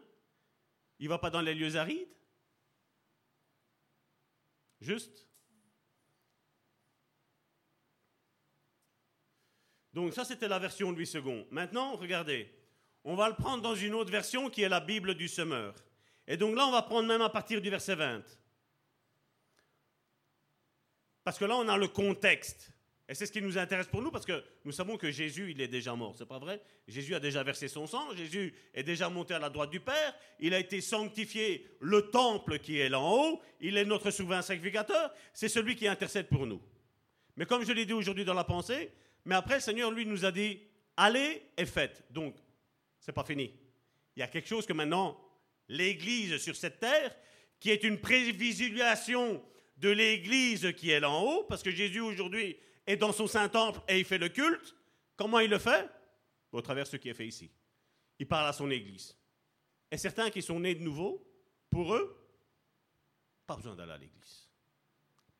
Il 0.99 1.05
ne 1.05 1.09
va 1.09 1.19
pas 1.19 1.31
dans 1.31 1.41
les 1.41 1.55
lieux 1.55 1.77
arides? 1.77 2.09
Juste? 4.81 5.27
Donc 9.94 10.12
ça, 10.12 10.24
c'était 10.24 10.48
la 10.48 10.58
version 10.58 10.90
Louis 10.90 11.08
II. 11.14 11.46
Maintenant, 11.52 11.94
regardez, 11.94 12.50
on 13.04 13.14
va 13.14 13.28
le 13.28 13.34
prendre 13.34 13.62
dans 13.62 13.76
une 13.76 13.94
autre 13.94 14.10
version 14.10 14.50
qui 14.50 14.62
est 14.62 14.68
la 14.68 14.80
Bible 14.80 15.14
du 15.14 15.28
semeur. 15.28 15.72
Et 16.26 16.36
donc 16.36 16.56
là, 16.56 16.66
on 16.66 16.72
va 16.72 16.82
prendre 16.82 17.06
même 17.06 17.22
à 17.22 17.30
partir 17.30 17.60
du 17.60 17.70
verset 17.70 17.94
20. 17.94 18.22
Parce 21.22 21.38
que 21.38 21.44
là, 21.44 21.56
on 21.56 21.68
a 21.68 21.78
le 21.78 21.86
contexte. 21.86 22.72
Et 23.08 23.14
c'est 23.14 23.26
ce 23.26 23.32
qui 23.32 23.42
nous 23.42 23.56
intéresse 23.56 23.86
pour 23.86 24.00
nous 24.00 24.10
parce 24.10 24.24
que 24.24 24.42
nous 24.64 24.72
savons 24.72 24.96
que 24.96 25.10
Jésus, 25.10 25.50
il 25.50 25.60
est 25.60 25.68
déjà 25.68 25.94
mort, 25.94 26.14
c'est 26.16 26.26
pas 26.26 26.38
vrai? 26.38 26.60
Jésus 26.88 27.14
a 27.14 27.20
déjà 27.20 27.42
versé 27.42 27.68
son 27.68 27.86
sang, 27.86 28.14
Jésus 28.16 28.54
est 28.72 28.82
déjà 28.82 29.10
monté 29.10 29.34
à 29.34 29.38
la 29.38 29.50
droite 29.50 29.68
du 29.68 29.78
Père, 29.78 30.14
il 30.40 30.54
a 30.54 30.58
été 30.58 30.80
sanctifié, 30.80 31.68
le 31.80 32.10
temple 32.10 32.58
qui 32.60 32.78
est 32.78 32.88
là 32.88 32.98
en 32.98 33.12
haut, 33.12 33.42
il 33.60 33.76
est 33.76 33.84
notre 33.84 34.10
souverain 34.10 34.40
sacrificateur, 34.40 35.12
c'est 35.34 35.50
celui 35.50 35.76
qui 35.76 35.86
intercède 35.86 36.28
pour 36.28 36.46
nous. 36.46 36.62
Mais 37.36 37.44
comme 37.44 37.62
je 37.62 37.72
l'ai 37.72 37.84
dit 37.84 37.92
aujourd'hui 37.92 38.24
dans 38.24 38.32
la 38.32 38.44
pensée, 38.44 38.90
mais 39.24 39.34
après 39.34 39.55
le 39.55 39.60
Seigneur, 39.60 39.90
lui, 39.90 40.06
nous 40.06 40.24
a 40.24 40.32
dit, 40.32 40.60
allez 40.96 41.42
et 41.56 41.66
faites. 41.66 42.05
Donc, 42.10 42.36
c'est 42.98 43.12
pas 43.12 43.24
fini. 43.24 43.52
Il 44.16 44.20
y 44.20 44.22
a 44.22 44.28
quelque 44.28 44.48
chose 44.48 44.66
que 44.66 44.72
maintenant, 44.72 45.20
l'Église 45.68 46.38
sur 46.38 46.56
cette 46.56 46.80
terre, 46.80 47.14
qui 47.59 47.70
est 47.70 47.82
une 47.82 48.01
prévisualisation 48.01 49.42
de 49.76 49.88
l'Église 49.88 50.72
qui 50.76 50.90
est 50.90 51.01
là 51.01 51.10
en 51.10 51.22
haut, 51.22 51.44
parce 51.44 51.62
que 51.62 51.70
Jésus 51.70 52.01
aujourd'hui 52.01 52.56
est 52.86 52.96
dans 52.96 53.12
son 53.12 53.26
Saint-Temple 53.26 53.80
et 53.88 53.98
il 53.98 54.05
fait 54.05 54.18
le 54.18 54.28
culte. 54.28 54.74
Comment 55.16 55.40
il 55.40 55.51
le 55.51 55.59
fait? 55.59 55.88
Au 56.52 56.60
travers 56.60 56.86
ce 56.86 56.96
qui 56.96 57.09
est 57.09 57.14
fait 57.14 57.26
ici. 57.26 57.51
Il 58.18 58.28
parle 58.28 58.46
à 58.48 58.52
son 58.52 58.70
Église. 58.70 59.16
Et 59.90 59.96
certains 59.96 60.30
qui 60.30 60.42
sont 60.42 60.60
nés 60.60 60.74
de 60.74 60.82
nouveau, 60.82 61.26
pour 61.70 61.94
eux, 61.94 62.20
pas 63.46 63.56
besoin 63.56 63.74
d'aller 63.74 63.92
à 63.92 63.98
l'Église. 63.98 64.48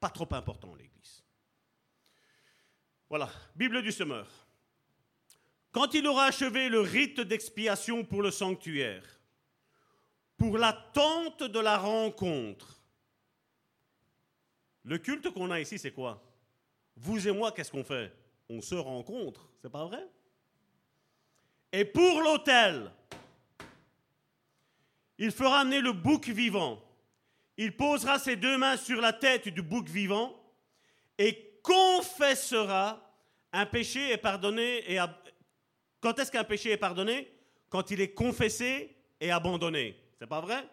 Pas 0.01 0.11
trop 0.11 0.29
important 0.33 0.75
l'Église. 0.75 1.24
Voilà, 3.17 3.31
Bible 3.55 3.81
du 3.81 3.93
semeur. 3.93 4.27
Quand 5.71 5.95
il 5.95 6.05
aura 6.09 6.25
achevé 6.25 6.69
le 6.69 6.81
rite 6.81 7.21
d'expiation 7.21 8.03
pour 8.03 8.23
le 8.23 8.33
sanctuaire, 8.33 9.05
pour 10.37 10.59
l'attente 10.59 11.45
de 11.45 11.61
la 11.61 11.79
rencontre, 11.79 12.83
le 14.83 14.99
culte 14.99 15.31
qu'on 15.31 15.53
a 15.53 15.61
ici, 15.61 15.79
c'est 15.79 15.93
quoi? 15.93 16.21
Vous 16.97 17.29
et 17.29 17.31
moi, 17.31 17.53
qu'est-ce 17.53 17.71
qu'on 17.71 17.85
fait? 17.85 18.13
On 18.49 18.61
se 18.61 18.75
rencontre, 18.75 19.49
c'est 19.63 19.71
pas 19.71 19.85
vrai? 19.85 20.05
Et 21.71 21.85
pour 21.85 22.21
l'autel, 22.21 22.91
il 25.19 25.31
fera 25.31 25.61
amener 25.61 25.81
le 25.81 25.93
bouc 25.93 26.27
vivant. 26.31 26.83
Il 27.57 27.77
posera 27.77 28.19
ses 28.19 28.35
deux 28.35 28.59
mains 28.59 28.77
sur 28.77 29.01
la 29.01 29.13
tête 29.13 29.47
du 29.51 29.63
bouc 29.63 29.89
vivant 29.89 30.35
et 31.17 31.61
confessera 31.63 33.03
un 33.55 33.67
péché 33.67 34.11
est 34.11 34.19
pardonné 34.19 34.93
et 34.93 34.99
quand 36.01 36.19
est-ce 36.19 36.31
qu'un 36.31 36.45
péché 36.45 36.73
est 36.73 36.77
pardonné? 36.77 37.31
Quand 37.69 37.91
il 37.91 38.01
est 38.01 38.13
confessé 38.13 38.97
et 39.21 39.31
abandonné. 39.31 39.97
C'est 40.19 40.27
pas 40.27 40.41
vrai? 40.41 40.69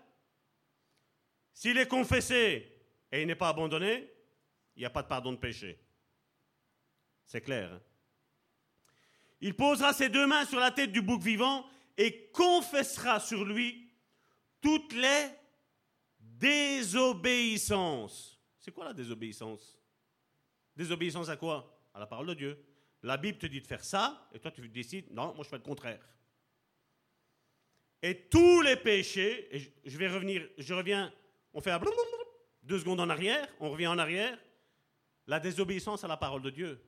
S'il 1.54 1.78
est 1.78 1.88
confessé 1.88 2.68
et 3.12 3.22
il 3.22 3.28
n'est 3.28 3.36
pas 3.36 3.50
abandonné, 3.50 4.12
il 4.76 4.80
n'y 4.80 4.86
a 4.86 4.90
pas 4.90 5.04
de 5.04 5.08
pardon 5.08 5.32
de 5.32 5.38
péché. 5.38 5.80
C'est 7.26 7.42
clair. 7.42 7.72
Hein? 7.72 7.82
il 9.42 9.56
posera 9.56 9.94
ses 9.94 10.10
deux 10.10 10.26
mains 10.28 10.46
sur 10.46 10.60
la 10.60 10.72
tête 10.72 10.92
du 10.92 11.02
bouc 11.02 11.22
vivant 11.22 11.66
et 11.98 12.30
confessera 12.32 13.20
sur 13.20 13.44
lui 13.44 13.92
toutes 14.62 14.94
les 14.94 15.30
désobéissances. 16.20 18.40
C'est 18.60 18.72
quoi 18.72 18.86
la 18.86 18.94
désobéissance? 18.94 19.80
Désobéissance 20.76 21.30
à 21.30 21.38
quoi? 21.38 21.76
À 21.94 22.00
la 22.00 22.06
parole 22.06 22.28
de 22.28 22.36
Dieu. 22.36 22.64
La 23.04 23.18
Bible 23.18 23.38
te 23.38 23.48
dit 23.48 23.62
de 23.62 23.68
faire 23.68 23.84
ça, 23.84 24.30
et 24.34 24.40
toi 24.40 24.52
tu 24.52 24.68
décides, 24.70 25.12
non, 25.12 25.34
moi 25.34 25.44
je 25.44 25.50
fais 25.50 25.58
le 25.58 25.64
contraire. 25.64 26.08
Et 28.02 28.28
tous 28.30 28.62
les 28.62 28.78
péchés, 28.78 29.56
et 29.56 29.74
je 29.86 29.98
vais 29.98 30.08
revenir, 30.08 30.48
je 30.58 30.74
reviens, 30.74 31.14
on 31.54 31.62
fait 31.62 31.72
un 31.72 31.80
deux 32.64 32.80
secondes 32.80 33.00
en 33.00 33.10
arrière, 33.10 33.48
on 33.60 33.72
revient 33.72 33.88
en 33.88 33.98
arrière. 33.98 34.40
La 35.28 35.40
désobéissance 35.40 36.04
à 36.04 36.08
la 36.08 36.18
parole 36.18 36.42
de 36.42 36.50
Dieu. 36.50 36.82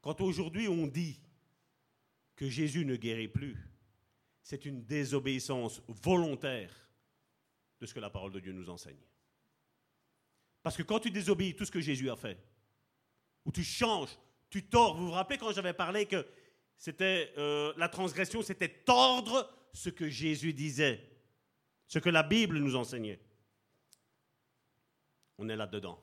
Quand 0.00 0.20
aujourd'hui 0.20 0.68
on 0.68 0.86
dit 0.86 1.20
que 2.36 2.48
Jésus 2.48 2.84
ne 2.84 2.96
guérit 2.96 3.28
plus, 3.28 3.56
c'est 4.42 4.64
une 4.64 4.84
désobéissance 4.84 5.82
volontaire 5.88 6.74
de 7.80 7.86
ce 7.86 7.94
que 7.94 8.00
la 8.00 8.10
parole 8.10 8.32
de 8.32 8.40
Dieu 8.40 8.52
nous 8.52 8.70
enseigne. 8.70 9.00
Parce 10.62 10.76
que 10.76 10.82
quand 10.82 11.00
tu 11.00 11.10
désobéis 11.10 11.54
tout 11.54 11.64
ce 11.64 11.70
que 11.70 11.80
Jésus 11.80 12.10
a 12.10 12.16
fait, 12.16 12.38
ou 13.44 13.52
tu 13.52 13.64
changes, 13.64 14.16
tu 14.50 14.64
tords, 14.64 14.96
vous 14.96 15.06
vous 15.06 15.12
rappelez 15.12 15.38
quand 15.38 15.52
j'avais 15.52 15.72
parlé 15.72 16.06
que 16.06 16.26
c'était 16.76 17.32
euh, 17.38 17.72
la 17.76 17.88
transgression, 17.88 18.42
c'était 18.42 18.68
tordre 18.68 19.48
ce 19.72 19.90
que 19.90 20.08
Jésus 20.08 20.52
disait, 20.52 21.00
ce 21.86 21.98
que 21.98 22.10
la 22.10 22.22
Bible 22.22 22.58
nous 22.58 22.74
enseignait. 22.74 23.20
On 25.38 25.48
est 25.48 25.56
là-dedans. 25.56 26.02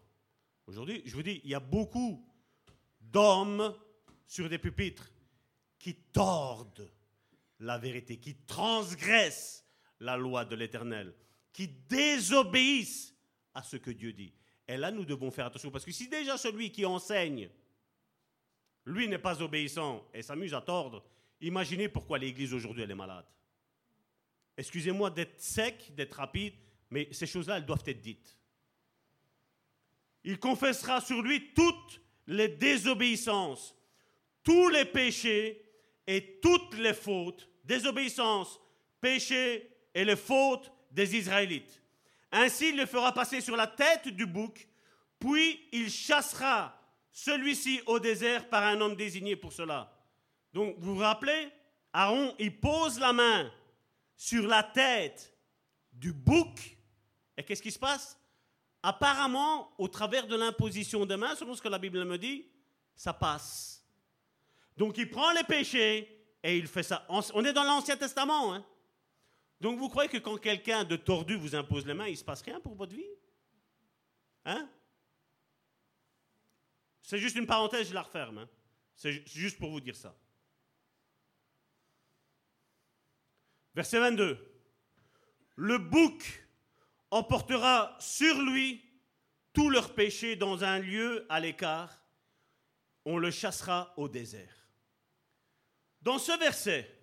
Aujourd'hui, 0.65 1.01
je 1.05 1.13
vous 1.15 1.23
dis, 1.23 1.41
il 1.43 1.49
y 1.49 1.55
a 1.55 1.59
beaucoup 1.59 2.25
d'hommes 3.01 3.75
sur 4.27 4.49
des 4.49 4.57
pupitres 4.57 5.11
qui 5.77 5.95
tordent 5.95 6.89
la 7.59 7.77
vérité, 7.77 8.19
qui 8.19 8.35
transgressent 8.45 9.65
la 9.99 10.17
loi 10.17 10.45
de 10.45 10.55
l'Éternel, 10.55 11.13
qui 11.53 11.67
désobéissent 11.67 13.15
à 13.53 13.63
ce 13.63 13.77
que 13.77 13.91
Dieu 13.91 14.13
dit. 14.13 14.33
Et 14.67 14.77
là, 14.77 14.91
nous 14.91 15.05
devons 15.05 15.31
faire 15.31 15.47
attention, 15.47 15.71
parce 15.71 15.85
que 15.85 15.91
si 15.91 16.07
déjà 16.07 16.37
celui 16.37 16.71
qui 16.71 16.85
enseigne, 16.85 17.49
lui 18.87 19.07
n'est 19.07 19.17
pas 19.17 19.41
obéissant 19.41 20.07
et 20.13 20.21
s'amuse 20.21 20.53
à 20.53 20.61
tordre, 20.61 21.03
imaginez 21.41 21.89
pourquoi 21.89 22.17
l'Église 22.17 22.53
aujourd'hui, 22.53 22.83
est 22.83 22.95
malade. 22.95 23.25
Excusez-moi 24.55 25.09
d'être 25.09 25.39
sec, 25.39 25.93
d'être 25.93 26.15
rapide, 26.15 26.53
mais 26.89 27.09
ces 27.11 27.27
choses-là, 27.27 27.57
elles 27.57 27.65
doivent 27.65 27.83
être 27.85 28.01
dites. 28.01 28.37
Il 30.23 30.39
confessera 30.39 31.01
sur 31.01 31.21
lui 31.21 31.53
toutes 31.53 32.01
les 32.27 32.47
désobéissances, 32.47 33.75
tous 34.41 34.69
les 34.69 34.85
péchés 34.85 35.61
et 36.07 36.39
toutes 36.41 36.77
les 36.77 36.93
fautes, 36.93 37.49
désobéissance, 37.65 38.59
péchés 39.01 39.69
et 39.93 40.05
les 40.05 40.15
fautes 40.15 40.71
des 40.91 41.15
Israélites. 41.15 41.83
Ainsi, 42.31 42.69
il 42.69 42.77
le 42.77 42.85
fera 42.85 43.13
passer 43.13 43.41
sur 43.41 43.57
la 43.57 43.67
tête 43.67 44.07
du 44.07 44.25
bouc, 44.25 44.67
puis 45.19 45.67
il 45.73 45.89
chassera 45.89 46.76
celui-ci 47.17 47.81
au 47.87 47.97
désert 47.97 48.47
par 48.47 48.63
un 48.63 48.79
homme 48.79 48.95
désigné 48.95 49.35
pour 49.35 49.51
cela. 49.51 49.91
Donc, 50.53 50.75
vous 50.77 50.93
vous 50.93 51.01
rappelez, 51.01 51.49
Aaron, 51.91 52.35
il 52.37 52.59
pose 52.59 52.99
la 52.99 53.11
main 53.11 53.51
sur 54.15 54.45
la 54.45 54.61
tête 54.61 55.35
du 55.91 56.13
bouc, 56.13 56.77
et 57.35 57.43
qu'est-ce 57.43 57.63
qui 57.63 57.71
se 57.71 57.79
passe? 57.79 58.19
Apparemment, 58.83 59.73
au 59.79 59.87
travers 59.87 60.27
de 60.27 60.35
l'imposition 60.35 61.07
des 61.07 61.17
mains, 61.17 61.35
selon 61.35 61.55
ce 61.55 61.61
que 61.61 61.67
la 61.67 61.79
Bible 61.79 62.05
me 62.05 62.19
dit, 62.19 62.45
ça 62.95 63.13
passe. 63.13 63.83
Donc 64.77 64.95
il 64.99 65.09
prend 65.09 65.31
les 65.31 65.43
péchés 65.43 66.23
et 66.43 66.55
il 66.55 66.67
fait 66.67 66.83
ça. 66.83 67.03
On 67.09 67.43
est 67.43 67.53
dans 67.53 67.63
l'Ancien 67.63 67.97
Testament. 67.97 68.53
Hein? 68.53 68.63
Donc 69.59 69.79
vous 69.79 69.89
croyez 69.89 70.07
que 70.07 70.19
quand 70.19 70.37
quelqu'un 70.37 70.83
de 70.83 70.95
tordu 70.95 71.35
vous 71.35 71.55
impose 71.55 71.87
les 71.87 71.95
mains, 71.95 72.07
il 72.07 72.11
ne 72.11 72.17
se 72.17 72.23
passe 72.23 72.43
rien 72.43 72.59
pour 72.59 72.75
votre 72.75 72.95
vie? 72.95 73.09
Hein? 74.45 74.69
C'est 77.07 77.19
juste 77.19 77.37
une 77.37 77.47
parenthèse, 77.47 77.87
je 77.87 77.93
la 77.93 78.01
referme. 78.01 78.39
Hein? 78.39 78.49
C'est 78.93 79.25
juste 79.25 79.57
pour 79.57 79.71
vous 79.71 79.79
dire 79.79 79.95
ça. 79.95 80.13
Verset 83.73 84.01
22. 84.01 84.37
Le 85.55 85.77
bouc 85.77 86.45
emportera 87.09 87.95
sur 88.01 88.41
lui 88.41 88.83
tous 89.53 89.69
leurs 89.69 89.95
péchés 89.95 90.35
dans 90.35 90.65
un 90.65 90.79
lieu 90.79 91.25
à 91.29 91.39
l'écart. 91.39 92.03
On 93.05 93.17
le 93.17 93.31
chassera 93.31 93.93
au 93.95 94.09
désert. 94.09 94.67
Dans 96.01 96.19
ce 96.19 96.37
verset, 96.37 96.93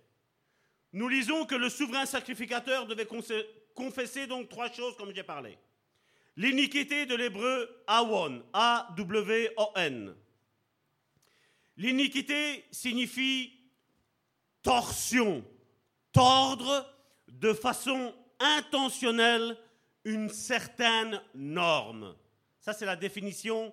nous 0.92 1.08
lisons 1.08 1.46
que 1.46 1.54
le 1.54 1.70
souverain 1.70 2.04
sacrificateur 2.04 2.86
devait 2.86 3.08
confesser 3.74 4.26
donc 4.26 4.50
trois 4.50 4.70
choses 4.70 4.98
comme 4.98 5.14
j'ai 5.14 5.22
parlé. 5.22 5.56
L'iniquité 6.36 7.06
de 7.06 7.14
l'hébreu 7.14 7.68
Awon, 7.86 8.42
A-W-O-N. 8.52 10.14
L'iniquité 11.76 12.64
signifie 12.70 13.52
torsion, 14.62 15.44
tordre 16.12 16.92
de 17.28 17.52
façon 17.52 18.14
intentionnelle 18.40 19.56
une 20.04 20.28
certaine 20.28 21.20
norme. 21.34 22.16
Ça, 22.60 22.72
c'est 22.72 22.86
la 22.86 22.96
définition 22.96 23.72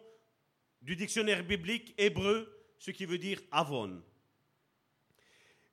du 0.81 0.95
dictionnaire 0.95 1.43
biblique 1.43 1.93
hébreu, 1.97 2.47
ce 2.77 2.91
qui 2.91 3.05
veut 3.05 3.17
dire 3.17 3.39
avon. 3.51 4.03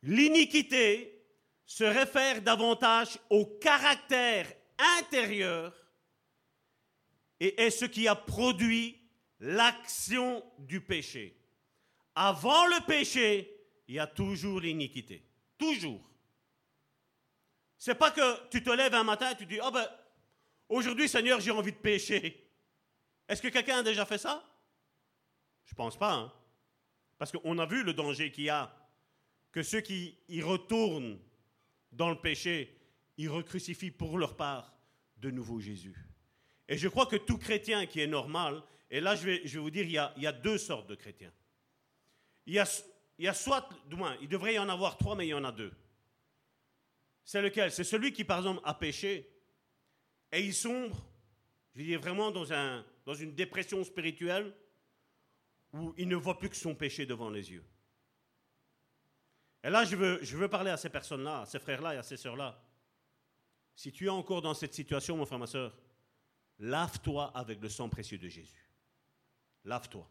L'iniquité 0.03 1.25
se 1.67 1.85
réfère 1.85 2.43
davantage 2.43 3.19
au 3.31 3.45
caractère 3.45 4.47
intérieur 4.99 5.75
et 7.41 7.61
est 7.63 7.71
ce 7.71 7.85
qui 7.85 8.09
a 8.09 8.15
produit 8.15 8.99
l'action 9.41 10.45
du 10.59 10.81
péché. 10.81 11.37
Avant 12.15 12.67
le 12.67 12.85
péché, 12.87 13.59
il 13.87 13.95
y 13.95 13.99
a 13.99 14.07
toujours 14.07 14.61
l'iniquité. 14.61 15.25
Toujours. 15.57 16.03
C'est 17.79 17.95
pas 17.95 18.11
que 18.11 18.49
tu 18.49 18.63
te 18.63 18.71
lèves 18.71 18.95
un 18.95 19.05
matin 19.05 19.31
et 19.31 19.37
tu 19.37 19.47
dis, 19.47 19.61
oh 19.63 19.71
ben, 19.71 19.89
aujourd'hui 20.69 21.09
Seigneur, 21.09 21.41
j'ai 21.41 21.53
envie 21.53 21.73
de 21.73 21.77
pécher. 21.77 22.51
Est-ce 23.29 23.41
que 23.41 23.49
quelqu'un 23.49 23.79
a 23.79 23.83
déjà 23.83 24.05
fait 24.05 24.19
ça? 24.19 24.45
Je 25.65 25.75
pense 25.75 25.97
pas. 25.97 26.15
Hein. 26.15 26.33
Parce 27.19 27.31
qu'on 27.31 27.59
a 27.59 27.67
vu 27.67 27.85
le 27.85 27.93
danger 27.93 28.33
qu'il 28.33 28.45
y 28.45 28.51
a, 28.51 28.75
que 29.53 29.63
ceux 29.63 29.81
qui 29.81 30.19
y 30.29 30.43
retournent 30.43 31.19
dans 31.93 32.11
le 32.11 32.21
péché, 32.21 32.77
ils 33.17 33.29
recrucifient 33.29 33.91
pour 33.91 34.19
leur 34.19 34.37
part 34.37 34.75
de 35.17 35.31
nouveau 35.31 35.61
Jésus. 35.61 35.97
Et 36.69 36.77
je 36.77 36.89
crois 36.89 37.07
que 37.07 37.17
tout 37.17 37.39
chrétien 37.39 37.87
qui 37.87 38.01
est 38.01 38.07
normal, 38.07 38.63
et 38.91 39.01
là 39.01 39.17
je 39.17 39.25
vais, 39.25 39.59
vous 39.59 39.71
dire, 39.71 39.85
il 39.85 40.23
y, 40.23 40.27
a, 40.27 40.33
deux 40.33 40.59
sortes 40.59 40.89
de 40.89 40.95
chrétiens. 40.95 41.33
Il 42.47 42.55
y 42.55 42.59
a, 43.29 43.35
soit, 43.35 43.69
du 43.87 43.97
moins, 43.97 44.17
il 44.21 44.29
devrait 44.29 44.55
y 44.55 44.59
en 44.59 44.69
avoir 44.69 44.99
trois, 44.99 45.17
mais 45.17 45.27
il 45.27 45.31
y 45.31 45.35
en 45.35 45.45
a 45.45 45.53
deux. 45.53 45.73
C'est 47.25 47.43
lequel? 47.43 47.73
C'est 47.73 47.85
celui 47.85 48.13
qui, 48.13 48.25
par 48.25 48.39
exemple, 48.39 48.61
a 48.65 48.75
péché 48.75 49.31
et 50.31 50.41
il 50.41 50.55
sombre, 50.55 50.97
je 51.75 51.81
veux 51.81 51.87
dire 51.87 52.01
vraiment 52.01 52.31
dans, 52.31 52.53
un, 52.53 52.85
dans 53.05 53.15
une 53.15 53.35
dépression 53.35 53.83
spirituelle 53.83 54.55
où 55.73 55.95
il 55.97 56.09
ne 56.09 56.17
voit 56.17 56.39
plus 56.39 56.49
que 56.49 56.57
son 56.57 56.75
péché 56.75 57.07
devant 57.07 57.31
les 57.31 57.51
yeux. 57.51 57.65
Et 59.65 59.71
là, 59.71 59.85
je 59.85 59.97
veux, 59.97 60.19
je 60.23 60.37
veux 60.37 60.49
parler 60.49 60.71
à 60.71 60.77
ces 60.77 60.89
personnes-là, 60.89 61.41
à 61.41 61.47
ces 61.47 61.59
frères-là 61.59 61.95
et 61.95 61.99
à 61.99 62.03
ces 62.03 62.17
sœurs-là. 62.17 62.63
Si 63.75 63.93
tu 63.93 64.07
es 64.07 64.11
encore 64.11 64.43
dans 64.43 64.55
cette 64.55 64.75
situation, 64.75 65.17
mon 65.17 65.27
frère, 65.27 65.39
ma 65.39 65.47
soeur, 65.47 65.77
lave-toi 66.59 67.31
avec 67.35 67.61
le 67.61 67.69
sang 67.69 67.89
précieux 67.89 68.19
de 68.19 68.29
Jésus. 68.29 68.71
Lave-toi. 69.65 70.09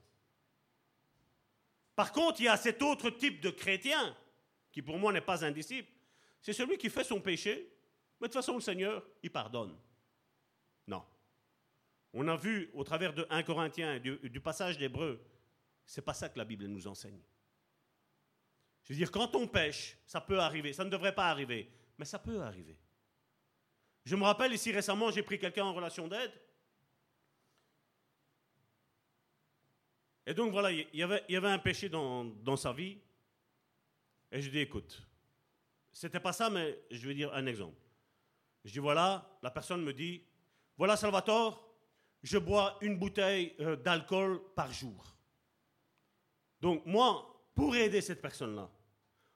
Par 1.96 2.12
contre, 2.12 2.42
il 2.42 2.46
y 2.46 2.48
a 2.48 2.58
cet 2.58 2.82
autre 2.82 3.10
type 3.10 3.42
de 3.42 3.50
chrétien, 3.50 4.16
qui 4.72 4.82
pour 4.82 4.98
moi 5.00 5.12
n'est 5.12 5.22
pas 5.22 5.44
un 5.44 5.52
disciple. 5.52 5.92
C'est 6.42 6.54
celui 6.54 6.78
qui 6.78 6.90
fait 6.90 7.04
son 7.04 7.20
péché, 7.20 7.74
mais 8.20 8.28
de 8.28 8.34
toute 8.34 8.42
façon, 8.42 8.56
le 8.56 8.62
Seigneur, 8.62 9.04
il 9.24 9.32
pardonne. 9.32 9.76
Non. 10.88 11.04
On 12.14 12.28
a 12.28 12.36
vu 12.36 12.70
au 12.74 12.84
travers 12.84 13.14
de 13.14 13.26
1 13.30 13.44
Corinthiens, 13.44 14.00
du, 14.00 14.40
passage 14.40 14.78
d'Hébreu, 14.78 15.22
c'est 15.86 16.02
pas 16.02 16.14
ça 16.14 16.30
que 16.30 16.38
la 16.38 16.46
Bible 16.46 16.66
nous 16.66 16.88
enseigne. 16.88 17.22
Je 18.84 18.94
veux 18.94 18.98
dire, 18.98 19.12
quand 19.12 19.36
on 19.36 19.48
pêche, 19.48 19.98
ça 20.06 20.22
peut 20.22 20.40
arriver. 20.40 20.74
Ça 20.74 20.86
ne 20.86 20.90
devrait 20.90 21.14
pas 21.14 21.30
arriver, 21.30 21.70
mais 21.98 22.06
ça 22.06 22.20
peut 22.20 22.42
arriver. 22.42 22.78
Je 24.08 24.16
me 24.16 24.24
rappelle 24.24 24.54
ici 24.54 24.72
récemment, 24.72 25.12
j'ai 25.12 25.22
pris 25.22 25.38
quelqu'un 25.38 25.66
en 25.66 25.74
relation 25.74 26.08
d'aide. 26.08 26.32
Et 30.26 30.34
donc 30.34 30.54
voilà, 30.54 30.72
il 30.72 30.88
y 30.94 31.04
avait, 31.04 31.48
un 31.50 31.60
péché 31.60 31.90
dans, 31.90 32.24
dans 32.24 32.56
sa 32.56 32.72
vie. 32.72 33.00
Et 34.32 34.42
je 34.42 34.50
dis, 34.50 34.60
écoute, 34.60 35.06
c'était 35.92 36.22
pas 36.22 36.32
ça, 36.32 36.50
mais 36.50 36.80
je 36.90 37.06
vais 37.06 37.16
dire 37.16 37.34
un 37.34 37.46
exemple. 37.48 37.82
Je 38.64 38.72
dis, 38.72 38.80
voilà, 38.80 39.38
la 39.44 39.52
personne 39.52 39.84
me 39.84 39.92
dit, 39.92 40.24
voilà 40.78 40.96
Salvatore, 40.96 41.70
je 42.24 42.38
bois 42.38 42.78
une 42.80 42.98
bouteille 42.98 43.56
euh, 43.60 43.76
d'alcool 43.76 44.40
par 44.56 44.72
jour. 44.72 45.18
Donc 46.62 46.86
moi, 46.86 47.44
pour 47.54 47.76
aider 47.76 48.00
cette 48.00 48.22
personne-là, 48.22 48.72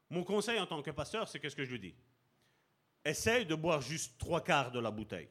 mon 0.10 0.24
conseil 0.24 0.62
en 0.62 0.66
tant 0.66 0.82
que 0.82 0.92
pasteur, 0.92 1.28
c'est 1.28 1.42
qu'est-ce 1.42 1.58
que 1.58 1.66
je 1.66 1.72
lui 1.72 1.80
dis? 1.82 1.96
Essaye 3.04 3.46
de 3.46 3.56
boire 3.56 3.82
juste 3.82 4.18
trois 4.18 4.44
quarts 4.44 4.72
de 4.72 4.80
la 4.80 4.92
bouteille. 4.92 5.30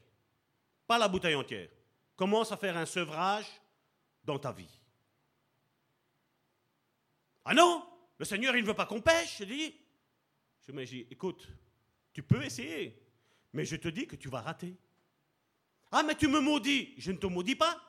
Pas 0.87 0.99
la 0.99 1.09
bouteille 1.09 1.35
entière. 1.35 1.69
Commence 2.17 2.51
à 2.53 2.57
faire 2.57 2.77
un 2.77 2.87
sevrage 2.87 3.47
dans 4.25 4.39
ta 4.39 4.53
vie. 4.53 4.81
Ah 7.45 7.55
non, 7.55 7.85
le 8.19 8.25
Seigneur, 8.25 8.55
il 8.57 8.63
ne 8.63 8.67
veut 8.67 8.75
pas 8.75 8.87
qu'on 8.87 9.01
pêche, 9.01 9.39
je 9.39 9.45
dis. 9.45 9.75
Je 10.67 10.73
me 10.73 10.85
dis, 10.85 11.07
écoute, 11.11 11.49
tu 12.13 12.23
peux 12.23 12.43
essayer, 12.45 13.01
mais 13.53 13.65
je 13.65 13.77
te 13.77 13.89
dis 13.89 14.07
que 14.07 14.17
tu 14.17 14.29
vas 14.29 14.41
rater. 14.41 14.77
Ah, 15.93 16.03
mais 16.03 16.15
tu 16.15 16.29
me 16.29 16.41
maudis. 16.41 16.95
Je 16.99 17.13
ne 17.13 17.17
te 17.17 17.27
maudis 17.27 17.57
pas. 17.57 17.81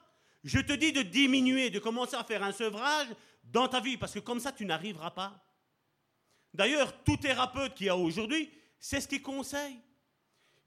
Je 0.43 0.59
te 0.59 0.73
dis 0.73 0.91
de 0.91 1.01
diminuer, 1.01 1.69
de 1.69 1.79
commencer 1.79 2.15
à 2.15 2.23
faire 2.23 2.43
un 2.43 2.51
sevrage 2.51 3.07
dans 3.43 3.67
ta 3.67 3.79
vie, 3.79 3.97
parce 3.97 4.13
que 4.13 4.19
comme 4.19 4.39
ça, 4.39 4.51
tu 4.51 4.65
n'arriveras 4.65 5.11
pas. 5.11 5.43
D'ailleurs, 6.53 7.03
tout 7.03 7.17
thérapeute 7.17 7.75
qui 7.75 7.89
a 7.89 7.95
aujourd'hui, 7.95 8.51
c'est 8.81 8.99
ce 8.99 9.07
qu'il 9.07 9.21
conseille. 9.21 9.79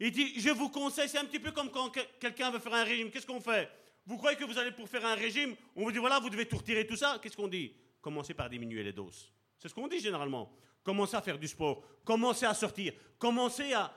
Il 0.00 0.10
dit, 0.10 0.40
je 0.40 0.50
vous 0.50 0.70
conseille, 0.70 1.08
c'est 1.08 1.18
un 1.18 1.24
petit 1.26 1.40
peu 1.40 1.52
comme 1.52 1.70
quand 1.70 1.90
quelqu'un 2.18 2.50
veut 2.50 2.60
faire 2.60 2.74
un 2.74 2.84
régime. 2.84 3.10
Qu'est-ce 3.10 3.26
qu'on 3.26 3.40
fait? 3.40 3.70
Vous 4.06 4.16
croyez 4.16 4.38
que 4.38 4.44
vous 4.44 4.56
allez 4.56 4.70
pour 4.70 4.88
faire 4.88 5.04
un 5.04 5.14
régime, 5.14 5.54
on 5.76 5.82
vous 5.82 5.92
dit, 5.92 5.98
voilà, 5.98 6.20
vous 6.20 6.30
devez 6.30 6.46
tout 6.46 6.56
retirer, 6.56 6.86
tout 6.86 6.96
ça. 6.96 7.18
Qu'est-ce 7.22 7.36
qu'on 7.36 7.48
dit? 7.48 7.74
Commencez 8.00 8.32
par 8.32 8.48
diminuer 8.48 8.82
les 8.82 8.92
doses. 8.92 9.32
C'est 9.58 9.68
ce 9.68 9.74
qu'on 9.74 9.88
dit 9.88 9.98
généralement. 9.98 10.54
Commencez 10.82 11.16
à 11.16 11.22
faire 11.22 11.38
du 11.38 11.48
sport, 11.48 11.82
commencez 12.04 12.44
à 12.44 12.52
sortir, 12.52 12.92
commencez 13.18 13.72
à, 13.72 13.92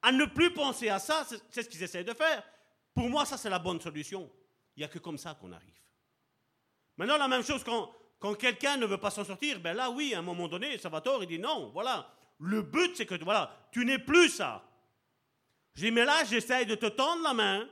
à 0.00 0.12
ne 0.12 0.24
plus 0.24 0.54
penser 0.54 0.88
à 0.88 1.00
ça, 1.00 1.26
c'est 1.50 1.62
ce 1.62 1.68
qu'ils 1.68 1.82
essaient 1.82 2.04
de 2.04 2.14
faire. 2.14 2.44
Pour 2.94 3.08
moi, 3.10 3.24
ça, 3.24 3.36
c'est 3.36 3.50
la 3.50 3.58
bonne 3.58 3.80
solution. 3.80 4.30
Il 4.76 4.80
n'y 4.80 4.84
a 4.84 4.88
que 4.88 5.00
comme 5.00 5.18
ça 5.18 5.34
qu'on 5.34 5.50
arrive. 5.50 5.80
Maintenant, 6.96 7.16
la 7.16 7.26
même 7.26 7.42
chose 7.42 7.64
quand, 7.64 7.92
quand 8.20 8.34
quelqu'un 8.34 8.76
ne 8.76 8.86
veut 8.86 8.98
pas 8.98 9.10
s'en 9.10 9.24
sortir, 9.24 9.58
ben 9.58 9.74
là, 9.74 9.90
oui, 9.90 10.14
à 10.14 10.20
un 10.20 10.22
moment 10.22 10.46
donné, 10.46 10.78
Salvatore, 10.78 11.24
il 11.24 11.26
dit 11.26 11.38
non, 11.40 11.70
voilà. 11.70 12.14
Le 12.42 12.60
but, 12.60 12.96
c'est 12.96 13.06
que 13.06 13.14
voilà, 13.22 13.68
tu 13.70 13.84
n'es 13.84 14.00
plus 14.00 14.28
ça. 14.28 14.68
Je 15.74 15.82
dis, 15.82 15.90
mais 15.92 16.04
là, 16.04 16.24
j'essaye 16.24 16.66
de 16.66 16.74
te 16.74 16.86
tendre 16.86 17.22
la 17.22 17.34
main. 17.34 17.70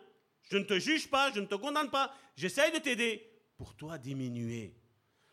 Je 0.48 0.56
ne 0.56 0.64
te 0.64 0.78
juge 0.78 1.10
pas, 1.10 1.32
je 1.32 1.40
ne 1.40 1.46
te 1.46 1.56
condamne 1.56 1.90
pas. 1.90 2.14
J'essaye 2.36 2.72
de 2.72 2.78
t'aider 2.78 3.28
pour 3.56 3.74
toi 3.74 3.98
diminuer. 3.98 4.76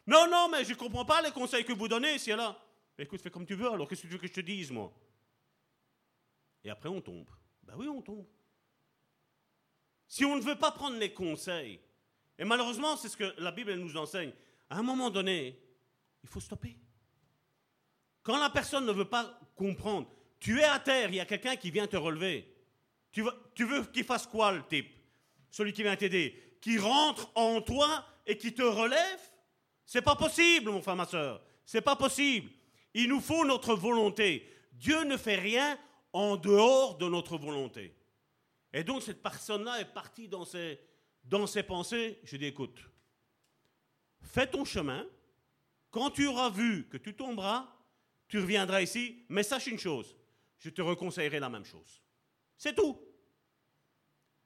Non, 0.08 0.28
non, 0.28 0.50
mais 0.50 0.66
je 0.66 0.72
ne 0.72 0.76
comprends 0.76 1.06
pas 1.06 1.22
les 1.22 1.32
conseils 1.32 1.64
que 1.64 1.72
vous 1.72 1.88
donnez 1.88 2.16
ici 2.16 2.32
et 2.32 2.36
là. 2.36 2.60
Écoute, 2.98 3.22
fais 3.22 3.30
comme 3.30 3.46
tu 3.46 3.54
veux, 3.54 3.72
alors 3.72 3.88
qu'est-ce 3.88 4.02
que 4.02 4.08
tu 4.08 4.14
veux 4.14 4.20
que 4.20 4.28
je 4.28 4.34
te 4.34 4.42
dise, 4.42 4.72
moi? 4.72 4.92
Et 6.64 6.72
après, 6.72 6.90
on 6.90 7.00
tombe. 7.00 7.30
Ben 7.62 7.76
oui, 7.78 7.88
on 7.88 8.02
tombe. 8.02 8.26
Si 10.08 10.26
on 10.26 10.36
ne 10.36 10.42
veut 10.42 10.58
pas 10.58 10.72
prendre 10.72 10.98
les 10.98 11.14
conseils, 11.14 11.80
et 12.40 12.44
malheureusement, 12.44 12.98
c'est 12.98 13.10
ce 13.10 13.18
que 13.18 13.36
la 13.38 13.52
Bible 13.52 13.76
nous 13.76 13.98
enseigne, 13.98 14.34
à 14.70 14.78
un 14.78 14.84
moment 14.84 15.12
donné, 15.12 15.62
il 16.24 16.30
faut 16.30 16.40
stopper. 16.40 16.76
Quand 18.28 18.38
la 18.38 18.50
personne 18.50 18.86
ne 18.86 18.92
veut 18.92 19.06
pas 19.06 19.40
comprendre, 19.56 20.12
tu 20.38 20.60
es 20.60 20.66
à 20.66 20.80
terre, 20.80 21.08
il 21.08 21.16
y 21.16 21.20
a 21.22 21.26
quelqu'un 21.26 21.56
qui 21.56 21.72
vient 21.72 21.88
te 21.88 21.96
relever. 21.96 22.54
Tu 23.10 23.24
veux, 23.24 23.86
qu'il 23.86 24.04
fasse 24.04 24.28
quoi, 24.28 24.52
le 24.52 24.68
type? 24.68 24.94
Celui 25.50 25.72
qui 25.72 25.82
vient 25.82 25.96
t'aider 25.96 26.58
Qui 26.60 26.78
rentre 26.78 27.32
en 27.36 27.62
toi 27.62 28.06
et 28.26 28.38
qui 28.38 28.54
te 28.54 28.62
relève? 28.62 29.22
C'est 29.86 30.02
pas 30.02 30.18
possible, 30.18 30.72
mon 30.72 30.82
frère, 30.82 30.98
ma 30.98 31.06
soeur. 31.06 31.42
C'est 31.64 31.80
pas 31.80 31.96
possible. 31.96 32.52
Il 32.94 33.08
nous 33.08 33.22
faut 33.22 33.46
notre 33.46 33.76
volonté. 33.76 34.46
Dieu 34.74 35.06
ne 35.06 35.16
fait 35.16 35.38
rien 35.38 35.80
en 36.12 36.36
dehors 36.36 36.98
de 36.98 37.08
notre 37.08 37.38
volonté. 37.38 37.96
Et 38.74 38.84
donc 38.84 39.04
cette 39.04 39.24
personne-là 39.24 39.80
est 39.80 39.94
partie 39.94 40.28
dans 40.28 40.44
ses, 40.44 40.82
dans 41.24 41.48
ses 41.48 41.64
pensées. 41.64 42.20
Je 42.26 42.36
dis, 42.36 42.48
écoute, 42.48 42.78
fais 44.20 44.48
ton 44.48 44.66
chemin. 44.66 45.06
Quand 45.92 46.10
tu 46.10 46.28
auras 46.28 46.50
vu 46.50 46.90
que 46.90 46.98
tu 46.98 47.16
tomberas, 47.16 47.74
tu 48.28 48.40
reviendras 48.40 48.82
ici. 48.82 49.26
Mais 49.30 49.44
sache 49.44 49.68
une 49.68 49.80
chose, 49.80 50.16
je 50.60 50.70
te 50.70 50.82
reconseillerai 50.82 51.40
la 51.40 51.50
même 51.50 51.66
chose. 51.66 52.02
C'est 52.58 52.76
tout. 52.76 53.00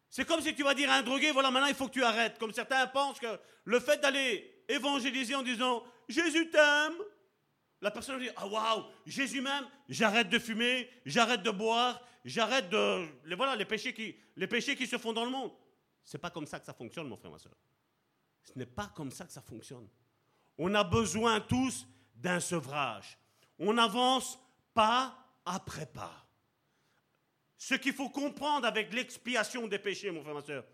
C'est 0.09 0.25
comme 0.25 0.41
si 0.41 0.53
tu 0.53 0.63
vas 0.63 0.73
dire 0.73 0.91
à 0.91 0.95
un 0.95 1.03
drogué, 1.03 1.31
voilà, 1.31 1.51
maintenant 1.51 1.69
il 1.69 1.75
faut 1.75 1.87
que 1.87 1.93
tu 1.93 2.03
arrêtes. 2.03 2.37
Comme 2.37 2.51
certains 2.51 2.85
pensent 2.87 3.19
que 3.19 3.39
le 3.63 3.79
fait 3.79 4.01
d'aller 4.01 4.63
évangéliser 4.67 5.35
en 5.35 5.41
disant 5.41 5.83
Jésus 6.09 6.49
t'aime, 6.49 6.95
la 7.81 7.91
personne 7.91 8.15
va 8.17 8.21
dire 8.21 8.33
Ah 8.35 8.47
waouh, 8.47 8.83
Jésus 9.05 9.41
m'aime, 9.41 9.65
j'arrête 9.87 10.29
de 10.29 10.37
fumer, 10.37 10.89
j'arrête 11.05 11.43
de 11.43 11.51
boire, 11.51 12.05
j'arrête 12.25 12.69
de. 12.69 13.07
Les, 13.25 13.35
voilà, 13.35 13.55
les 13.55 13.65
péchés, 13.65 13.93
qui, 13.93 14.15
les 14.35 14.47
péchés 14.47 14.75
qui 14.75 14.85
se 14.85 14.97
font 14.97 15.13
dans 15.13 15.23
le 15.23 15.31
monde. 15.31 15.51
C'est 16.03 16.17
pas 16.17 16.29
comme 16.29 16.45
ça 16.45 16.59
que 16.59 16.65
ça 16.65 16.73
fonctionne, 16.73 17.07
mon 17.07 17.15
frère, 17.15 17.31
ma 17.31 17.39
soeur. 17.39 17.55
Ce 18.43 18.51
n'est 18.57 18.65
pas 18.65 18.91
comme 18.95 19.11
ça 19.11 19.25
que 19.25 19.31
ça 19.31 19.41
fonctionne. 19.41 19.87
On 20.57 20.73
a 20.73 20.83
besoin 20.83 21.39
tous 21.39 21.87
d'un 22.15 22.39
sevrage. 22.39 23.17
On 23.63 23.77
avance 23.77 24.39
pas 24.73 25.15
après 25.45 25.85
pas. 25.85 26.25
Ce 27.57 27.75
qu'il 27.75 27.93
faut 27.93 28.09
comprendre 28.09 28.65
avec 28.65 28.91
l'expiation 28.91 29.67
des 29.67 29.77
péchés, 29.77 30.09
mon 30.09 30.23
frère, 30.23 30.33
ma 30.33 30.41
soeur, 30.41 30.65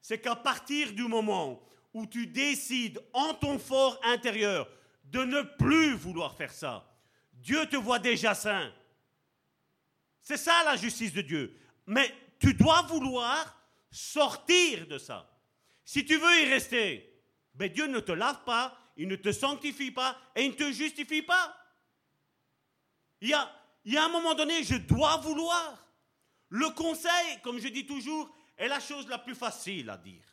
c'est 0.00 0.20
qu'à 0.20 0.36
partir 0.36 0.92
du 0.92 1.02
moment 1.08 1.60
où 1.92 2.06
tu 2.06 2.28
décides 2.28 3.02
en 3.12 3.34
ton 3.34 3.58
fort 3.58 3.98
intérieur 4.04 4.68
de 5.02 5.24
ne 5.24 5.42
plus 5.42 5.94
vouloir 5.94 6.36
faire 6.36 6.52
ça, 6.52 6.88
Dieu 7.32 7.66
te 7.66 7.76
voit 7.76 7.98
déjà 7.98 8.32
saint. 8.32 8.72
C'est 10.22 10.36
ça 10.36 10.62
la 10.64 10.76
justice 10.76 11.12
de 11.12 11.22
Dieu. 11.22 11.58
Mais 11.84 12.14
tu 12.38 12.54
dois 12.54 12.82
vouloir 12.82 13.60
sortir 13.90 14.86
de 14.86 14.98
ça. 14.98 15.28
Si 15.84 16.04
tu 16.04 16.16
veux 16.16 16.42
y 16.42 16.44
rester, 16.44 17.12
ben 17.54 17.72
Dieu 17.72 17.88
ne 17.88 17.98
te 17.98 18.12
lave 18.12 18.44
pas, 18.44 18.78
il 18.96 19.08
ne 19.08 19.16
te 19.16 19.32
sanctifie 19.32 19.90
pas 19.90 20.16
et 20.36 20.44
il 20.44 20.50
ne 20.50 20.56
te 20.56 20.70
justifie 20.70 21.22
pas. 21.22 21.56
Il 23.20 23.28
y 23.28 23.34
a, 23.34 23.50
il 23.84 23.94
y 23.94 23.96
a 23.96 24.04
un 24.04 24.08
moment 24.08 24.34
donné, 24.34 24.62
je 24.64 24.76
dois 24.76 25.16
vouloir. 25.18 25.86
Le 26.48 26.70
conseil, 26.70 27.40
comme 27.42 27.58
je 27.58 27.68
dis 27.68 27.86
toujours, 27.86 28.34
est 28.56 28.68
la 28.68 28.80
chose 28.80 29.08
la 29.08 29.18
plus 29.18 29.34
facile 29.34 29.90
à 29.90 29.96
dire 29.96 30.24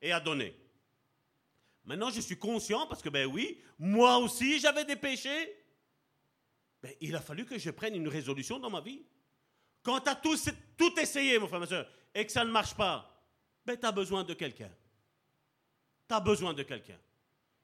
et 0.00 0.12
à 0.12 0.20
donner. 0.20 0.54
Maintenant, 1.84 2.10
je 2.10 2.20
suis 2.20 2.38
conscient 2.38 2.86
parce 2.86 3.02
que, 3.02 3.08
ben 3.08 3.26
oui, 3.26 3.60
moi 3.78 4.18
aussi, 4.18 4.58
j'avais 4.58 4.84
des 4.84 4.96
péchés. 4.96 5.54
Ben, 6.82 6.92
il 7.00 7.14
a 7.14 7.20
fallu 7.20 7.44
que 7.44 7.58
je 7.58 7.70
prenne 7.70 7.94
une 7.94 8.08
résolution 8.08 8.58
dans 8.58 8.70
ma 8.70 8.80
vie. 8.80 9.02
Quand 9.82 10.00
tu 10.00 10.08
as 10.08 10.14
tout, 10.14 10.36
tout, 10.76 10.98
essayé, 10.98 11.38
mon 11.38 11.46
frère, 11.46 11.60
ma 11.60 11.66
soeur, 11.66 11.86
et 12.14 12.24
que 12.24 12.32
ça 12.32 12.44
ne 12.44 12.50
marche 12.50 12.74
pas, 12.74 13.10
ben, 13.66 13.78
tu 13.78 13.86
as 13.86 13.92
besoin 13.92 14.24
de 14.24 14.34
quelqu'un. 14.34 14.70
Tu 16.08 16.14
as 16.14 16.20
besoin 16.20 16.54
de 16.54 16.62
quelqu'un. 16.62 16.98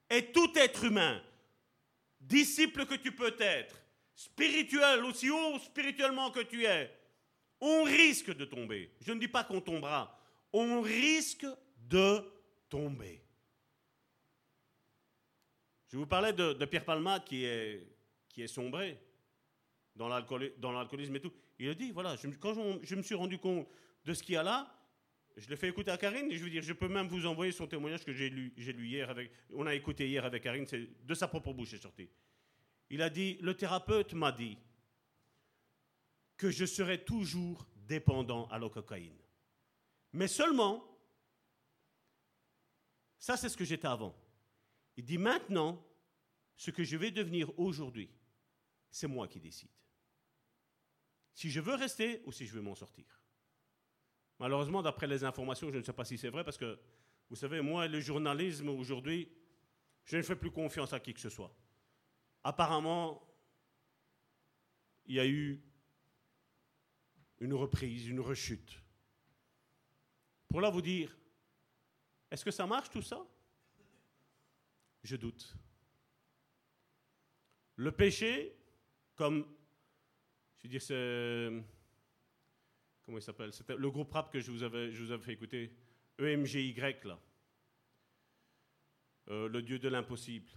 Et 0.08 0.32
tout 0.32 0.52
être 0.56 0.84
humain, 0.84 1.22
disciple 2.20 2.84
que 2.84 2.94
tu 2.94 3.12
peux 3.12 3.34
être, 3.38 3.76
spirituel, 4.14 5.04
aussi 5.04 5.30
haut 5.30 5.58
spirituellement 5.58 6.30
que 6.30 6.40
tu 6.40 6.64
es, 6.64 6.90
on 7.60 7.84
risque 7.84 8.34
de 8.34 8.44
tomber. 8.44 8.92
Je 9.00 9.12
ne 9.12 9.20
dis 9.20 9.28
pas 9.28 9.44
qu'on 9.44 9.60
tombera, 9.60 10.18
on 10.52 10.80
risque 10.80 11.46
de 11.88 12.24
tomber. 12.68 13.22
Je 15.88 15.96
vous 15.96 16.06
parlais 16.06 16.32
de, 16.32 16.64
Pierre 16.66 16.84
Palma 16.84 17.20
qui 17.20 17.44
est, 17.44 17.86
qui 18.28 18.42
est 18.42 18.48
sombré 18.48 18.98
dans 19.96 20.08
l'alcoolisme 20.08 21.16
et 21.16 21.20
tout. 21.20 21.32
Il 21.58 21.68
a 21.68 21.74
dit, 21.74 21.90
voilà, 21.90 22.16
quand 22.40 22.54
je, 22.82 22.94
me 22.94 23.02
suis 23.02 23.14
rendu 23.14 23.38
compte 23.38 23.68
de 24.04 24.14
ce 24.14 24.22
qu'il 24.22 24.34
y 24.34 24.38
a 24.38 24.42
là, 24.42 24.72
je 25.36 25.48
l'ai 25.48 25.56
fait 25.56 25.68
écouter 25.68 25.90
à 25.90 25.96
Karine 25.96 26.30
et 26.30 26.36
je 26.36 26.44
veux 26.44 26.50
dire, 26.50 26.62
je 26.62 26.72
peux 26.72 26.88
même 26.88 27.06
vous 27.06 27.26
envoyer 27.26 27.52
son 27.52 27.66
témoignage 27.66 28.04
que 28.04 28.12
j'ai 28.12 28.30
lu, 28.30 28.52
lu 28.56 28.86
hier 28.86 29.10
avec, 29.10 29.30
on 29.52 29.66
a 29.66 29.74
écouté 29.74 30.08
hier 30.08 30.24
avec 30.24 30.42
Karine, 30.42 30.66
c'est 30.66 30.88
de 31.04 31.14
sa 31.14 31.28
propre 31.28 31.52
bouche 31.52 31.74
est 31.74 31.82
sorti. 31.82 32.08
Il 32.90 33.02
a 33.02 33.10
dit, 33.10 33.38
le 33.40 33.56
thérapeute 33.56 34.14
m'a 34.14 34.32
dit 34.32 34.58
que 36.36 36.50
je 36.50 36.64
serais 36.64 37.04
toujours 37.04 37.66
dépendant 37.76 38.46
à 38.48 38.58
la 38.58 38.68
cocaïne. 38.68 39.18
Mais 40.12 40.26
seulement, 40.26 40.84
ça 43.18 43.36
c'est 43.36 43.48
ce 43.48 43.56
que 43.56 43.64
j'étais 43.64 43.86
avant. 43.86 44.14
Il 44.96 45.04
dit 45.04 45.18
maintenant, 45.18 45.84
ce 46.56 46.70
que 46.70 46.82
je 46.82 46.96
vais 46.96 47.10
devenir 47.10 47.56
aujourd'hui, 47.58 48.10
c'est 48.90 49.06
moi 49.06 49.28
qui 49.28 49.40
décide. 49.40 49.70
Si 51.32 51.48
je 51.48 51.60
veux 51.60 51.74
rester 51.74 52.22
ou 52.26 52.32
si 52.32 52.46
je 52.46 52.52
veux 52.52 52.60
m'en 52.60 52.74
sortir. 52.74 53.06
Malheureusement, 54.38 54.82
d'après 54.82 55.06
les 55.06 55.22
informations, 55.22 55.70
je 55.70 55.78
ne 55.78 55.82
sais 55.82 55.92
pas 55.92 56.04
si 56.04 56.18
c'est 56.18 56.30
vrai, 56.30 56.44
parce 56.44 56.58
que, 56.58 56.78
vous 57.28 57.36
savez, 57.36 57.60
moi, 57.60 57.86
le 57.86 58.00
journalisme 58.00 58.70
aujourd'hui, 58.70 59.30
je 60.04 60.16
ne 60.16 60.22
fais 60.22 60.34
plus 60.34 60.50
confiance 60.50 60.92
à 60.92 61.00
qui 61.00 61.14
que 61.14 61.20
ce 61.20 61.28
soit. 61.28 61.54
Apparemment, 62.42 63.22
il 65.06 65.16
y 65.16 65.20
a 65.20 65.26
eu 65.26 65.60
une 67.40 67.54
reprise, 67.54 68.06
une 68.06 68.20
rechute. 68.20 68.82
Pour 70.48 70.60
là 70.60 70.70
vous 70.70 70.82
dire, 70.82 71.16
est-ce 72.30 72.44
que 72.44 72.50
ça 72.50 72.66
marche 72.66 72.90
tout 72.90 73.02
ça? 73.02 73.26
Je 75.02 75.16
doute. 75.16 75.56
Le 77.76 77.92
péché, 77.92 78.56
comme, 79.14 79.46
je 80.58 80.64
veux 80.64 80.68
dire, 80.68 80.82
c'est, 80.82 81.64
comment 83.02 83.18
il 83.18 83.22
s'appelle 83.22 83.52
C'était 83.52 83.76
le 83.76 83.90
groupe 83.90 84.12
rap 84.12 84.30
que 84.30 84.40
je 84.40 84.50
vous 84.50 84.62
avais, 84.62 84.92
je 84.92 85.02
vous 85.02 85.10
avais 85.10 85.22
fait 85.22 85.32
écouter, 85.32 85.74
EMGY, 86.18 86.74
là. 87.04 87.18
Euh, 89.28 89.48
le 89.48 89.62
Dieu 89.62 89.78
de 89.78 89.88
l'impossible. 89.88 90.50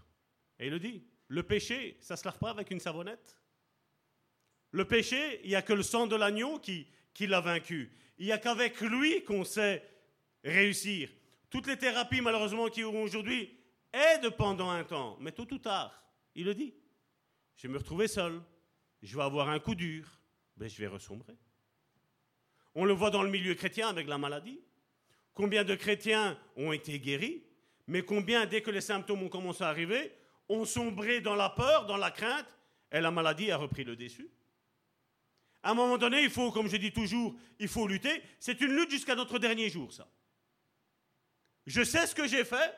Et 0.59 0.67
il 0.67 0.71
le 0.71 0.79
dit, 0.79 1.03
le 1.33 1.41
péché, 1.41 1.97
ça 1.99 2.15
se 2.15 2.25
lave 2.25 2.37
pas 2.37 2.51
avec 2.51 2.69
une 2.69 2.79
savonnette? 2.79 3.41
Le 4.69 4.85
péché, 4.85 5.41
il 5.43 5.49
n'y 5.49 5.55
a 5.55 5.63
que 5.63 5.73
le 5.73 5.81
sang 5.81 6.05
de 6.05 6.15
l'agneau 6.15 6.59
qui, 6.59 6.85
qui 7.11 7.25
l'a 7.25 7.41
vaincu. 7.41 7.91
Il 8.19 8.27
n'y 8.27 8.31
a 8.31 8.37
qu'avec 8.37 8.79
lui 8.81 9.23
qu'on 9.23 9.43
sait 9.43 9.83
réussir. 10.43 11.09
Toutes 11.49 11.65
les 11.65 11.77
thérapies, 11.77 12.21
malheureusement, 12.21 12.69
qui 12.69 12.83
ont 12.83 13.01
aujourd'hui 13.01 13.57
aident 13.91 14.29
pendant 14.29 14.69
un 14.69 14.83
temps, 14.83 15.17
mais 15.21 15.31
tôt 15.31 15.51
ou 15.51 15.57
tard, 15.57 16.03
il 16.35 16.45
le 16.45 16.53
dit. 16.53 16.75
Je 17.55 17.65
vais 17.65 17.73
me 17.73 17.79
retrouver 17.79 18.07
seul, 18.07 18.39
je 19.01 19.17
vais 19.17 19.23
avoir 19.23 19.49
un 19.49 19.59
coup 19.59 19.73
dur, 19.73 20.05
mais 20.57 20.69
je 20.69 20.77
vais 20.77 20.87
ressombrer. 20.87 21.35
On 22.75 22.85
le 22.85 22.93
voit 22.93 23.09
dans 23.09 23.23
le 23.23 23.31
milieu 23.31 23.55
chrétien 23.55 23.87
avec 23.89 24.05
la 24.07 24.19
maladie. 24.19 24.61
Combien 25.33 25.63
de 25.63 25.73
chrétiens 25.73 26.37
ont 26.55 26.73
été 26.73 26.99
guéris, 26.99 27.43
mais 27.87 28.03
combien, 28.03 28.45
dès 28.45 28.61
que 28.61 28.69
les 28.69 28.81
symptômes 28.81 29.23
ont 29.23 29.29
commencé 29.29 29.63
à 29.63 29.69
arriver, 29.69 30.13
ont 30.49 30.65
sombré 30.65 31.21
dans 31.21 31.35
la 31.35 31.49
peur, 31.49 31.85
dans 31.85 31.97
la 31.97 32.11
crainte, 32.11 32.57
et 32.91 33.01
la 33.01 33.11
maladie 33.11 33.51
a 33.51 33.57
repris 33.57 33.83
le 33.83 33.95
dessus. 33.95 34.29
À 35.63 35.71
un 35.71 35.73
moment 35.73 35.97
donné, 35.97 36.21
il 36.23 36.29
faut, 36.29 36.51
comme 36.51 36.67
je 36.67 36.77
dis 36.77 36.91
toujours, 36.91 37.35
il 37.57 37.67
faut 37.67 37.87
lutter. 37.87 38.21
C'est 38.39 38.59
une 38.61 38.75
lutte 38.75 38.91
jusqu'à 38.91 39.15
notre 39.15 39.39
dernier 39.39 39.69
jour, 39.69 39.91
ça. 39.93 40.07
Je 41.65 41.83
sais 41.83 42.05
ce 42.05 42.13
que 42.13 42.27
j'ai 42.27 42.43
fait, 42.43 42.75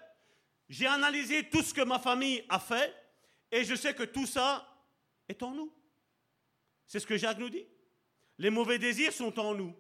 j'ai 0.70 0.86
analysé 0.86 1.50
tout 1.50 1.64
ce 1.64 1.74
que 1.74 1.82
ma 1.82 2.00
famille 2.00 2.44
a 2.50 2.60
fait, 2.60 2.94
et 3.52 3.64
je 3.64 3.76
sais 3.76 3.96
que 3.96 4.04
tout 4.04 4.28
ça 4.28 4.68
est 5.28 5.42
en 5.42 5.52
nous. 5.52 5.74
C'est 6.86 7.00
ce 7.00 7.08
que 7.08 7.18
Jacques 7.18 7.40
nous 7.40 7.50
dit. 7.50 7.66
Les 8.38 8.50
mauvais 8.50 8.78
désirs 8.78 9.14
sont 9.14 9.40
en 9.40 9.56
nous. 9.56 9.76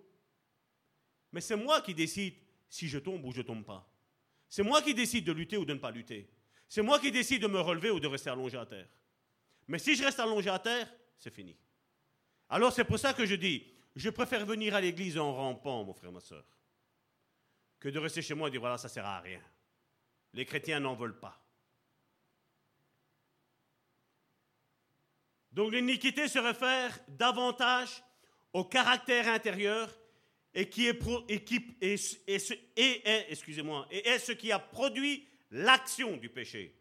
Mais 1.31 1.41
c'est 1.41 1.55
moi 1.55 1.81
qui 1.81 1.93
décide 1.93 2.35
si 2.69 2.87
je 2.87 2.97
tombe 2.97 3.23
ou 3.25 3.31
je 3.31 3.39
ne 3.39 3.43
tombe 3.43 3.65
pas. 3.65 3.87
C'est 4.49 4.63
moi 4.63 4.81
qui 4.81 4.93
décide 4.93 5.25
de 5.25 5.31
lutter 5.31 5.57
ou 5.57 5.65
de 5.65 5.73
ne 5.73 5.79
pas 5.79 5.91
lutter. 5.91 6.29
C'est 6.67 6.81
moi 6.81 6.99
qui 6.99 7.11
décide 7.11 7.41
de 7.41 7.47
me 7.47 7.59
relever 7.59 7.91
ou 7.91 7.99
de 7.99 8.07
rester 8.07 8.29
allongé 8.29 8.57
à 8.57 8.65
terre. 8.65 8.87
Mais 9.67 9.79
si 9.79 9.95
je 9.95 10.03
reste 10.03 10.19
allongé 10.19 10.49
à 10.49 10.59
terre, 10.59 10.91
c'est 11.17 11.33
fini. 11.33 11.57
Alors 12.49 12.73
c'est 12.73 12.85
pour 12.85 12.99
ça 12.99 13.13
que 13.13 13.25
je 13.25 13.35
dis, 13.35 13.65
je 13.95 14.09
préfère 14.09 14.45
venir 14.45 14.75
à 14.75 14.81
l'église 14.81 15.17
en 15.17 15.33
rampant, 15.33 15.83
mon 15.83 15.93
frère, 15.93 16.11
ma 16.11 16.19
soeur, 16.19 16.45
que 17.79 17.89
de 17.89 17.99
rester 17.99 18.21
chez 18.21 18.33
moi 18.33 18.47
et 18.47 18.51
dire 18.51 18.59
voilà, 18.59 18.77
ça 18.77 18.87
ne 18.87 18.93
sert 18.93 19.05
à 19.05 19.19
rien. 19.19 19.41
Les 20.33 20.45
chrétiens 20.45 20.79
n'en 20.79 20.95
veulent 20.95 21.19
pas. 21.19 21.41
Donc 25.51 25.71
l'iniquité 25.71 26.27
se 26.27 26.37
réfère 26.37 26.99
davantage 27.07 28.03
au 28.51 28.65
caractère 28.65 29.29
intérieur 29.29 29.89
et 30.53 30.69
qui 30.69 30.87
est, 30.87 30.99
et 31.29 31.93
est 33.07 34.19
ce 34.19 34.31
qui 34.33 34.51
a 34.51 34.59
produit 34.59 35.27
l'action 35.51 36.17
du 36.17 36.29
péché. 36.29 36.75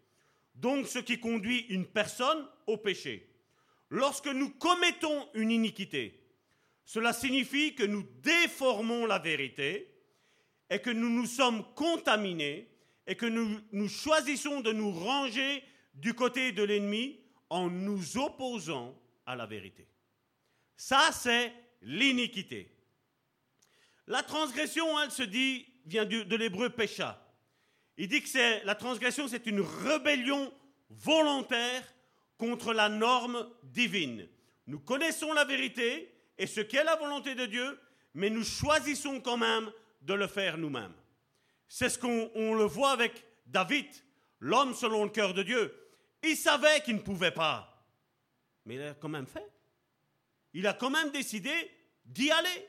Donc 0.55 0.87
ce 0.87 0.99
qui 0.99 1.19
conduit 1.19 1.67
une 1.69 1.87
personne 1.87 2.47
au 2.67 2.77
péché. 2.77 3.29
Lorsque 3.91 4.29
nous 4.29 4.51
commettons 4.51 5.29
une 5.35 5.51
iniquité, 5.51 6.21
cela 6.85 7.13
signifie 7.13 7.75
que 7.75 7.85
nous 7.85 8.03
déformons 8.23 9.07
la 9.07 9.19
vérité 9.19 9.89
et 10.71 10.81
que 10.81 10.91
nous 10.91 11.11
nous 11.11 11.27
sommes 11.27 11.65
contaminés 11.75 12.69
et 13.07 13.17
que 13.17 13.27
nous, 13.27 13.89
choisissons 13.89 14.61
de 14.61 14.73
nous 14.73 14.91
ranger 14.91 15.63
du 15.95 16.15
côté 16.15 16.53
de 16.53 16.63
l'ennemi 16.63 17.21
en 17.51 17.69
nous 17.69 18.19
opposant 18.19 18.99
à 19.27 19.37
la 19.37 19.47
vérité. 19.47 19.87
Ça, 20.77 21.11
c'est 21.13 21.53
l'iniquité. 21.83 22.71
La 24.07 24.23
transgression, 24.23 25.01
elle 25.01 25.11
se 25.11 25.23
dit, 25.23 25.67
vient 25.87 26.05
de, 26.05 26.37
l'hébreu 26.37 26.71
pécha. 26.71 27.21
Il 27.97 28.09
dit 28.09 28.23
que 28.23 28.67
la 28.67 28.75
transgression, 28.75 29.29
c'est 29.29 29.47
une 29.47 29.61
rébellion 29.61 30.53
volontaire 30.91 31.83
contre 32.39 32.73
la 32.73 32.89
norme 32.89 33.49
divine. 33.63 34.29
Nous 34.67 34.81
connaissons 34.81 35.33
la 35.33 35.45
vérité 35.45 36.13
et 36.39 36.47
ce 36.47 36.61
qu'est 36.61 36.85
la 36.85 36.97
volonté 36.97 37.35
de 37.35 37.47
Dieu, 37.47 37.79
mais 38.15 38.31
nous 38.31 38.45
choisissons 38.45 39.21
quand 39.21 39.37
même 39.37 39.71
de 40.03 40.15
le 40.15 40.27
faire 40.27 40.59
nous-mêmes. 40.59 40.95
C'est 41.69 41.89
ce 41.89 41.99
qu'on 41.99 42.55
le 42.55 42.65
voit 42.65 42.91
avec 42.91 43.25
David, 43.47 43.87
l'homme 44.41 44.75
selon 44.75 45.05
le 45.05 45.11
cœur 45.11 45.35
de 45.35 45.43
Dieu. 45.43 45.75
Il 46.23 46.37
savait 46.37 46.81
qu'il 46.83 46.97
ne 46.97 47.01
pouvait 47.01 47.31
pas, 47.31 47.87
mais 48.65 48.75
il 48.77 48.83
a 48.83 48.95
quand 48.95 49.09
même 49.09 49.27
fait. 49.27 49.51
Il 50.53 50.67
a 50.67 50.73
quand 50.73 50.91
même 50.91 51.11
décidé 51.11 51.53
d'y 52.05 52.31
aller. 52.31 52.69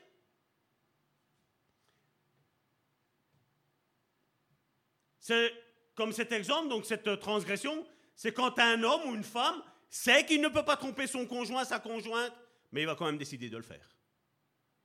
C'est 5.26 5.52
comme 5.96 6.12
cet 6.12 6.30
exemple, 6.30 6.68
donc 6.68 6.86
cette 6.86 7.18
transgression, 7.18 7.84
c'est 8.14 8.30
quand 8.30 8.56
un 8.60 8.80
homme 8.84 9.10
ou 9.10 9.14
une 9.16 9.24
femme 9.24 9.60
sait 9.90 10.24
qu'il 10.24 10.40
ne 10.40 10.46
peut 10.46 10.64
pas 10.64 10.76
tromper 10.76 11.08
son 11.08 11.26
conjoint, 11.26 11.64
sa 11.64 11.80
conjointe, 11.80 12.32
mais 12.70 12.82
il 12.82 12.86
va 12.86 12.94
quand 12.94 13.06
même 13.06 13.18
décider 13.18 13.50
de 13.50 13.56
le 13.56 13.64
faire. 13.64 13.96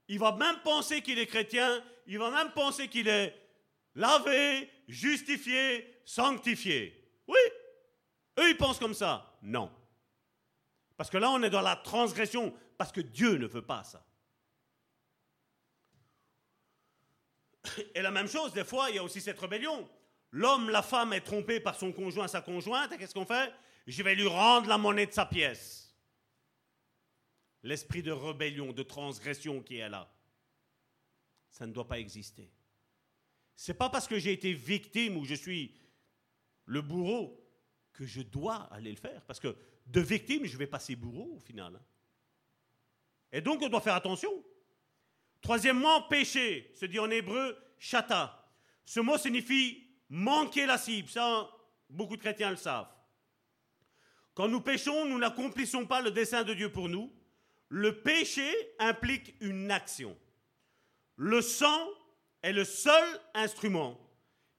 Il 0.08 0.18
va 0.18 0.36
même 0.36 0.60
penser 0.64 1.04
qu'il 1.04 1.20
est 1.20 1.28
chrétien, 1.28 1.84
il 2.08 2.18
va 2.18 2.32
même 2.32 2.52
penser 2.54 2.88
qu'il 2.88 3.08
est 3.08 3.40
lavé, 3.94 4.68
justifié, 4.88 6.02
sanctifié. 6.06 7.08
Oui, 7.28 7.40
eux 8.40 8.50
ils 8.50 8.58
pensent 8.58 8.80
comme 8.80 8.96
ça. 8.96 9.38
Non. 9.44 9.72
Parce 10.98 11.12
que 11.12 11.20
là 11.20 11.30
on 11.30 11.44
est 11.44 11.52
dans 11.52 11.62
la 11.62 11.76
transgression, 11.76 12.52
parce 12.80 12.92
que 12.92 13.02
Dieu 13.02 13.36
ne 13.36 13.46
veut 13.46 13.62
pas 13.62 13.84
ça. 13.84 14.04
Et 17.94 18.02
la 18.02 18.10
même 18.10 18.28
chose, 18.28 18.54
des 18.54 18.66
fois, 18.66 18.90
il 18.90 18.96
y 18.96 19.00
a 19.00 19.04
aussi 19.04 19.22
cette 19.22 19.40
rébellion. 19.40 19.88
L'homme, 20.32 20.70
la 20.70 20.82
femme 20.82 21.14
est 21.14 21.22
trompée 21.22 21.60
par 21.60 21.78
son 21.78 21.92
conjoint, 21.92 22.28
sa 22.28 22.42
conjointe, 22.42 22.98
qu'est-ce 22.98 23.14
qu'on 23.14 23.26
fait? 23.26 23.54
Je 23.86 24.02
vais 24.02 24.16
lui 24.16 24.28
rendre 24.28 24.68
la 24.68 24.78
monnaie 24.78 25.06
de 25.06 25.12
sa 25.12 25.26
pièce. 25.26 25.94
L'esprit 27.64 28.02
de 28.02 28.12
rébellion, 28.12 28.72
de 28.72 28.84
transgression 28.84 29.62
qui 29.62 29.78
est 29.78 29.90
là, 29.90 30.12
ça 31.50 31.68
ne 31.68 31.74
doit 31.74 31.88
pas 31.88 32.00
exister. 32.00 32.50
C'est 33.56 33.74
pas 33.74 33.90
parce 33.90 34.08
que 34.08 34.18
j'ai 34.18 34.32
été 34.32 34.54
victime 34.54 35.18
ou 35.18 35.26
je 35.26 35.36
suis 35.36 35.78
le 36.66 36.82
bourreau 36.82 37.38
que 37.94 38.06
je 38.06 38.22
dois 38.22 38.56
aller 38.74 38.90
le 38.90 38.98
faire. 38.98 39.24
Parce 39.26 39.40
que 39.40 39.56
de 39.86 40.02
victime, 40.02 40.46
je 40.46 40.58
vais 40.58 40.68
passer 40.68 40.96
bourreau 40.96 41.36
au 41.36 41.40
final. 41.40 41.80
Et 43.32 43.42
donc, 43.42 43.62
on 43.62 43.70
doit 43.70 43.82
faire 43.82 43.96
attention. 43.96 44.32
Troisièmement, 45.42 46.04
péché, 46.04 46.72
se 46.76 46.86
dit 46.86 47.00
en 47.00 47.10
hébreu 47.10 47.58
chata. 47.78 48.50
Ce 48.86 49.00
mot 49.00 49.18
signifie 49.18 49.91
manquer 50.12 50.68
la 50.68 50.78
cible. 50.78 51.10
Ça, 51.10 51.50
beaucoup 51.90 52.18
de 52.18 52.22
chrétiens 52.22 52.52
le 52.52 52.58
savent. 52.58 52.90
Quand 54.36 54.48
nous 54.48 54.62
péchons, 54.62 55.06
nous 55.06 55.18
n'accomplissons 55.18 55.88
pas 55.88 56.02
le 56.02 56.12
dessein 56.12 56.44
de 56.44 56.54
Dieu 56.54 56.72
pour 56.72 56.90
nous. 56.90 57.12
Le 57.70 58.02
péché 58.02 58.52
implique 58.78 59.34
une 59.40 59.72
action. 59.72 60.16
Le 61.16 61.42
sang 61.42 61.88
est 62.44 62.54
le 62.54 62.66
seul 62.66 63.20
instrument 63.34 64.00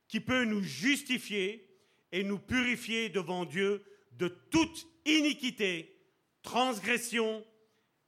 qui 0.08 0.20
peut 0.20 0.44
nous 0.44 0.62
justifier 0.62 1.68
et 2.10 2.24
nous 2.24 2.38
purifier 2.38 3.08
devant 3.08 3.44
Dieu 3.44 3.84
de 4.12 4.28
toute 4.28 4.86
iniquité, 5.04 5.98
transgression 6.42 7.44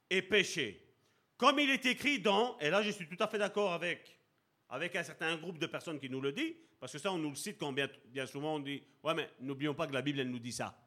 et 0.09 0.21
péché. 0.21 0.81
Comme 1.37 1.59
il 1.59 1.69
est 1.69 1.85
écrit 1.85 2.19
dans, 2.19 2.57
et 2.59 2.69
là 2.69 2.81
je 2.81 2.91
suis 2.91 3.07
tout 3.07 3.21
à 3.21 3.27
fait 3.27 3.39
d'accord 3.39 3.73
avec, 3.73 4.19
avec 4.69 4.95
un 4.95 5.03
certain 5.03 5.35
groupe 5.37 5.57
de 5.57 5.65
personnes 5.65 5.99
qui 5.99 6.09
nous 6.09 6.21
le 6.21 6.31
dit, 6.31 6.55
parce 6.85 6.93
que 6.93 6.99
ça 6.99 7.11
on 7.11 7.17
nous 7.17 7.31
le 7.31 7.35
cite 7.35 7.57
quand 7.57 7.73
bien, 7.73 7.87
souvent 8.27 8.57
on 8.57 8.59
dit, 8.59 8.79
ouais 9.03 9.15
mais 9.15 9.27
n'oublions 9.39 9.73
pas 9.73 9.87
que 9.87 9.93
la 9.93 10.03
Bible 10.03 10.19
elle 10.19 10.29
nous 10.29 10.37
dit 10.37 10.51
ça. 10.51 10.77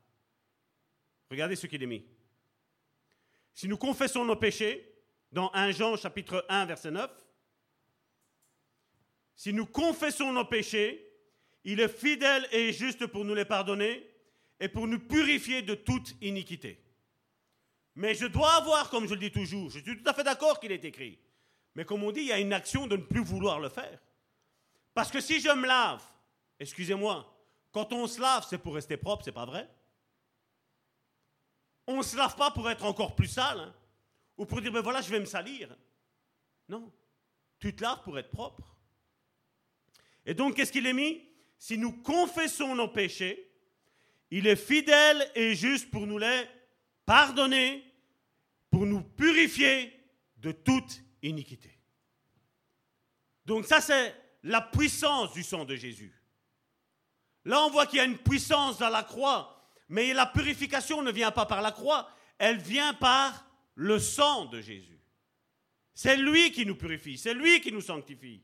Regardez 1.29 1.57
ce 1.57 1.67
qu'il 1.67 1.83
est 1.83 1.87
mis. 1.87 2.07
Si 3.53 3.67
nous 3.67 3.77
confessons 3.77 4.25
nos 4.25 4.37
péchés, 4.37 4.95
dans 5.33 5.51
1 5.55 5.73
Jean 5.73 5.97
chapitre 5.97 6.47
1 6.49 6.67
verset 6.67 6.93
9, 6.93 7.11
si 9.35 9.53
nous 9.53 9.67
confessons 9.67 10.33
nos 10.33 10.45
péchés, 10.45 11.05
il 11.65 11.81
est 11.81 11.89
fidèle 11.89 12.47
et 12.53 12.73
juste 12.73 13.09
pour 13.09 13.25
nous 13.25 13.35
les 13.35 13.45
pardonner 13.45 14.09
et 14.61 14.69
pour 14.69 14.87
nous 14.87 15.01
purifier 15.01 15.63
de 15.63 15.75
toute 15.75 16.15
iniquité. 16.23 16.81
Mais 17.97 18.15
je 18.15 18.27
dois 18.27 18.53
avoir, 18.53 18.89
comme 18.89 19.09
je 19.09 19.15
le 19.15 19.21
dis 19.21 19.33
toujours, 19.33 19.69
je 19.69 19.81
suis 19.81 19.97
tout 19.97 20.09
à 20.09 20.15
fait 20.15 20.23
d'accord 20.23 20.61
qu'il 20.61 20.71
est 20.71 20.85
écrit. 20.85 21.19
Mais 21.75 21.85
comme 21.85 22.05
on 22.05 22.13
dit, 22.13 22.21
il 22.21 22.27
y 22.29 22.33
a 22.33 22.39
une 22.39 22.53
action 22.53 22.87
de 22.87 22.97
ne 22.97 23.03
plus 23.03 23.25
vouloir 23.25 23.59
le 23.59 23.69
faire. 23.69 23.99
Parce 24.99 25.13
que 25.13 25.21
si 25.21 25.41
je 25.41 25.51
me 25.51 25.65
lave, 25.65 26.03
excusez-moi, 26.59 27.25
quand 27.71 27.93
on 27.93 28.09
se 28.09 28.21
lave, 28.21 28.45
c'est 28.51 28.59
pour 28.59 28.75
rester 28.75 28.97
propre, 28.97 29.23
c'est 29.25 29.31
pas 29.31 29.47
vrai? 29.47 29.71
On 31.87 31.99
ne 31.99 32.03
se 32.03 32.17
lave 32.17 32.35
pas 32.35 32.51
pour 32.51 32.69
être 32.69 32.85
encore 32.85 33.15
plus 33.15 33.29
sale, 33.29 33.61
hein, 33.61 33.75
ou 34.37 34.45
pour 34.45 34.61
dire, 34.61 34.73
ben 34.73 34.81
voilà, 34.81 35.01
je 35.01 35.09
vais 35.09 35.21
me 35.21 35.25
salir. 35.25 35.69
Non, 36.69 36.93
tu 37.61 37.77
te 37.77 37.81
laves 37.81 38.03
pour 38.03 38.19
être 38.19 38.33
propre. 38.33 38.77
Et 40.27 40.35
donc, 40.35 40.57
qu'est-ce 40.57 40.73
qu'il 40.73 40.85
est 40.85 40.93
mis? 40.93 41.23
Si 41.59 41.79
nous 41.79 41.93
confessons 42.03 42.75
nos 42.75 42.89
péchés, 42.89 43.53
il 44.33 44.49
est 44.49 44.57
fidèle 44.57 45.31
et 45.37 45.55
juste 45.55 45.93
pour 45.93 46.09
nous 46.09 46.19
les 46.19 46.45
pardonner 47.07 47.85
pour 48.69 48.85
nous 48.85 49.03
purifier 49.03 49.97
de 50.39 50.51
toute 50.51 51.01
iniquité. 51.23 51.79
Donc 53.45 53.65
ça, 53.65 53.81
c'est 53.81 54.13
la 54.49 54.61
puissance 54.61 55.33
du 55.33 55.43
sang 55.43 55.65
de 55.65 55.77
Jésus. 55.77 56.13
Là, 57.45 57.65
on 57.65 57.71
voit 57.71 57.87
qu'il 57.87 57.99
y 57.99 58.01
a 58.01 58.05
une 58.05 58.19
puissance 58.19 58.79
dans 58.79 58.89
la 58.89 59.03
croix, 59.03 59.71
mais 59.89 60.13
la 60.13 60.27
purification 60.27 61.03
ne 61.03 61.13
vient 61.13 61.31
pas 61.31 61.47
par 61.47 61.63
la 61.63 61.73
croix, 61.73 62.11
elle 62.39 62.59
vient 62.59 62.95
par 62.95 63.47
le 63.75 63.99
sang 63.99 64.47
de 64.47 64.61
Jésus. 64.61 65.01
C'est 65.95 66.17
lui 66.17 66.53
qui 66.53 66.67
nous 66.67 66.77
purifie, 66.77 67.19
c'est 67.19 67.35
lui 67.35 67.61
qui 67.61 67.73
nous 67.73 67.81
sanctifie. 67.81 68.43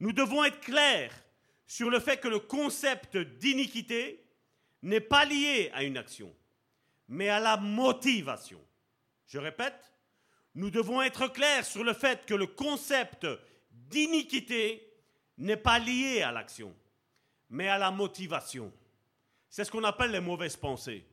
Nous 0.00 0.12
devons 0.12 0.44
être 0.44 0.60
clairs 0.60 1.14
sur 1.66 1.90
le 1.90 2.00
fait 2.00 2.18
que 2.18 2.28
le 2.28 2.38
concept 2.38 3.16
d'iniquité 3.16 4.24
n'est 4.82 5.00
pas 5.00 5.24
lié 5.24 5.70
à 5.74 5.84
une 5.84 5.96
action 5.96 6.34
mais 7.12 7.28
à 7.28 7.40
la 7.40 7.58
motivation. 7.58 8.60
Je 9.26 9.38
répète, 9.38 9.92
nous 10.54 10.70
devons 10.70 11.02
être 11.02 11.28
clairs 11.28 11.64
sur 11.64 11.84
le 11.84 11.92
fait 11.92 12.24
que 12.24 12.34
le 12.34 12.46
concept 12.46 13.26
d'iniquité 13.92 14.90
n'est 15.38 15.56
pas 15.56 15.78
lié 15.78 16.22
à 16.22 16.32
l'action, 16.32 16.74
mais 17.50 17.68
à 17.68 17.78
la 17.78 17.90
motivation. 17.90 18.72
C'est 19.48 19.64
ce 19.64 19.70
qu'on 19.70 19.84
appelle 19.84 20.10
les 20.10 20.20
mauvaises 20.20 20.56
pensées. 20.56 21.04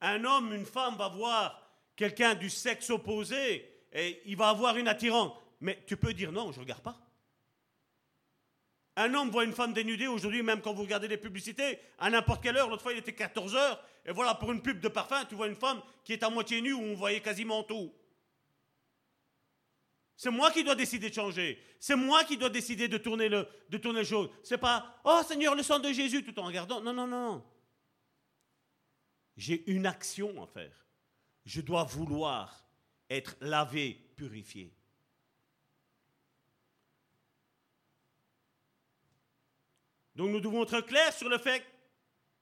Un 0.00 0.24
homme, 0.24 0.52
une 0.52 0.66
femme 0.66 0.96
va 0.96 1.08
voir 1.08 1.62
quelqu'un 1.94 2.34
du 2.34 2.50
sexe 2.50 2.90
opposé 2.90 3.70
et 3.92 4.22
il 4.26 4.36
va 4.36 4.48
avoir 4.48 4.76
une 4.76 4.88
attirance. 4.88 5.32
Mais 5.60 5.82
tu 5.86 5.96
peux 5.96 6.12
dire 6.12 6.32
non, 6.32 6.52
je 6.52 6.58
ne 6.58 6.64
regarde 6.64 6.82
pas. 6.82 6.98
Un 8.96 9.12
homme 9.12 9.30
voit 9.30 9.44
une 9.44 9.52
femme 9.52 9.74
dénudée 9.74 10.06
aujourd'hui, 10.06 10.42
même 10.42 10.62
quand 10.62 10.72
vous 10.72 10.82
regardez 10.82 11.08
les 11.08 11.18
publicités, 11.18 11.78
à 11.98 12.08
n'importe 12.08 12.42
quelle 12.42 12.56
heure. 12.56 12.70
L'autre 12.70 12.82
fois, 12.82 12.92
il 12.92 12.98
était 12.98 13.12
14 13.12 13.54
heures. 13.54 13.82
Et 14.06 14.12
voilà, 14.12 14.34
pour 14.34 14.52
une 14.52 14.62
pub 14.62 14.80
de 14.80 14.88
parfum, 14.88 15.24
tu 15.26 15.34
vois 15.34 15.48
une 15.48 15.54
femme 15.54 15.82
qui 16.02 16.14
est 16.14 16.22
à 16.22 16.30
moitié 16.30 16.62
nue 16.62 16.72
où 16.72 16.80
on 16.80 16.94
voyait 16.94 17.20
quasiment 17.20 17.62
tout. 17.62 17.92
C'est 20.16 20.30
moi 20.30 20.50
qui 20.50 20.64
dois 20.64 20.74
décider 20.74 21.10
de 21.10 21.14
changer. 21.14 21.62
C'est 21.78 21.96
moi 21.96 22.24
qui 22.24 22.38
dois 22.38 22.48
décider 22.48 22.88
de 22.88 22.96
tourner 22.96 23.28
le, 23.28 23.46
de 23.68 23.76
tourner 23.76 24.00
le 24.00 24.06
chose. 24.06 24.30
C'est 24.42 24.58
pas, 24.58 24.98
oh 25.04 25.20
Seigneur, 25.26 25.54
le 25.54 25.62
sang 25.62 25.78
de 25.78 25.92
Jésus 25.92 26.24
tout 26.24 26.38
en 26.40 26.44
regardant. 26.44 26.80
Non, 26.80 26.94
non, 26.94 27.06
non. 27.06 27.44
J'ai 29.36 29.70
une 29.70 29.86
action 29.86 30.42
à 30.42 30.46
faire. 30.46 30.86
Je 31.44 31.60
dois 31.60 31.84
vouloir 31.84 32.66
être 33.10 33.36
lavé, 33.40 34.00
purifié. 34.16 34.72
Donc 40.14 40.30
nous 40.30 40.40
devons 40.40 40.62
être 40.62 40.80
clairs 40.80 41.12
sur 41.12 41.28
le 41.28 41.36
fait 41.36 41.62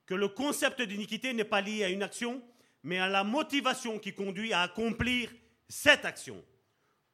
que 0.06 0.14
le 0.14 0.28
concept 0.28 0.80
d'iniquité 0.80 1.32
n'est 1.32 1.44
pas 1.44 1.60
lié 1.60 1.82
à 1.82 1.88
une 1.88 2.04
action, 2.04 2.40
mais 2.84 2.98
à 2.98 3.08
la 3.08 3.24
motivation 3.24 3.98
qui 3.98 4.14
conduit 4.14 4.52
à 4.52 4.62
accomplir 4.62 5.34
cette 5.68 6.04
action. 6.04 6.42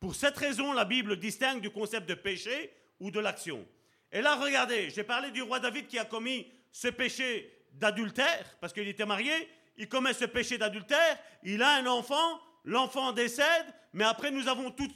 Pour 0.01 0.15
cette 0.15 0.39
raison, 0.39 0.73
la 0.73 0.87
Bible 0.87 1.19
distingue 1.19 1.61
du 1.61 1.71
concept 1.71 2.09
de 2.09 2.15
péché 2.15 2.73
ou 2.99 3.11
de 3.11 3.21
l'action. 3.21 3.67
Et 4.11 4.23
là, 4.23 4.35
regardez, 4.37 4.89
j'ai 4.91 5.05
parlé 5.05 5.31
du 5.31 5.43
roi 5.43 5.61
David 5.61 5.87
qui 5.87 5.99
a 5.99 6.07
commis 6.07 6.51
ce 6.73 6.89
péché 6.89 7.65
d'adultère, 7.73 8.57
parce 8.61 8.73
qu'il 8.73 8.89
était 8.89 9.07
marié, 9.07 9.33
il 9.77 9.89
commet 9.89 10.15
ce 10.15 10.25
péché 10.25 10.59
d'adultère, 10.59 11.19
il 11.45 11.63
a 11.63 11.77
un 11.77 11.87
enfant, 11.87 12.41
l'enfant 12.65 13.13
décède, 13.13 13.67
mais 13.93 14.05
après 14.05 14.31
nous 14.31 14.49
avons 14.49 14.71
toute, 14.71 14.95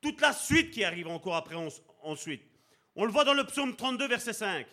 toute 0.00 0.20
la 0.20 0.32
suite 0.32 0.70
qui 0.70 0.84
arrive 0.84 1.08
encore 1.08 1.36
après 1.36 1.56
ensuite. 2.02 2.42
On 2.96 3.04
le 3.04 3.10
voit 3.10 3.24
dans 3.24 3.34
le 3.34 3.44
psaume 3.44 3.74
32, 3.74 4.06
verset 4.06 4.34
5. 4.34 4.66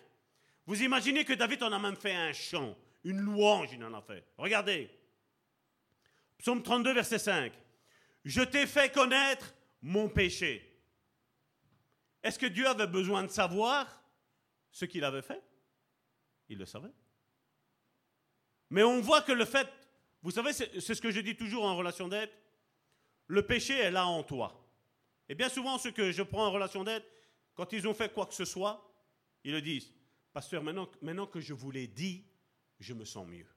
Vous 0.67 0.83
imaginez 0.83 1.25
que 1.25 1.33
David 1.33 1.63
en 1.63 1.71
a 1.71 1.79
même 1.79 1.95
fait 1.95 2.13
un 2.13 2.33
chant, 2.33 2.77
une 3.03 3.19
louange, 3.19 3.69
il 3.73 3.83
en 3.83 3.93
a 3.93 4.01
fait. 4.01 4.23
Regardez. 4.37 4.89
Psaume 6.37 6.61
32, 6.61 6.93
verset 6.93 7.19
5. 7.19 7.51
Je 8.23 8.41
t'ai 8.41 8.67
fait 8.67 8.91
connaître 8.91 9.55
mon 9.81 10.09
péché. 10.09 10.67
Est-ce 12.23 12.37
que 12.37 12.45
Dieu 12.45 12.67
avait 12.67 12.87
besoin 12.87 13.23
de 13.23 13.29
savoir 13.29 14.03
ce 14.71 14.85
qu'il 14.85 15.03
avait 15.03 15.21
fait? 15.21 15.41
Il 16.49 16.57
le 16.57 16.65
savait. 16.65 16.91
Mais 18.69 18.83
on 18.83 19.01
voit 19.01 19.21
que 19.21 19.31
le 19.31 19.45
fait, 19.45 19.67
vous 20.21 20.31
savez, 20.31 20.53
c'est 20.53 20.79
ce 20.79 21.01
que 21.01 21.11
je 21.11 21.19
dis 21.19 21.35
toujours 21.35 21.65
en 21.65 21.75
relation 21.75 22.07
d'aide, 22.07 22.31
le 23.27 23.45
péché 23.45 23.77
est 23.77 23.91
là 23.91 24.05
en 24.05 24.23
toi. 24.23 24.57
Et 25.27 25.35
bien 25.35 25.49
souvent, 25.49 25.77
ceux 25.77 25.91
que 25.91 26.11
je 26.11 26.23
prends 26.23 26.45
en 26.45 26.51
relation 26.51 26.83
d'aide, 26.83 27.03
quand 27.53 27.71
ils 27.73 27.87
ont 27.87 27.93
fait 27.93 28.13
quoi 28.13 28.25
que 28.25 28.33
ce 28.33 28.45
soit, 28.45 28.93
ils 29.43 29.51
le 29.51 29.61
disent. 29.61 29.91
Pasteur, 30.33 30.63
maintenant, 30.63 30.89
maintenant 31.01 31.27
que 31.27 31.39
je 31.39 31.53
vous 31.53 31.71
l'ai 31.71 31.87
dit, 31.87 32.25
je 32.79 32.93
me 32.93 33.05
sens 33.05 33.27
mieux. 33.27 33.47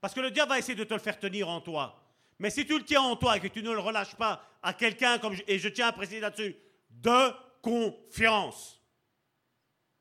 Parce 0.00 0.14
que 0.14 0.20
le 0.20 0.30
diable 0.30 0.50
va 0.50 0.58
essayer 0.58 0.74
de 0.74 0.84
te 0.84 0.94
le 0.94 1.00
faire 1.00 1.18
tenir 1.18 1.48
en 1.48 1.60
toi. 1.60 2.03
Mais 2.44 2.50
si 2.50 2.66
tu 2.66 2.76
le 2.76 2.84
tiens 2.84 3.00
en 3.00 3.16
toi 3.16 3.38
et 3.38 3.40
que 3.40 3.48
tu 3.48 3.62
ne 3.62 3.70
le 3.70 3.78
relâches 3.78 4.16
pas 4.16 4.46
à 4.62 4.74
quelqu'un, 4.74 5.18
comme 5.18 5.34
et 5.48 5.58
je 5.58 5.66
tiens 5.70 5.88
à 5.88 5.92
préciser 5.92 6.20
là-dessus, 6.20 6.54
de 6.90 7.32
confiance, 7.62 8.84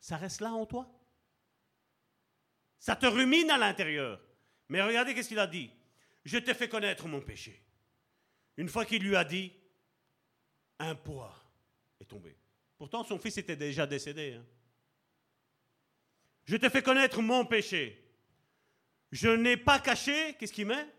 ça 0.02 0.18
reste 0.18 0.42
là 0.42 0.52
en 0.52 0.66
toi? 0.66 0.92
Ça 2.80 2.98
te 2.98 3.06
rumine 3.06 3.50
à 3.50 3.58
l'intérieur. 3.58 4.20
Mais 4.68 4.82
regardez 4.82 5.16
qu'est-ce 5.16 5.30
qu'il 5.30 5.40
a 5.40 5.48
dit. 5.48 5.72
Je 6.26 6.38
t'ai 6.38 6.54
fait 6.54 6.68
connaître 6.68 7.08
mon 7.08 7.22
péché. 7.22 7.64
Une 8.58 8.68
fois 8.68 8.84
qu'il 8.84 9.04
lui 9.04 9.16
a 9.16 9.24
dit, 9.24 9.54
un 10.80 10.96
poids 10.96 11.34
est 12.02 12.10
tombé. 12.10 12.36
Pourtant, 12.78 13.06
son 13.06 13.20
fils 13.20 13.38
était 13.38 13.56
déjà 13.56 13.88
décédé. 13.88 14.34
Hein. 14.34 14.46
Je 16.44 16.58
t'ai 16.58 16.70
fait 16.70 16.84
connaître 16.84 17.22
mon 17.22 17.46
péché. 17.46 18.06
Je 19.14 19.30
n'ai 19.30 19.56
pas 19.56 19.80
caché, 19.80 20.36
qu'est-ce 20.38 20.52
qu'il 20.52 20.68
met? 20.68 20.90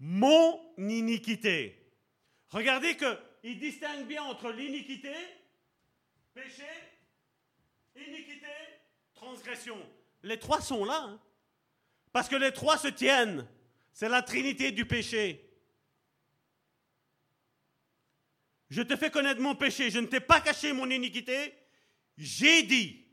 Mon 0.00 0.58
iniquité. 0.78 1.76
Regardez 2.48 2.96
qu'il 2.96 3.58
distingue 3.58 4.06
bien 4.06 4.22
entre 4.22 4.50
l'iniquité, 4.50 5.12
péché, 6.32 6.66
iniquité, 7.94 8.46
transgression. 9.14 9.76
Les 10.22 10.38
trois 10.38 10.62
sont 10.62 10.84
là. 10.84 11.02
Hein. 11.02 11.20
parce 12.12 12.28
que 12.28 12.36
les 12.36 12.52
trois 12.52 12.78
se 12.78 12.88
tiennent. 12.88 13.46
C'est 13.92 14.08
la 14.08 14.22
trinité 14.22 14.72
du 14.72 14.86
péché. 14.86 15.46
Je 18.70 18.82
te 18.82 18.96
fais 18.96 19.10
connaître 19.10 19.40
mon 19.40 19.54
péché. 19.54 19.90
Je 19.90 19.98
ne 19.98 20.06
t'ai 20.06 20.20
pas 20.20 20.40
caché 20.40 20.72
mon 20.72 20.88
iniquité. 20.88 21.54
J'ai 22.16 22.62
dit. 22.62 23.04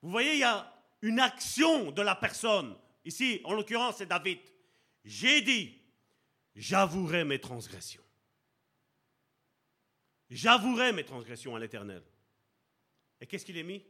Vous 0.00 0.10
voyez, 0.10 0.34
il 0.34 0.38
y 0.38 0.44
a 0.44 0.72
une 1.00 1.18
action 1.18 1.90
de 1.90 2.02
la 2.02 2.14
personne. 2.14 2.76
Ici, 3.04 3.40
en 3.44 3.54
l'occurrence, 3.54 3.96
c'est 3.98 4.06
David. 4.06 4.38
J'ai 5.04 5.42
dit, 5.42 5.80
j'avouerai 6.54 7.24
mes 7.24 7.40
transgressions. 7.40 8.04
J'avouerai 10.30 10.92
mes 10.92 11.04
transgressions 11.04 11.54
à 11.54 11.58
l'Éternel. 11.58 12.02
Et 13.20 13.26
qu'est-ce 13.26 13.44
qu'il 13.44 13.58
est 13.58 13.62
mis? 13.62 13.84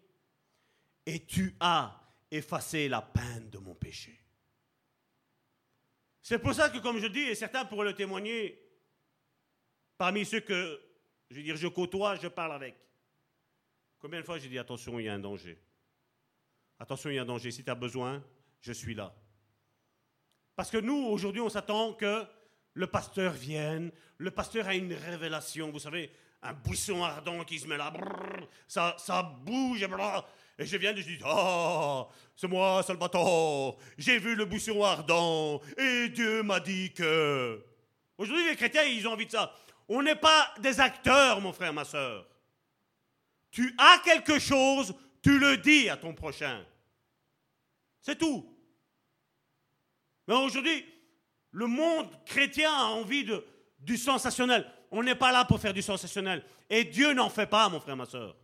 Et 1.06 1.24
tu 1.24 1.54
as 1.60 2.00
effacer 2.30 2.88
la 2.88 3.02
peine 3.02 3.50
de 3.50 3.58
mon 3.58 3.74
péché. 3.74 4.18
C'est 6.22 6.38
pour 6.38 6.54
ça 6.54 6.70
que, 6.70 6.78
comme 6.78 6.98
je 6.98 7.06
dis, 7.06 7.20
et 7.20 7.34
certains 7.34 7.64
pourraient 7.64 7.88
le 7.88 7.94
témoigner, 7.94 8.58
parmi 9.98 10.24
ceux 10.24 10.40
que, 10.40 10.80
je 11.30 11.36
veux 11.36 11.42
dire, 11.42 11.56
je 11.56 11.68
côtoie, 11.68 12.16
je 12.16 12.28
parle 12.28 12.52
avec. 12.52 12.76
Combien 13.98 14.20
de 14.20 14.24
fois 14.24 14.38
j'ai 14.38 14.48
dit 14.48 14.58
attention, 14.58 14.98
il 14.98 15.04
y 15.04 15.08
a 15.08 15.14
un 15.14 15.18
danger. 15.18 15.60
Attention, 16.78 17.10
il 17.10 17.14
y 17.14 17.18
a 17.18 17.22
un 17.22 17.26
danger. 17.26 17.50
Si 17.50 17.62
tu 17.62 17.70
as 17.70 17.74
besoin, 17.74 18.24
je 18.60 18.72
suis 18.72 18.94
là. 18.94 19.14
Parce 20.56 20.70
que 20.70 20.78
nous, 20.78 21.06
aujourd'hui, 21.06 21.40
on 21.40 21.48
s'attend 21.48 21.94
que 21.94 22.24
le 22.74 22.86
pasteur 22.86 23.32
vienne, 23.32 23.90
le 24.18 24.30
pasteur 24.30 24.66
a 24.68 24.74
une 24.74 24.92
révélation, 24.92 25.70
vous 25.70 25.78
savez, 25.78 26.10
un 26.42 26.52
buisson 26.52 27.02
ardent 27.04 27.44
qui 27.44 27.58
se 27.58 27.66
met 27.66 27.76
là, 27.76 27.92
ça, 28.66 28.96
ça 28.98 29.22
bouge, 29.22 29.82
et 30.58 30.66
je 30.66 30.76
viens 30.76 30.92
de 30.92 31.00
dire, 31.00 31.24
oh, 31.26 32.08
c'est 32.36 32.48
moi, 32.48 32.82
Salvatore, 32.82 33.78
j'ai 33.96 34.18
vu 34.18 34.34
le 34.34 34.44
buisson 34.44 34.82
ardent, 34.82 35.60
et 35.78 36.08
Dieu 36.08 36.42
m'a 36.42 36.60
dit 36.60 36.92
que... 36.92 37.64
Aujourd'hui, 38.18 38.46
les 38.48 38.56
chrétiens, 38.56 38.84
ils 38.84 39.06
ont 39.08 39.12
envie 39.12 39.26
de 39.26 39.30
ça. 39.30 39.54
On 39.88 40.02
n'est 40.02 40.16
pas 40.16 40.54
des 40.60 40.78
acteurs, 40.78 41.40
mon 41.40 41.52
frère, 41.52 41.72
ma 41.72 41.84
soeur. 41.84 42.26
Tu 43.50 43.74
as 43.78 44.00
quelque 44.04 44.38
chose, 44.38 44.94
tu 45.22 45.38
le 45.38 45.56
dis 45.56 45.88
à 45.88 45.96
ton 45.96 46.14
prochain. 46.14 46.64
C'est 48.00 48.18
tout. 48.18 48.51
Mais 50.26 50.34
aujourd'hui, 50.34 50.84
le 51.50 51.66
monde 51.66 52.08
chrétien 52.24 52.72
a 52.72 52.84
envie 52.84 53.26
du 53.78 53.96
sensationnel. 53.96 54.70
On 54.90 55.02
n'est 55.02 55.14
pas 55.14 55.32
là 55.32 55.44
pour 55.44 55.60
faire 55.60 55.74
du 55.74 55.82
sensationnel. 55.82 56.44
Et 56.68 56.84
Dieu 56.84 57.12
n'en 57.12 57.30
fait 57.30 57.46
pas, 57.46 57.68
mon 57.68 57.80
frère, 57.80 57.96
ma 57.96 58.06
soeur. 58.06 58.36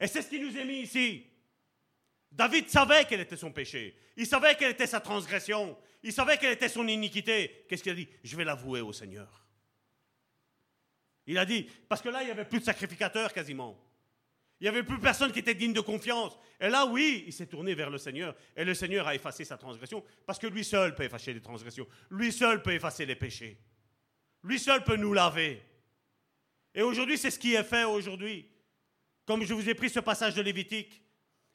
Et 0.00 0.06
c'est 0.06 0.22
ce 0.22 0.28
qui 0.28 0.40
nous 0.40 0.56
est 0.56 0.64
mis 0.64 0.80
ici. 0.80 1.26
David 2.30 2.68
savait 2.68 3.04
quel 3.06 3.20
était 3.20 3.36
son 3.36 3.50
péché. 3.50 3.96
Il 4.16 4.26
savait 4.26 4.54
quelle 4.54 4.72
était 4.72 4.86
sa 4.86 5.00
transgression. 5.00 5.76
Il 6.02 6.12
savait 6.12 6.38
quelle 6.38 6.52
était 6.52 6.68
son 6.68 6.86
iniquité. 6.86 7.64
Qu'est-ce 7.68 7.82
qu'il 7.82 7.92
a 7.92 7.94
dit? 7.94 8.08
Je 8.22 8.36
vais 8.36 8.44
l'avouer 8.44 8.80
au 8.80 8.92
Seigneur. 8.92 9.46
Il 11.26 11.36
a 11.36 11.44
dit, 11.44 11.66
parce 11.88 12.00
que 12.00 12.08
là, 12.08 12.22
il 12.22 12.26
n'y 12.26 12.30
avait 12.30 12.44
plus 12.44 12.60
de 12.60 12.64
sacrificateurs 12.64 13.32
quasiment. 13.32 13.78
Il 14.60 14.64
n'y 14.64 14.68
avait 14.68 14.82
plus 14.82 14.98
personne 14.98 15.30
qui 15.30 15.38
était 15.38 15.54
digne 15.54 15.72
de 15.72 15.80
confiance. 15.80 16.36
Et 16.60 16.68
là, 16.68 16.86
oui, 16.86 17.24
il 17.26 17.32
s'est 17.32 17.46
tourné 17.46 17.74
vers 17.74 17.90
le 17.90 17.98
Seigneur. 17.98 18.34
Et 18.56 18.64
le 18.64 18.74
Seigneur 18.74 19.06
a 19.06 19.14
effacé 19.14 19.44
sa 19.44 19.56
transgression. 19.56 20.02
Parce 20.26 20.38
que 20.38 20.48
lui 20.48 20.64
seul 20.64 20.94
peut 20.94 21.04
effacer 21.04 21.32
les 21.32 21.40
transgressions. 21.40 21.86
Lui 22.10 22.32
seul 22.32 22.62
peut 22.62 22.72
effacer 22.72 23.06
les 23.06 23.14
péchés. 23.14 23.56
Lui 24.42 24.58
seul 24.58 24.82
peut 24.82 24.96
nous 24.96 25.12
laver. 25.12 25.62
Et 26.74 26.82
aujourd'hui, 26.82 27.18
c'est 27.18 27.30
ce 27.30 27.38
qui 27.38 27.54
est 27.54 27.62
fait 27.62 27.84
aujourd'hui. 27.84 28.48
Comme 29.26 29.44
je 29.44 29.54
vous 29.54 29.68
ai 29.68 29.74
pris 29.74 29.90
ce 29.90 30.00
passage 30.00 30.34
de 30.34 30.42
Lévitique. 30.42 31.02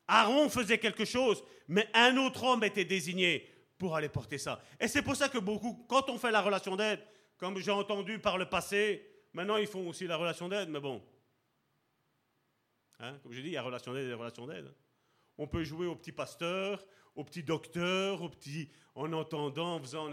Aaron 0.07 0.49
faisait 0.49 0.77
quelque 0.77 1.05
chose, 1.05 1.43
mais 1.67 1.87
un 1.93 2.17
autre 2.17 2.43
homme 2.43 2.63
était 2.63 2.85
désigné 2.85 3.49
pour 3.77 3.95
aller 3.95 4.09
porter 4.09 4.37
ça. 4.37 4.61
Et 4.79 4.87
c'est 4.87 5.01
pour 5.01 5.15
ça 5.15 5.29
que 5.29 5.37
beaucoup, 5.37 5.85
quand 5.87 6.09
on 6.09 6.17
fait 6.17 6.31
la 6.31 6.41
relation 6.41 6.75
d'aide, 6.75 6.99
comme 7.37 7.57
j'ai 7.57 7.71
entendu 7.71 8.19
par 8.19 8.37
le 8.37 8.45
passé, 8.45 9.05
maintenant 9.33 9.57
ils 9.57 9.67
font 9.67 9.87
aussi 9.87 10.05
la 10.05 10.17
relation 10.17 10.49
d'aide, 10.49 10.69
mais 10.69 10.79
bon, 10.79 11.01
Hein? 13.03 13.19
Comme 13.21 13.33
je 13.33 13.41
dis, 13.41 13.49
il 13.49 13.53
y 13.53 13.57
a 13.57 13.61
relation 13.61 13.93
d'aide 13.93 14.13
relation 14.13 14.47
d'aide. 14.47 14.73
On 15.37 15.45
peut 15.45 15.63
jouer 15.63 15.87
au 15.87 15.95
petit 15.95 16.13
pasteur, 16.13 16.85
au 17.15 17.25
petit 17.25 17.43
docteur, 17.43 18.21
au 18.21 18.29
petit 18.29 18.69
en 18.95 19.11
entendant, 19.11 19.75
en 19.75 19.79
faisant. 19.79 20.09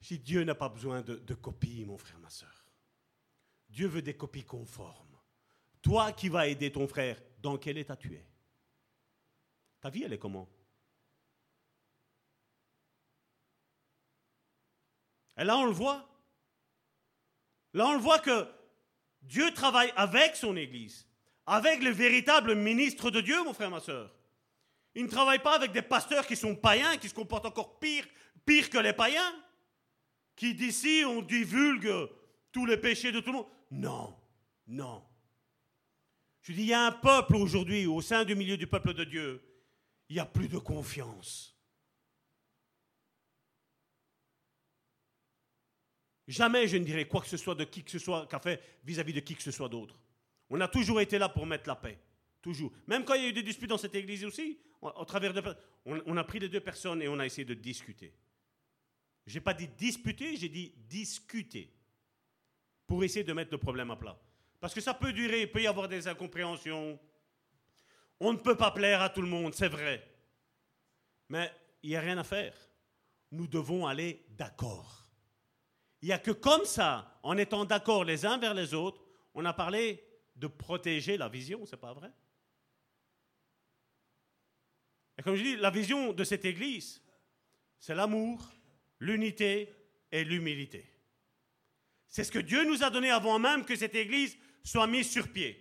Si 0.00 0.18
Dieu 0.18 0.42
n'a 0.42 0.56
pas 0.56 0.68
besoin 0.68 1.02
de, 1.02 1.14
de 1.14 1.34
copies, 1.34 1.84
mon 1.84 1.96
frère, 1.96 2.18
ma 2.18 2.28
soeur. 2.28 2.66
Dieu 3.68 3.86
veut 3.86 4.02
des 4.02 4.16
copies 4.16 4.44
conformes. 4.44 5.16
Toi 5.80 6.12
qui 6.12 6.28
vas 6.28 6.48
aider 6.48 6.72
ton 6.72 6.88
frère, 6.88 7.22
dans 7.38 7.56
quel 7.56 7.78
état 7.78 7.96
tu 7.96 8.14
es? 8.14 8.26
Ta 9.80 9.90
vie, 9.90 10.02
elle 10.02 10.12
est 10.12 10.18
comment? 10.18 10.48
Et 15.36 15.44
là, 15.44 15.56
on 15.56 15.66
le 15.66 15.72
voit. 15.72 16.08
Là, 17.74 17.86
on 17.86 17.94
le 17.94 18.00
voit 18.00 18.18
que 18.18 18.48
Dieu 19.22 19.52
travaille 19.52 19.92
avec 19.96 20.34
son 20.34 20.56
Église 20.56 21.06
avec 21.46 21.82
le 21.82 21.90
véritable 21.90 22.54
ministre 22.54 23.10
de 23.10 23.20
Dieu, 23.20 23.42
mon 23.44 23.54
frère, 23.54 23.70
ma 23.70 23.80
soeur. 23.80 24.14
Il 24.94 25.04
ne 25.04 25.10
travaille 25.10 25.42
pas 25.42 25.56
avec 25.56 25.72
des 25.72 25.82
pasteurs 25.82 26.26
qui 26.26 26.36
sont 26.36 26.54
païens, 26.54 26.96
qui 26.96 27.08
se 27.08 27.14
comportent 27.14 27.46
encore 27.46 27.78
pire, 27.78 28.06
pire 28.46 28.70
que 28.70 28.78
les 28.78 28.92
païens, 28.92 29.34
qui 30.36 30.54
d'ici 30.54 31.02
on 31.06 31.22
divulgue 31.22 32.08
tous 32.52 32.66
les 32.66 32.76
péchés 32.76 33.12
de 33.12 33.20
tout 33.20 33.32
le 33.32 33.38
monde. 33.38 33.48
Non, 33.70 34.16
non. 34.66 35.04
Je 36.42 36.52
dis, 36.52 36.62
il 36.62 36.68
y 36.68 36.74
a 36.74 36.86
un 36.86 36.92
peuple 36.92 37.36
aujourd'hui, 37.36 37.86
au 37.86 38.00
sein 38.00 38.24
du 38.24 38.34
milieu 38.34 38.56
du 38.56 38.66
peuple 38.66 38.94
de 38.94 39.04
Dieu, 39.04 39.42
il 40.08 40.14
n'y 40.14 40.20
a 40.20 40.26
plus 40.26 40.48
de 40.48 40.58
confiance. 40.58 41.54
Jamais 46.26 46.68
je 46.68 46.76
ne 46.76 46.84
dirai 46.84 47.06
quoi 47.06 47.20
que 47.20 47.28
ce 47.28 47.36
soit 47.36 47.54
de 47.54 47.64
qui 47.64 47.82
que 47.82 47.90
ce 47.90 47.98
soit 47.98 48.26
qu'a 48.26 48.38
fait 48.38 48.78
vis-à-vis 48.84 49.12
de 49.12 49.20
qui 49.20 49.34
que 49.34 49.42
ce 49.42 49.50
soit 49.50 49.68
d'autre. 49.68 49.98
On 50.50 50.60
a 50.60 50.68
toujours 50.68 51.00
été 51.00 51.18
là 51.18 51.28
pour 51.28 51.46
mettre 51.46 51.68
la 51.68 51.76
paix. 51.76 51.98
Toujours. 52.42 52.72
Même 52.86 53.04
quand 53.04 53.14
il 53.14 53.22
y 53.22 53.26
a 53.26 53.28
eu 53.28 53.32
des 53.32 53.42
disputes 53.42 53.70
dans 53.70 53.78
cette 53.78 53.94
église 53.94 54.24
aussi, 54.24 54.58
au 54.80 55.04
travers 55.04 55.32
de, 55.32 55.42
on, 55.86 56.16
a 56.16 56.24
pris 56.24 56.38
les 56.38 56.48
deux 56.48 56.60
personnes 56.60 57.00
et 57.00 57.08
on 57.08 57.18
a 57.18 57.26
essayé 57.26 57.44
de 57.44 57.54
discuter. 57.54 58.12
Je 59.26 59.34
n'ai 59.34 59.40
pas 59.40 59.54
dit 59.54 59.68
disputer, 59.68 60.36
j'ai 60.36 60.50
dit 60.50 60.74
discuter. 60.76 61.72
Pour 62.86 63.02
essayer 63.02 63.24
de 63.24 63.32
mettre 63.32 63.50
le 63.50 63.58
problème 63.58 63.90
à 63.90 63.96
plat. 63.96 64.18
Parce 64.60 64.74
que 64.74 64.82
ça 64.82 64.92
peut 64.92 65.12
durer, 65.14 65.42
il 65.42 65.50
peut 65.50 65.62
y 65.62 65.66
avoir 65.66 65.88
des 65.88 66.06
incompréhensions. 66.06 66.98
On 68.20 68.34
ne 68.34 68.38
peut 68.38 68.56
pas 68.56 68.70
plaire 68.70 69.00
à 69.00 69.08
tout 69.08 69.22
le 69.22 69.28
monde, 69.28 69.54
c'est 69.54 69.68
vrai. 69.68 70.06
Mais 71.30 71.50
il 71.82 71.90
n'y 71.90 71.96
a 71.96 72.00
rien 72.00 72.18
à 72.18 72.24
faire. 72.24 72.54
Nous 73.30 73.46
devons 73.46 73.86
aller 73.86 74.26
d'accord. 74.28 75.06
Il 76.02 76.08
n'y 76.08 76.12
a 76.12 76.18
que 76.18 76.30
comme 76.30 76.66
ça, 76.66 77.18
en 77.22 77.38
étant 77.38 77.64
d'accord 77.64 78.04
les 78.04 78.26
uns 78.26 78.36
vers 78.36 78.52
les 78.52 78.74
autres, 78.74 79.02
on 79.34 79.46
a 79.46 79.54
parlé 79.54 80.04
de 80.36 80.46
protéger 80.46 81.16
la 81.16 81.28
vision, 81.28 81.64
c'est 81.66 81.76
pas 81.76 81.92
vrai? 81.92 82.10
Et 85.16 85.22
comme 85.22 85.36
je 85.36 85.42
dis, 85.42 85.56
la 85.56 85.70
vision 85.70 86.12
de 86.12 86.24
cette 86.24 86.44
Église, 86.44 87.02
c'est 87.78 87.94
l'amour, 87.94 88.50
l'unité 88.98 89.72
et 90.10 90.24
l'humilité. 90.24 90.90
C'est 92.08 92.24
ce 92.24 92.32
que 92.32 92.38
Dieu 92.38 92.64
nous 92.64 92.82
a 92.82 92.90
donné 92.90 93.10
avant 93.10 93.38
même 93.38 93.64
que 93.64 93.76
cette 93.76 93.94
Église 93.94 94.36
soit 94.62 94.86
mise 94.86 95.10
sur 95.10 95.32
pied. 95.32 95.60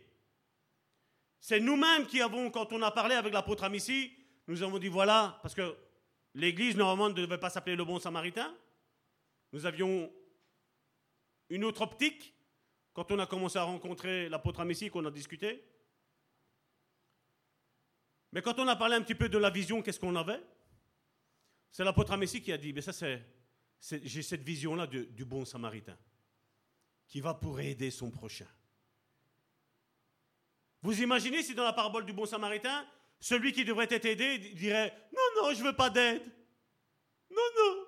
C'est 1.39 1.59
nous-mêmes 1.59 2.07
qui 2.07 2.21
avons, 2.21 2.49
quand 2.49 2.71
on 2.71 2.81
a 2.81 2.91
parlé 2.91 3.15
avec 3.15 3.33
l'apôtre 3.33 3.63
Amici, 3.63 4.13
nous 4.47 4.63
avons 4.63 4.79
dit 4.79 4.87
voilà, 4.87 5.39
parce 5.41 5.53
que 5.53 5.75
l'Église 6.33 6.75
normalement 6.75 7.09
ne 7.09 7.13
devait 7.13 7.37
pas 7.37 7.49
s'appeler 7.49 7.75
le 7.75 7.85
bon 7.85 7.99
samaritain. 7.99 8.55
Nous 9.51 9.65
avions 9.65 10.11
une 11.49 11.65
autre 11.65 11.81
optique 11.81 12.32
quand 12.93 13.11
on 13.11 13.19
a 13.19 13.25
commencé 13.25 13.57
à 13.57 13.63
rencontrer 13.63 14.29
l'apôtre 14.29 14.59
Amici, 14.59 14.89
qu'on 14.89 15.05
a 15.05 15.11
discuté. 15.11 15.63
Mais 18.31 18.41
quand 18.41 18.57
on 18.59 18.67
a 18.67 18.75
parlé 18.75 18.95
un 18.95 19.01
petit 19.01 19.15
peu 19.15 19.29
de 19.29 19.37
la 19.37 19.49
vision, 19.49 19.81
qu'est-ce 19.81 19.99
qu'on 19.99 20.15
avait? 20.15 20.41
C'est 21.71 21.83
l'apôtre 21.83 22.11
Amici 22.11 22.41
qui 22.41 22.51
a 22.51 22.57
dit, 22.57 22.71
mais 22.71 22.81
ça 22.81 22.93
c'est, 22.93 23.23
j'ai 24.03 24.21
cette 24.21 24.43
vision-là 24.43 24.85
du, 24.87 25.25
bon 25.25 25.43
samaritain, 25.43 25.97
qui 27.07 27.19
va 27.19 27.33
pour 27.33 27.59
aider 27.59 27.89
son 27.89 28.11
prochain. 28.11 28.47
Vous 30.83 31.01
imaginez 31.01 31.41
si 31.41 31.55
dans 31.55 31.63
la 31.63 31.73
parabole 31.73 32.05
du 32.05 32.13
bon 32.13 32.25
samaritain, 32.25 32.85
celui 33.19 33.53
qui 33.53 33.65
devrait 33.65 33.87
être 33.89 34.05
aidé 34.05 34.37
dirait, 34.37 34.93
non, 35.13 35.41
non, 35.41 35.53
je 35.53 35.59
ne 35.59 35.67
veux 35.67 35.75
pas 35.75 35.89
d'aide. 35.89 36.21
Non, 37.31 37.41
non. 37.57 37.85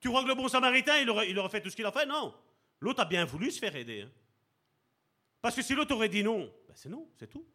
Tu 0.00 0.08
crois 0.08 0.22
que 0.22 0.28
le 0.28 0.34
bon 0.34 0.48
samaritain, 0.48 0.98
il 0.98 1.38
aurait 1.38 1.48
fait 1.48 1.62
tout 1.62 1.70
ce 1.70 1.76
qu'il 1.76 1.86
a 1.86 1.92
fait? 1.92 2.06
Non. 2.06 2.34
L'autre 2.80 3.00
a 3.00 3.04
bien 3.04 3.24
voulu 3.24 3.50
se 3.50 3.58
faire 3.58 3.74
aider. 3.74 4.02
Hein. 4.02 4.10
Parce 5.40 5.54
que 5.54 5.62
si 5.62 5.74
l'autre 5.74 5.94
aurait 5.94 6.08
dit 6.08 6.22
non, 6.22 6.52
ben 6.66 6.74
c'est 6.74 6.88
non, 6.88 7.08
c'est 7.18 7.28
tout. 7.28 7.46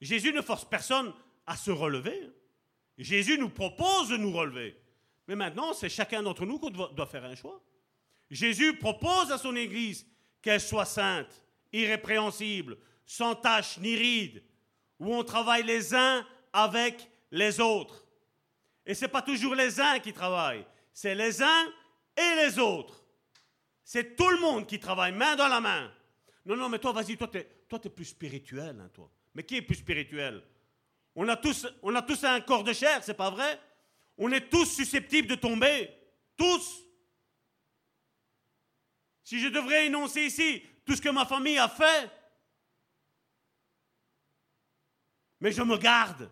Jésus 0.00 0.32
ne 0.32 0.42
force 0.42 0.64
personne 0.64 1.12
à 1.46 1.56
se 1.56 1.70
relever. 1.70 2.22
Hein. 2.24 2.32
Jésus 2.98 3.38
nous 3.38 3.50
propose 3.50 4.08
de 4.08 4.16
nous 4.16 4.32
relever. 4.32 4.76
Mais 5.26 5.36
maintenant, 5.36 5.72
c'est 5.72 5.88
chacun 5.88 6.22
d'entre 6.22 6.46
nous 6.46 6.58
qui 6.58 6.70
doit, 6.70 7.06
faire 7.06 7.24
un 7.24 7.34
choix. 7.34 7.62
Jésus 8.30 8.76
propose 8.76 9.30
à 9.30 9.38
son 9.38 9.54
Église 9.56 10.06
qu'elle 10.42 10.60
soit 10.60 10.84
sainte, 10.84 11.44
irrépréhensible, 11.72 12.78
sans 13.06 13.34
tache 13.34 13.78
ni 13.78 13.94
ride, 13.94 14.42
où 14.98 15.14
on 15.14 15.22
travaille 15.22 15.64
les 15.64 15.94
uns 15.94 16.26
avec 16.52 17.08
les 17.30 17.60
autres. 17.60 18.06
Et 18.84 18.94
ce 18.94 19.04
n'est 19.04 19.10
pas 19.10 19.22
toujours 19.22 19.54
les 19.54 19.80
uns 19.80 19.98
qui 19.98 20.12
travaillent, 20.12 20.66
c'est 20.92 21.14
les 21.14 21.42
uns 21.42 21.66
et 22.16 22.34
les 22.36 22.58
autres. 22.58 23.04
C'est 23.90 24.16
tout 24.16 24.28
le 24.28 24.38
monde 24.38 24.66
qui 24.66 24.78
travaille 24.78 25.12
main 25.12 25.34
dans 25.34 25.48
la 25.48 25.62
main. 25.62 25.90
Non, 26.44 26.56
non, 26.56 26.68
mais 26.68 26.78
toi, 26.78 26.92
vas-y, 26.92 27.16
toi, 27.16 27.26
tu 27.26 27.38
es, 27.38 27.88
plus 27.88 28.04
spirituel, 28.04 28.78
hein, 28.78 28.90
toi. 28.92 29.10
Mais 29.34 29.44
qui 29.44 29.56
est 29.56 29.62
plus 29.62 29.76
spirituel? 29.76 30.42
On 31.14 31.26
a, 31.26 31.36
tous, 31.38 31.64
un 32.24 32.40
corps 32.42 32.64
de 32.64 32.74
chair, 32.74 33.02
c'est 33.02 33.14
pas 33.14 33.30
vrai? 33.30 33.58
On 34.18 34.30
est 34.30 34.50
tous 34.50 34.66
susceptibles 34.66 35.26
de 35.26 35.36
tomber. 35.36 35.88
Tous. 36.36 36.84
Si 39.24 39.40
je 39.40 39.48
devrais 39.48 39.86
énoncer 39.86 40.26
ici 40.26 40.62
tout 40.84 40.94
ce 40.94 41.00
que 41.00 41.08
ma 41.08 41.24
famille 41.24 41.56
a 41.56 41.70
fait, 41.70 42.10
mais 45.40 45.50
je 45.50 45.62
me 45.62 45.78
garde. 45.78 46.30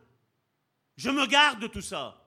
Je 0.99 1.09
me 1.09 1.27
garde 1.27 1.61
de 1.61 1.69
tout 1.69 1.81
ça. 1.81 2.23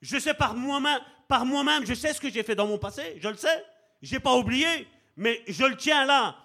Je 0.00 0.18
sais 0.18 0.32
par 0.32 0.54
moi-même, 0.54 1.84
je 1.84 1.92
sais 1.92 2.14
ce 2.14 2.20
que 2.22 2.30
j'ai 2.30 2.42
fait 2.42 2.54
dans 2.54 2.66
mon 2.66 2.78
passé, 2.78 3.18
je 3.20 3.28
le 3.28 3.36
sais. 3.36 3.62
Je 4.04 4.14
n'ai 4.14 4.20
pas 4.20 4.36
oublié, 4.36 4.86
mais 5.16 5.42
je 5.48 5.64
le 5.64 5.76
tiens 5.76 6.04
là. 6.04 6.36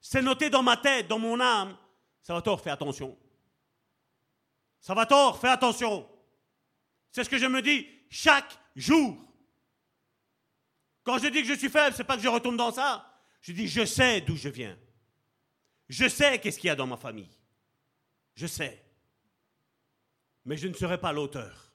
C'est 0.00 0.20
noté 0.20 0.50
dans 0.50 0.62
ma 0.62 0.76
tête, 0.76 1.08
dans 1.08 1.18
mon 1.18 1.40
âme. 1.40 1.74
Ça 2.20 2.34
va 2.34 2.42
tort, 2.42 2.60
fais 2.60 2.70
attention. 2.70 3.16
Ça 4.80 4.92
va 4.92 5.06
tort, 5.06 5.40
fais 5.40 5.48
attention. 5.48 6.06
C'est 7.10 7.24
ce 7.24 7.30
que 7.30 7.38
je 7.38 7.46
me 7.46 7.62
dis 7.62 7.88
chaque 8.10 8.58
jour. 8.74 9.16
Quand 11.04 11.18
je 11.18 11.28
dis 11.28 11.40
que 11.40 11.48
je 11.48 11.54
suis 11.54 11.70
faible, 11.70 11.96
c'est 11.96 12.04
pas 12.04 12.16
que 12.16 12.22
je 12.22 12.28
retourne 12.28 12.58
dans 12.58 12.70
ça. 12.70 13.10
Je 13.40 13.52
dis, 13.52 13.66
je 13.66 13.86
sais 13.86 14.20
d'où 14.20 14.36
je 14.36 14.50
viens. 14.50 14.76
Je 15.88 16.08
sais 16.08 16.38
qu'est-ce 16.38 16.58
qu'il 16.58 16.68
y 16.68 16.70
a 16.70 16.76
dans 16.76 16.86
ma 16.86 16.98
famille. 16.98 17.30
Je 18.34 18.46
sais. 18.46 18.84
Mais 20.44 20.58
je 20.58 20.68
ne 20.68 20.74
serai 20.74 21.00
pas 21.00 21.12
l'auteur. 21.12 21.72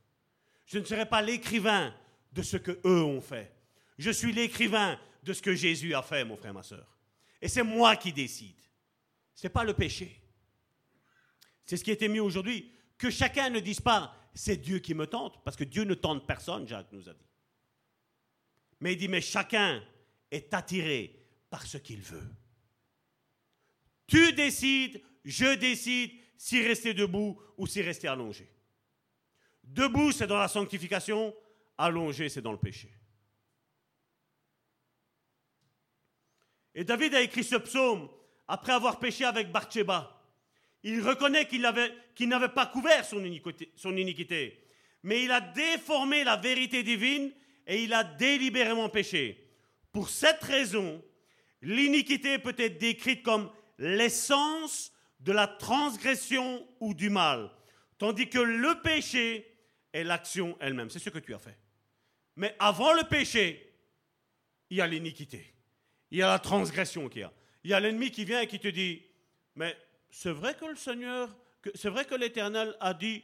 Je 0.68 0.78
ne 0.78 0.86
serai 0.86 1.08
pas 1.08 1.24
l'écrivain 1.24 1.96
de 2.32 2.44
ce 2.44 2.58
que 2.58 2.80
eux 2.86 3.04
ont 3.04 3.22
fait. 3.22 3.52
Je 3.98 4.12
suis 4.12 4.34
l'écrivain 4.34 5.00
de 5.24 5.34
ce 5.34 5.42
que 5.42 5.54
Jésus 5.54 5.94
a 5.94 6.02
fait, 6.02 6.24
mon 6.24 6.38
frère, 6.38 6.54
ma 6.54 6.64
soeur. 6.64 6.88
Et 7.42 7.48
c'est 7.48 7.64
moi 7.64 7.96
qui 7.96 8.12
décide. 8.14 8.60
Ce 9.34 9.48
n'est 9.48 9.52
pas 9.52 9.64
le 9.64 9.74
péché. 9.74 10.22
C'est 11.66 11.78
ce 11.78 11.84
qui 11.84 11.92
été 11.92 12.08
mis 12.08 12.20
aujourd'hui. 12.20 12.72
Que 12.98 13.10
chacun 13.10 13.50
ne 13.50 13.60
dise 13.60 13.82
pas, 13.82 14.16
c'est 14.34 14.58
Dieu 14.58 14.80
qui 14.80 14.94
me 14.94 15.08
tente, 15.08 15.44
parce 15.44 15.58
que 15.58 15.64
Dieu 15.64 15.84
ne 15.84 15.94
tente 15.94 16.28
personne, 16.28 16.68
Jacques 16.68 16.92
nous 16.92 17.10
a 17.10 17.14
dit. 17.14 17.30
Mais 18.80 18.94
il 18.94 18.98
dit, 18.98 19.08
mais 19.08 19.22
chacun 19.22 19.84
est 20.30 20.54
attiré 20.54 21.20
par 21.50 21.66
ce 21.66 21.78
qu'il 21.78 22.02
veut. 22.02 22.30
Tu 24.08 24.34
décides, 24.34 25.02
je 25.24 25.56
décide 25.56 26.12
si 26.38 26.62
rester 26.66 26.94
debout 26.94 27.40
ou 27.58 27.68
si 27.68 27.82
rester 27.82 28.08
allongé. 28.08 28.50
Debout, 29.64 30.12
c'est 30.12 30.28
dans 30.28 30.40
la 30.40 30.48
sanctification, 30.48 31.36
allongé, 31.78 32.28
c'est 32.30 32.42
dans 32.42 32.52
le 32.52 32.58
péché. 32.58 32.92
Et 36.74 36.84
David 36.84 37.16
a 37.16 37.22
écrit 37.22 37.44
ce 37.44 37.56
psaume 37.56 38.10
après 38.48 38.74
avoir 38.74 39.00
péché 39.00 39.26
avec 39.26 39.52
Bathsheba. 39.52 40.22
Il 40.84 41.02
reconnaît 41.02 41.48
qu'il 41.48 41.62
n'avait 41.62 42.50
pas 42.50 42.66
couvert 42.66 43.06
son 43.06 43.24
iniquité, 43.98 44.68
mais 45.04 45.24
il 45.24 45.32
a 45.32 45.42
déformé 45.42 46.24
la 46.24 46.38
vérité 46.38 46.84
divine 46.84 47.32
et 47.68 47.84
il 47.84 47.94
a 47.94 48.04
délibérément 48.04 48.90
péché. 48.90 49.48
Pour 49.92 50.10
cette 50.10 50.44
raison, 50.44 51.04
l'iniquité 51.62 52.40
peut 52.40 52.56
être 52.58 52.80
décrite 52.80 53.22
comme 53.22 53.52
l'essence 53.78 54.92
de 55.20 55.32
la 55.32 55.48
transgression 55.48 56.68
ou 56.80 56.94
du 56.94 57.10
mal, 57.10 57.52
tandis 58.00 58.28
que 58.28 58.40
le 58.40 58.82
péché 58.82 59.48
est 59.94 60.04
l'action 60.04 60.58
elle-même. 60.60 60.90
C'est 60.90 61.00
ce 61.00 61.10
que 61.10 61.20
tu 61.20 61.34
as 61.36 61.40
fait. 61.40 61.58
Mais 62.38 62.56
avant 62.58 62.94
le 62.94 63.04
péché, 63.04 63.76
il 64.70 64.78
y 64.78 64.82
a 64.82 64.88
l'iniquité. 64.88 65.54
Il 66.12 66.18
y 66.18 66.22
a 66.22 66.28
la 66.28 66.40
transgression 66.40 67.08
qu'il 67.10 67.22
y 67.22 67.24
a. 67.24 67.34
Il 67.64 67.72
y 67.72 67.74
a 67.74 67.80
l'ennemi 67.80 68.12
qui 68.12 68.26
vient 68.26 68.42
et 68.42 68.48
qui 68.48 68.60
te 68.60 68.68
dit, 68.68 69.02
mais 69.56 69.78
c'est 70.10 70.32
vrai 70.32 70.56
que 70.56 70.66
le 70.66 70.76
Seigneur, 70.76 71.30
c'est 71.74 71.90
vrai 71.90 72.06
que 72.06 72.16
l'Éternel 72.16 72.76
a 72.80 72.94
dit 72.94 73.24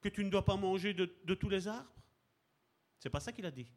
que 0.00 0.08
tu 0.08 0.24
ne 0.24 0.30
dois 0.30 0.44
pas 0.44 0.56
manger 0.56 0.94
de, 0.94 1.34
tous 1.34 1.48
les 1.48 1.66
arbres? 1.66 1.90
C'est 2.98 3.10
pas 3.10 3.20
ça 3.20 3.32
qu'il 3.32 3.46
a 3.46 3.50
dit. 3.50 3.70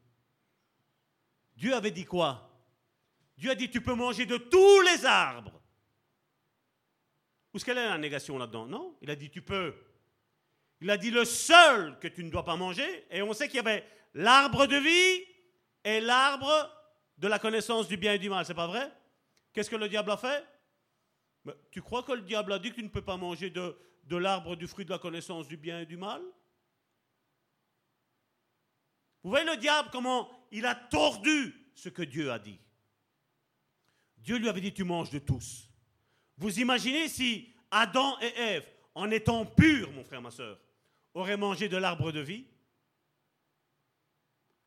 Dieu 1.55 1.73
avait 1.73 1.91
dit 1.91 2.05
quoi? 2.05 2.49
Dieu 3.37 3.51
a 3.51 3.55
dit 3.55 3.69
tu 3.69 3.81
peux 3.81 3.93
manger 3.93 4.25
de 4.25 4.37
tous 4.37 4.81
les 4.81 5.05
arbres. 5.05 5.61
Où 7.53 7.57
est-ce 7.57 7.65
qu'elle 7.65 7.77
est 7.77 7.87
la 7.87 7.97
négation 7.97 8.37
là-dedans? 8.37 8.65
Non, 8.65 8.97
il 9.01 9.09
a 9.09 9.15
dit 9.15 9.29
tu 9.29 9.41
peux. 9.41 9.75
Il 10.81 10.89
a 10.89 10.97
dit 10.97 11.11
le 11.11 11.25
seul 11.25 11.99
que 11.99 12.07
tu 12.07 12.23
ne 12.23 12.31
dois 12.31 12.43
pas 12.43 12.55
manger, 12.55 13.05
et 13.11 13.21
on 13.21 13.33
sait 13.33 13.47
qu'il 13.47 13.57
y 13.57 13.59
avait 13.59 13.85
l'arbre 14.13 14.65
de 14.65 14.77
vie 14.77 15.25
et 15.83 16.01
l'arbre 16.01 16.69
de 17.21 17.27
la 17.27 17.37
connaissance 17.37 17.87
du 17.87 17.97
bien 17.97 18.13
et 18.13 18.19
du 18.19 18.29
mal, 18.29 18.43
c'est 18.45 18.55
pas 18.55 18.65
vrai? 18.65 18.91
Qu'est-ce 19.53 19.69
que 19.69 19.75
le 19.75 19.87
diable 19.87 20.09
a 20.09 20.17
fait? 20.17 20.43
Tu 21.69 21.79
crois 21.79 22.01
que 22.01 22.13
le 22.13 22.23
diable 22.23 22.51
a 22.51 22.57
dit 22.57 22.71
que 22.71 22.75
tu 22.75 22.83
ne 22.83 22.89
peux 22.89 23.03
pas 23.03 23.15
manger 23.15 23.51
de, 23.51 23.75
l'arbre 24.09 24.55
du 24.55 24.67
fruit 24.67 24.85
de 24.85 24.89
la 24.89 24.97
connaissance 24.97 25.47
du 25.47 25.55
bien 25.55 25.81
et 25.81 25.85
du 25.85 25.97
mal? 25.97 26.19
Vous 29.21 29.29
voyez 29.29 29.45
le 29.45 29.55
diable, 29.55 29.89
comment 29.91 30.31
il 30.51 30.65
a 30.65 30.73
tordu 30.73 31.71
ce 31.75 31.89
que 31.89 32.01
Dieu 32.01 32.31
a 32.31 32.39
dit. 32.39 32.59
Dieu 34.17 34.37
lui 34.37 34.49
avait 34.49 34.61
dit, 34.61 34.73
tu 34.73 34.83
manges 34.83 35.11
de 35.11 35.19
tous. 35.19 35.69
Vous 36.37 36.59
imaginez 36.59 37.07
si 37.07 37.53
Adam 37.69 38.19
et 38.19 38.33
Ève, 38.35 38.67
en 38.95 39.11
étant 39.11 39.45
purs, 39.45 39.91
mon 39.91 40.03
frère, 40.03 40.23
ma 40.23 40.31
soeur, 40.31 40.59
auraient 41.13 41.37
mangé 41.37 41.69
de 41.69 41.77
l'arbre 41.77 42.11
de 42.11 42.19
vie? 42.19 42.47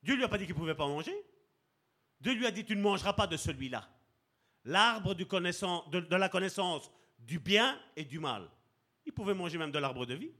Dieu 0.04 0.14
lui 0.14 0.22
a 0.22 0.28
pas 0.28 0.38
dit 0.38 0.44
qu'il 0.44 0.54
ne 0.54 0.60
pouvait 0.60 0.76
pas 0.76 0.86
manger. 0.86 1.14
Dieu 2.24 2.32
lui 2.32 2.46
a 2.46 2.50
dit, 2.50 2.64
tu 2.64 2.74
ne 2.74 2.80
mangeras 2.80 3.12
pas 3.12 3.26
de 3.26 3.36
celui-là. 3.36 3.86
L'arbre 4.64 5.12
de, 5.14 6.16
la 6.16 6.28
connaissance 6.30 6.90
du 7.18 7.38
bien 7.38 7.78
et 7.96 8.04
du 8.04 8.18
mal. 8.18 8.48
Il 9.04 9.12
pouvait 9.12 9.34
manger 9.34 9.58
même 9.58 9.70
de 9.70 9.78
l'arbre 9.78 10.06
de 10.06 10.14
vie. 10.14 10.32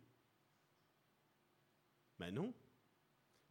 Mais 2.19 2.33
non. 2.33 2.55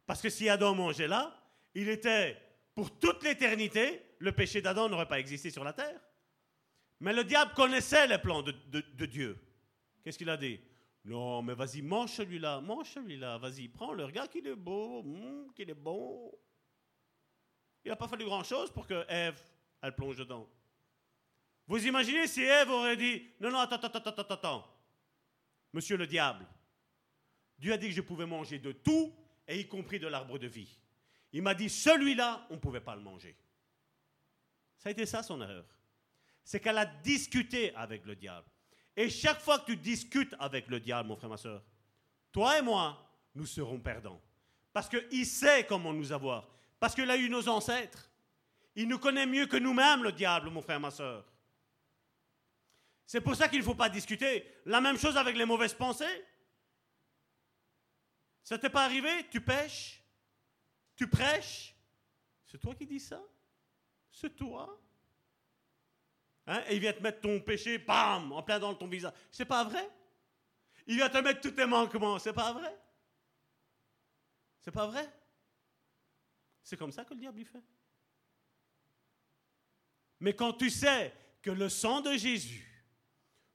Parce 0.04 0.20
que 0.20 0.30
si 0.30 0.48
Adam 0.48 0.74
mangeait 0.74 1.06
là, 1.06 1.40
il 1.74 1.88
était, 1.88 2.36
pour 2.74 2.98
toute 2.98 3.22
l'éternité, 3.22 4.02
le 4.18 4.32
péché 4.32 4.60
d'Adam 4.60 4.88
n'aurait 4.88 5.06
pas 5.06 5.20
existé 5.20 5.50
sur 5.50 5.62
la 5.62 5.72
terre. 5.72 6.00
Mais 6.98 7.12
le 7.12 7.22
diable 7.22 7.52
connaissait 7.54 8.08
les 8.08 8.18
plans 8.18 8.42
de, 8.42 9.06
Dieu. 9.06 9.38
Qu'est-ce 10.02 10.18
qu'il 10.18 10.30
a 10.30 10.36
dit? 10.36 10.58
Non, 11.04 11.40
mais 11.40 11.54
vas-y, 11.54 11.82
mange 11.82 12.10
celui-là, 12.10 12.60
mange 12.60 12.90
celui-là, 12.90 13.38
vas-y, 13.38 13.68
prends-le, 13.68 14.04
regarde 14.04 14.28
qu'il 14.28 14.46
est 14.48 14.56
beau, 14.56 15.04
hmm, 15.04 15.52
qu'il 15.54 15.70
est 15.70 15.74
bon. 15.74 16.32
Il 17.84 17.90
n'a 17.90 17.96
pas 17.96 18.08
fallu 18.08 18.24
grand-chose 18.24 18.70
pour 18.72 18.86
que 18.86 19.04
Ève, 19.08 19.40
elle 19.82 19.94
plonge 19.94 20.16
dedans. 20.16 20.48
Vous 21.66 21.86
imaginez 21.86 22.26
si 22.26 22.42
Ève 22.42 22.70
aurait 22.70 22.96
dit 22.96 23.22
Non, 23.40 23.50
non, 23.50 23.58
attends, 23.58 23.76
attends, 23.76 23.98
attends, 23.98 24.10
attends, 24.10 24.34
attends. 24.34 24.78
Monsieur 25.72 25.96
le 25.96 26.06
diable, 26.06 26.46
Dieu 27.58 27.72
a 27.72 27.76
dit 27.76 27.88
que 27.88 27.94
je 27.94 28.00
pouvais 28.00 28.26
manger 28.26 28.58
de 28.58 28.72
tout, 28.72 29.12
et 29.46 29.60
y 29.60 29.68
compris 29.68 29.98
de 29.98 30.06
l'arbre 30.06 30.38
de 30.38 30.46
vie. 30.46 30.78
Il 31.32 31.42
m'a 31.42 31.54
dit 31.54 31.68
Celui-là, 31.68 32.46
on 32.50 32.54
ne 32.54 32.58
pouvait 32.60 32.80
pas 32.80 32.94
le 32.94 33.02
manger. 33.02 33.36
Ça 34.78 34.88
a 34.88 34.92
été 34.92 35.06
ça 35.06 35.22
son 35.22 35.40
erreur. 35.40 35.64
C'est 36.44 36.60
qu'elle 36.60 36.78
a 36.78 36.86
discuté 36.86 37.74
avec 37.74 38.04
le 38.04 38.14
diable. 38.14 38.46
Et 38.96 39.08
chaque 39.10 39.40
fois 39.40 39.58
que 39.58 39.66
tu 39.66 39.76
discutes 39.76 40.34
avec 40.38 40.68
le 40.68 40.78
diable, 40.78 41.08
mon 41.08 41.16
frère, 41.16 41.30
ma 41.30 41.36
soeur, 41.36 41.62
toi 42.30 42.58
et 42.58 42.62
moi, 42.62 43.10
nous 43.34 43.46
serons 43.46 43.80
perdants. 43.80 44.20
Parce 44.72 44.88
qu'il 44.88 45.26
sait 45.26 45.66
comment 45.66 45.92
nous 45.92 46.12
avoir. 46.12 46.53
Parce 46.78 46.94
qu'il 46.94 47.10
a 47.10 47.16
eu 47.16 47.28
nos 47.28 47.48
ancêtres. 47.48 48.10
Il 48.74 48.88
nous 48.88 48.98
connaît 48.98 49.26
mieux 49.26 49.46
que 49.46 49.56
nous-mêmes, 49.56 50.02
le 50.02 50.12
diable, 50.12 50.50
mon 50.50 50.60
frère, 50.60 50.80
ma 50.80 50.90
soeur. 50.90 51.24
C'est 53.06 53.20
pour 53.20 53.36
ça 53.36 53.48
qu'il 53.48 53.58
ne 53.60 53.64
faut 53.64 53.74
pas 53.74 53.88
discuter. 53.88 54.46
La 54.66 54.80
même 54.80 54.98
chose 54.98 55.16
avec 55.16 55.36
les 55.36 55.44
mauvaises 55.44 55.74
pensées. 55.74 56.24
Ça 58.42 58.58
t'est 58.58 58.70
pas 58.70 58.84
arrivé? 58.84 59.28
Tu 59.30 59.40
pêches? 59.40 60.02
Tu 60.96 61.08
prêches? 61.08 61.74
C'est 62.46 62.58
toi 62.58 62.74
qui 62.74 62.86
dis 62.86 63.00
ça? 63.00 63.20
C'est 64.12 64.34
toi? 64.34 64.80
Hein? 66.46 66.62
Et 66.68 66.74
il 66.76 66.80
vient 66.80 66.92
te 66.92 67.02
mettre 67.02 67.20
ton 67.20 67.40
péché, 67.40 67.78
bam, 67.78 68.32
en 68.32 68.42
plein 68.42 68.58
dans 68.58 68.74
ton 68.74 68.86
visage. 68.86 69.12
C'est 69.30 69.44
pas 69.44 69.64
vrai? 69.64 69.88
Il 70.86 70.96
vient 70.96 71.08
te 71.08 71.18
mettre 71.18 71.40
tous 71.40 71.52
tes 71.52 71.66
manquements. 71.66 72.18
C'est 72.18 72.32
pas 72.32 72.52
vrai? 72.52 72.78
C'est 74.60 74.70
pas 74.70 74.86
vrai? 74.86 75.10
C'est 76.64 76.76
comme 76.76 76.90
ça 76.90 77.04
que 77.04 77.14
le 77.14 77.20
diable 77.20 77.40
y 77.40 77.44
fait. 77.44 77.62
Mais 80.20 80.34
quand 80.34 80.54
tu 80.54 80.70
sais 80.70 81.12
que 81.42 81.50
le 81.50 81.68
sang 81.68 82.00
de 82.00 82.16
Jésus 82.16 82.84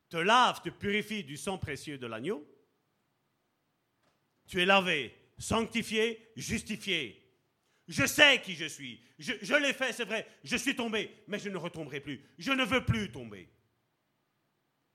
te 0.07 0.17
lave, 0.17 0.61
te 0.61 0.69
purifie 0.69 1.23
du 1.23 1.35
sang 1.35 1.57
précieux 1.57 1.97
de 1.97 2.07
l'agneau, 2.07 2.47
tu 4.47 4.61
es 4.61 4.65
lavé, 4.65 5.15
sanctifié, 5.37 6.31
justifié, 6.35 7.19
je 7.87 8.05
sais 8.05 8.39
qui 8.41 8.53
je 8.53 8.65
suis. 8.65 9.01
Je, 9.17 9.55
l'ai 9.55 9.73
fait, 9.73 9.91
c'est 9.91 10.05
vrai. 10.05 10.27
Je 10.43 10.55
suis 10.55 10.75
tombé, 10.75 11.23
mais 11.27 11.39
je 11.39 11.49
ne 11.49 11.57
retomberai 11.57 11.99
plus. 11.99 12.23
Je 12.37 12.51
ne 12.51 12.63
veux 12.63 12.85
plus 12.85 13.11
tomber. 13.11 13.49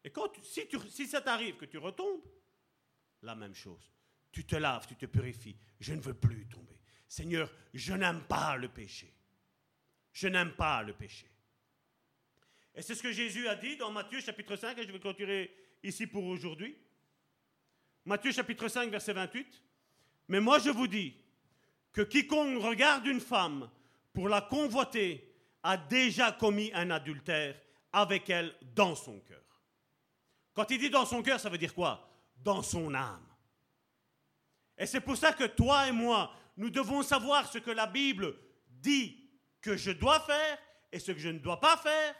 Et 0.04 0.10
quand 0.10 0.30
si 0.44 1.06
ça 1.08 1.20
t'arrive 1.20 1.56
que 1.56 1.64
tu 1.64 1.78
retombes, 1.78 2.22
la 3.22 3.34
même 3.34 3.54
chose. 3.54 3.92
Tu 4.30 4.44
te 4.44 4.54
laves, 4.54 4.86
tu 4.86 4.94
te 4.94 5.06
purifies. 5.06 5.56
Je 5.80 5.94
ne 5.94 6.00
veux 6.00 6.14
plus 6.14 6.46
tomber. 6.46 6.73
Seigneur, 7.14 7.48
je 7.72 7.94
n'aime 7.94 8.22
pas 8.22 8.56
le 8.56 8.68
péché. 8.68 9.14
Je 10.12 10.26
n'aime 10.26 10.50
pas 10.50 10.82
le 10.82 10.94
péché. 10.94 11.30
Et 12.74 12.82
c'est 12.82 12.96
ce 12.96 13.04
que 13.04 13.12
Jésus 13.12 13.46
a 13.46 13.54
dit 13.54 13.76
dans 13.76 13.92
Matthieu 13.92 14.20
chapitre 14.20 14.56
5, 14.56 14.76
et 14.76 14.84
je 14.84 14.90
vais 14.90 14.98
clôturer 14.98 15.54
ici 15.84 16.08
pour 16.08 16.24
aujourd'hui. 16.24 16.76
Matthieu 18.04 18.32
chapitre 18.32 18.66
5, 18.66 18.90
verset 18.90 19.12
28. 19.12 19.62
Mais 20.26 20.40
moi 20.40 20.58
je 20.58 20.70
vous 20.70 20.88
dis, 20.88 21.14
que 21.92 22.02
quiconque 22.02 22.60
regarde 22.60 23.06
une 23.06 23.20
femme 23.20 23.70
pour 24.12 24.28
la 24.28 24.40
convoiter 24.40 25.36
a 25.62 25.76
déjà 25.76 26.32
commis 26.32 26.72
un 26.74 26.90
adultère 26.90 27.54
avec 27.92 28.28
elle 28.28 28.56
dans 28.74 28.96
son 28.96 29.20
cœur. 29.20 29.62
Quand 30.52 30.68
il 30.72 30.80
dit 30.80 30.90
dans 30.90 31.06
son 31.06 31.22
cœur, 31.22 31.38
ça 31.38 31.48
veut 31.48 31.58
dire 31.58 31.74
quoi? 31.74 32.10
Dans 32.42 32.62
son 32.62 32.92
âme. 32.92 33.28
Et 34.76 34.86
c'est 34.86 35.00
pour 35.00 35.16
ça 35.16 35.32
que 35.32 35.44
toi 35.44 35.86
et 35.86 35.92
moi, 35.92 36.34
nous 36.56 36.70
devons 36.70 37.02
savoir 37.02 37.50
ce 37.50 37.58
que 37.58 37.70
la 37.70 37.86
Bible 37.86 38.34
dit 38.68 39.30
que 39.60 39.76
je 39.76 39.90
dois 39.90 40.20
faire 40.20 40.58
et 40.92 40.98
ce 40.98 41.12
que 41.12 41.18
je 41.18 41.28
ne 41.28 41.38
dois 41.38 41.60
pas 41.60 41.76
faire. 41.76 42.14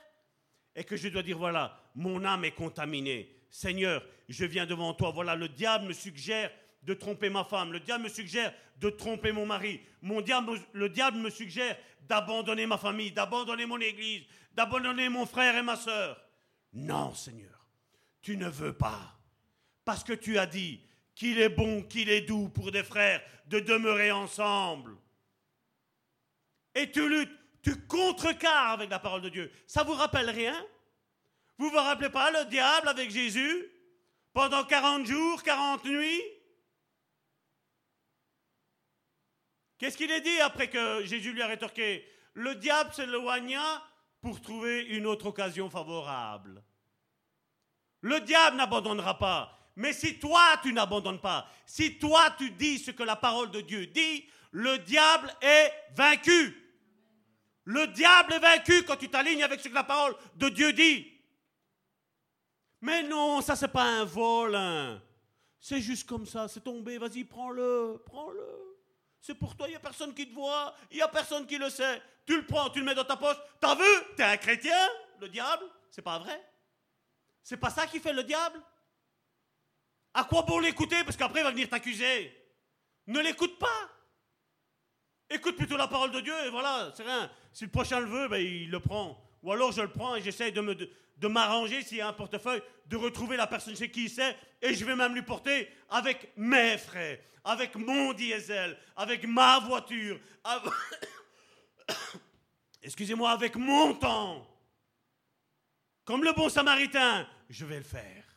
Et 0.77 0.83
que 0.83 0.97
je 0.97 1.09
dois 1.09 1.23
dire, 1.23 1.39
voilà, 1.39 1.79
mon 1.95 2.25
âme 2.25 2.45
est 2.45 2.53
contaminée. 2.53 3.33
Seigneur, 3.49 4.05
je 4.29 4.45
viens 4.45 4.67
devant 4.67 4.93
toi. 4.95 5.13
Voilà, 5.13 5.37
le 5.37 5.49
diable 5.49 5.87
me 5.87 5.93
suggère 5.93 6.51
de 6.83 6.95
tromper 6.95 7.31
ma 7.31 7.45
femme. 7.45 7.73
Le 7.73 7.79
diable 7.79 8.05
me 8.05 8.09
suggère 8.09 8.53
de 8.79 8.91
tromper 8.91 9.31
mon 9.31 9.47
mari. 9.47 9.81
Mon 10.03 10.21
diable, 10.21 10.59
le 10.73 10.89
diable 10.89 11.19
me 11.19 11.31
suggère 11.31 11.77
d'abandonner 12.09 12.67
ma 12.67 12.77
famille, 12.77 13.13
d'abandonner 13.13 13.67
mon 13.67 13.79
église, 13.79 14.25
d'abandonner 14.53 15.09
mon 15.09 15.27
frère 15.27 15.57
et 15.57 15.63
ma 15.63 15.77
soeur. 15.77 16.21
Non, 16.73 17.15
Seigneur, 17.15 17.69
tu 18.21 18.37
ne 18.37 18.49
veux 18.49 18.73
pas. 18.73 19.17
Parce 19.85 20.03
que 20.03 20.13
tu 20.13 20.39
as 20.39 20.47
dit 20.47 20.81
qu'il 21.15 21.39
est 21.39 21.49
bon, 21.49 21.83
qu'il 21.83 22.09
est 22.09 22.23
doux 22.23 22.49
pour 22.49 22.71
des 22.71 22.83
frères 22.83 23.23
de 23.47 23.61
demeurer 23.61 24.11
ensemble. 24.11 24.97
Et 26.75 26.91
tu 26.91 27.09
luttes, 27.09 27.39
tu 27.63 27.87
contrecarres 27.87 28.73
avec 28.73 28.91
la 28.91 28.99
parole 28.99 29.23
de 29.23 29.29
Dieu. 29.29 29.53
Ça 29.67 29.85
vous 29.85 29.95
rappelle 29.95 30.31
rien? 30.31 30.67
Vous 31.59 31.71
vous 31.71 31.77
rappelez 31.77 32.11
pas 32.11 32.31
le 32.31 32.45
diable 32.47 32.89
avec 32.89 33.11
Jésus 33.11 33.71
pendant 34.33 34.65
40 34.65 35.07
jours, 35.07 35.43
40 35.43 35.85
nuits? 35.85 36.23
Qu'est-ce 39.79 39.97
qu'il 39.97 40.11
a 40.11 40.21
dit 40.21 40.41
après 40.41 40.69
que 40.69 41.05
Jésus 41.05 41.33
lui 41.33 41.43
a 41.43 41.47
rétorqué? 41.47 42.09
Le 42.33 42.55
diable 42.57 42.93
s'éloigna 42.93 43.83
pour 44.21 44.41
trouver 44.41 44.85
une 44.87 45.07
autre 45.07 45.27
occasion 45.27 45.71
favorable. 45.71 46.65
Le 48.01 48.21
diable 48.21 48.57
n'abandonnera 48.57 49.19
pas. 49.19 49.64
Mais 49.77 49.93
si 49.93 50.19
toi, 50.19 50.57
tu 50.63 50.73
n'abandonnes 50.73 51.21
pas, 51.21 51.49
si 51.67 51.99
toi, 51.99 52.31
tu 52.39 52.51
dis 52.51 52.79
ce 52.79 52.93
que 52.93 53.03
la 53.03 53.17
parole 53.17 53.51
de 53.51 53.61
Dieu 53.61 53.87
dit, 53.87 54.25
le 54.53 54.79
diable 54.79 55.35
est 55.41 55.73
vaincu. 55.97 56.61
Le 57.65 57.87
diable 57.89 58.35
est 58.35 58.39
vaincu 58.39 58.85
quand 58.85 58.97
tu 58.97 59.09
t'alignes 59.09 59.43
avec 59.43 59.61
ce 59.61 59.69
que 59.69 59.75
la 59.75 59.85
parole 59.85 60.15
de 60.37 60.49
Dieu 60.49 60.73
dit. 60.73 61.11
Mais 62.81 63.03
non, 63.03 63.41
ça, 63.41 63.57
c'est 63.57 63.69
pas 63.69 63.85
un 63.85 64.05
vol. 64.05 64.55
Hein. 64.55 65.03
C'est 65.59 65.81
juste 65.81 66.07
comme 66.07 66.27
ça, 66.27 66.47
c'est 66.47 66.61
tombé. 66.61 66.99
Vas-y, 66.99 67.25
prends-le, 67.25 68.03
prends-le. 68.05 68.47
C'est 69.21 69.35
pour 69.35 69.57
toi, 69.57 69.67
il 69.67 69.71
n'y 69.71 69.77
a 69.77 69.81
personne 69.81 70.13
qui 70.13 70.29
te 70.29 70.35
voit, 70.35 70.75
il 70.91 70.97
n'y 70.97 71.03
a 71.03 71.09
personne 71.09 71.47
qui 71.47 71.57
le 71.57 71.71
sait. 71.71 72.03
Tu 72.27 72.37
le 72.37 72.47
prends, 72.47 72.69
tu 72.69 72.81
le 72.81 72.85
mets 72.85 72.95
dans 72.95 73.05
ta 73.05 73.17
poche. 73.17 73.39
T'as 73.59 73.75
vu? 73.75 73.83
T'es 74.17 74.23
un 74.23 74.37
chrétien, 74.37 74.87
le 75.19 75.29
diable 75.31 75.65
C'est 75.91 76.03
pas 76.03 76.19
vrai 76.19 76.47
C'est 77.43 77.57
pas 77.57 77.71
ça 77.71 77.87
qui 77.87 77.99
fait 77.99 78.13
le 78.13 78.23
diable 78.23 78.61
À 80.15 80.25
quoi 80.25 80.43
bon 80.43 80.61
l'écouter 80.61 81.03
Parce 81.05 81.17
qu'après, 81.17 81.41
il 81.41 81.45
va 81.45 81.51
venir 81.51 81.69
t'accuser. 81.69 82.33
Ne 83.07 83.21
l'écoute 83.21 83.59
pas. 83.59 83.91
Écoute 85.29 85.57
plutôt 85.57 85.77
la 85.77 85.89
parole 85.89 86.13
de 86.13 86.21
Dieu 86.21 86.35
et 86.47 86.51
voilà, 86.51 86.93
c'est 86.97 87.03
rien. 87.03 87.31
Si 87.53 87.65
le 87.65 87.71
prochain 87.71 88.01
le 88.01 88.07
veut, 88.07 88.29
ben, 88.29 88.39
il 88.39 88.71
le 88.71 88.79
prend. 88.79 89.21
Ou 89.43 89.53
alors 89.53 89.73
je 89.73 89.81
le 89.81 89.91
prends 89.91 90.17
et 90.17 90.23
j'essaie 90.23 90.53
de 90.53 90.61
me, 90.61 90.75
de 90.75 91.29
m'arranger 91.29 91.83
s'il 91.83 91.99
y 91.99 92.01
a 92.01 92.09
un 92.09 92.13
portefeuille, 92.13 92.63
de 92.87 92.97
retrouver 92.97 93.37
la 93.37 93.47
personne 93.47 93.77
chez 93.77 93.91
qui 93.91 94.09
c'est, 94.09 94.37
et 94.63 94.75
je 94.75 94.85
vais 94.85 94.97
même 94.97 95.15
lui 95.15 95.23
porter 95.23 95.69
avec 95.91 96.33
mes 96.37 96.79
frais, 96.79 97.23
avec 97.45 97.77
mon 97.77 98.13
diesel, 98.13 98.79
avec 98.97 99.27
ma 99.27 99.61
voiture, 99.61 100.19
excusez-moi, 102.83 103.31
avec 103.31 103.57
mon 103.57 103.95
temps. 103.95 104.47
Comme 106.05 106.25
le 106.25 106.33
bon 106.33 106.49
samaritain, 106.49 107.27
je 107.49 107.65
vais 107.65 107.79
le 107.79 107.85
faire. 107.85 108.34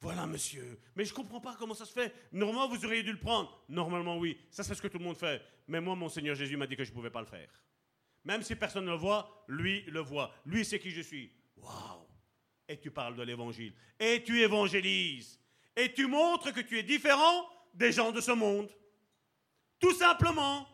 Voilà, 0.00 0.26
monsieur. 0.26 0.78
Mais 0.94 1.04
je 1.04 1.12
comprends 1.12 1.40
pas 1.40 1.56
comment 1.58 1.74
ça 1.74 1.84
se 1.84 1.92
fait. 1.92 2.14
Normalement, 2.32 2.68
vous 2.68 2.84
auriez 2.84 3.02
dû 3.02 3.12
le 3.12 3.18
prendre. 3.18 3.64
Normalement, 3.68 4.16
oui. 4.18 4.38
Ça, 4.50 4.62
c'est 4.62 4.74
ce 4.74 4.82
que 4.82 4.88
tout 4.88 4.98
le 4.98 5.04
monde 5.04 5.16
fait. 5.16 5.42
Mais 5.66 5.80
moi, 5.80 5.96
mon 5.96 6.08
Seigneur 6.08 6.36
Jésus 6.36 6.56
m'a 6.56 6.66
dit 6.66 6.76
que 6.76 6.84
je 6.84 6.90
ne 6.90 6.94
pouvais 6.94 7.10
pas 7.10 7.20
le 7.20 7.26
faire. 7.26 7.48
Même 8.24 8.42
si 8.42 8.54
personne 8.54 8.84
ne 8.84 8.90
le 8.90 8.96
voit, 8.96 9.44
lui 9.48 9.82
le 9.88 10.00
voit. 10.00 10.32
Lui 10.46 10.64
sait 10.64 10.78
qui 10.78 10.90
je 10.90 11.00
suis. 11.00 11.32
Waouh 11.56 12.06
Et 12.68 12.78
tu 12.78 12.90
parles 12.90 13.16
de 13.16 13.22
l'évangile. 13.22 13.74
Et 13.98 14.22
tu 14.22 14.40
évangélises. 14.40 15.40
Et 15.74 15.92
tu 15.92 16.06
montres 16.06 16.52
que 16.52 16.60
tu 16.60 16.78
es 16.78 16.82
différent 16.82 17.48
des 17.74 17.90
gens 17.90 18.12
de 18.12 18.20
ce 18.20 18.32
monde. 18.32 18.70
Tout 19.80 19.94
simplement. 19.94 20.68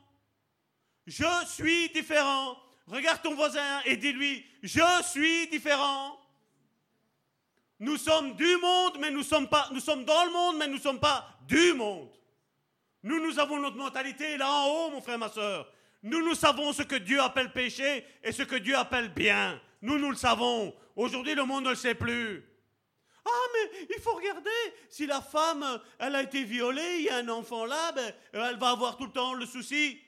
Je 1.06 1.44
suis 1.46 1.88
différent. 1.90 2.58
Regarde 2.86 3.22
ton 3.22 3.34
voisin 3.34 3.80
et 3.86 3.96
dis-lui, 3.96 4.44
je 4.62 5.02
suis 5.04 5.48
différent. 5.48 6.18
Nous 7.84 7.98
sommes 7.98 8.34
dans 8.34 8.44
le 10.24 10.32
monde, 10.32 10.56
mais 10.58 10.66
nous 10.66 10.74
ne 10.74 10.80
sommes 10.80 10.98
pas 10.98 11.28
du 11.46 11.74
monde. 11.74 12.08
Nous, 13.02 13.20
nous 13.20 13.38
avons 13.38 13.60
notre 13.60 13.76
mentalité 13.76 14.38
là 14.38 14.50
en 14.50 14.68
haut, 14.68 14.90
mon 14.90 15.02
frère, 15.02 15.18
ma 15.18 15.28
soeur. 15.28 15.70
Nous, 16.02 16.24
nous 16.24 16.34
savons 16.34 16.72
ce 16.72 16.82
que 16.82 16.96
Dieu 16.96 17.20
appelle 17.20 17.52
péché 17.52 18.06
et 18.22 18.32
ce 18.32 18.42
que 18.42 18.56
Dieu 18.56 18.74
appelle 18.74 19.10
bien. 19.10 19.60
Nous, 19.82 19.98
nous 19.98 20.08
le 20.08 20.16
savons. 20.16 20.74
Aujourd'hui, 20.96 21.34
le 21.34 21.44
monde 21.44 21.64
ne 21.64 21.70
le 21.70 21.74
sait 21.74 21.94
plus. 21.94 22.42
Ah, 23.26 23.46
mais 23.52 23.86
il 23.94 24.00
faut 24.00 24.14
regarder. 24.14 24.50
Si 24.88 25.06
la 25.06 25.20
femme, 25.20 25.80
elle 25.98 26.14
a 26.14 26.22
été 26.22 26.42
violée, 26.44 26.96
il 27.00 27.04
y 27.04 27.10
a 27.10 27.16
un 27.16 27.28
enfant 27.28 27.66
là, 27.66 27.92
ben, 27.92 28.14
elle 28.32 28.58
va 28.58 28.70
avoir 28.70 28.96
tout 28.96 29.04
le 29.04 29.12
temps 29.12 29.34
le 29.34 29.44
souci. 29.44 30.00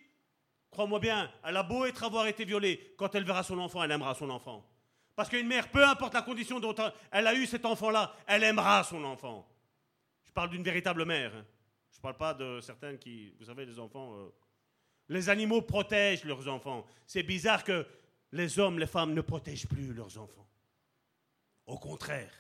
Crois-moi 0.71 0.99
bien, 0.99 1.31
elle 1.45 1.57
a 1.59 1.63
beau 1.63 1.85
être 1.85 2.05
avoir 2.05 2.27
été 2.27 2.47
violée, 2.47 2.95
quand 2.99 3.15
elle 3.15 3.25
verra 3.25 3.43
son 3.43 3.59
enfant, 3.59 3.83
elle 3.83 3.91
aimera 3.91 4.15
son 4.15 4.31
enfant. 4.31 4.67
Parce 5.17 5.31
qu'une 5.31 5.49
mère, 5.49 5.71
peu 5.71 5.83
importe 5.83 6.13
la 6.13 6.23
condition 6.23 6.61
dont 6.61 6.75
elle 7.11 7.27
a 7.27 7.35
eu 7.35 7.47
cet 7.47 7.65
enfant-là, 7.65 8.15
elle 8.27 8.45
aimera 8.45 8.85
son 8.85 9.03
enfant. 9.03 9.49
Je 10.25 10.31
parle 10.31 10.51
d'une 10.51 10.63
véritable 10.63 11.07
mère. 11.07 11.35
Hein. 11.35 11.45
Je 11.91 11.97
ne 11.97 12.03
parle 12.03 12.19
pas 12.19 12.35
de 12.35 12.61
certaines 12.61 12.99
qui, 12.99 13.35
vous 13.39 13.47
savez, 13.47 13.65
les 13.65 13.79
enfants. 13.79 14.15
Euh, 14.15 14.29
les 15.09 15.31
animaux 15.31 15.63
protègent 15.63 16.25
leurs 16.25 16.47
enfants. 16.49 16.85
C'est 17.07 17.23
bizarre 17.23 17.65
que 17.65 17.87
les 18.33 18.59
hommes, 18.59 18.79
les 18.79 18.87
femmes 18.87 19.15
ne 19.15 19.23
protègent 19.23 19.67
plus 19.67 19.95
leurs 19.95 20.19
enfants. 20.19 20.47
Au 21.65 21.79
contraire. 21.79 22.33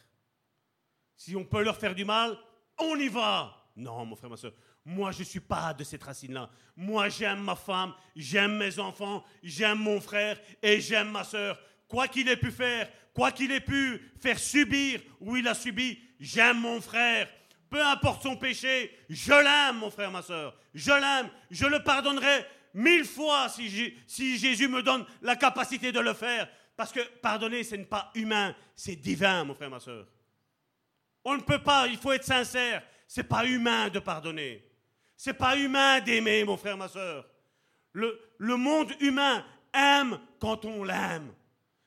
Si 1.17 1.35
on 1.35 1.45
peut 1.45 1.63
leur 1.63 1.79
faire 1.79 1.95
du 1.95 2.05
mal, 2.05 2.37
on 2.79 2.97
y 2.97 3.09
va. 3.09 3.57
Non, 3.75 4.05
mon 4.05 4.17
frère, 4.17 4.29
ma 4.29 4.37
soeur, 4.37 4.53
moi 4.85 5.13
je 5.13 5.21
ne 5.21 5.25
suis 5.25 5.41
pas 5.41 5.73
de 5.73 5.83
cette 5.83 6.03
racine-là. 6.03 6.51
Moi 6.77 7.09
j'aime 7.09 7.41
ma 7.41 7.57
femme, 7.57 7.95
j'aime 8.15 8.59
mes 8.59 8.79
enfants, 8.79 9.25
j'aime 9.43 9.79
mon 9.79 10.01
frère 10.01 10.39
et 10.63 10.81
j'aime 10.81 11.11
ma 11.11 11.25
soeur. 11.25 11.59
Quoi 11.89 12.09
qu'il 12.09 12.29
ait 12.29 12.37
pu 12.37 12.51
faire, 12.51 12.89
quoi 13.15 13.33
qu'il 13.33 13.53
ait 13.53 13.61
pu 13.61 14.13
faire 14.21 14.39
subir 14.39 15.01
ou 15.21 15.37
il 15.37 15.47
a 15.49 15.55
subi, 15.55 15.99
j'aime 16.21 16.61
mon 16.61 16.81
frère. 16.81 17.29
Peu 17.71 17.83
importe 17.83 18.23
son 18.23 18.37
péché, 18.37 18.97
je 19.09 19.33
l'aime, 19.33 19.79
mon 19.79 19.91
frère, 19.91 20.11
ma 20.11 20.23
soeur. 20.23 20.57
Je 20.75 20.93
l'aime, 20.93 21.31
je 21.51 21.67
le 21.67 21.83
pardonnerai 21.83 22.47
mille 22.75 23.05
fois 23.05 23.49
si, 23.49 24.39
Jésus 24.39 24.69
me 24.69 24.83
donne 24.83 25.05
la 25.23 25.37
capacité 25.37 25.93
de 25.93 26.01
le 26.01 26.15
faire. 26.15 26.49
Parce 26.77 26.93
que 26.93 27.01
pardonner, 27.01 27.65
ce 27.65 27.75
n'est 27.75 27.85
pas 27.85 28.11
humain, 28.15 28.55
c'est 28.75 28.97
divin, 28.97 29.45
mon 29.45 29.55
frère, 29.55 29.71
ma 29.71 29.81
soeur. 29.81 30.07
On 31.25 31.37
ne 31.37 31.43
peut 31.43 31.63
pas, 31.63 31.89
il 31.89 31.97
faut 31.97 32.13
être 32.13 32.25
sincère. 32.25 32.83
C'est 33.09 33.25
pas 33.25 33.47
humain 33.47 33.89
de 33.89 33.99
pardonner. 33.99 34.63
C'est 35.17 35.35
pas 35.35 35.57
humain 35.57 36.01
d'aimer, 36.01 36.45
mon 36.45 36.57
frère, 36.57 36.77
ma 36.77 36.89
soeur. 36.89 37.27
Le 37.93 38.57
monde 38.57 38.93
humain 39.01 39.45
aime 39.73 40.21
quand 40.39 40.65
on 40.67 40.85
l'aime. 40.85 41.33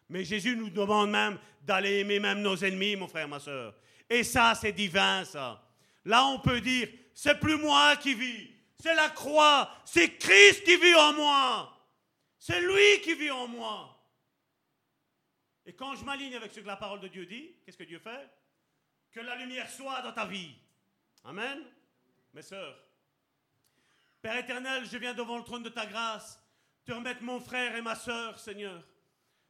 Mais 0.10 0.24
Jésus 0.24 0.56
nous 0.56 0.70
demande 0.70 1.12
même 1.12 1.38
d'aller 1.62 2.00
aimer 2.00 2.20
même 2.20 2.42
nos 2.42 2.58
ennemis, 2.58 2.96
mon 2.96 3.08
frère, 3.08 3.28
ma 3.28 3.40
soeur. 3.40 3.76
Et 4.10 4.24
ça, 4.24 4.56
c'est 4.56 4.72
divin, 4.72 5.24
ça. 5.24 5.64
Là, 6.06 6.26
on 6.26 6.40
peut 6.40 6.62
dire, 6.62 6.90
c'est 7.14 7.40
plus 7.40 7.58
moi 7.58 7.96
qui 7.98 8.16
vis, 8.16 8.50
c'est 8.80 8.96
la 8.96 9.10
croix, 9.10 9.70
c'est 9.86 10.18
Christ 10.18 10.64
qui 10.64 10.78
vit 10.78 10.96
en 10.96 11.14
moi. 11.14 11.78
C'est 12.40 12.62
lui 12.62 13.02
qui 13.04 13.14
vit 13.14 13.32
en 13.32 13.48
moi. 13.48 13.96
Et 15.66 15.74
quand 15.74 15.96
je 15.96 16.04
m'aligne 16.04 16.36
avec 16.36 16.52
ce 16.52 16.62
que 16.62 16.66
la 16.68 16.78
parole 16.78 17.02
de 17.02 17.08
Dieu 17.08 17.26
dit, 17.26 17.52
qu'est-ce 17.64 17.78
que 17.78 17.84
Dieu 17.84 18.00
fait? 18.00 18.30
Que 19.12 19.20
la 19.20 19.36
lumière 19.36 19.70
soit 19.70 20.02
dans 20.02 20.14
ta 20.14 20.26
vie. 20.26 20.56
Amen. 21.26 21.60
Mes 22.34 22.42
sœurs. 22.42 22.76
Père 24.22 24.38
éternel, 24.38 24.86
je 24.86 24.98
viens 24.98 25.14
devant 25.14 25.38
le 25.38 25.44
trône 25.44 25.64
de 25.64 25.70
ta 25.70 25.86
grâce 25.86 26.42
te 26.86 26.92
remettre 26.92 27.22
mon 27.22 27.40
frère 27.40 27.76
et 27.76 27.82
ma 27.82 27.96
sœur, 27.96 28.40
Seigneur. 28.40 28.84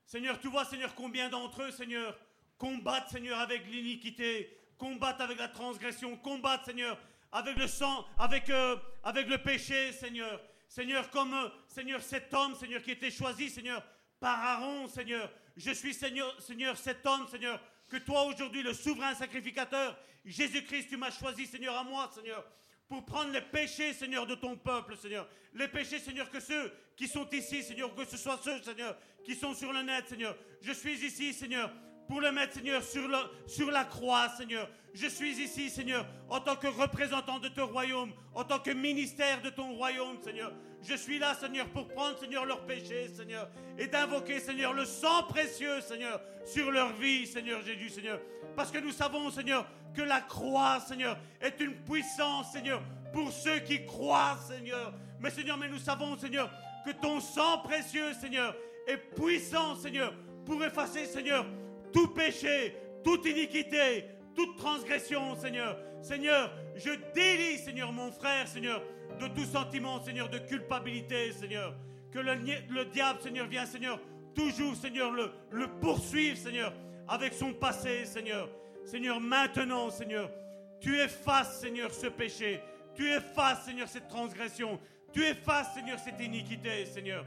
Seigneur, 0.09 0.39
tu 0.39 0.47
vois, 0.47 0.65
Seigneur, 0.65 0.95
combien 0.95 1.29
d'entre 1.29 1.61
eux, 1.61 1.69
Seigneur, 1.69 2.17
combattent, 2.57 3.09
Seigneur, 3.09 3.37
avec 3.37 3.67
l'iniquité, 3.67 4.57
combattent 4.75 5.21
avec 5.21 5.37
la 5.37 5.49
transgression, 5.49 6.17
combattent, 6.17 6.65
Seigneur, 6.65 6.99
avec 7.31 7.55
le 7.57 7.67
sang, 7.67 8.07
avec, 8.17 8.49
euh, 8.49 8.75
le 9.05 9.37
péché, 9.37 9.91
Seigneur. 9.91 10.41
Seigneur, 10.67 11.11
comme, 11.11 11.35
euh, 11.35 11.49
Seigneur, 11.67 12.01
cet 12.01 12.33
homme, 12.33 12.55
Seigneur, 12.55 12.81
qui 12.81 12.89
était 12.89 13.11
choisi, 13.11 13.51
Seigneur, 13.51 13.83
par 14.19 14.43
Aaron, 14.43 14.87
Seigneur. 14.87 15.31
Je 15.55 15.69
suis, 15.73 15.93
Seigneur, 15.93 16.41
Seigneur, 16.41 16.75
cet 16.75 17.05
homme, 17.05 17.27
Seigneur, 17.27 17.61
que 17.87 17.97
toi, 17.97 18.23
aujourd'hui, 18.23 18.63
le 18.63 18.73
souverain 18.73 19.13
sacrificateur, 19.13 19.95
Jésus-Christ, 20.25 20.89
tu 20.89 20.97
m'as 20.97 21.11
choisi, 21.11 21.45
Seigneur, 21.45 21.77
à 21.77 21.83
moi, 21.83 22.09
Seigneur, 22.15 22.43
pour 22.89 23.05
prendre 23.05 23.31
les 23.31 23.41
péchés, 23.41 23.93
Seigneur, 23.93 24.25
de 24.25 24.33
ton 24.33 24.57
peuple, 24.57 24.97
Seigneur. 24.97 25.29
Les 25.53 25.67
péchés, 25.67 25.99
Seigneur, 25.99 26.29
que 26.29 26.39
ceux 26.39 26.73
qui 26.95 27.07
sont 27.07 27.29
ici, 27.29 27.61
Seigneur, 27.61 27.93
que 27.93 28.03
ce 28.03 28.17
soit 28.17 28.39
ceux, 28.43 28.61
Seigneur, 28.63 28.97
qui 29.23 29.35
sont 29.35 29.53
sur 29.53 29.71
le 29.71 29.83
net, 29.83 30.07
Seigneur. 30.09 30.35
Je 30.61 30.71
suis 30.73 31.05
ici, 31.05 31.31
Seigneur, 31.31 31.71
pour 32.09 32.21
le 32.21 32.31
mettre, 32.31 32.53
Seigneur, 32.53 32.81
sur, 32.83 33.71
la 33.71 33.83
croix, 33.83 34.29
Seigneur. 34.29 34.67
Je 34.95 35.05
suis 35.05 35.39
ici, 35.39 35.69
Seigneur, 35.69 36.07
en 36.27 36.39
tant 36.39 36.55
que 36.55 36.65
représentant 36.65 37.37
de 37.37 37.49
ton 37.49 37.67
royaume, 37.67 38.11
en 38.33 38.43
tant 38.43 38.57
que 38.57 38.71
ministère 38.71 39.43
de 39.43 39.51
ton 39.51 39.75
royaume, 39.75 40.17
Seigneur. 40.23 40.51
Je 40.81 40.95
suis 40.95 41.19
là, 41.19 41.35
Seigneur, 41.35 41.67
pour 41.67 41.87
prendre, 41.87 42.17
Seigneur, 42.17 42.45
leurs 42.45 42.65
péchés, 42.65 43.09
Seigneur, 43.09 43.47
et 43.77 43.85
d'invoquer, 43.85 44.39
Seigneur, 44.39 44.73
le 44.73 44.85
sang 44.85 45.23
précieux, 45.29 45.81
Seigneur, 45.81 46.19
sur 46.45 46.71
leur 46.71 46.93
vie, 46.93 47.27
Seigneur 47.27 47.61
Jésus, 47.61 47.89
Seigneur. 47.89 48.19
Parce 48.55 48.71
que 48.71 48.79
nous 48.79 48.91
savons, 48.91 49.29
Seigneur, 49.29 49.67
que 49.93 50.01
la 50.01 50.21
croix, 50.21 50.79
Seigneur, 50.79 51.15
est 51.39 51.59
une 51.59 51.75
puissance, 51.75 52.51
Seigneur, 52.51 52.81
pour 53.13 53.31
ceux 53.31 53.59
qui 53.59 53.85
croient, 53.85 54.39
Seigneur. 54.47 54.95
Mais, 55.19 55.29
Seigneur, 55.29 55.59
mais 55.59 55.69
nous 55.69 55.77
savons, 55.77 56.17
Seigneur, 56.17 56.49
que 56.83 56.91
ton 56.91 57.19
sang 57.19 57.59
précieux, 57.59 58.13
Seigneur, 58.19 58.55
est 58.87 58.97
puissant, 58.97 59.75
Seigneur, 59.75 60.11
pour 60.43 60.63
effacer, 60.63 61.05
Seigneur, 61.05 61.45
tout 61.91 62.07
péché, 62.07 62.75
toute 63.03 63.25
iniquité, 63.25 64.05
toute 64.35 64.57
transgression, 64.57 65.35
Seigneur. 65.35 65.77
Seigneur, 66.01 66.51
je 66.75 66.91
délie, 67.13 67.57
Seigneur, 67.57 67.91
mon 67.91 68.11
frère, 68.11 68.47
Seigneur, 68.47 68.81
de 69.19 69.27
tout 69.27 69.45
sentiment, 69.45 70.01
Seigneur, 70.01 70.29
de 70.29 70.37
culpabilité, 70.37 71.31
Seigneur. 71.31 71.75
Que 72.11 72.19
le, 72.19 72.33
le 72.69 72.85
diable, 72.85 73.19
Seigneur, 73.21 73.47
vient, 73.47 73.65
Seigneur, 73.65 73.99
toujours, 74.33 74.75
Seigneur, 74.75 75.11
le, 75.11 75.31
le 75.51 75.67
poursuivre, 75.67 76.37
Seigneur, 76.37 76.73
avec 77.07 77.33
son 77.33 77.53
passé, 77.53 78.05
Seigneur. 78.05 78.49
Seigneur, 78.85 79.19
maintenant, 79.19 79.89
Seigneur, 79.89 80.31
tu 80.79 80.97
effaces, 80.99 81.59
Seigneur, 81.59 81.93
ce 81.93 82.07
péché. 82.07 82.61
Tu 82.95 83.11
effaces, 83.11 83.65
Seigneur, 83.65 83.87
cette 83.87 84.07
transgression. 84.07 84.79
Tu 85.11 85.23
effaces, 85.23 85.73
Seigneur, 85.73 85.99
cette 85.99 86.19
iniquité, 86.19 86.85
Seigneur. 86.85 87.25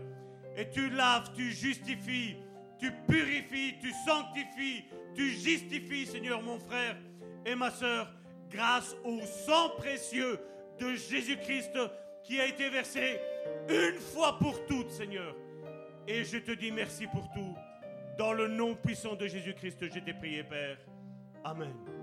Et 0.56 0.68
tu 0.70 0.90
laves, 0.90 1.30
tu 1.34 1.50
justifies, 1.50 2.36
tu 2.82 2.90
purifies, 3.06 3.78
tu 3.80 3.92
sanctifies, 4.04 4.84
tu 5.14 5.30
justifies, 5.30 6.06
Seigneur, 6.06 6.42
mon 6.42 6.58
frère 6.58 6.96
et 7.46 7.54
ma 7.54 7.70
soeur, 7.70 8.12
grâce 8.50 8.96
au 9.04 9.20
sang 9.20 9.70
précieux 9.78 10.40
de 10.80 10.94
Jésus-Christ 10.94 11.78
qui 12.24 12.40
a 12.40 12.46
été 12.46 12.68
versé 12.68 13.20
une 13.68 14.00
fois 14.00 14.36
pour 14.38 14.66
toutes, 14.66 14.90
Seigneur. 14.90 15.34
Et 16.08 16.24
je 16.24 16.38
te 16.38 16.50
dis 16.50 16.72
merci 16.72 17.06
pour 17.06 17.30
tout. 17.32 17.54
Dans 18.18 18.32
le 18.32 18.48
nom 18.48 18.74
puissant 18.74 19.14
de 19.14 19.28
Jésus-Christ, 19.28 19.88
je 19.88 20.00
t'ai 20.00 20.12
prié, 20.12 20.42
Père. 20.42 20.78
Amen. 21.44 22.01